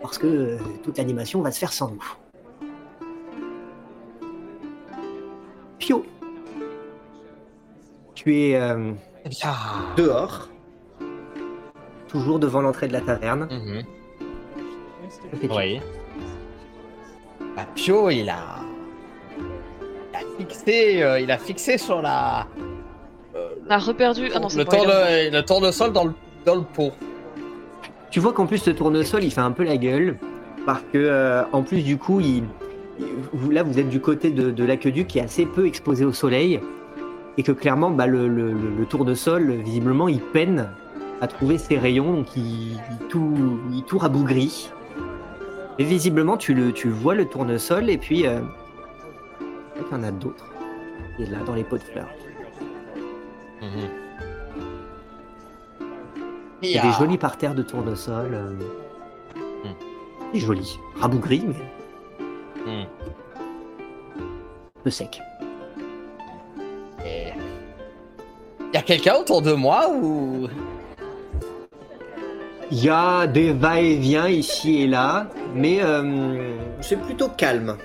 parce 0.01 0.17
que 0.17 0.27
euh, 0.27 0.59
toute 0.83 0.97
l'animation 0.97 1.43
va 1.43 1.51
se 1.51 1.59
faire 1.59 1.75
sans 1.75 1.91
nous. 1.91 2.05
Pio, 5.79 6.07
tu 8.15 8.35
es 8.35 8.57
euh, 8.57 8.93
bien. 9.29 9.53
dehors, 9.99 10.49
toujours 12.09 12.39
devant 12.39 12.61
l'entrée 12.61 12.89
de 12.89 12.93
la 12.93 13.01
taverne. 13.01 13.49
Mhm. 13.51 13.83
Oui. 15.51 15.81
Bah, 17.57 17.67
Pio, 17.75 18.11
il 18.11 18.29
a. 18.29 18.37
Il 20.11 20.17
a 20.17 20.21
fixé, 20.39 21.03
euh, 21.03 21.21
il 21.21 21.31
a 21.31 21.39
fixé 21.39 21.79
sur 21.79 22.03
la. 22.03 22.47
On 23.67 23.71
a 23.71 23.79
reperdu. 23.79 24.31
Ah 24.35 24.39
non, 24.41 24.49
c'est 24.49 24.59
le, 24.59 24.65
de, 25.31 25.37
le 25.37 25.43
tournesol 25.45 25.93
dans 25.93 26.05
le, 26.05 26.13
dans 26.47 26.55
le 26.57 26.63
pot. 26.63 26.93
Tu 28.11 28.21
vois 28.21 28.33
qu'en 28.33 28.47
plus 28.47 28.59
ce 28.59 28.71
tournesol 28.71 29.23
il 29.23 29.31
fait 29.31 29.43
un 29.43 29.51
peu 29.53 29.65
la 29.65 29.77
gueule 29.77 30.17
parce 30.65 30.81
que 30.93 30.97
euh, 30.99 31.43
en 31.53 31.63
plus 31.63 31.83
du 31.83 31.99
coup 31.99 32.21
il, 32.21 32.45
là 33.51 33.63
vous 33.63 33.79
êtes 33.79 33.91
du 33.91 34.01
côté 34.01 34.31
de, 34.31 34.51
de 34.51 34.65
l'aqueduc 34.65 35.07
qui 35.09 35.19
est 35.19 35.23
assez 35.23 35.45
peu 35.45 35.67
exposé 35.67 36.07
au 36.07 36.13
soleil 36.15 36.59
et 37.37 37.43
que 37.43 37.53
clairement 37.53 37.91
bah, 37.91 38.07
le, 38.07 38.27
le, 38.27 38.53
le- 38.53 38.71
le 38.79 38.87
tournesol 38.87 39.51
visiblement 39.63 40.09
il 40.09 40.21
peine 40.21 40.71
à 41.21 41.27
trouver 41.27 41.59
ses 41.59 41.79
rayons 41.79 42.13
donc 42.13 42.37
il, 42.37 42.73
il 42.73 43.07
tout 43.09 43.61
il 43.73 43.83
tout 43.85 43.99
rabougrit. 43.99 44.71
Et 45.79 45.85
visiblement 45.85 46.37
tu 46.37 46.55
le 46.55 46.73
tu 46.73 46.89
vois 46.89 47.15
le 47.15 47.25
tournesol 47.27 47.89
et 47.91 47.99
puis 47.99 48.27
euh, 48.27 48.41
il 49.77 49.83
y 49.91 49.95
en 49.95 50.03
a 50.03 50.11
d'autres. 50.11 50.45
Est 51.19 51.27
là 51.31 51.39
dans 51.45 51.55
les 51.55 51.65
pots 51.65 51.79
de 51.79 51.83
fleurs. 51.83 52.09
Mhm. 53.61 53.89
il 56.63 56.71
y 56.71 56.79
a 56.79 56.83
des 56.83 56.93
jolis 56.93 57.19
parterres 57.19 57.55
de 57.55 57.63
tournesol 57.63 58.35
euh, 58.35 58.53
Hmm. 59.65 59.73
c'est 60.33 60.39
joli 60.39 60.79
rabougri 61.01 61.45
mais 62.65 62.73
un 62.73 62.87
peu 64.85 64.91
sec 64.91 65.21
Et- 67.05 67.33
Il 68.61 68.75
y 68.75 68.77
a 68.77 68.83
quelqu'un 68.83 69.17
autour 69.17 69.43
de 69.43 69.53
moi 69.53 69.89
ou. 69.91 70.47
Il 72.71 72.85
y 72.85 72.89
a 72.91 73.27
des 73.27 73.53
va-et-vient 73.53 74.29
ici 74.29 74.83
et 74.83 74.87
là, 74.87 75.29
mais 75.55 75.79
euh, 75.83 76.53
c'est 76.81 77.01
plutôt 77.01 77.29
calme. 77.29 77.77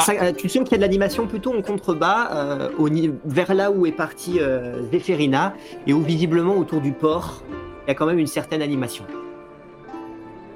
Ça- 0.00 0.12
euh, 0.20 0.32
tu 0.32 0.48
sens 0.48 0.62
qu'il 0.64 0.72
y 0.72 0.74
a 0.74 0.78
de 0.78 0.82
l'animation 0.82 1.26
plutôt 1.26 1.54
en 1.56 1.60
contrebas, 1.62 2.30
euh, 2.32 2.70
au 2.78 2.88
vers 3.26 3.54
là 3.54 3.70
où 3.70 3.84
est 3.86 3.92
partie 3.92 4.40
euh, 4.40 4.82
Zéphérina, 4.90 5.54
et 5.86 5.92
où 5.92 6.00
visiblement 6.02 6.56
autour 6.56 6.80
du 6.80 6.92
port, 6.92 7.42
il 7.84 7.88
y 7.88 7.90
a 7.90 7.94
quand 7.94 8.06
même 8.06 8.18
une 8.18 8.26
certaine 8.26 8.62
animation. 8.62 9.04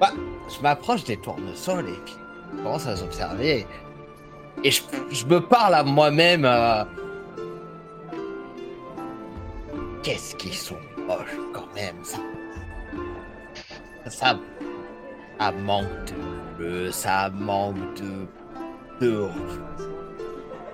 Bah, 0.00 0.10
je 0.48 0.60
m'approche 0.62 1.04
des 1.04 1.16
tournesols 1.18 1.88
et 1.88 2.00
puis 2.04 2.14
je 2.56 2.62
commence 2.62 2.86
à 2.86 2.94
les 2.94 3.02
observer. 3.02 3.66
Et 4.64 4.70
je, 4.70 4.82
je 5.10 5.26
me 5.26 5.40
parle 5.40 5.74
à 5.74 5.82
moi-même. 5.84 6.44
euh, 6.44 6.82
Qu'est-ce 10.02 10.34
qu'ils 10.36 10.54
sont 10.54 10.76
moches 11.06 11.36
quand 11.52 11.66
même, 11.74 11.96
ça. 12.02 12.18
Ça, 14.08 14.38
ça 15.38 15.52
manque 15.64 15.84
de 16.06 16.56
bleu, 16.56 16.92
ça 16.92 17.30
manque 17.34 17.76
de, 19.00 19.04
de, 19.06 19.26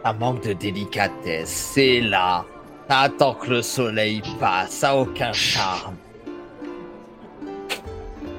ça 0.04 0.12
manque 0.12 0.42
de 0.46 0.52
délicatesse. 0.52 1.48
C'est 1.48 2.00
là, 2.00 2.44
ça 2.88 2.98
attend 3.00 3.34
que 3.34 3.50
le 3.50 3.62
soleil 3.62 4.22
passe, 4.38 4.70
ça 4.70 4.90
a 4.90 4.96
aucun 4.96 5.32
charme. 5.32 5.96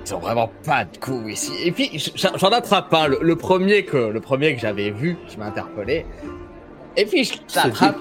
Ils 0.05 0.13
ont 0.13 0.19
vraiment 0.19 0.51
pas 0.65 0.83
de 0.85 0.97
goût 0.99 1.27
ici. 1.29 1.53
Et 1.63 1.71
puis 1.71 1.89
j'en 2.15 2.49
attrape 2.49 2.93
un, 2.93 3.07
le, 3.07 3.19
le 3.21 3.35
premier 3.35 3.85
que 3.85 3.97
le 3.97 4.19
premier 4.19 4.53
que 4.53 4.61
j'avais 4.61 4.91
vu, 4.91 5.17
qui 5.27 5.37
m'a 5.37 5.45
interpellé. 5.45 6.05
Et 6.97 7.05
puis 7.05 7.23
je 7.23 7.33
l'attrape. 7.55 7.97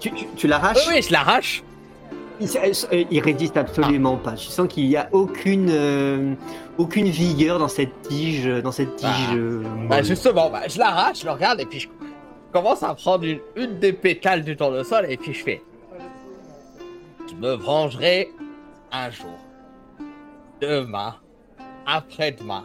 Tu, 0.00 0.12
tu- 0.12 0.26
tu 0.36 0.46
l'arraches? 0.46 0.86
Oui, 0.88 1.00
je 1.02 1.12
l'arrache. 1.12 1.62
Il, 2.40 2.48
euh, 2.56 3.04
il 3.10 3.20
résiste 3.20 3.56
absolument 3.56 4.16
pas. 4.16 4.32
Tu 4.32 4.46
sens 4.46 4.66
qu'il 4.68 4.88
n'y 4.88 4.96
a 4.96 5.08
aucune, 5.12 5.68
euh, 5.70 6.34
aucune 6.78 7.08
vigueur 7.08 7.58
dans 7.58 7.68
cette 7.68 8.02
tige. 8.02 8.46
Dans 8.46 8.72
cette 8.72 8.96
tige 8.96 9.28
Bah, 9.28 9.34
euh, 9.34 9.62
Bah 9.88 10.02
justement, 10.02 10.50
bah, 10.50 10.62
je 10.68 10.78
l'arrache, 10.78 11.20
je 11.20 11.26
le 11.26 11.32
regarde 11.32 11.60
et 11.60 11.66
puis 11.66 11.80
je 11.80 11.88
commence 12.52 12.82
à 12.82 12.94
prendre 12.94 13.24
une, 13.24 13.40
une 13.56 13.78
des 13.78 13.92
pétales 13.92 14.42
du 14.42 14.56
tournesol 14.56 15.06
et 15.08 15.16
puis 15.16 15.34
je 15.34 15.44
fais. 15.44 15.62
Je 17.28 17.34
me 17.34 17.54
vengerai 17.54 18.30
un 18.90 19.10
jour, 19.10 19.38
demain, 20.60 21.14
après-demain, 21.86 22.64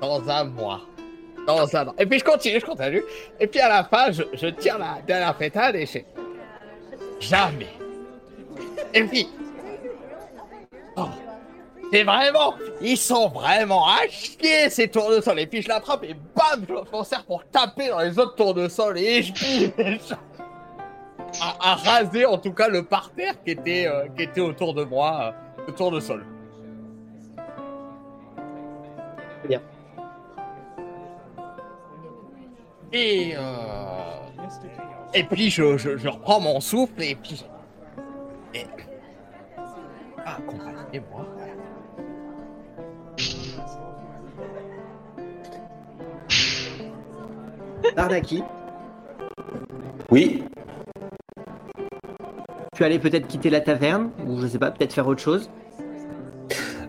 dans 0.00 0.28
un 0.28 0.44
mois, 0.44 0.82
dans 1.46 1.74
un 1.74 1.88
an. 1.88 1.94
Et 1.98 2.04
puis 2.04 2.18
je 2.18 2.24
continue, 2.24 2.60
je 2.60 2.66
continue. 2.66 3.02
Et 3.40 3.46
puis 3.46 3.60
à 3.60 3.68
la 3.68 3.84
fin, 3.84 4.10
je, 4.12 4.24
je 4.34 4.48
tire 4.48 4.78
la 4.78 4.98
dernière 5.06 5.34
pétale 5.36 5.76
et 5.76 5.86
je 5.86 5.90
fais. 5.92 6.06
Jamais. 7.20 7.77
Et 8.94 9.04
puis. 9.04 9.28
Oh, 10.96 11.08
c'est 11.90 12.02
vraiment, 12.02 12.54
ils 12.80 12.98
sont 12.98 13.28
vraiment 13.28 13.86
à 13.86 14.06
chier 14.08 14.68
ces 14.68 14.88
tournesols. 14.88 15.40
Et 15.40 15.46
puis 15.46 15.62
je 15.62 15.68
l'attrape 15.68 16.04
et 16.04 16.14
bam, 16.14 16.64
je 16.68 16.74
m'en 16.92 17.04
sers 17.04 17.24
pour 17.24 17.44
taper 17.46 17.88
dans 17.88 18.00
les 18.00 18.18
autres 18.18 18.34
tournesols 18.34 18.98
et 18.98 19.22
je 19.22 19.32
à, 21.40 21.72
à 21.72 21.74
raser 21.74 22.26
en 22.26 22.38
tout 22.38 22.52
cas 22.52 22.68
le 22.68 22.82
parterre 22.82 23.34
qui 23.44 23.52
était, 23.52 23.86
euh, 23.86 24.06
qui 24.16 24.24
était 24.24 24.40
autour 24.40 24.74
de 24.74 24.84
moi, 24.84 25.32
euh, 25.58 25.62
le 25.66 25.74
tournesol. 25.74 26.24
Bien. 29.46 29.62
Et 32.92 33.34
euh, 33.36 33.42
et 35.14 35.24
puis 35.24 35.50
je, 35.50 35.76
je, 35.76 35.96
je 35.96 36.08
reprends 36.08 36.40
mon 36.40 36.60
souffle 36.60 37.02
et 37.02 37.14
puis 37.14 37.44
et... 38.58 38.66
accompagnez-moi. 40.24 41.26
Arnaki, 47.96 48.42
Oui. 50.10 50.44
tu 52.76 52.84
allais 52.84 52.98
peut-être 52.98 53.26
quitter 53.26 53.50
la 53.50 53.60
taverne, 53.60 54.10
ou 54.26 54.38
je 54.40 54.46
sais 54.46 54.58
pas, 54.58 54.70
peut-être 54.70 54.92
faire 54.92 55.06
autre 55.06 55.20
chose? 55.20 55.50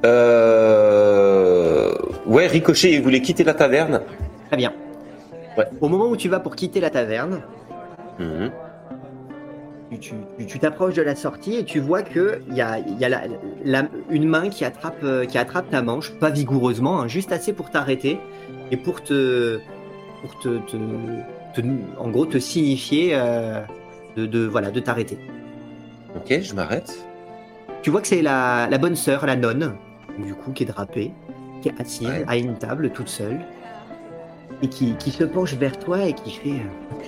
Euh... 0.05 1.91
Ouais, 2.25 2.47
Ricochet, 2.47 2.91
il 2.93 3.01
voulait 3.01 3.21
quitter 3.21 3.43
la 3.43 3.53
taverne. 3.53 4.01
Très 4.47 4.57
bien. 4.57 4.73
Ouais. 5.57 5.65
Au 5.81 5.89
moment 5.89 6.07
où 6.07 6.15
tu 6.15 6.29
vas 6.29 6.39
pour 6.39 6.55
quitter 6.55 6.79
la 6.79 6.89
taverne, 6.89 7.41
Mhm. 8.19 8.51
Tu- 9.97 10.59
t'approches 10.59 10.93
de 10.93 11.01
la 11.01 11.15
sortie 11.15 11.55
et 11.55 11.63
tu 11.65 11.79
vois 11.79 12.03
que 12.03 12.41
il 12.49 12.55
y 12.55 12.61
a, 12.61 12.77
y 12.79 13.03
a 13.05 13.09
la- 13.09 13.21
la- 13.63 13.87
une 14.09 14.27
main 14.27 14.49
qui 14.49 14.63
attrape, 14.63 14.99
euh, 15.03 15.25
qui 15.25 15.37
attrape 15.37 15.69
ta 15.71 15.81
manche, 15.81 16.11
pas 16.19 16.29
vigoureusement, 16.29 17.01
hein, 17.01 17.07
juste 17.07 17.31
assez 17.31 17.53
pour 17.53 17.71
t'arrêter 17.71 18.19
et 18.71 18.77
pour 18.77 19.01
te, 19.03 19.59
pour 20.21 20.37
te, 20.39 20.57
te- 20.59 20.77
te- 21.55 21.67
en 21.97 22.09
gros, 22.09 22.25
te 22.27 22.37
signifier 22.37 23.11
euh, 23.13 23.61
de, 24.15 24.25
de- 24.27 24.45
voilà, 24.45 24.69
de 24.69 24.79
t'arrêter. 24.79 25.17
Ok, 26.15 26.39
je 26.41 26.53
m'arrête. 26.53 27.05
Tu 27.81 27.89
vois 27.89 28.01
que 28.01 28.07
c'est 28.07 28.21
la, 28.21 28.67
la 28.69 28.77
bonne 28.77 28.95
sœur, 28.95 29.25
la 29.25 29.35
nonne, 29.35 29.73
du 30.19 30.33
coup, 30.35 30.51
qui 30.51 30.63
est 30.63 30.67
drapée, 30.67 31.11
qui 31.61 31.69
est 31.69 31.79
assise 31.81 32.07
Ouais. 32.07 32.25
à 32.27 32.37
une 32.37 32.55
table 32.57 32.89
toute 32.91 33.07
seule, 33.09 33.39
et 34.61 34.67
qui, 34.67 34.95
qui 34.95 35.11
se 35.11 35.23
penche 35.23 35.53
vers 35.55 35.79
toi 35.79 36.03
et 36.05 36.13
qui 36.13 36.31
fait 36.31 36.49
euh, 36.51 37.05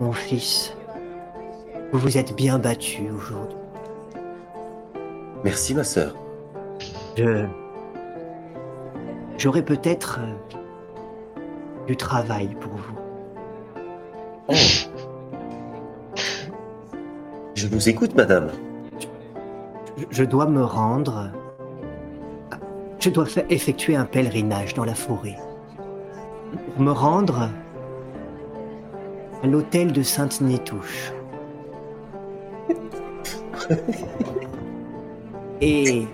Mon 0.00 0.12
fils, 0.12 0.73
vous 1.94 2.00
vous 2.00 2.18
êtes 2.18 2.34
bien 2.34 2.58
battu 2.58 3.08
aujourd'hui. 3.16 3.56
Merci, 5.44 5.74
ma 5.76 5.84
sœur. 5.84 6.12
Je. 7.16 7.46
J'aurais 9.38 9.62
peut-être 9.64 10.18
euh, 10.20 11.36
du 11.86 11.96
travail 11.96 12.56
pour 12.60 12.72
vous. 12.72 12.98
Oh. 14.48 14.54
Je 17.54 17.68
vous 17.68 17.88
écoute, 17.88 18.16
madame. 18.16 18.50
Je- 19.96 20.04
Je 20.10 20.24
dois 20.24 20.46
me 20.46 20.64
rendre. 20.64 21.30
à- 22.50 22.56
Je 22.98 23.08
dois 23.10 23.26
faire 23.26 23.44
effectuer 23.50 23.94
un 23.94 24.04
pèlerinage 24.06 24.74
dans 24.74 24.84
la 24.84 24.94
forêt. 24.96 25.36
Pour 26.74 26.82
me 26.82 26.90
rendre 26.90 27.50
à 29.42 29.46
l'hôtel 29.46 29.92
de 29.92 30.02
Sainte-Nitouche. 30.02 31.12
Et 35.60 36.06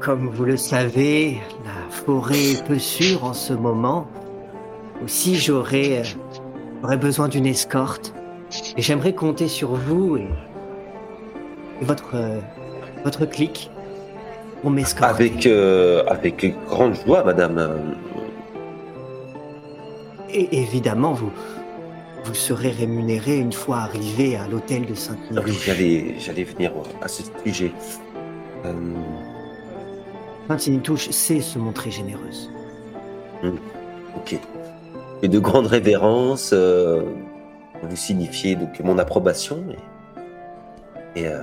comme 0.00 0.28
vous 0.28 0.44
le 0.44 0.56
savez, 0.56 1.38
la 1.64 1.90
forêt 1.90 2.52
est 2.52 2.64
peu 2.64 2.78
sûre 2.78 3.24
en 3.24 3.32
ce 3.32 3.52
moment. 3.52 4.06
Aussi, 5.04 5.34
j'aurais 5.34 6.02
euh, 6.84 6.96
besoin 6.96 7.28
d'une 7.28 7.46
escorte. 7.46 8.14
Et 8.76 8.82
j'aimerais 8.82 9.14
compter 9.14 9.48
sur 9.48 9.74
vous 9.74 10.16
et, 10.16 10.28
et 11.80 11.84
votre, 11.84 12.14
euh, 12.14 12.38
votre 13.04 13.26
clique 13.26 13.70
pour 14.62 14.70
m'escorter. 14.70 15.24
Avec, 15.24 15.46
euh, 15.46 16.04
avec 16.06 16.54
grande 16.66 16.94
joie, 16.94 17.24
madame. 17.24 17.96
Et 20.32 20.60
évidemment, 20.60 21.12
vous, 21.12 21.32
vous 22.26 22.34
serez 22.34 22.70
rémunéré 22.70 23.36
une 23.38 23.52
fois 23.52 23.78
arrivé 23.78 24.36
à 24.36 24.48
l'hôtel 24.48 24.84
de 24.84 24.94
ah 25.36 25.40
oui, 25.44 25.56
j'allais, 25.64 26.16
j'allais 26.18 26.42
venir 26.44 26.72
à 27.00 27.06
ce 27.08 27.22
sujet. 27.44 27.72
Euh, 28.64 28.72
Sainte-Nitouche 30.48 31.10
sait 31.10 31.40
se 31.40 31.58
montrer 31.58 31.90
généreuse. 31.90 32.50
ok. 34.16 34.38
Et 35.22 35.28
de 35.28 35.38
grandes 35.38 35.66
révérences, 35.66 36.50
euh, 36.52 37.02
pour 37.80 37.88
vous 37.88 37.96
signifier 37.96 38.56
donc 38.56 38.78
mon 38.80 38.98
approbation 38.98 39.64
et, 41.14 41.20
et, 41.20 41.28
euh, 41.28 41.42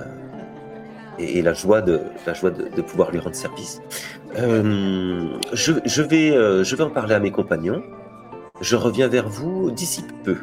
et- 1.18 1.38
et 1.38 1.42
la 1.42 1.54
joie 1.54 1.80
de 1.80 2.00
la 2.26 2.34
joie 2.34 2.50
de, 2.50 2.68
de 2.68 2.82
pouvoir 2.82 3.10
lui 3.10 3.18
rendre 3.20 3.34
service. 3.36 3.80
Euh, 4.38 5.38
je, 5.52 5.72
je 5.84 6.02
vais 6.02 6.30
euh, 6.30 6.62
je 6.64 6.76
vais 6.76 6.82
en 6.84 6.90
parler 6.90 7.14
à 7.14 7.20
mes 7.20 7.30
compagnons. 7.30 7.82
Je 8.60 8.76
reviens 8.76 9.08
vers 9.08 9.28
vous 9.28 9.70
d'ici 9.70 10.04
peu. 10.24 10.36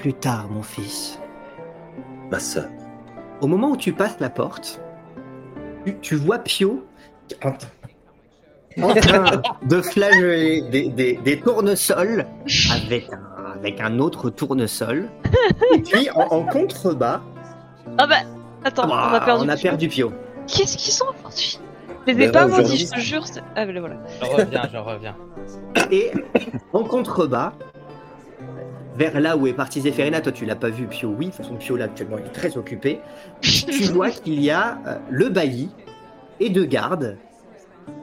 Plus 0.00 0.14
tard, 0.14 0.46
mon 0.50 0.62
fils. 0.62 1.18
Ma 2.30 2.38
sœur. 2.38 2.68
Au 3.40 3.46
moment 3.46 3.70
où 3.70 3.76
tu 3.76 3.92
passes 3.92 4.18
la 4.20 4.30
porte, 4.30 4.80
tu, 5.84 5.96
tu 6.00 6.14
vois 6.16 6.38
Pio 6.38 6.84
en, 7.44 7.52
en 8.82 8.94
train 8.94 9.42
de 9.64 9.80
flageoler 9.82 10.62
des, 10.70 10.88
des, 10.88 11.14
des 11.16 11.40
tournesols 11.40 12.26
avec 12.72 13.12
un, 13.12 13.54
avec 13.56 13.80
un 13.80 13.98
autre 13.98 14.30
tournesol. 14.30 15.08
Et 15.74 15.80
puis, 15.80 16.10
en, 16.14 16.20
en 16.20 16.42
contrebas, 16.44 17.20
Ah 17.98 18.06
bah, 18.06 18.16
attends, 18.64 18.88
on 18.88 18.92
a 18.92 19.20
perdu. 19.20 19.44
on 19.44 19.48
a 19.48 19.56
perdu 19.56 19.88
Pio. 19.88 20.12
Qu'est-ce 20.46 20.76
qu'ils 20.76 20.92
sont 20.92 21.06
aujourd'hui 21.06 21.58
Je 22.06 22.12
les 22.12 22.14
Mais 22.14 22.24
ai 22.26 22.32
pas 22.32 22.46
maudits, 22.46 22.86
je 22.86 22.90
te 22.90 23.00
jure. 23.00 23.24
Ah, 23.56 23.64
voilà. 23.66 23.96
Je 24.20 24.26
reviens, 24.26 24.62
je 24.72 24.78
reviens. 24.78 25.16
Et 25.90 26.10
en 26.72 26.84
contrebas, 26.84 27.52
vers 28.98 29.20
là 29.20 29.36
où 29.36 29.46
est 29.46 29.52
parti 29.54 29.80
Zéphérina, 29.80 30.20
toi 30.20 30.32
tu 30.32 30.44
l'as 30.44 30.56
pas 30.56 30.68
vu, 30.70 30.86
Pio, 30.86 31.08
oui, 31.16 31.26
de 31.26 31.30
toute 31.30 31.36
façon 31.44 31.54
Pio 31.56 31.76
là 31.76 31.84
actuellement 31.84 32.18
il 32.18 32.26
est 32.26 32.32
très 32.32 32.56
occupé. 32.58 33.00
tu 33.40 33.84
vois 33.92 34.10
qu'il 34.10 34.40
y 34.42 34.50
a 34.50 34.78
euh, 34.86 34.98
le 35.08 35.28
bailli 35.28 35.70
et 36.40 36.50
deux 36.50 36.64
gardes. 36.66 37.16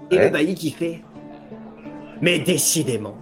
Et 0.09 0.17
Ouais. 0.17 0.25
le 0.25 0.29
bailli 0.31 0.55
qui 0.55 0.71
fait. 0.71 1.01
Mais 2.21 2.39
décidément, 2.39 3.17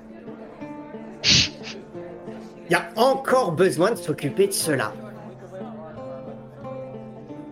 il 1.23 2.71
y 2.71 2.75
a 2.75 2.89
encore 2.95 3.51
besoin 3.53 3.91
de 3.91 3.95
s'occuper 3.95 4.47
de 4.47 4.51
cela. 4.53 4.93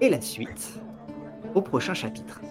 Et 0.02 0.10
la 0.10 0.20
suite, 0.22 0.80
au 1.56 1.62
prochain 1.62 1.94
chapitre. 1.94 2.42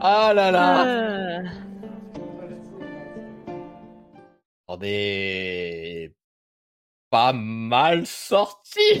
Ah 0.00 0.32
là 0.34 0.50
là 0.50 1.42
On 4.68 4.78
est 4.82 6.12
pas 7.10 7.32
mal 7.32 8.06
sorti 8.06 9.00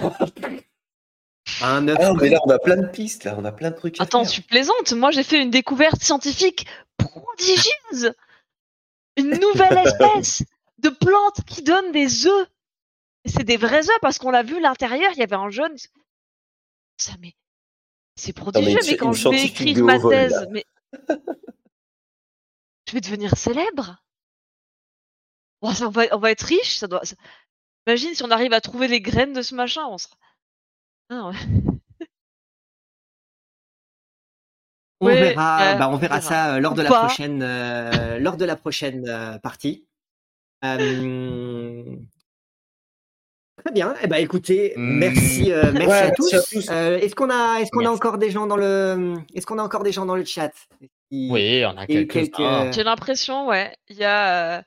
Un 1.60 1.82
9 1.82 1.96
Ah 1.98 2.08
non, 2.08 2.14
mais 2.14 2.28
là, 2.28 2.38
on 2.44 2.50
a 2.50 2.58
plein 2.58 2.76
de 2.76 2.86
pistes, 2.86 3.24
là, 3.24 3.34
on 3.38 3.44
a 3.44 3.52
plein 3.52 3.70
de 3.70 3.76
trucs. 3.76 4.00
à 4.00 4.04
Attends, 4.04 4.24
faire. 4.24 4.32
tu 4.32 4.42
plaisantes 4.42 4.92
Moi, 4.92 5.10
j'ai 5.10 5.22
fait 5.22 5.40
une 5.40 5.50
découverte 5.50 6.02
scientifique 6.02 6.66
prodigieuse 6.96 8.12
Une 9.16 9.30
nouvelle 9.38 9.78
espèce 9.78 10.44
de 10.78 10.88
plante 10.88 11.44
qui 11.46 11.62
donne 11.62 11.92
des 11.92 12.26
œufs 12.26 12.48
Et 13.24 13.30
c'est 13.30 13.44
des 13.44 13.56
vrais 13.56 13.88
œufs 13.88 14.00
parce 14.02 14.18
qu'on 14.18 14.30
l'a 14.30 14.42
vu, 14.42 14.60
l'intérieur, 14.60 15.10
il 15.14 15.18
y 15.18 15.22
avait 15.22 15.36
un 15.36 15.50
jaune. 15.50 15.76
Ça, 16.98 17.12
mais... 17.20 17.34
C'est 18.18 18.32
prodigieux, 18.32 18.78
mais, 18.86 18.96
quand 18.96 19.12
je 19.12 19.28
vais 19.28 19.44
écrire 19.44 19.84
ma 19.84 19.98
thèse, 19.98 20.48
mais... 20.50 20.64
je 22.88 22.92
vais 22.92 23.00
devenir 23.00 23.36
célèbre 23.36 24.02
Oh, 25.68 25.72
ça, 25.72 25.86
on, 25.88 25.90
va, 25.90 26.02
on 26.12 26.18
va 26.18 26.30
être 26.30 26.42
riche, 26.44 26.76
ça 26.76 26.86
doit... 26.86 27.04
ça- 27.04 27.16
Imagine 27.88 28.14
si 28.14 28.22
on 28.24 28.30
arrive 28.30 28.52
à 28.52 28.60
trouver 28.60 28.86
les 28.88 29.00
graines 29.00 29.32
de 29.32 29.42
ce 29.42 29.54
machin, 29.54 29.82
on 29.88 29.98
sera... 29.98 30.14
Ah, 31.10 31.28
ouais. 31.28 31.34
On 35.00 35.06
Ouais, 35.06 35.20
verra, 35.20 35.62
euh, 35.62 35.74
bah, 35.74 35.88
on 35.90 35.94
on 35.94 35.96
verra 35.98 36.20
verra. 36.20 36.28
ça 36.28 36.54
euh, 36.54 36.60
lors 36.60 36.72
de 36.74 36.80
la 36.82 36.88
pas. 36.88 37.00
prochaine, 37.06 37.42
euh, 37.42 38.18
lors 38.18 38.36
de 38.38 38.44
la 38.46 38.56
prochaine 38.56 39.04
euh, 39.06 39.38
partie. 39.38 39.86
Euh, 40.64 41.84
Très 43.62 43.72
bien. 43.72 43.94
Eh 44.02 44.06
ben, 44.06 44.16
écoutez, 44.16 44.72
merci, 44.76 45.52
euh, 45.52 45.70
merci, 45.72 45.88
Ouais, 45.88 45.98
à, 45.98 46.10
tous. 46.12 46.30
tous. 46.30 46.70
Euh, 46.70 46.96
est-ce 46.98 47.14
qu'on 47.14 47.28
a, 47.30 47.58
est-ce 47.60 47.70
qu'on 47.72 47.84
a 47.84 47.90
encore 47.90 48.16
des 48.16 48.30
gens 48.30 48.46
dans 48.46 48.56
le, 48.56 49.14
est-ce 49.34 49.44
qu'on 49.46 49.58
a 49.58 49.62
encore 49.62 49.82
des 49.82 49.92
gens 49.92 50.06
dans 50.06 50.16
le 50.16 50.24
chat? 50.24 50.52
Qui- 51.10 51.28
Oui, 51.30 51.62
on 51.66 51.76
a 51.76 51.86
quelques... 51.86 52.12
quelques- 52.12 52.72
J'ai 52.72 52.82
l'impression, 52.84 53.46
ouais. 53.48 53.76
Il 53.88 53.96
y 53.96 54.04
a 54.04 54.58
euh, 54.58 54.62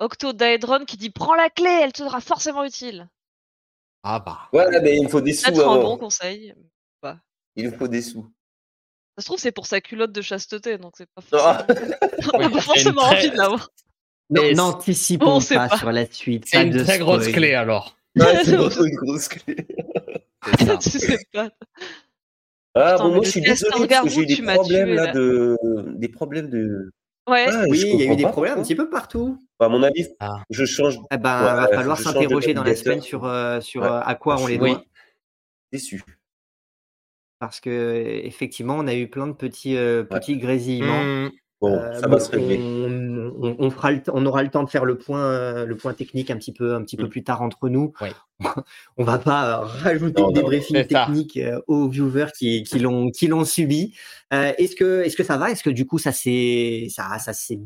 Octodaedron 0.00 0.84
qui 0.84 0.96
dit 0.96 1.10
Prends 1.10 1.34
la 1.34 1.50
clé, 1.50 1.68
elle 1.82 1.92
te 1.92 1.98
sera 1.98 2.20
forcément 2.20 2.64
utile. 2.64 3.08
Ah 4.02 4.20
bah... 4.20 4.38
Ouais, 4.52 4.80
mais 4.80 4.96
il 4.96 5.04
me 5.04 5.08
faut 5.08 5.20
des 5.20 5.32
sous 5.32 5.50
Peut-être 5.50 5.68
un 5.68 5.80
bon 5.80 5.98
conseil. 5.98 6.54
Il 7.56 7.64
nous 7.68 7.76
faut 7.76 7.88
des 7.88 8.02
sous. 8.02 8.22
Ça 9.16 9.22
se 9.22 9.26
trouve, 9.26 9.40
c'est 9.40 9.50
pour 9.50 9.66
sa 9.66 9.80
culotte 9.80 10.12
de 10.12 10.22
chasteté, 10.22 10.78
donc 10.78 10.94
c'est 10.96 11.08
pas 11.12 11.22
forcément, 11.22 11.64
on 12.34 12.38
a 12.38 12.46
Oui, 12.46 12.48
pas 12.52 12.60
forcément 12.60 13.02
très- 13.02 13.16
envie 13.18 13.30
de 13.30 13.36
l'avoir. 13.36 13.68
Non, 14.30 14.52
N'anticipons 14.52 15.40
pas, 15.40 15.68
pas. 15.68 15.76
sur 15.78 15.90
la 15.90 16.06
suite. 16.06 16.44
C'est 16.46 16.62
une 16.62 16.70
de 16.70 16.84
très 16.84 16.98
grosse 17.00 17.22
spoil. 17.22 17.34
clé 17.34 17.54
alors. 17.54 17.96
Ouais, 18.14 18.44
c'est 18.44 18.52
une 18.52 18.68
grosse 18.96 19.26
clé. 19.28 19.56
Tu 20.82 20.90
sais 20.90 21.18
pas. 21.32 21.48
Ah, 22.74 22.92
Putain, 22.92 22.96
bon, 22.98 23.08
mais 23.08 23.14
moi, 23.16 23.24
je 23.24 23.30
suis 23.30 23.40
désolé 23.40 23.88
parce 23.88 24.02
que 24.04 24.08
j'ai 24.10 24.20
eu 24.20 24.26
des 24.26 24.34
tu 24.36 24.42
m'as 24.42 24.54
problèmes, 24.54 24.86
tué, 24.86 24.94
là, 24.94 25.04
là. 25.06 25.12
de... 25.12 25.56
Des 25.96 26.08
problèmes 26.08 26.48
de... 26.50 26.92
Ouais. 27.28 27.46
Ah, 27.48 27.64
Oui, 27.68 27.80
il 27.84 28.00
y 28.04 28.08
a 28.08 28.12
eu 28.12 28.16
des 28.16 28.22
problèmes 28.26 28.58
un 28.58 28.62
petit 28.62 28.76
peu 28.76 28.88
partout. 28.88 29.36
À 29.60 29.68
mon 29.68 29.82
avis, 29.82 30.06
Ah. 30.20 30.42
je 30.50 30.64
change. 30.64 30.98
Eh 31.10 31.16
ben, 31.16 31.38
Ouais, 31.40 31.54
va 31.62 31.68
falloir 31.68 31.98
s'interroger 31.98 32.54
dans 32.54 32.62
la 32.64 32.76
semaine 32.76 33.00
sur, 33.00 33.24
euh, 33.24 33.60
sur 33.60 33.82
Ouais. 33.82 33.88
euh, 33.88 34.00
à 34.00 34.14
quoi 34.14 34.36
on 34.40 34.46
les 34.46 34.56
Oui. 34.58 34.70
doit. 34.72 34.84
Déçu. 35.72 36.02
Parce 37.40 37.60
que 37.60 38.20
effectivement, 38.24 38.76
on 38.78 38.86
a 38.86 38.94
eu 38.94 39.08
plein 39.08 39.26
de 39.26 39.32
petits, 39.32 39.76
euh, 39.76 40.02
petits 40.04 40.38
grésillements. 40.38 41.02
Hmm, 41.02 41.30
Bon, 41.60 41.74
Euh, 41.76 41.92
ça 41.94 42.06
bon, 42.06 42.12
va 42.14 42.20
se 42.20 42.30
régler. 42.30 42.56
On, 42.60 43.34
on- 43.42 43.56
on 43.58 43.70
fera 43.70 43.90
le 43.90 44.00
t- 44.00 44.12
on 44.14 44.24
aura 44.26 44.44
le 44.44 44.48
temps 44.48 44.62
de 44.62 44.70
faire 44.70 44.84
le 44.84 44.96
point, 44.96 45.20
euh, 45.24 45.66
le 45.66 45.76
point 45.76 45.92
technique 45.92 46.30
un 46.30 46.36
petit 46.36 46.52
peu, 46.52 46.72
un 46.76 46.82
petit 46.82 46.96
peu 46.96 47.06
Mm. 47.06 47.08
plus 47.08 47.24
tard 47.24 47.42
entre 47.42 47.68
nous. 47.68 47.92
On 48.96 49.04
va 49.04 49.18
pas 49.18 49.60
euh, 49.62 49.64
rajouter 49.64 50.20
Non, 50.20 50.28
le 50.28 50.34
non, 50.34 50.40
débriefing 50.40 50.76
c'est 50.76 50.92
ça. 50.92 51.06
technique 51.06 51.36
euh, 51.38 51.60
aux 51.66 51.88
viewers 51.88 52.28
qui, 52.36 52.62
qui 52.62 52.78
l'ont, 52.78 53.10
qui 53.10 53.26
l'ont 53.26 53.44
subi. 53.44 53.94
Euh, 54.32 54.52
est-ce 54.58 54.76
que, 54.76 55.02
est-ce 55.04 55.16
que 55.16 55.24
ça 55.24 55.38
va? 55.38 55.50
Est-ce 55.50 55.62
que 55.62 55.70
du 55.70 55.86
coup 55.86 55.98
ça 55.98 56.12
s'est, 56.12 56.86
ça, 56.90 57.18
ça 57.18 57.32
s'est, 57.32 57.58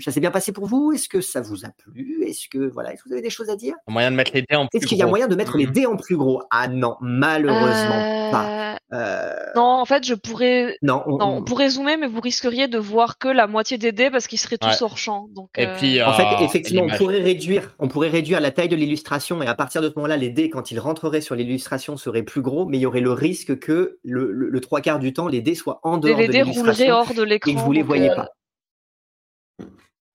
ça 0.00 0.12
s'est 0.12 0.20
bien 0.20 0.30
passé 0.30 0.52
pour 0.52 0.66
vous? 0.66 0.92
Est-ce 0.92 1.08
que 1.08 1.20
ça 1.20 1.40
vous 1.40 1.64
a 1.64 1.68
plu? 1.68 2.24
Est-ce 2.26 2.48
que 2.48 2.70
voilà, 2.70 2.92
est-ce 2.92 3.02
que 3.02 3.08
vous 3.08 3.12
avez 3.14 3.22
des 3.22 3.30
choses 3.30 3.50
à 3.50 3.56
dire? 3.56 3.74
Moyen 3.88 4.10
de 4.10 4.16
mettre 4.16 4.30
les 4.34 4.42
dés 4.42 4.56
en 4.56 4.66
plus 4.68 4.78
Est-ce 4.78 4.86
qu'il 4.86 4.98
y 4.98 5.02
a 5.02 5.04
gros. 5.04 5.10
moyen 5.10 5.26
de 5.26 5.34
mettre 5.34 5.56
les 5.58 5.66
Mhm. 5.66 5.72
dés 5.72 5.86
en 5.86 5.96
plus 5.96 6.16
gros? 6.16 6.42
Ah 6.50 6.68
non, 6.68 6.96
malheureusement 7.00 8.30
pas. 8.30 8.76
Euh, 8.92 9.32
Non, 9.56 9.62
en 9.80 9.84
fait, 9.84 10.06
je 10.06 10.14
pourrais. 10.14 10.76
non, 10.82 11.02
on- 11.06 11.18
Non, 11.18 11.26
on 11.38 11.42
pourrait 11.42 11.70
zoomer, 11.70 11.96
mais 11.96 12.06
vous 12.06 12.20
risqueriez 12.20 12.68
de 12.68 12.78
voir 12.78 13.18
que 13.18 13.26
la 13.26 13.48
moitié 13.48 13.78
des 13.78 13.90
dés 13.90 14.10
parce 14.10 14.28
qu'ils 14.28 14.38
seraient 14.38 14.58
tous 14.58 14.68
Ouais. 14.68 14.82
hors 14.82 14.96
champ. 14.96 15.26
Donc, 15.34 15.50
Et 15.56 15.66
euh, 15.66 15.74
puis, 15.76 16.00
En 16.02 16.12
fait, 16.12 16.24
effectivement, 16.44 16.84
on 16.88 16.96
pourrait 16.96 17.20
réduire, 17.20 17.74
on 17.80 17.88
pourrait 17.88 18.08
réduire 18.10 18.40
la 18.40 18.52
taille 18.52 18.68
de 18.68 18.76
l'illustration 18.76 19.42
et 19.42 19.46
à 19.48 19.54
partir 19.56 19.82
de 19.82 19.88
ce 19.88 19.98
moment-là, 20.06 20.16
les 20.16 20.30
dés, 20.30 20.48
quand 20.50 20.70
ils 20.70 20.78
rentreraient 20.80 21.20
sur 21.20 21.34
l'illustration, 21.34 21.96
seraient 21.96 22.22
plus 22.22 22.42
gros, 22.42 22.66
mais 22.66 22.78
il 22.78 22.80
y 22.80 22.86
aurait 22.86 23.00
le 23.00 23.12
risque 23.12 23.58
que 23.58 23.98
le, 24.04 24.32
le- 24.32 24.48
le 24.48 24.60
trois 24.60 24.80
quarts 24.80 24.98
du 24.98 25.12
temps, 25.12 25.28
les 25.28 25.40
dés 25.42 25.54
soient 25.54 25.80
en 25.82 25.96
les, 25.96 26.00
dehors 26.08 26.18
les 26.20 26.28
de 26.28 26.32
l'illustration 26.32 26.94
hors 26.94 27.14
de 27.14 27.22
l'écran. 27.22 27.50
et 27.50 27.54
que 27.54 27.60
vous 27.60 27.72
les 27.72 27.80
donc, 27.80 27.86
voyez 27.88 28.10
euh, 28.10 28.14
pas. 28.14 28.28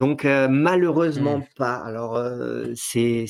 Donc 0.00 0.24
euh, 0.24 0.48
malheureusement 0.48 1.38
Mm. 1.38 1.44
pas. 1.56 1.74
Alors 1.76 2.16
euh, 2.16 2.72
c'est 2.74 3.26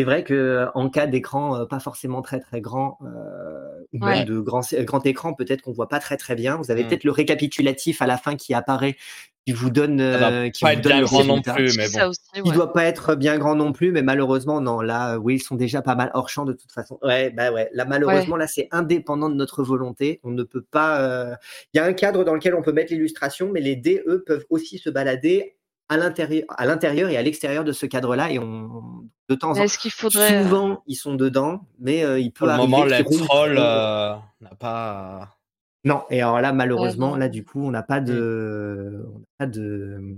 c'est 0.00 0.04
vrai 0.04 0.24
que 0.24 0.32
euh, 0.34 0.66
en 0.74 0.88
cas 0.88 1.06
d'écran 1.06 1.56
euh, 1.60 1.66
pas 1.66 1.78
forcément 1.80 2.22
très 2.22 2.40
très 2.40 2.60
grand 2.62 2.98
euh, 3.02 3.84
ou 3.92 4.02
Ouais. 4.04 4.16
même 4.20 4.24
de 4.24 4.40
grand 4.40 4.62
grand 4.84 5.04
écran, 5.04 5.34
peut-être 5.34 5.60
qu'on 5.62 5.72
voit 5.72 5.88
pas 5.88 5.98
très 5.98 6.16
très 6.16 6.34
bien. 6.34 6.56
Vous 6.56 6.70
avez 6.70 6.84
Mm. 6.84 6.88
peut-être 6.88 7.04
le 7.04 7.10
récapitulatif 7.10 8.00
à 8.02 8.06
la 8.06 8.16
fin 8.16 8.36
qui 8.36 8.54
apparaît, 8.54 8.96
qui 9.46 9.52
vous 9.52 9.68
donne 9.70 10.00
euh, 10.00 10.48
qui 10.50 10.64
pas 10.64 10.68
vous 10.72 10.78
être 10.78 10.82
donne 10.84 10.92
bien 10.92 11.00
le 11.00 11.06
grand 11.06 11.24
non 11.24 11.42
plus, 11.42 11.76
mais 11.76 11.88
bon. 11.88 12.08
aussi, 12.08 12.20
Il 12.36 12.42
ouais. 12.44 12.52
doit 12.52 12.72
pas 12.72 12.84
être 12.84 13.14
bien 13.14 13.36
grand 13.38 13.54
non 13.56 13.72
plus, 13.72 13.90
mais 13.92 14.02
malheureusement, 14.02 14.60
non. 14.60 14.80
Là, 14.80 15.18
oui, 15.18 15.34
ils 15.36 15.40
sont 15.42 15.56
déjà 15.56 15.82
pas 15.82 15.94
mal 15.96 16.10
hors 16.14 16.28
champ 16.30 16.44
de 16.44 16.52
toute 16.52 16.72
façon. 16.72 16.98
Ouais, 17.02 17.30
bah 17.30 17.52
ouais. 17.52 17.68
Là, 17.74 17.84
malheureusement, 17.84 18.36
là, 18.36 18.46
c'est 18.46 18.68
indépendant 18.70 19.28
de 19.28 19.34
notre 19.34 19.62
volonté. 19.62 20.20
On 20.24 20.30
ne 20.30 20.44
peut 20.44 20.62
pas. 20.62 21.00
euh, 21.02 21.34
Il 21.74 21.78
y 21.78 21.80
a 21.80 21.84
un 21.84 21.92
cadre 21.92 22.24
dans 22.24 22.34
lequel 22.34 22.54
on 22.54 22.62
peut 22.62 22.72
mettre 22.72 22.92
l'illustration, 22.92 23.50
mais 23.52 23.60
les 23.60 23.76
dés, 23.76 24.02
eux, 24.06 24.22
peuvent 24.26 24.44
aussi 24.50 24.78
se 24.78 24.88
balader 24.88 25.56
à 25.90 25.96
l'intérieur, 25.98 26.44
à 26.48 26.64
l'intérieur 26.64 27.10
et 27.10 27.16
à 27.18 27.22
l'extérieur 27.22 27.64
de 27.64 27.72
ce 27.72 27.84
cadre-là. 27.84 28.30
Et 28.30 28.38
on, 28.38 29.04
de 29.28 29.34
temps 29.34 29.50
en 29.50 29.54
temps, 29.54 29.62
Est-ce 29.62 29.76
qu'il 29.78 29.90
faudrait. 29.90 30.36
euh, 30.36 30.42
souvent, 30.44 30.82
ils 30.86 30.94
sont 30.94 31.14
dedans, 31.14 31.66
mais 31.78 32.02
euh, 32.04 32.18
il 32.18 32.32
peut 32.32 32.38
Pour 32.38 32.46
le 32.46 32.52
arriver 32.54 32.68
moment, 32.70 32.86
qu'ils 32.86 32.92
Let's 32.96 33.06
roulent 33.06 33.26
Roll 33.28 33.54
trop. 33.56 33.64
euh, 33.64 34.14
n'a 34.40 34.54
pas. 34.58 35.36
Non. 35.84 36.04
Et 36.10 36.22
alors 36.22 36.40
là, 36.40 36.52
malheureusement, 36.52 37.16
là, 37.16 37.28
du 37.28 37.44
coup, 37.44 37.62
on 37.66 37.70
n'a 37.70 37.82
pas 37.82 38.00
de, 38.00 39.04
on 39.14 39.18
n'a 39.18 39.24
pas 39.38 39.46
de, 39.46 40.16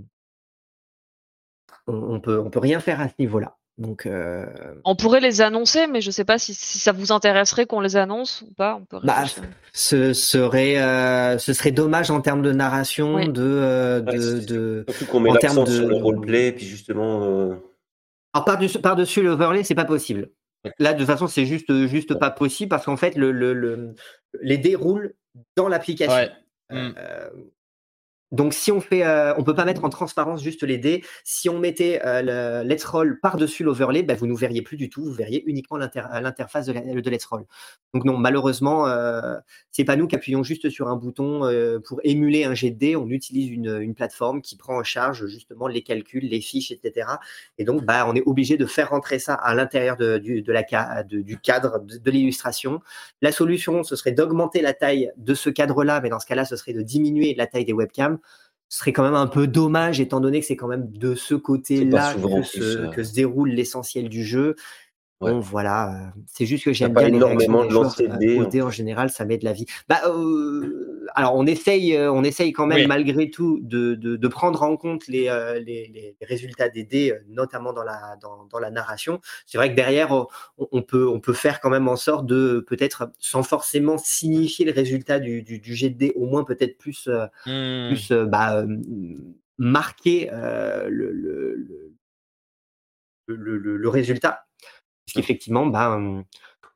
on, 1.86 1.94
on 1.94 2.20
peut, 2.20 2.38
on 2.38 2.50
peut 2.50 2.58
rien 2.60 2.78
faire 2.80 3.00
à 3.00 3.08
ce 3.08 3.14
niveau-là. 3.18 3.56
Donc. 3.82 4.06
euh, 4.06 4.46
On 4.84 4.96
pourrait 4.96 5.20
les 5.20 5.40
annoncer, 5.40 5.86
mais 5.86 6.00
je 6.00 6.10
sais 6.10 6.24
pas 6.24 6.38
si, 6.38 6.54
si 6.54 6.78
ça 6.78 6.92
vous 6.92 7.12
intéresserait 7.12 7.66
qu'on 7.66 7.80
les 7.80 7.96
annonce 7.96 8.42
ou 8.48 8.52
pas. 8.54 8.76
On 8.80 8.84
peut 8.84 8.98
Bah, 9.04 9.24
ce 9.72 10.12
serait 10.12 10.80
euh, 10.80 11.36
ce 11.38 11.52
serait 11.52 11.72
dommage 11.72 12.10
en 12.10 12.20
termes 12.20 12.42
de 12.42 12.52
narration 12.52 13.14
Oui. 13.16 13.28
de 13.28 13.42
euh, 13.42 14.00
Ouais, 14.02 14.14
de, 14.14 14.20
c'est- 14.20 14.46
de... 14.46 14.84
Surtout 14.88 15.06
qu'on 15.06 15.20
met 15.20 15.30
en 15.30 15.34
termes 15.36 15.56
l'accent 15.58 15.70
de- 15.70 15.76
sur 15.78 15.88
le 15.88 15.96
roleplay, 15.96 16.52
puis 16.52 16.66
justement. 16.66 17.24
euh, 17.24 17.54
Alors 18.34 18.44
par 18.44 18.58
dessus 18.58 18.78
par 18.80 18.96
dessus 18.96 19.22
l'overlay 19.22 19.64
c'est 19.64 19.74
pas 19.74 19.84
possible. 19.84 20.30
Ouais. 20.64 20.72
Là 20.78 20.92
de 20.92 20.98
toute 20.98 21.06
façon 21.08 21.26
c'est 21.26 21.44
juste 21.46 21.70
juste 21.86 22.14
pas 22.18 22.30
possible 22.30 22.68
parce 22.70 22.84
qu'en 22.86 22.96
fait 22.96 23.16
le, 23.16 23.32
le, 23.32 23.52
le- 23.52 23.94
les 24.40 24.58
dés 24.58 24.74
roulent 24.76 25.14
dans 25.56 25.68
l'application. 25.68 26.14
Ouais. 26.14 26.30
Donc 28.32 28.54
si 28.54 28.72
on 28.72 28.80
fait, 28.80 29.04
euh, 29.04 29.34
on 29.36 29.44
peut 29.44 29.54
pas 29.54 29.64
mettre 29.66 29.84
en 29.84 29.90
transparence 29.90 30.42
juste 30.42 30.62
les 30.62 30.78
dés. 30.78 31.04
Si 31.22 31.48
on 31.50 31.58
mettait 31.58 32.00
euh, 32.04 32.62
le 32.62 32.68
Let's 32.68 32.84
Roll 32.84 33.20
par-dessus 33.20 33.62
l'overlay, 33.62 34.02
bah, 34.02 34.14
vous 34.14 34.26
nous 34.26 34.36
verriez 34.36 34.62
plus 34.62 34.76
du 34.78 34.88
tout. 34.88 35.04
Vous 35.04 35.12
verriez 35.12 35.44
uniquement 35.46 35.76
l'inter- 35.76 36.02
l'interface 36.20 36.66
de, 36.66 36.72
la- 36.72 36.80
de 36.80 37.10
Let's 37.10 37.26
Roll. 37.26 37.44
Donc 37.92 38.04
non, 38.04 38.16
malheureusement, 38.16 38.86
euh, 38.86 39.36
c'est 39.70 39.84
pas 39.84 39.96
nous 39.96 40.06
qui 40.06 40.16
appuyons 40.16 40.42
juste 40.42 40.70
sur 40.70 40.88
un 40.88 40.96
bouton 40.96 41.44
euh, 41.44 41.78
pour 41.78 42.00
émuler 42.04 42.44
un 42.44 42.54
jet 42.54 42.70
de 42.70 42.78
dés. 42.78 42.96
On 42.96 43.08
utilise 43.10 43.50
une, 43.50 43.78
une 43.80 43.94
plateforme 43.94 44.40
qui 44.40 44.56
prend 44.56 44.78
en 44.78 44.82
charge 44.82 45.26
justement 45.26 45.66
les 45.68 45.82
calculs, 45.82 46.24
les 46.26 46.40
fiches, 46.40 46.72
etc. 46.72 47.06
Et 47.58 47.64
donc, 47.64 47.84
bah, 47.84 48.06
on 48.08 48.14
est 48.14 48.22
obligé 48.24 48.56
de 48.56 48.64
faire 48.64 48.90
rentrer 48.90 49.18
ça 49.18 49.34
à 49.34 49.54
l'intérieur 49.54 49.98
de, 49.98 50.16
du, 50.16 50.40
de 50.40 50.52
la, 50.52 50.62
du 51.04 51.38
cadre 51.38 51.80
de 51.86 52.10
l'illustration. 52.10 52.80
La 53.20 53.30
solution, 53.30 53.82
ce 53.82 53.94
serait 53.94 54.12
d'augmenter 54.12 54.62
la 54.62 54.72
taille 54.72 55.12
de 55.18 55.34
ce 55.34 55.50
cadre-là, 55.50 56.00
mais 56.00 56.08
dans 56.08 56.18
ce 56.18 56.26
cas-là, 56.26 56.46
ce 56.46 56.56
serait 56.56 56.72
de 56.72 56.80
diminuer 56.82 57.34
la 57.34 57.46
taille 57.46 57.66
des 57.66 57.74
webcams. 57.74 58.18
Ce 58.72 58.78
serait 58.78 58.94
quand 58.94 59.02
même 59.02 59.14
un 59.14 59.26
peu 59.26 59.46
dommage, 59.46 60.00
étant 60.00 60.18
donné 60.18 60.40
que 60.40 60.46
c'est 60.46 60.56
quand 60.56 60.66
même 60.66 60.90
de 60.92 61.14
ce 61.14 61.34
côté-là 61.34 62.14
que, 62.14 62.58
euh. 62.58 62.88
que 62.88 63.04
se 63.04 63.12
déroule 63.12 63.50
l'essentiel 63.50 64.08
du 64.08 64.24
jeu. 64.24 64.56
Ouais. 65.22 65.32
Bon, 65.32 65.40
voilà. 65.40 66.12
C'est 66.26 66.46
juste 66.46 66.64
que 66.64 66.72
j'aime 66.72 66.92
pas 66.92 67.00
bien 67.00 67.10
les 67.10 67.16
énormément 67.16 67.64
de 67.64 67.72
lancer 67.72 68.60
en 68.60 68.70
général, 68.70 69.10
ça 69.10 69.24
met 69.24 69.38
de 69.38 69.44
la 69.44 69.52
vie. 69.52 69.66
Bah, 69.88 70.00
euh, 70.06 71.06
alors, 71.14 71.34
on 71.36 71.46
essaye, 71.46 71.96
on 71.98 72.24
essaye 72.24 72.52
quand 72.52 72.66
même, 72.66 72.78
Oui. 72.78 72.86
malgré 72.86 73.30
tout, 73.30 73.60
de, 73.62 73.94
de, 73.94 74.16
de 74.16 74.28
prendre 74.28 74.62
en 74.62 74.76
compte 74.76 75.06
les, 75.06 75.28
euh, 75.28 75.58
les, 75.60 76.16
résultats 76.22 76.68
des 76.68 76.84
dés, 76.84 77.14
notamment 77.28 77.72
dans 77.72 77.84
la, 77.84 78.16
dans, 78.20 78.44
dans 78.46 78.58
la 78.58 78.70
narration. 78.70 79.20
C'est 79.46 79.58
vrai 79.58 79.70
que 79.70 79.76
derrière, 79.76 80.10
on, 80.12 80.26
on 80.58 80.82
peut, 80.82 81.06
on 81.08 81.20
peut 81.20 81.32
faire 81.34 81.60
quand 81.60 81.70
même 81.70 81.88
en 81.88 81.96
sorte 81.96 82.26
de, 82.26 82.64
peut-être, 82.66 83.10
sans 83.18 83.42
forcément 83.42 83.98
signifier 83.98 84.64
le 84.64 84.72
résultat 84.72 85.20
du, 85.20 85.42
du, 85.42 85.58
du 85.60 85.74
jet 85.74 85.90
de 85.90 85.98
dés, 85.98 86.12
au 86.16 86.26
moins 86.26 86.44
peut-être 86.44 86.78
plus, 86.78 87.08
euh, 87.08 87.26
Hmm. 87.46 87.88
plus 87.88 88.12
bah, 88.12 88.64
marquer 89.58 90.30
euh, 90.32 90.88
le- 90.88 91.12
le- 91.12 91.56
le 93.76 93.88
résultat. 93.88 94.44
Parce 95.06 95.14
qu'effectivement, 95.14 95.66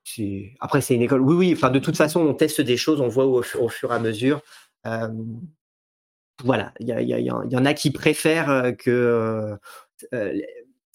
c'est- 0.04 0.54
après, 0.60 0.80
c'est 0.80 0.94
une 0.94 1.02
école. 1.02 1.20
Oui, 1.22 1.34
oui, 1.34 1.52
enfin, 1.54 1.70
de 1.70 1.78
toute 1.78 1.96
façon, 1.96 2.20
on 2.20 2.34
teste 2.34 2.60
des 2.60 2.76
choses, 2.76 3.00
on 3.00 3.08
voit 3.08 3.26
au, 3.26 3.42
fu- 3.42 3.58
au 3.58 3.68
fur 3.68 3.92
et 3.92 3.94
à 3.94 3.98
mesure. 3.98 4.40
Voilà, 6.44 6.72
il 6.80 6.88
y, 6.88 7.30
en- 7.30 7.64
a 7.64 7.74
qui 7.74 7.90
préfèrent 7.90 8.72
que. 8.78 9.56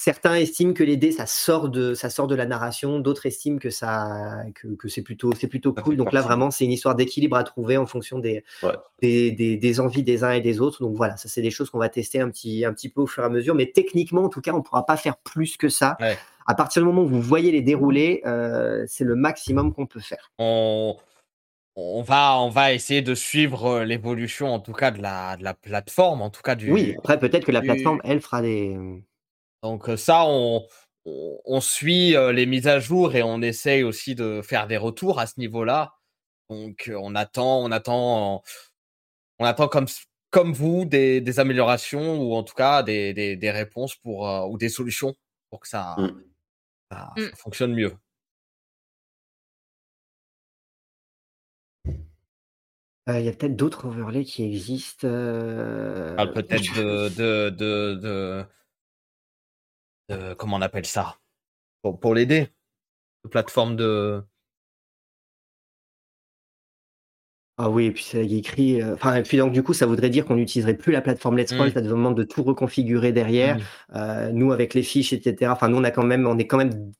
Certains 0.04 0.34
estiment 0.34 0.74
que 0.74 0.84
les 0.84 0.98
dés, 0.98 1.12
ça 1.12 1.28
sort 1.28 1.70
de, 1.70 1.94
ça 1.94 2.10
sort 2.10 2.26
de 2.26 2.34
la 2.34 2.48
narration, 2.48 3.00
d'autres 3.00 3.28
estiment 3.28 3.60
que, 3.60 3.70
ça, 3.70 4.44
que, 4.56 4.70
que 4.70 4.88
c'est 4.90 5.04
plutôt, 5.04 5.32
c'est 5.40 5.46
plutôt 5.48 5.74
cool. 5.74 5.96
Donc 5.96 6.12
là, 6.12 6.22
vraiment, 6.22 6.50
c'est 6.50 6.66
une 6.66 6.72
histoire 6.72 6.96
d'équilibre 6.96 7.38
à 7.38 7.44
trouver 7.44 7.78
en 7.78 7.86
fonction 7.86 8.18
des, 8.18 8.44
Ouais. 8.64 8.74
des, 9.00 9.30
des, 9.32 9.58
des 9.58 9.80
envies 9.80 10.02
des 10.02 10.24
uns 10.24 10.32
et 10.32 10.42
des 10.42 10.60
autres. 10.60 10.82
Donc 10.82 10.96
voilà, 10.96 11.18
ça, 11.18 11.30
c'est 11.30 11.44
des 11.44 11.52
choses 11.52 11.70
qu'on 11.70 11.78
va 11.78 11.88
tester 11.90 12.20
un 12.20 12.32
petit, 12.32 12.66
un 12.66 12.74
petit 12.74 12.90
peu 12.90 13.02
au 13.02 13.06
fur 13.06 13.22
et 13.22 13.28
à 13.28 13.30
mesure. 13.30 13.54
Mais 13.54 13.68
techniquement, 13.68 14.24
en 14.24 14.30
tout 14.30 14.42
cas, 14.42 14.54
on 14.54 14.58
ne 14.58 14.64
pourra 14.64 14.88
pas 14.88 14.98
faire 14.98 15.18
plus 15.18 15.56
que 15.56 15.70
ça. 15.70 15.98
Ouais. 16.00 16.18
À 16.48 16.56
partir 16.56 16.82
du 16.82 16.88
moment 16.88 17.04
où 17.04 17.08
vous 17.08 17.22
voyez 17.22 17.52
les 17.52 17.62
dérouler, 17.62 18.24
euh, 18.26 18.84
c'est 18.88 19.04
le 19.04 19.14
maximum 19.16 19.72
qu'on 19.72 19.86
peut 19.86 20.00
faire. 20.00 20.32
on, 20.40 20.98
on, 21.76 22.02
va, 22.02 22.40
on 22.40 22.50
va 22.50 22.74
essayer 22.74 23.04
de 23.04 23.14
suivre 23.14 23.66
euh, 23.68 23.86
l'évolution, 23.86 24.48
en 24.52 24.60
tout 24.60 24.74
cas, 24.74 24.90
de 24.90 25.00
la, 25.00 25.38
de 25.38 25.44
la 25.44 25.54
plateforme, 25.54 26.24
en 26.24 26.32
tout 26.32 26.42
cas 26.42 26.56
du. 26.56 26.72
Oui, 26.72 26.96
après, 26.98 27.20
peut-être 27.20 27.46
que 27.46 27.52
la 27.52 27.62
plateforme, 27.62 28.02
elle, 28.04 28.20
fera 28.20 28.42
des. 28.42 28.76
Donc 29.64 29.90
ça, 29.98 30.26
on, 30.26 30.66
on, 31.06 31.40
on 31.46 31.62
suit 31.62 32.16
les 32.34 32.46
mises 32.46 32.68
à 32.68 32.80
jour 32.80 33.16
et 33.16 33.24
on 33.24 33.42
essaye 33.42 33.84
aussi 33.84 34.16
de 34.16 34.42
faire 34.42 34.68
des 34.68 34.78
retours 34.78 35.20
à 35.20 35.28
ce 35.28 35.40
niveau-là. 35.40 35.94
Donc 36.50 36.92
on 36.96 37.16
attend, 37.16 37.60
on 37.64 37.72
attend, 37.72 38.44
on 39.40 39.46
attend 39.46 39.68
comme 39.68 39.88
comme 40.32 40.54
vous 40.54 40.86
des, 40.86 41.20
des 41.22 41.40
améliorations 41.42 42.20
ou 42.22 42.36
en 42.36 42.44
tout 42.44 42.56
cas 42.56 42.84
des, 42.84 43.14
des, 43.14 43.36
des 43.36 43.52
réponses 43.52 43.96
pour 43.98 44.28
euh, 44.30 44.46
ou 44.48 44.58
des 44.58 44.70
solutions 44.70 45.14
pour 45.50 45.60
que 45.60 45.68
ça, 45.68 45.96
Mm. 45.98 46.24
ça, 46.92 47.14
Mm. 47.18 47.22
ça 47.22 47.36
fonctionne 47.36 47.74
mieux. 47.74 47.94
Euh, 53.10 53.20
Il 53.20 53.26
y 53.26 53.30
a 53.30 53.34
peut-être 53.34 53.56
d'autres 53.56 53.86
overlays 53.88 54.24
qui 54.24 54.44
existent. 54.46 55.08
euh, 55.08 56.14
On 56.14 56.16
parle 56.18 56.34
peut-être 56.34 56.62
de, 56.76 57.10
de, 57.10 57.50
de, 57.50 57.96
de, 57.96 58.46
de- 60.18 60.34
comment 60.34 60.58
on 60.58 60.62
appelle 60.62 60.86
ça? 60.86 61.18
Pour, 61.82 62.00
pour 62.00 62.14
l'aider. 62.16 62.50
De 63.24 63.30
plateforme 63.30 63.76
de. 63.76 64.24
Ah 67.58 67.70
oui, 67.70 67.86
et 67.86 67.92
puis 67.92 68.04
c'est 68.04 68.26
écrit. 68.26 68.82
euh, 68.82 68.94
Enfin, 68.96 69.16
et 69.16 69.24
puis 69.24 69.38
donc 69.38 69.52
du 69.52 69.62
coup, 69.62 69.74
ça 69.74 69.86
voudrait 69.86 70.10
dire 70.10 70.26
qu'on 70.26 70.36
n'utiliserait 70.36 70.76
plus 70.76 70.92
la 70.92 71.02
plateforme 71.02 71.38
Let's 71.38 71.52
Roll. 71.54 71.68
Mm. 71.70 71.74
Ça 71.74 71.82
demande 71.82 72.18
de 72.18 72.24
tout 72.24 72.42
reconfigurer 72.44 73.12
derrière. 73.12 73.58
Mm. 73.58 73.62
Euh, 73.96 74.32
nous, 74.32 74.52
avec 74.52 74.74
les 74.74 74.84
fiches, 74.84 75.14
etc. 75.14 75.52
Enfin, 75.52 75.68
nous, 75.70 75.78
on 75.78 75.84
a 75.84 75.92
quand 75.92 76.04
même, 76.04 76.26
on 76.26 76.38
est 76.40 76.48
quand 76.48 76.58
même, 76.58 76.92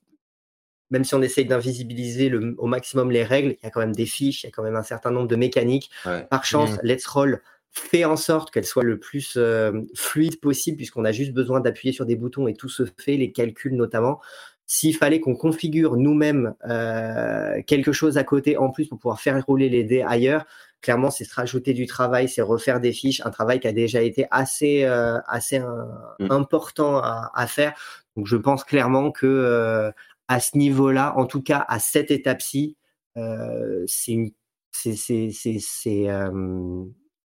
même 0.90 1.04
si 1.04 1.14
on 1.14 1.22
essaye 1.22 1.46
d'invisibiliser 1.46 2.28
le- 2.28 2.54
au 2.58 2.66
maximum 2.66 3.10
les 3.10 3.24
règles, 3.24 3.56
il 3.60 3.64
y 3.64 3.66
a 3.66 3.70
quand 3.70 3.80
même 3.80 3.94
des 3.94 4.06
fiches, 4.06 4.44
il 4.44 4.46
y 4.46 4.48
a 4.48 4.52
quand 4.52 4.62
même 4.62 4.76
un 4.76 4.82
certain 4.84 5.10
nombre 5.10 5.26
de 5.26 5.36
mécaniques. 5.36 5.90
Ouais. 6.06 6.24
Par 6.26 6.44
chance, 6.44 6.70
Mm. 6.74 6.80
Let's 6.84 7.06
Roll 7.06 7.42
fait 7.72 8.04
en 8.04 8.16
sorte 8.16 8.50
qu'elle 8.50 8.66
soit 8.66 8.84
le 8.84 8.98
plus 8.98 9.34
euh, 9.36 9.72
fluide 9.94 10.40
possible, 10.40 10.76
puisqu'on 10.76 11.04
a 11.04 11.12
juste 11.12 11.32
besoin 11.32 11.60
d'appuyer 11.60 11.92
sur 11.92 12.04
des 12.06 12.16
boutons 12.16 12.46
et 12.46 12.54
tout 12.54 12.68
se 12.68 12.84
fait, 13.00 13.16
les 13.16 13.32
calculs 13.32 13.74
notamment. 13.74 14.20
S'il 14.66 14.94
fallait 14.96 15.20
qu'on 15.20 15.34
configure 15.34 15.96
nous-mêmes 15.96 16.54
euh, 16.68 17.60
quelque 17.66 17.92
chose 17.92 18.16
à 18.16 18.24
côté 18.24 18.56
en 18.56 18.70
plus 18.70 18.86
pour 18.88 18.98
pouvoir 18.98 19.20
faire 19.20 19.44
rouler 19.44 19.68
les 19.68 19.84
dés 19.84 20.02
ailleurs, 20.02 20.44
clairement, 20.80 21.10
c'est 21.10 21.24
se 21.24 21.34
rajouter 21.34 21.74
du 21.74 21.86
travail, 21.86 22.28
c'est 22.28 22.42
refaire 22.42 22.80
des 22.80 22.92
fiches, 22.92 23.20
un 23.24 23.30
travail 23.30 23.60
qui 23.60 23.68
a 23.68 23.72
déjà 23.72 24.02
été 24.02 24.26
assez, 24.30 24.84
euh, 24.84 25.18
assez 25.26 25.58
euh, 25.58 25.84
Mm. 26.20 26.30
important 26.30 26.98
à, 26.98 27.30
à 27.34 27.46
faire. 27.46 27.74
Donc, 28.16 28.26
je 28.26 28.36
pense 28.36 28.64
clairement 28.64 29.10
que 29.10 29.26
euh, 29.26 29.90
à 30.28 30.40
ce 30.40 30.56
niveau-là, 30.58 31.14
en 31.16 31.26
tout 31.26 31.42
cas 31.42 31.64
à 31.68 31.78
cette 31.78 32.10
étape-ci, 32.10 32.76
euh, 33.16 33.82
c'est 33.86 34.12
une- 34.12 34.32
c'est 34.72 36.08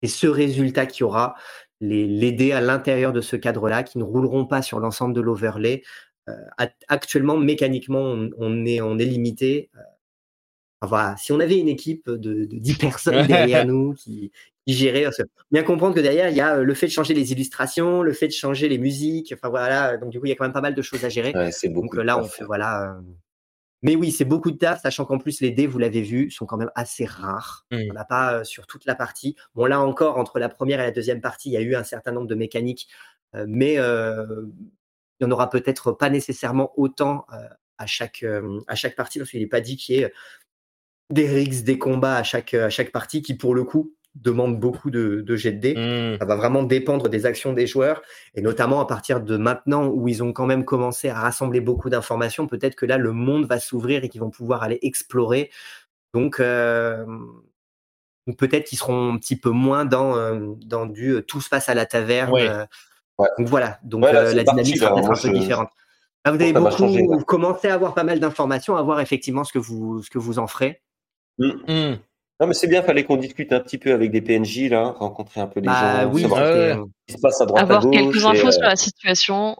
euh, 0.04 0.08
c'est 0.08 0.08
ce 0.08 0.28
résultat 0.28 0.86
qu'il 0.86 1.02
y 1.02 1.04
aura, 1.04 1.36
les, 1.82 2.08
les 2.08 2.32
dés 2.32 2.52
à 2.52 2.62
l'intérieur 2.62 3.14
de 3.14 3.22
ce 3.22 3.36
cadre-là, 3.36 3.84
qui 3.84 3.98
ne 3.98 4.04
rouleront 4.04 4.46
pas 4.46 4.62
sur 4.62 4.80
l'ensemble 4.80 5.14
de 5.14 5.22
l'overlay. 5.22 5.82
Euh, 6.28 6.34
act- 6.58 6.84
actuellement, 6.88 7.38
mécaniquement, 7.38 8.02
on, 8.02 8.30
on 8.38 8.66
est, 8.66 8.82
on 8.82 8.98
est 9.00 9.06
limité. 9.06 9.70
Euh, 9.76 9.80
enfin. 10.82 11.16
Si 11.18 11.32
on 11.32 11.40
avait 11.40 11.58
une 11.58 11.70
équipe 11.70 12.10
de, 12.10 12.46
de 12.46 12.58
10 12.58 12.78
personnes 12.78 13.26
derrière 13.28 13.66
nous 13.66 13.94
qui, 13.98 14.32
qui 14.68 14.74
gérait, 14.74 15.04
parce 15.04 15.18
que 15.18 15.24
bien 15.52 15.64
comprendre 15.64 15.96
que 15.96 16.02
derrière, 16.02 16.30
il 16.30 16.36
y 16.36 16.42
a 16.42 16.58
euh, 16.58 16.64
le 16.64 16.74
fait 16.74 16.88
de 16.88 16.92
changer 16.92 17.14
les 17.14 17.32
illustrations, 17.32 18.04
le 18.04 18.14
fait 18.14 18.28
de 18.28 18.34
changer 18.34 18.68
les 18.70 18.78
musiques. 18.78 19.34
Enfin 19.34 19.50
voilà, 19.50 19.98
donc 19.98 20.10
du 20.12 20.20
coup, 20.20 20.26
il 20.26 20.30
y 20.30 20.32
a 20.34 20.36
quand 20.36 20.46
même 20.46 20.54
pas 20.54 20.62
mal 20.62 20.76
de 20.76 20.82
choses 20.82 21.04
à 21.06 21.10
gérer. 21.10 21.32
Ouais, 21.34 21.52
c'est 21.52 21.70
beaucoup. 21.70 21.96
Donc 21.96 22.06
là, 22.06 22.20
on 22.20 22.26
fait 22.26 22.44
voilà. 22.44 22.96
euh, 22.98 23.02
Mais 23.82 23.96
oui, 23.96 24.12
c'est 24.12 24.26
beaucoup 24.26 24.52
de 24.52 24.58
taf, 24.58 24.82
sachant 24.82 25.06
qu'en 25.06 25.20
plus 25.20 25.40
les 25.42 25.52
dés, 25.52 25.68
vous 25.68 25.80
l'avez 25.80 26.02
vu, 26.02 26.30
sont 26.32 26.46
quand 26.46 26.58
même 26.58 26.72
assez 26.76 27.06
rares. 27.06 27.66
Mm. 27.72 27.92
On 27.92 27.94
n'a 27.94 28.06
pas 28.06 28.34
euh, 28.34 28.44
sur 28.44 28.68
toute 28.68 28.86
la 28.86 28.96
partie. 28.96 29.36
Bon, 29.56 29.66
là 29.66 29.80
encore, 29.80 30.18
entre 30.18 30.40
la 30.40 30.50
première 30.50 30.80
et 30.82 30.84
la 30.84 30.92
deuxième 30.92 31.22
partie, 31.22 31.50
il 31.50 31.54
y 31.54 31.58
a 31.58 31.62
eu 31.62 31.76
un 31.76 31.84
certain 31.84 32.12
nombre 32.12 32.28
de 32.28 32.36
mécaniques, 32.36 32.90
euh, 33.36 33.46
mais 33.48 33.78
euh, 33.78 34.46
il 35.20 35.26
n'y 35.26 35.32
en 35.32 35.32
aura 35.32 35.50
peut-être 35.50 35.92
pas 35.92 36.10
nécessairement 36.10 36.72
autant 36.78 37.26
à 37.78 37.86
chaque 37.86 38.26
à 38.68 38.76
chaque 38.76 38.96
partie, 38.96 39.20
parce 39.20 39.32
qu'il 39.32 39.42
n'est 39.42 39.48
pas 39.48 39.60
dit 39.60 39.76
qu'il 39.76 39.96
y 39.96 40.00
ait 40.00 40.14
des 41.10 41.28
rigs, 41.28 41.64
des 41.64 41.78
combats 41.78 42.16
à 42.16 42.24
chaque 42.24 42.54
à 42.54 42.70
chaque 42.70 42.92
partie, 42.94 43.22
qui 43.22 43.34
pour 43.34 43.54
le 43.54 43.66
coup 43.66 43.94
demandent 44.22 44.60
beaucoup 44.60 44.90
de, 44.92 45.22
de 45.22 45.36
de 45.36 45.50
dés. 45.50 45.76
Mm. 45.76 46.18
Ça 46.20 46.26
va 46.26 46.36
vraiment 46.36 46.64
dépendre 46.64 47.10
des 47.10 47.26
actions 47.26 47.54
des 47.54 47.68
joueurs 47.68 48.02
et 48.36 48.42
notamment 48.42 48.80
à 48.82 48.86
partir 48.86 49.22
de 49.22 49.38
maintenant 49.38 49.88
où 49.88 50.08
ils 50.08 50.24
ont 50.24 50.34
quand 50.34 50.46
même 50.46 50.66
commencé 50.66 51.10
à 51.10 51.20
rassembler 51.20 51.62
beaucoup 51.62 51.90
d'informations, 51.90 52.48
peut-être 52.48 52.76
que 52.76 52.86
là 52.86 52.98
le 52.98 53.12
monde 53.12 53.46
va 53.46 53.60
s'ouvrir 53.60 54.04
et 54.04 54.10
qu'ils 54.10 54.22
vont 54.22 54.30
pouvoir 54.30 54.64
aller 54.64 54.80
explorer. 54.82 55.50
Donc 56.14 56.40
euh, 56.40 57.06
peut-être 58.38 58.66
qu'ils 58.66 58.78
seront 58.78 59.14
un 59.14 59.18
petit 59.18 59.36
peu 59.36 59.52
moins 59.52 59.86
dans 59.86 60.16
euh, 60.18 60.54
dans 60.66 60.86
du 60.86 61.16
euh, 61.16 61.22
tout 61.22 61.42
se 61.42 61.50
passe 61.50 61.70
à 61.70 61.74
la 61.74 61.86
taverne. 61.86 62.32
Ouais. 62.32 62.50
Ouais. 63.18 63.28
Donc 63.38 63.48
voilà, 63.48 63.80
donc 63.84 64.04
la 64.04 64.44
dynamique 64.44 64.78
sera 64.78 64.96
peut-être 64.96 65.12
un 65.12 65.14
peu 65.14 65.28
je- 65.28 65.34
différente. 65.34 65.70
Là, 66.26 66.32
vous 66.32 66.42
avez 66.42 66.54
beaucoup 66.54 67.24
commencé 67.26 67.68
à 67.70 67.74
avoir 67.74 67.94
pas 67.94 68.04
mal 68.04 68.20
d'informations, 68.20 68.76
à 68.76 68.82
voir 68.82 69.00
effectivement 69.00 69.44
ce 69.44 69.54
que 69.54 69.60
vous 69.60 70.04
ce 70.04 70.10
que 70.10 70.18
vous 70.18 70.40
en 70.40 70.48
ferez. 70.48 70.82
Mm. 71.38 71.96
Non, 72.40 72.48
mais 72.48 72.54
c'est 72.54 72.68
bien, 72.68 72.82
fallait 72.84 73.04
qu'on 73.04 73.18
discute 73.18 73.52
un 73.52 73.60
petit 73.60 73.78
peu 73.78 73.92
avec 73.92 74.12
des 74.12 74.22
PNJ, 74.22 74.70
là, 74.70 74.92
rencontrer 74.98 75.42
un 75.42 75.48
peu 75.48 75.60
les 75.60 75.66
Bah 75.68 76.04
gens, 76.04 76.12
oui, 76.14 76.22
savoir 76.22 76.40
ce 76.46 76.76
qui 77.08 77.14
se 77.14 77.22
passe 77.22 77.42
à 77.42 77.46
droite 77.46 77.62
à 77.62 77.64
Avoir 77.64 77.82
gauche. 77.84 77.96
quelques 77.96 78.24
et, 78.24 78.26
infos 78.26 78.48
euh, 78.48 78.52
sur 78.52 78.62
la 78.62 78.76
situation. 78.78 79.58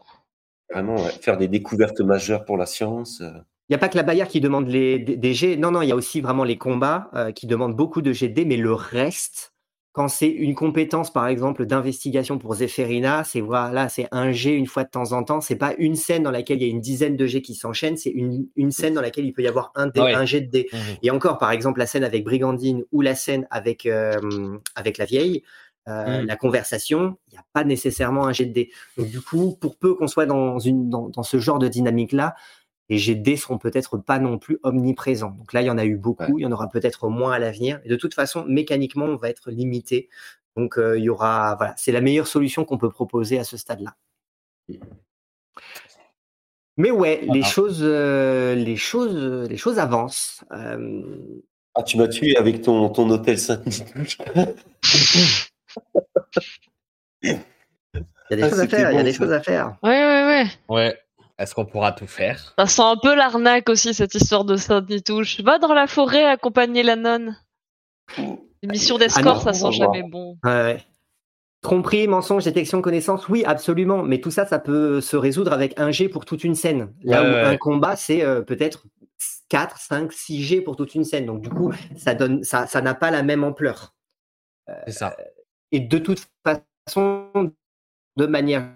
Vraiment, 0.72 0.96
ouais, 0.96 1.10
faire 1.20 1.36
des 1.36 1.48
découvertes 1.48 2.00
majeures 2.00 2.44
pour 2.44 2.56
la 2.56 2.64
science. 2.66 3.20
euh. 3.20 3.30
Il 3.68 3.72
n'y 3.72 3.76
a 3.76 3.78
pas 3.78 3.88
que 3.88 3.96
la 3.96 4.02
Bayard 4.02 4.28
qui 4.28 4.40
demande 4.40 4.66
les, 4.68 4.98
des, 4.98 5.16
des 5.16 5.34
jets. 5.34 5.56
Non, 5.56 5.70
non, 5.70 5.82
il 5.82 5.88
y 5.88 5.92
a 5.92 5.96
aussi 5.96 6.20
vraiment 6.20 6.42
les 6.44 6.58
combats 6.58 7.10
euh, 7.14 7.32
qui 7.32 7.46
demandent 7.46 7.76
beaucoup 7.76 8.02
de 8.02 8.12
dés, 8.26 8.44
mais 8.44 8.56
le 8.56 8.72
reste, 8.72 9.49
quand 9.92 10.06
c'est 10.08 10.28
une 10.28 10.54
compétence, 10.54 11.12
par 11.12 11.26
exemple, 11.26 11.66
d'investigation 11.66 12.38
pour 12.38 12.54
Zéphérina, 12.54 13.24
c'est 13.24 13.40
voilà, 13.40 13.88
c'est 13.88 14.06
un 14.12 14.30
jet 14.30 14.54
une 14.54 14.66
fois 14.66 14.84
de 14.84 14.90
temps 14.90 15.12
en 15.12 15.24
temps. 15.24 15.40
C'est 15.40 15.56
pas 15.56 15.74
une 15.78 15.96
scène 15.96 16.22
dans 16.22 16.30
laquelle 16.30 16.62
il 16.62 16.66
y 16.66 16.70
a 16.70 16.72
une 16.72 16.80
dizaine 16.80 17.16
de 17.16 17.26
jets 17.26 17.42
qui 17.42 17.54
s'enchaînent, 17.54 17.96
c'est 17.96 18.10
une, 18.10 18.46
une 18.56 18.70
scène 18.70 18.94
dans 18.94 19.00
laquelle 19.00 19.24
il 19.26 19.32
peut 19.32 19.42
y 19.42 19.48
avoir 19.48 19.72
un, 19.74 19.88
dé, 19.88 20.00
Ouais. 20.00 20.14
un 20.14 20.24
jet 20.24 20.42
de 20.42 20.50
dés. 20.50 20.68
Mhm. 20.72 20.78
Et 21.02 21.10
encore, 21.10 21.38
par 21.38 21.50
exemple, 21.50 21.80
la 21.80 21.86
scène 21.86 22.04
avec 22.04 22.22
Brigandine 22.24 22.84
ou 22.92 23.00
la 23.00 23.14
scène 23.16 23.46
avec, 23.50 23.84
euh, 23.86 24.12
avec 24.76 24.96
la 24.98 25.06
vieille, 25.06 25.42
euh, 25.88 26.22
Mm. 26.22 26.26
la 26.26 26.36
conversation, 26.36 27.16
il 27.28 27.32
n'y 27.32 27.38
a 27.38 27.44
pas 27.52 27.64
nécessairement 27.64 28.26
un 28.26 28.32
jet 28.32 28.44
de 28.46 28.52
dés. 28.52 28.70
Donc, 28.96 29.08
du 29.08 29.20
coup, 29.20 29.56
pour 29.60 29.76
peu 29.76 29.94
qu'on 29.94 30.06
soit 30.06 30.26
dans, 30.26 30.58
une, 30.60 30.88
dans, 30.88 31.08
dans 31.08 31.22
ce 31.24 31.38
genre 31.38 31.58
de 31.58 31.66
dynamique-là, 31.68 32.34
les 32.36 32.59
jets 32.98 33.14
de 33.14 33.22
dés 33.22 33.36
seront 33.36 33.58
peut-être 33.58 33.98
pas 33.98 34.18
non 34.18 34.38
plus 34.38 34.58
omniprésents. 34.62 35.30
Donc 35.38 35.52
là, 35.52 35.62
il 35.62 35.66
y 35.66 35.70
en 35.70 35.78
a 35.78 35.84
eu 35.84 35.96
beaucoup, 35.96 36.38
il 36.38 36.42
y 36.42 36.46
en 36.46 36.52
aura 36.52 36.68
peut-être 36.68 37.08
moins 37.08 37.32
à 37.32 37.38
l'avenir. 37.38 37.80
Et 37.84 37.88
de 37.88 37.96
toute 37.96 38.14
façon, 38.14 38.44
mécaniquement, 38.46 39.04
on 39.06 39.16
va 39.16 39.28
être 39.30 39.50
limité. 39.50 40.08
Donc, 40.56 40.78
euh, 40.78 40.98
il 40.98 41.04
y 41.04 41.08
aura, 41.08 41.54
voilà, 41.56 41.74
c'est 41.76 41.92
la 41.92 42.00
meilleure 42.00 42.26
solution 42.26 42.64
qu'on 42.64 42.78
peut 42.78 42.90
proposer 42.90 43.38
à 43.38 43.44
ce 43.44 43.56
stade-là. 43.56 43.94
Mais 46.76 46.90
ouais, 46.90 47.20
les 47.20 47.26
Voilà. 47.26 47.42
choses, 47.44 47.80
euh, 47.82 48.54
les 48.54 48.76
choses, 48.76 49.48
les 49.48 49.56
choses 49.56 49.78
avancent. 49.78 50.44
Euh, 50.52 51.02
Ah, 51.74 51.82
tu 51.84 51.96
m'as 51.98 52.08
tué 52.08 52.36
avec 52.36 52.62
ton, 52.62 52.88
ton 52.88 53.08
hôtel 53.10 53.38
Saint-Denis. 53.38 53.84
Il 57.22 57.30
y 57.30 58.34
a 58.34 58.36
des 58.36 58.42
Ah, 58.44 58.48
choses 58.50 58.60
à 58.60 58.68
faire, 58.68 58.92
il 58.92 58.96
y 58.96 59.00
a 59.00 59.02
des 59.02 59.12
ça. 59.12 59.18
choses 59.18 59.32
à 59.32 59.40
faire. 59.40 59.76
Ouais, 59.82 59.90
ouais, 59.90 60.26
ouais. 60.26 60.46
Ouais. 60.68 60.98
Est-ce 61.40 61.54
qu'on 61.54 61.64
pourra 61.64 61.92
tout 61.92 62.06
faire? 62.06 62.52
Ça 62.58 62.66
sent 62.66 62.82
un 62.82 62.96
peu 63.02 63.14
l'arnaque 63.14 63.70
aussi, 63.70 63.94
cette 63.94 64.14
histoire 64.14 64.44
de 64.44 64.56
Saint-Nitouche. 64.56 65.40
Va 65.40 65.58
dans 65.58 65.72
la 65.72 65.86
forêt 65.86 66.24
accompagner 66.24 66.82
la 66.82 66.96
nonne. 66.96 67.36
Les 68.18 68.68
missions 68.68 68.98
d'escorte, 68.98 69.44
Ah 69.46 69.52
ça 69.52 69.58
sent 69.70 69.72
jamais 69.72 70.02
bon. 70.02 70.36
Ouais, 70.44 70.50
ouais. 70.50 70.84
Tromperie, 71.62 72.08
mensonge, 72.08 72.44
détection 72.44 72.78
de 72.78 72.82
connaissance, 72.82 73.28
oui, 73.28 73.42
absolument. 73.46 74.02
Mais 74.02 74.20
tout 74.20 74.30
ça, 74.30 74.44
ça 74.46 74.58
peut 74.58 75.00
se 75.00 75.16
résoudre 75.16 75.52
avec 75.54 75.78
un 75.80 75.90
G 75.90 76.08
pour 76.10 76.26
toute 76.26 76.44
une 76.44 76.54
scène. 76.54 76.92
Là 77.02 77.22
Ouais, 77.22 77.28
où 77.28 77.32
ouais. 77.32 77.44
un 77.44 77.56
combat, 77.56 77.96
c'est 77.96 78.22
euh, 78.22 78.42
peut-être 78.42 78.84
4, 79.48 79.78
5, 79.78 80.12
6 80.12 80.42
G 80.42 80.60
pour 80.60 80.76
toute 80.76 80.94
une 80.94 81.04
scène. 81.04 81.24
Donc, 81.26 81.40
du 81.40 81.48
coup, 81.48 81.72
ça 81.96 82.14
donne, 82.14 82.44
ça, 82.44 82.66
ça 82.66 82.82
n'a 82.82 82.94
pas 82.94 83.10
la 83.10 83.22
même 83.22 83.44
ampleur. 83.44 83.94
C'est 84.86 84.92
ça. 84.92 85.16
Et 85.72 85.80
de 85.80 85.98
toute 85.98 86.26
façon, 86.44 87.28
de 88.16 88.26
manière 88.26 88.68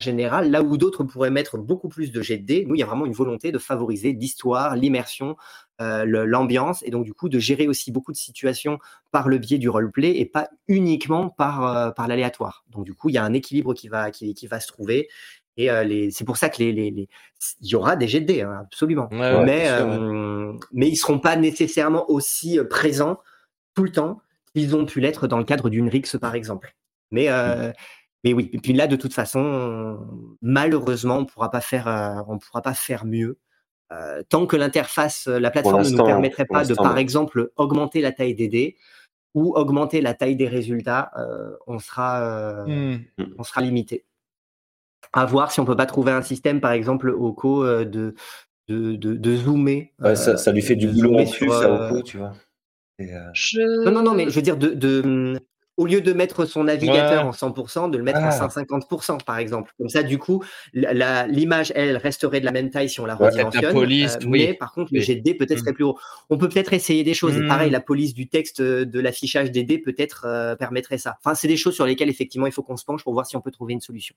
général, 0.00 0.50
là 0.50 0.62
où 0.62 0.76
d'autres 0.76 1.04
pourraient 1.04 1.30
mettre 1.30 1.56
beaucoup 1.58 1.88
plus 1.88 2.12
de 2.12 2.20
jets 2.20 2.38
de 2.38 2.44
dés, 2.44 2.64
nous, 2.66 2.74
il 2.74 2.78
y 2.78 2.82
a 2.82 2.86
vraiment 2.86 3.06
une 3.06 3.12
volonté 3.12 3.52
de 3.52 3.58
favoriser 3.58 4.12
l'histoire, 4.12 4.76
l'immersion, 4.76 5.36
euh, 5.80 6.04
l'ambiance, 6.04 6.82
et 6.84 6.90
donc 6.90 7.04
du 7.04 7.14
coup 7.14 7.28
de 7.28 7.38
gérer 7.38 7.68
aussi 7.68 7.90
beaucoup 7.92 8.12
de 8.12 8.16
situations 8.16 8.78
par 9.10 9.28
le 9.28 9.38
biais 9.38 9.58
du 9.58 9.68
roleplay 9.68 10.18
et 10.18 10.26
pas 10.26 10.48
uniquement 10.68 11.30
par, 11.30 11.66
euh, 11.66 11.90
par 11.90 12.08
l'aléatoire. 12.08 12.64
Donc 12.70 12.84
du 12.84 12.94
coup, 12.94 13.08
il 13.08 13.14
y 13.14 13.18
a 13.18 13.24
un 13.24 13.32
équilibre 13.32 13.74
qui 13.74 13.88
va, 13.88 14.10
qui, 14.10 14.34
qui 14.34 14.46
va 14.46 14.60
se 14.60 14.68
trouver. 14.68 15.08
Et 15.56 15.70
euh, 15.70 16.08
c'est 16.10 16.24
pour 16.24 16.36
ça 16.36 16.48
que 16.48 16.58
les, 16.58 16.72
les, 16.72 16.90
les- 16.90 17.08
il 17.60 17.68
y 17.68 17.74
aura 17.76 17.94
des 17.96 18.08
jets 18.08 18.20
de 18.20 18.26
dés, 18.26 18.42
hein, 18.42 18.58
absolument. 18.62 19.08
Ouais, 19.10 19.18
ouais, 19.18 19.44
mais, 19.44 19.68
mais 20.72 20.88
ils 20.88 20.96
seront 20.96 21.20
pas 21.20 21.36
nécessairement 21.36 22.10
aussi 22.10 22.58
présents 22.68 23.18
tout 23.74 23.84
le 23.84 23.92
temps 23.92 24.20
qu'ils 24.54 24.74
ont 24.76 24.84
pu 24.84 25.00
l'être 25.00 25.26
dans 25.28 25.38
le 25.38 25.44
cadre 25.44 25.70
d'une 25.70 25.88
Rix, 25.88 26.16
par 26.20 26.34
exemple. 26.34 26.74
Mais, 27.10 27.28
euh, 27.28 27.72
mais 28.24 28.32
oui, 28.32 28.50
et 28.52 28.58
puis 28.58 28.72
là, 28.72 28.86
de 28.86 28.96
toute 28.96 29.12
façon, 29.12 29.40
on- 29.40 30.36
malheureusement, 30.42 31.18
on 31.18 31.24
pourra 31.26 31.50
pas 31.50 31.60
faire, 31.60 31.86
euh, 31.86 32.22
on 32.26 32.38
pourra 32.38 32.62
pas 32.62 32.74
faire 32.74 33.04
mieux. 33.04 33.38
Euh, 33.92 34.22
tant 34.28 34.46
que 34.46 34.56
l'interface, 34.56 35.28
euh, 35.28 35.38
la 35.38 35.50
plateforme 35.50 35.84
ne 35.84 35.90
nous 35.90 36.04
permettrait 36.04 36.46
pas 36.46 36.64
de, 36.64 36.74
par 36.74 36.96
exemple, 36.96 37.52
augmenter 37.56 38.00
la 38.00 38.12
taille 38.12 38.34
des 38.34 38.48
dés 38.48 38.76
ou 39.34 39.54
augmenter 39.56 40.00
la 40.00 40.14
taille 40.14 40.36
des 40.36 40.48
résultats, 40.48 41.10
euh, 41.18 41.54
on 41.66 41.78
sera, 41.78 42.22
euh, 42.22 42.96
Hmm. 43.18 43.24
on 43.38 43.42
sera 43.44 43.60
limité. 43.60 44.06
À 45.12 45.26
voir 45.26 45.52
si 45.52 45.60
on 45.60 45.64
peut 45.64 45.76
pas 45.76 45.86
trouver 45.86 46.12
un 46.12 46.22
système, 46.22 46.60
par 46.60 46.72
exemple, 46.72 47.10
au 47.10 47.32
co 47.32 47.62
euh, 47.64 47.84
de, 47.84 48.14
de, 48.68 48.96
de, 48.96 49.14
de 49.14 49.36
zoomer. 49.36 49.92
Ouais, 50.00 50.16
ça, 50.16 50.36
ça 50.36 50.50
lui 50.50 50.62
fait 50.62 50.76
du 50.76 50.88
boulot 50.88 51.10
en 51.10 51.12
zoomer 51.12 51.30
plus, 51.30 51.50
sur, 51.50 51.52
ça, 51.52 51.70
au 51.70 51.88
coup, 51.88 52.02
tu 52.02 52.16
vois. 52.18 52.32
Et, 52.98 53.14
euh, 53.14 53.28
Je... 53.34 53.84
Non, 53.84 53.92
non, 53.92 54.02
non, 54.02 54.14
mais 54.14 54.30
je 54.30 54.34
veux 54.34 54.42
dire, 54.42 54.56
de, 54.56 54.68
de, 54.68 55.38
au 55.76 55.86
lieu 55.86 56.00
de 56.00 56.12
mettre 56.12 56.44
son 56.44 56.64
navigateur 56.64 57.22
Ouais. 57.24 57.28
en 57.28 57.32
100%, 57.32 57.88
de 57.88 57.98
le 57.98 58.04
mettre 58.04 58.20
Ah. 58.22 58.28
en 58.28 58.48
150%, 58.48 59.18
par 59.24 59.38
exemple. 59.38 59.72
Comme 59.78 59.88
ça, 59.88 60.02
du 60.02 60.18
coup, 60.18 60.42
l'image, 60.72 61.72
elle, 61.74 61.96
resterait 61.96 62.40
de 62.40 62.44
la 62.44 62.52
même 62.52 62.70
taille 62.70 62.88
si 62.88 63.00
on 63.00 63.06
la 63.06 63.16
Ouais. 63.16 63.26
redimensionne. 63.28 63.62
La 63.64 63.72
police, 63.72 64.14
euh, 64.22 64.26
oui. 64.26 64.46
Mais 64.46 64.54
par 64.54 64.72
contre, 64.72 64.92
le 64.92 65.00
Oui. 65.00 65.04
jet 65.04 65.16
de 65.16 65.22
dés 65.22 65.34
peut-être 65.34 65.58
Mm. 65.58 65.60
serait 65.62 65.72
plus 65.72 65.84
haut. 65.84 65.98
On 66.30 66.38
peut 66.38 66.48
peut-être 66.48 66.72
essayer 66.72 67.02
des 67.02 67.14
choses. 67.14 67.36
Et 67.36 67.46
pareil, 67.46 67.70
la 67.70 67.80
police 67.80 68.14
du 68.14 68.28
texte 68.28 68.60
euh, 68.60 68.84
de 68.84 69.00
l'affichage 69.00 69.50
des 69.50 69.64
dés 69.64 69.78
peut-être 69.78 70.26
euh, 70.26 70.54
permettrait 70.56 70.98
ça. 70.98 71.16
Enfin, 71.24 71.34
c'est 71.34 71.48
des 71.48 71.56
choses 71.56 71.74
sur 71.74 71.86
lesquelles, 71.86 72.08
effectivement, 72.10 72.46
il 72.46 72.52
faut 72.52 72.62
qu'on 72.62 72.76
se 72.76 72.84
penche 72.84 73.02
pour 73.02 73.12
voir 73.12 73.26
si 73.26 73.36
on 73.36 73.40
peut 73.40 73.50
trouver 73.50 73.72
une 73.72 73.80
solution. 73.80 74.14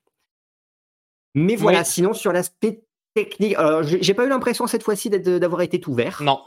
Mais 1.36 1.56
voilà, 1.56 1.80
Oui. 1.80 1.86
sinon, 1.86 2.14
sur 2.14 2.32
l'aspect 2.32 2.82
technique, 3.14 3.56
alors, 3.56 3.82
j'ai 3.84 4.14
pas 4.14 4.26
eu 4.26 4.30
l'impression 4.30 4.68
cette 4.68 4.84
fois-ci 4.84 5.10
d'avoir 5.10 5.62
été 5.62 5.80
tout 5.80 5.94
vert. 5.94 6.22
Non. 6.24 6.40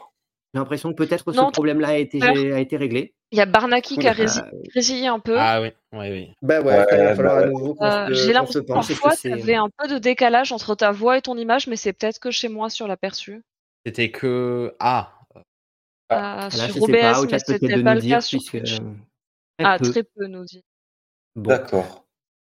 J'ai 0.52 0.59
l'impression 0.59 0.90
que 0.90 0.97
peut-être 0.97 1.32
ce 1.32 1.51
problème-là 1.52 1.89
a 1.89 1.97
été, 1.97 2.18
vert. 2.18 2.56
a 2.56 2.59
été 2.60 2.77
réglé. 2.77 3.14
Il 3.31 3.39
y 3.39 3.40
a 3.40 3.47
Barnaki 3.47 3.97
qui 3.97 4.09
a 4.09 4.14
Cool. 4.14 4.24
rési- 4.24 4.43
résillé 4.74 5.06
un 5.06 5.20
peu. 5.20 5.36
Ah 5.39 5.60
oui, 5.62 5.68
oui, 5.93 6.10
oui. 6.10 6.35
Bah 6.43 6.60
Ouais, 6.60 6.85
il 6.90 6.97
va 6.97 7.05
bah 7.10 7.14
falloir 7.14 7.36
à 7.36 7.40
ouais. 7.43 7.51
nouveau 7.51 7.77
Euh, 7.81 8.09
J'ai 8.12 8.32
l'impression 8.32 8.60
que 8.62 8.66
parfois 8.66 9.14
tu 9.14 9.32
avais 9.32 9.55
un 9.55 9.68
peu 9.78 9.86
de 9.86 9.98
décalage 9.98 10.51
entre 10.51 10.74
ta 10.74 10.90
voix 10.90 11.16
et 11.18 11.22
ton 11.22 11.36
image, 11.36 11.68
mais 11.68 11.77
c'est 11.77 11.93
peut-être 11.93 12.18
que 12.18 12.32
chez 12.32 12.48
moi 12.48 12.68
sur 12.68 12.89
l'aperçu. 12.89 13.43
C'était 13.86 14.10
que. 14.10 14.74
Ah. 14.81 15.12
Euh, 16.12 16.51
je 16.51 16.56
sur 16.72 16.82
OBS, 16.82 17.27
mais 17.31 17.39
c'était 17.39 17.68
de 17.77 17.82
pas 17.82 17.94
le 17.94 18.01
dire, 18.01 18.16
cas 18.16 18.20
sur 18.20 18.39
puisque... 18.40 18.51
Twitch. 18.59 18.78
très 18.78 18.85
Ah, 19.64 19.78
peu. 19.78 19.90
très 19.93 20.02
peu, 20.02 20.27
nous 20.27 20.44
dit. 20.44 20.64
Bon. 21.36 21.51
D'accord. 21.51 22.05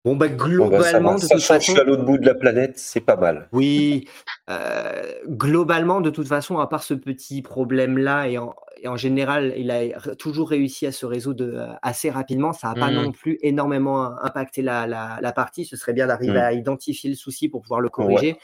Bon, 0.05 0.16
bah, 0.16 0.28
globalement, 0.28 1.16
de 1.16 1.20
toute 1.20 1.43
façon... 1.43 1.77
à 1.77 1.85
l'autre 1.85 2.05
bout 2.05 2.16
de 2.16 2.24
la 2.24 2.35
planète, 2.35 2.78
c'est 2.78 3.02
pas 3.02 3.16
mal. 3.16 3.48
Oui, 3.52 4.09
euh, 4.48 5.02
globalement, 5.28 6.01
de 6.01 6.09
toute 6.09 6.27
façon, 6.27 6.59
à 6.59 6.66
part 6.66 6.82
ce 6.82 6.94
petit 6.94 7.43
problème-là, 7.43 8.28
et 8.28 8.39
en, 8.39 8.55
et 8.82 8.89
en 8.89 8.97
général, 8.97 9.52
il 9.59 9.70
a 9.70 10.01
toujours 10.16 10.48
réussi 10.48 10.86
à 10.86 10.93
se 10.93 11.05
résoudre 11.05 11.44
euh, 11.44 11.66
assez 11.82 12.09
rapidement. 12.09 12.55
Ça 12.55 12.68
n'a 12.68 12.74
pas 12.77 12.90
Mhm. 12.90 12.94
non 12.97 13.12
plus 13.12 13.39
énormément 13.43 14.18
impacté 14.22 14.62
la, 14.62 14.86
la, 14.86 15.18
la 15.20 15.32
partie. 15.32 15.66
Ce 15.66 15.77
serait 15.77 15.93
bien 15.93 16.06
d'arriver 16.06 16.32
Mhm. 16.32 16.44
à 16.44 16.52
identifier 16.55 17.10
le 17.10 17.16
souci 17.16 17.51
pour 17.51 17.60
pouvoir 17.60 17.81
le 17.82 17.90
corriger. 17.90 18.39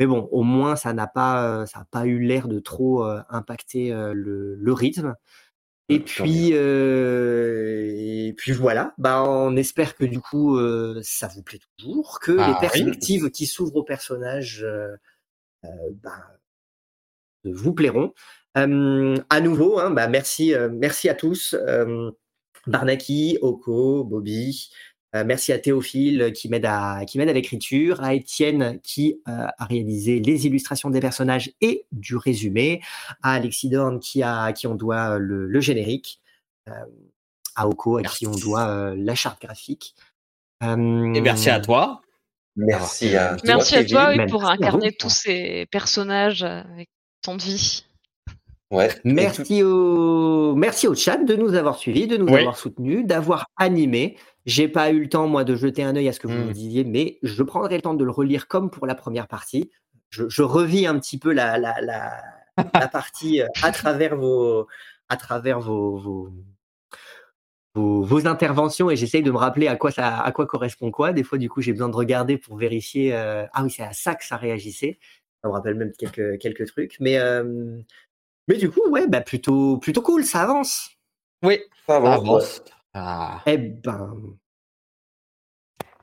Mais 0.00 0.06
bon, 0.06 0.28
au 0.32 0.42
moins, 0.42 0.74
ça 0.74 0.92
n'a 0.92 1.06
pas, 1.06 1.44
euh, 1.62 1.66
ça 1.66 1.80
n'a 1.80 1.86
pas 1.90 2.06
eu 2.06 2.18
l'air 2.18 2.48
de 2.48 2.58
trop 2.58 3.04
impacter 3.30 3.90
le, 3.92 4.56
le 4.56 4.72
rythme. 4.72 5.14
Et 5.90 6.00
Tant 6.00 6.24
puis, 6.24 6.50
euh, 6.52 7.86
et 7.96 8.34
puis 8.36 8.52
voilà. 8.52 8.94
Bah, 8.98 9.24
on 9.24 9.56
espère 9.56 9.96
que 9.96 10.04
du 10.04 10.20
coup, 10.20 10.58
euh, 10.58 11.00
ça 11.02 11.28
vous 11.28 11.42
plaît 11.42 11.60
toujours, 11.78 12.20
que 12.20 12.36
Ah 12.38 12.46
les 12.48 12.52
oui. 12.52 12.60
perspectives 12.60 13.30
qui 13.30 13.46
s'ouvrent 13.46 13.76
aux 13.76 13.84
personnages 13.84 14.62
euh, 14.64 14.94
euh, 15.64 15.68
bah, 16.02 16.26
vous 17.44 17.72
plairont. 17.72 18.12
Euh, 18.56 19.16
à 19.30 19.40
nouveau, 19.40 19.78
hein, 19.78 19.90
bah, 19.90 20.08
merci, 20.08 20.54
euh, 20.54 20.68
merci 20.70 21.08
à 21.08 21.14
tous. 21.14 21.54
Euh, 21.54 22.10
Barnaki, 22.66 23.38
Oko, 23.40 24.04
Bobby. 24.04 24.70
Euh, 25.16 25.24
merci 25.24 25.52
à 25.52 25.58
Théophile 25.58 26.32
qui 26.34 26.50
m'aide 26.50 26.66
à, 26.66 27.04
qui 27.06 27.16
m'aide 27.16 27.30
à 27.30 27.32
l'écriture, 27.32 28.02
à 28.02 28.12
Étienne 28.14 28.78
qui 28.82 29.20
euh, 29.26 29.46
a 29.58 29.64
réalisé 29.64 30.20
les 30.20 30.46
illustrations 30.46 30.90
des 30.90 31.00
personnages 31.00 31.50
et 31.62 31.86
du 31.92 32.14
résumé, 32.16 32.82
à 33.22 33.32
Alexis 33.32 33.70
Dorn 33.70 34.00
qui, 34.00 34.22
a, 34.22 34.42
à 34.42 34.52
qui 34.52 34.66
on 34.66 34.74
doit 34.74 35.14
euh, 35.14 35.18
le, 35.18 35.46
le 35.46 35.60
générique, 35.60 36.20
euh, 36.68 36.72
à 37.56 37.66
Oko 37.68 37.96
à 37.98 38.02
qui 38.02 38.26
on 38.26 38.34
doit 38.36 38.68
euh, 38.68 38.94
la 38.98 39.14
charte 39.14 39.40
graphique. 39.40 39.94
Euh, 40.62 41.14
Et 41.14 41.20
merci 41.22 41.48
à 41.48 41.60
toi. 41.60 42.02
Merci 42.56 43.16
à 43.16 43.36
toi. 43.36 43.42
Merci 43.44 43.76
à 43.76 43.84
toi 43.84 44.12
oui, 44.14 44.26
pour 44.26 44.44
incarner 44.44 44.92
tous 44.92 45.08
ces 45.10 45.66
personnages 45.70 46.42
avec 46.42 46.90
tant 47.22 47.36
de 47.36 47.42
vie. 47.42 47.84
Ouais. 48.70 48.88
Tout- 48.90 49.00
Merci 49.04 49.62
au, 49.62 50.54
merci 50.54 50.86
au 50.86 50.94
chat 50.94 51.16
de 51.16 51.34
nous 51.34 51.54
avoir 51.54 51.78
suivis, 51.78 52.06
de 52.06 52.18
nous 52.18 52.26
Oui. 52.26 52.40
avoir 52.40 52.58
soutenus, 52.58 53.06
d'avoir 53.06 53.46
animé. 53.56 54.18
J'ai 54.48 54.66
pas 54.66 54.90
eu 54.90 55.00
le 55.00 55.08
temps, 55.10 55.26
moi, 55.26 55.44
de 55.44 55.54
jeter 55.54 55.82
un 55.82 55.94
œil 55.94 56.08
à 56.08 56.12
ce 56.14 56.20
que 56.20 56.26
vous 56.26 56.32
me 56.32 56.52
disiez, 56.54 56.82
mais 56.82 57.18
je 57.22 57.42
prendrai 57.42 57.76
le 57.76 57.82
temps 57.82 57.92
de 57.92 58.02
le 58.02 58.10
relire 58.10 58.48
comme 58.48 58.70
pour 58.70 58.86
la 58.86 58.94
première 58.94 59.28
partie. 59.28 59.70
Je, 60.08 60.26
je 60.28 60.42
revis 60.42 60.86
un 60.86 60.98
petit 60.98 61.18
peu 61.18 61.32
la, 61.32 61.58
la, 61.58 61.78
la, 61.82 62.22
la 62.72 62.88
partie 62.88 63.42
euh, 63.42 63.46
à 63.62 63.72
travers 63.72 64.16
vos, 64.16 64.66
à 65.10 65.18
travers 65.18 65.60
vos, 65.60 65.98
vos, 65.98 66.30
vos, 67.74 68.02
vos 68.02 68.26
interventions 68.26 68.90
et 68.90 68.96
j'essaye 68.96 69.22
de 69.22 69.30
me 69.30 69.36
rappeler 69.36 69.68
à 69.68 69.76
quoi 69.76 69.90
ça, 69.90 70.18
à 70.20 70.32
quoi 70.32 70.46
correspond 70.46 70.90
quoi. 70.90 71.12
Des 71.12 71.24
fois, 71.24 71.36
du 71.36 71.50
coup, 71.50 71.60
j'ai 71.60 71.72
besoin 71.72 71.90
de 71.90 71.96
regarder 71.96 72.38
pour 72.38 72.56
vérifier. 72.56 73.14
euh, 73.14 73.44
ah 73.52 73.62
oui, 73.64 73.70
c'est 73.70 73.82
à 73.82 73.92
ça 73.92 74.14
que 74.14 74.24
ça 74.24 74.38
réagissait. 74.38 74.98
Ça 75.42 75.48
me 75.48 75.52
rappelle 75.52 75.74
même 75.74 75.92
quelques, 75.98 76.38
quelques 76.38 76.66
trucs. 76.68 76.96
Mais, 77.00 77.18
euh, 77.18 77.78
mais 78.48 78.56
du 78.56 78.70
coup, 78.70 78.80
ouais, 78.88 79.06
bah 79.08 79.20
plutôt, 79.20 79.76
plutôt 79.76 80.00
cool, 80.00 80.24
ça 80.24 80.40
avance. 80.42 80.90
Oui, 81.44 81.58
Ça 81.86 82.00
ça 82.02 82.14
avance, 82.14 82.22
ouais. 82.22 82.28
avance. 82.30 82.62
Ah. 82.94 83.42
Eh 83.46 83.58
ben, 83.58 84.16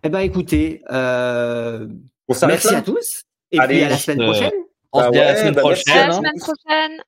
eh 0.03 0.09
ben, 0.09 0.19
écoutez, 0.19 0.83
euh, 0.91 1.87
On 2.27 2.47
merci 2.47 2.71
là 2.71 2.77
à 2.77 2.81
tous 2.81 3.23
et 3.51 3.59
Allez, 3.59 3.75
puis 3.75 3.83
à 3.83 3.89
la 3.89 3.97
semaine 3.97 4.21
euh, 4.21 4.25
prochaine. 4.25 4.53
On 4.93 5.03
se 5.03 5.11
dit 5.11 5.19
à 5.19 5.25
la 5.25 5.35
semaine 5.35 5.53
bah 5.55 5.61
prochaine. 5.61 6.09
hein. 6.09 6.11
semaine 6.13 6.39
prochaine. 6.39 7.03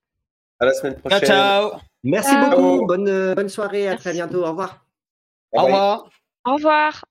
À 0.60 0.66
la 0.66 0.74
semaine 0.74 0.96
prochaine. 1.00 1.20
Ciao, 1.20 1.70
ciao. 1.70 1.80
Merci 2.04 2.32
Ciao. 2.32 2.50
beaucoup. 2.50 2.86
Bonne, 2.86 3.34
bonne 3.36 3.50
soirée. 3.50 3.88
À 3.88 3.98
très 3.98 4.14
bientôt. 4.14 4.44
Au 4.44 4.50
revoir. 4.50 4.86
Au 5.54 5.64
revoir. 5.64 6.10
Au 6.46 6.54
revoir. 6.56 7.06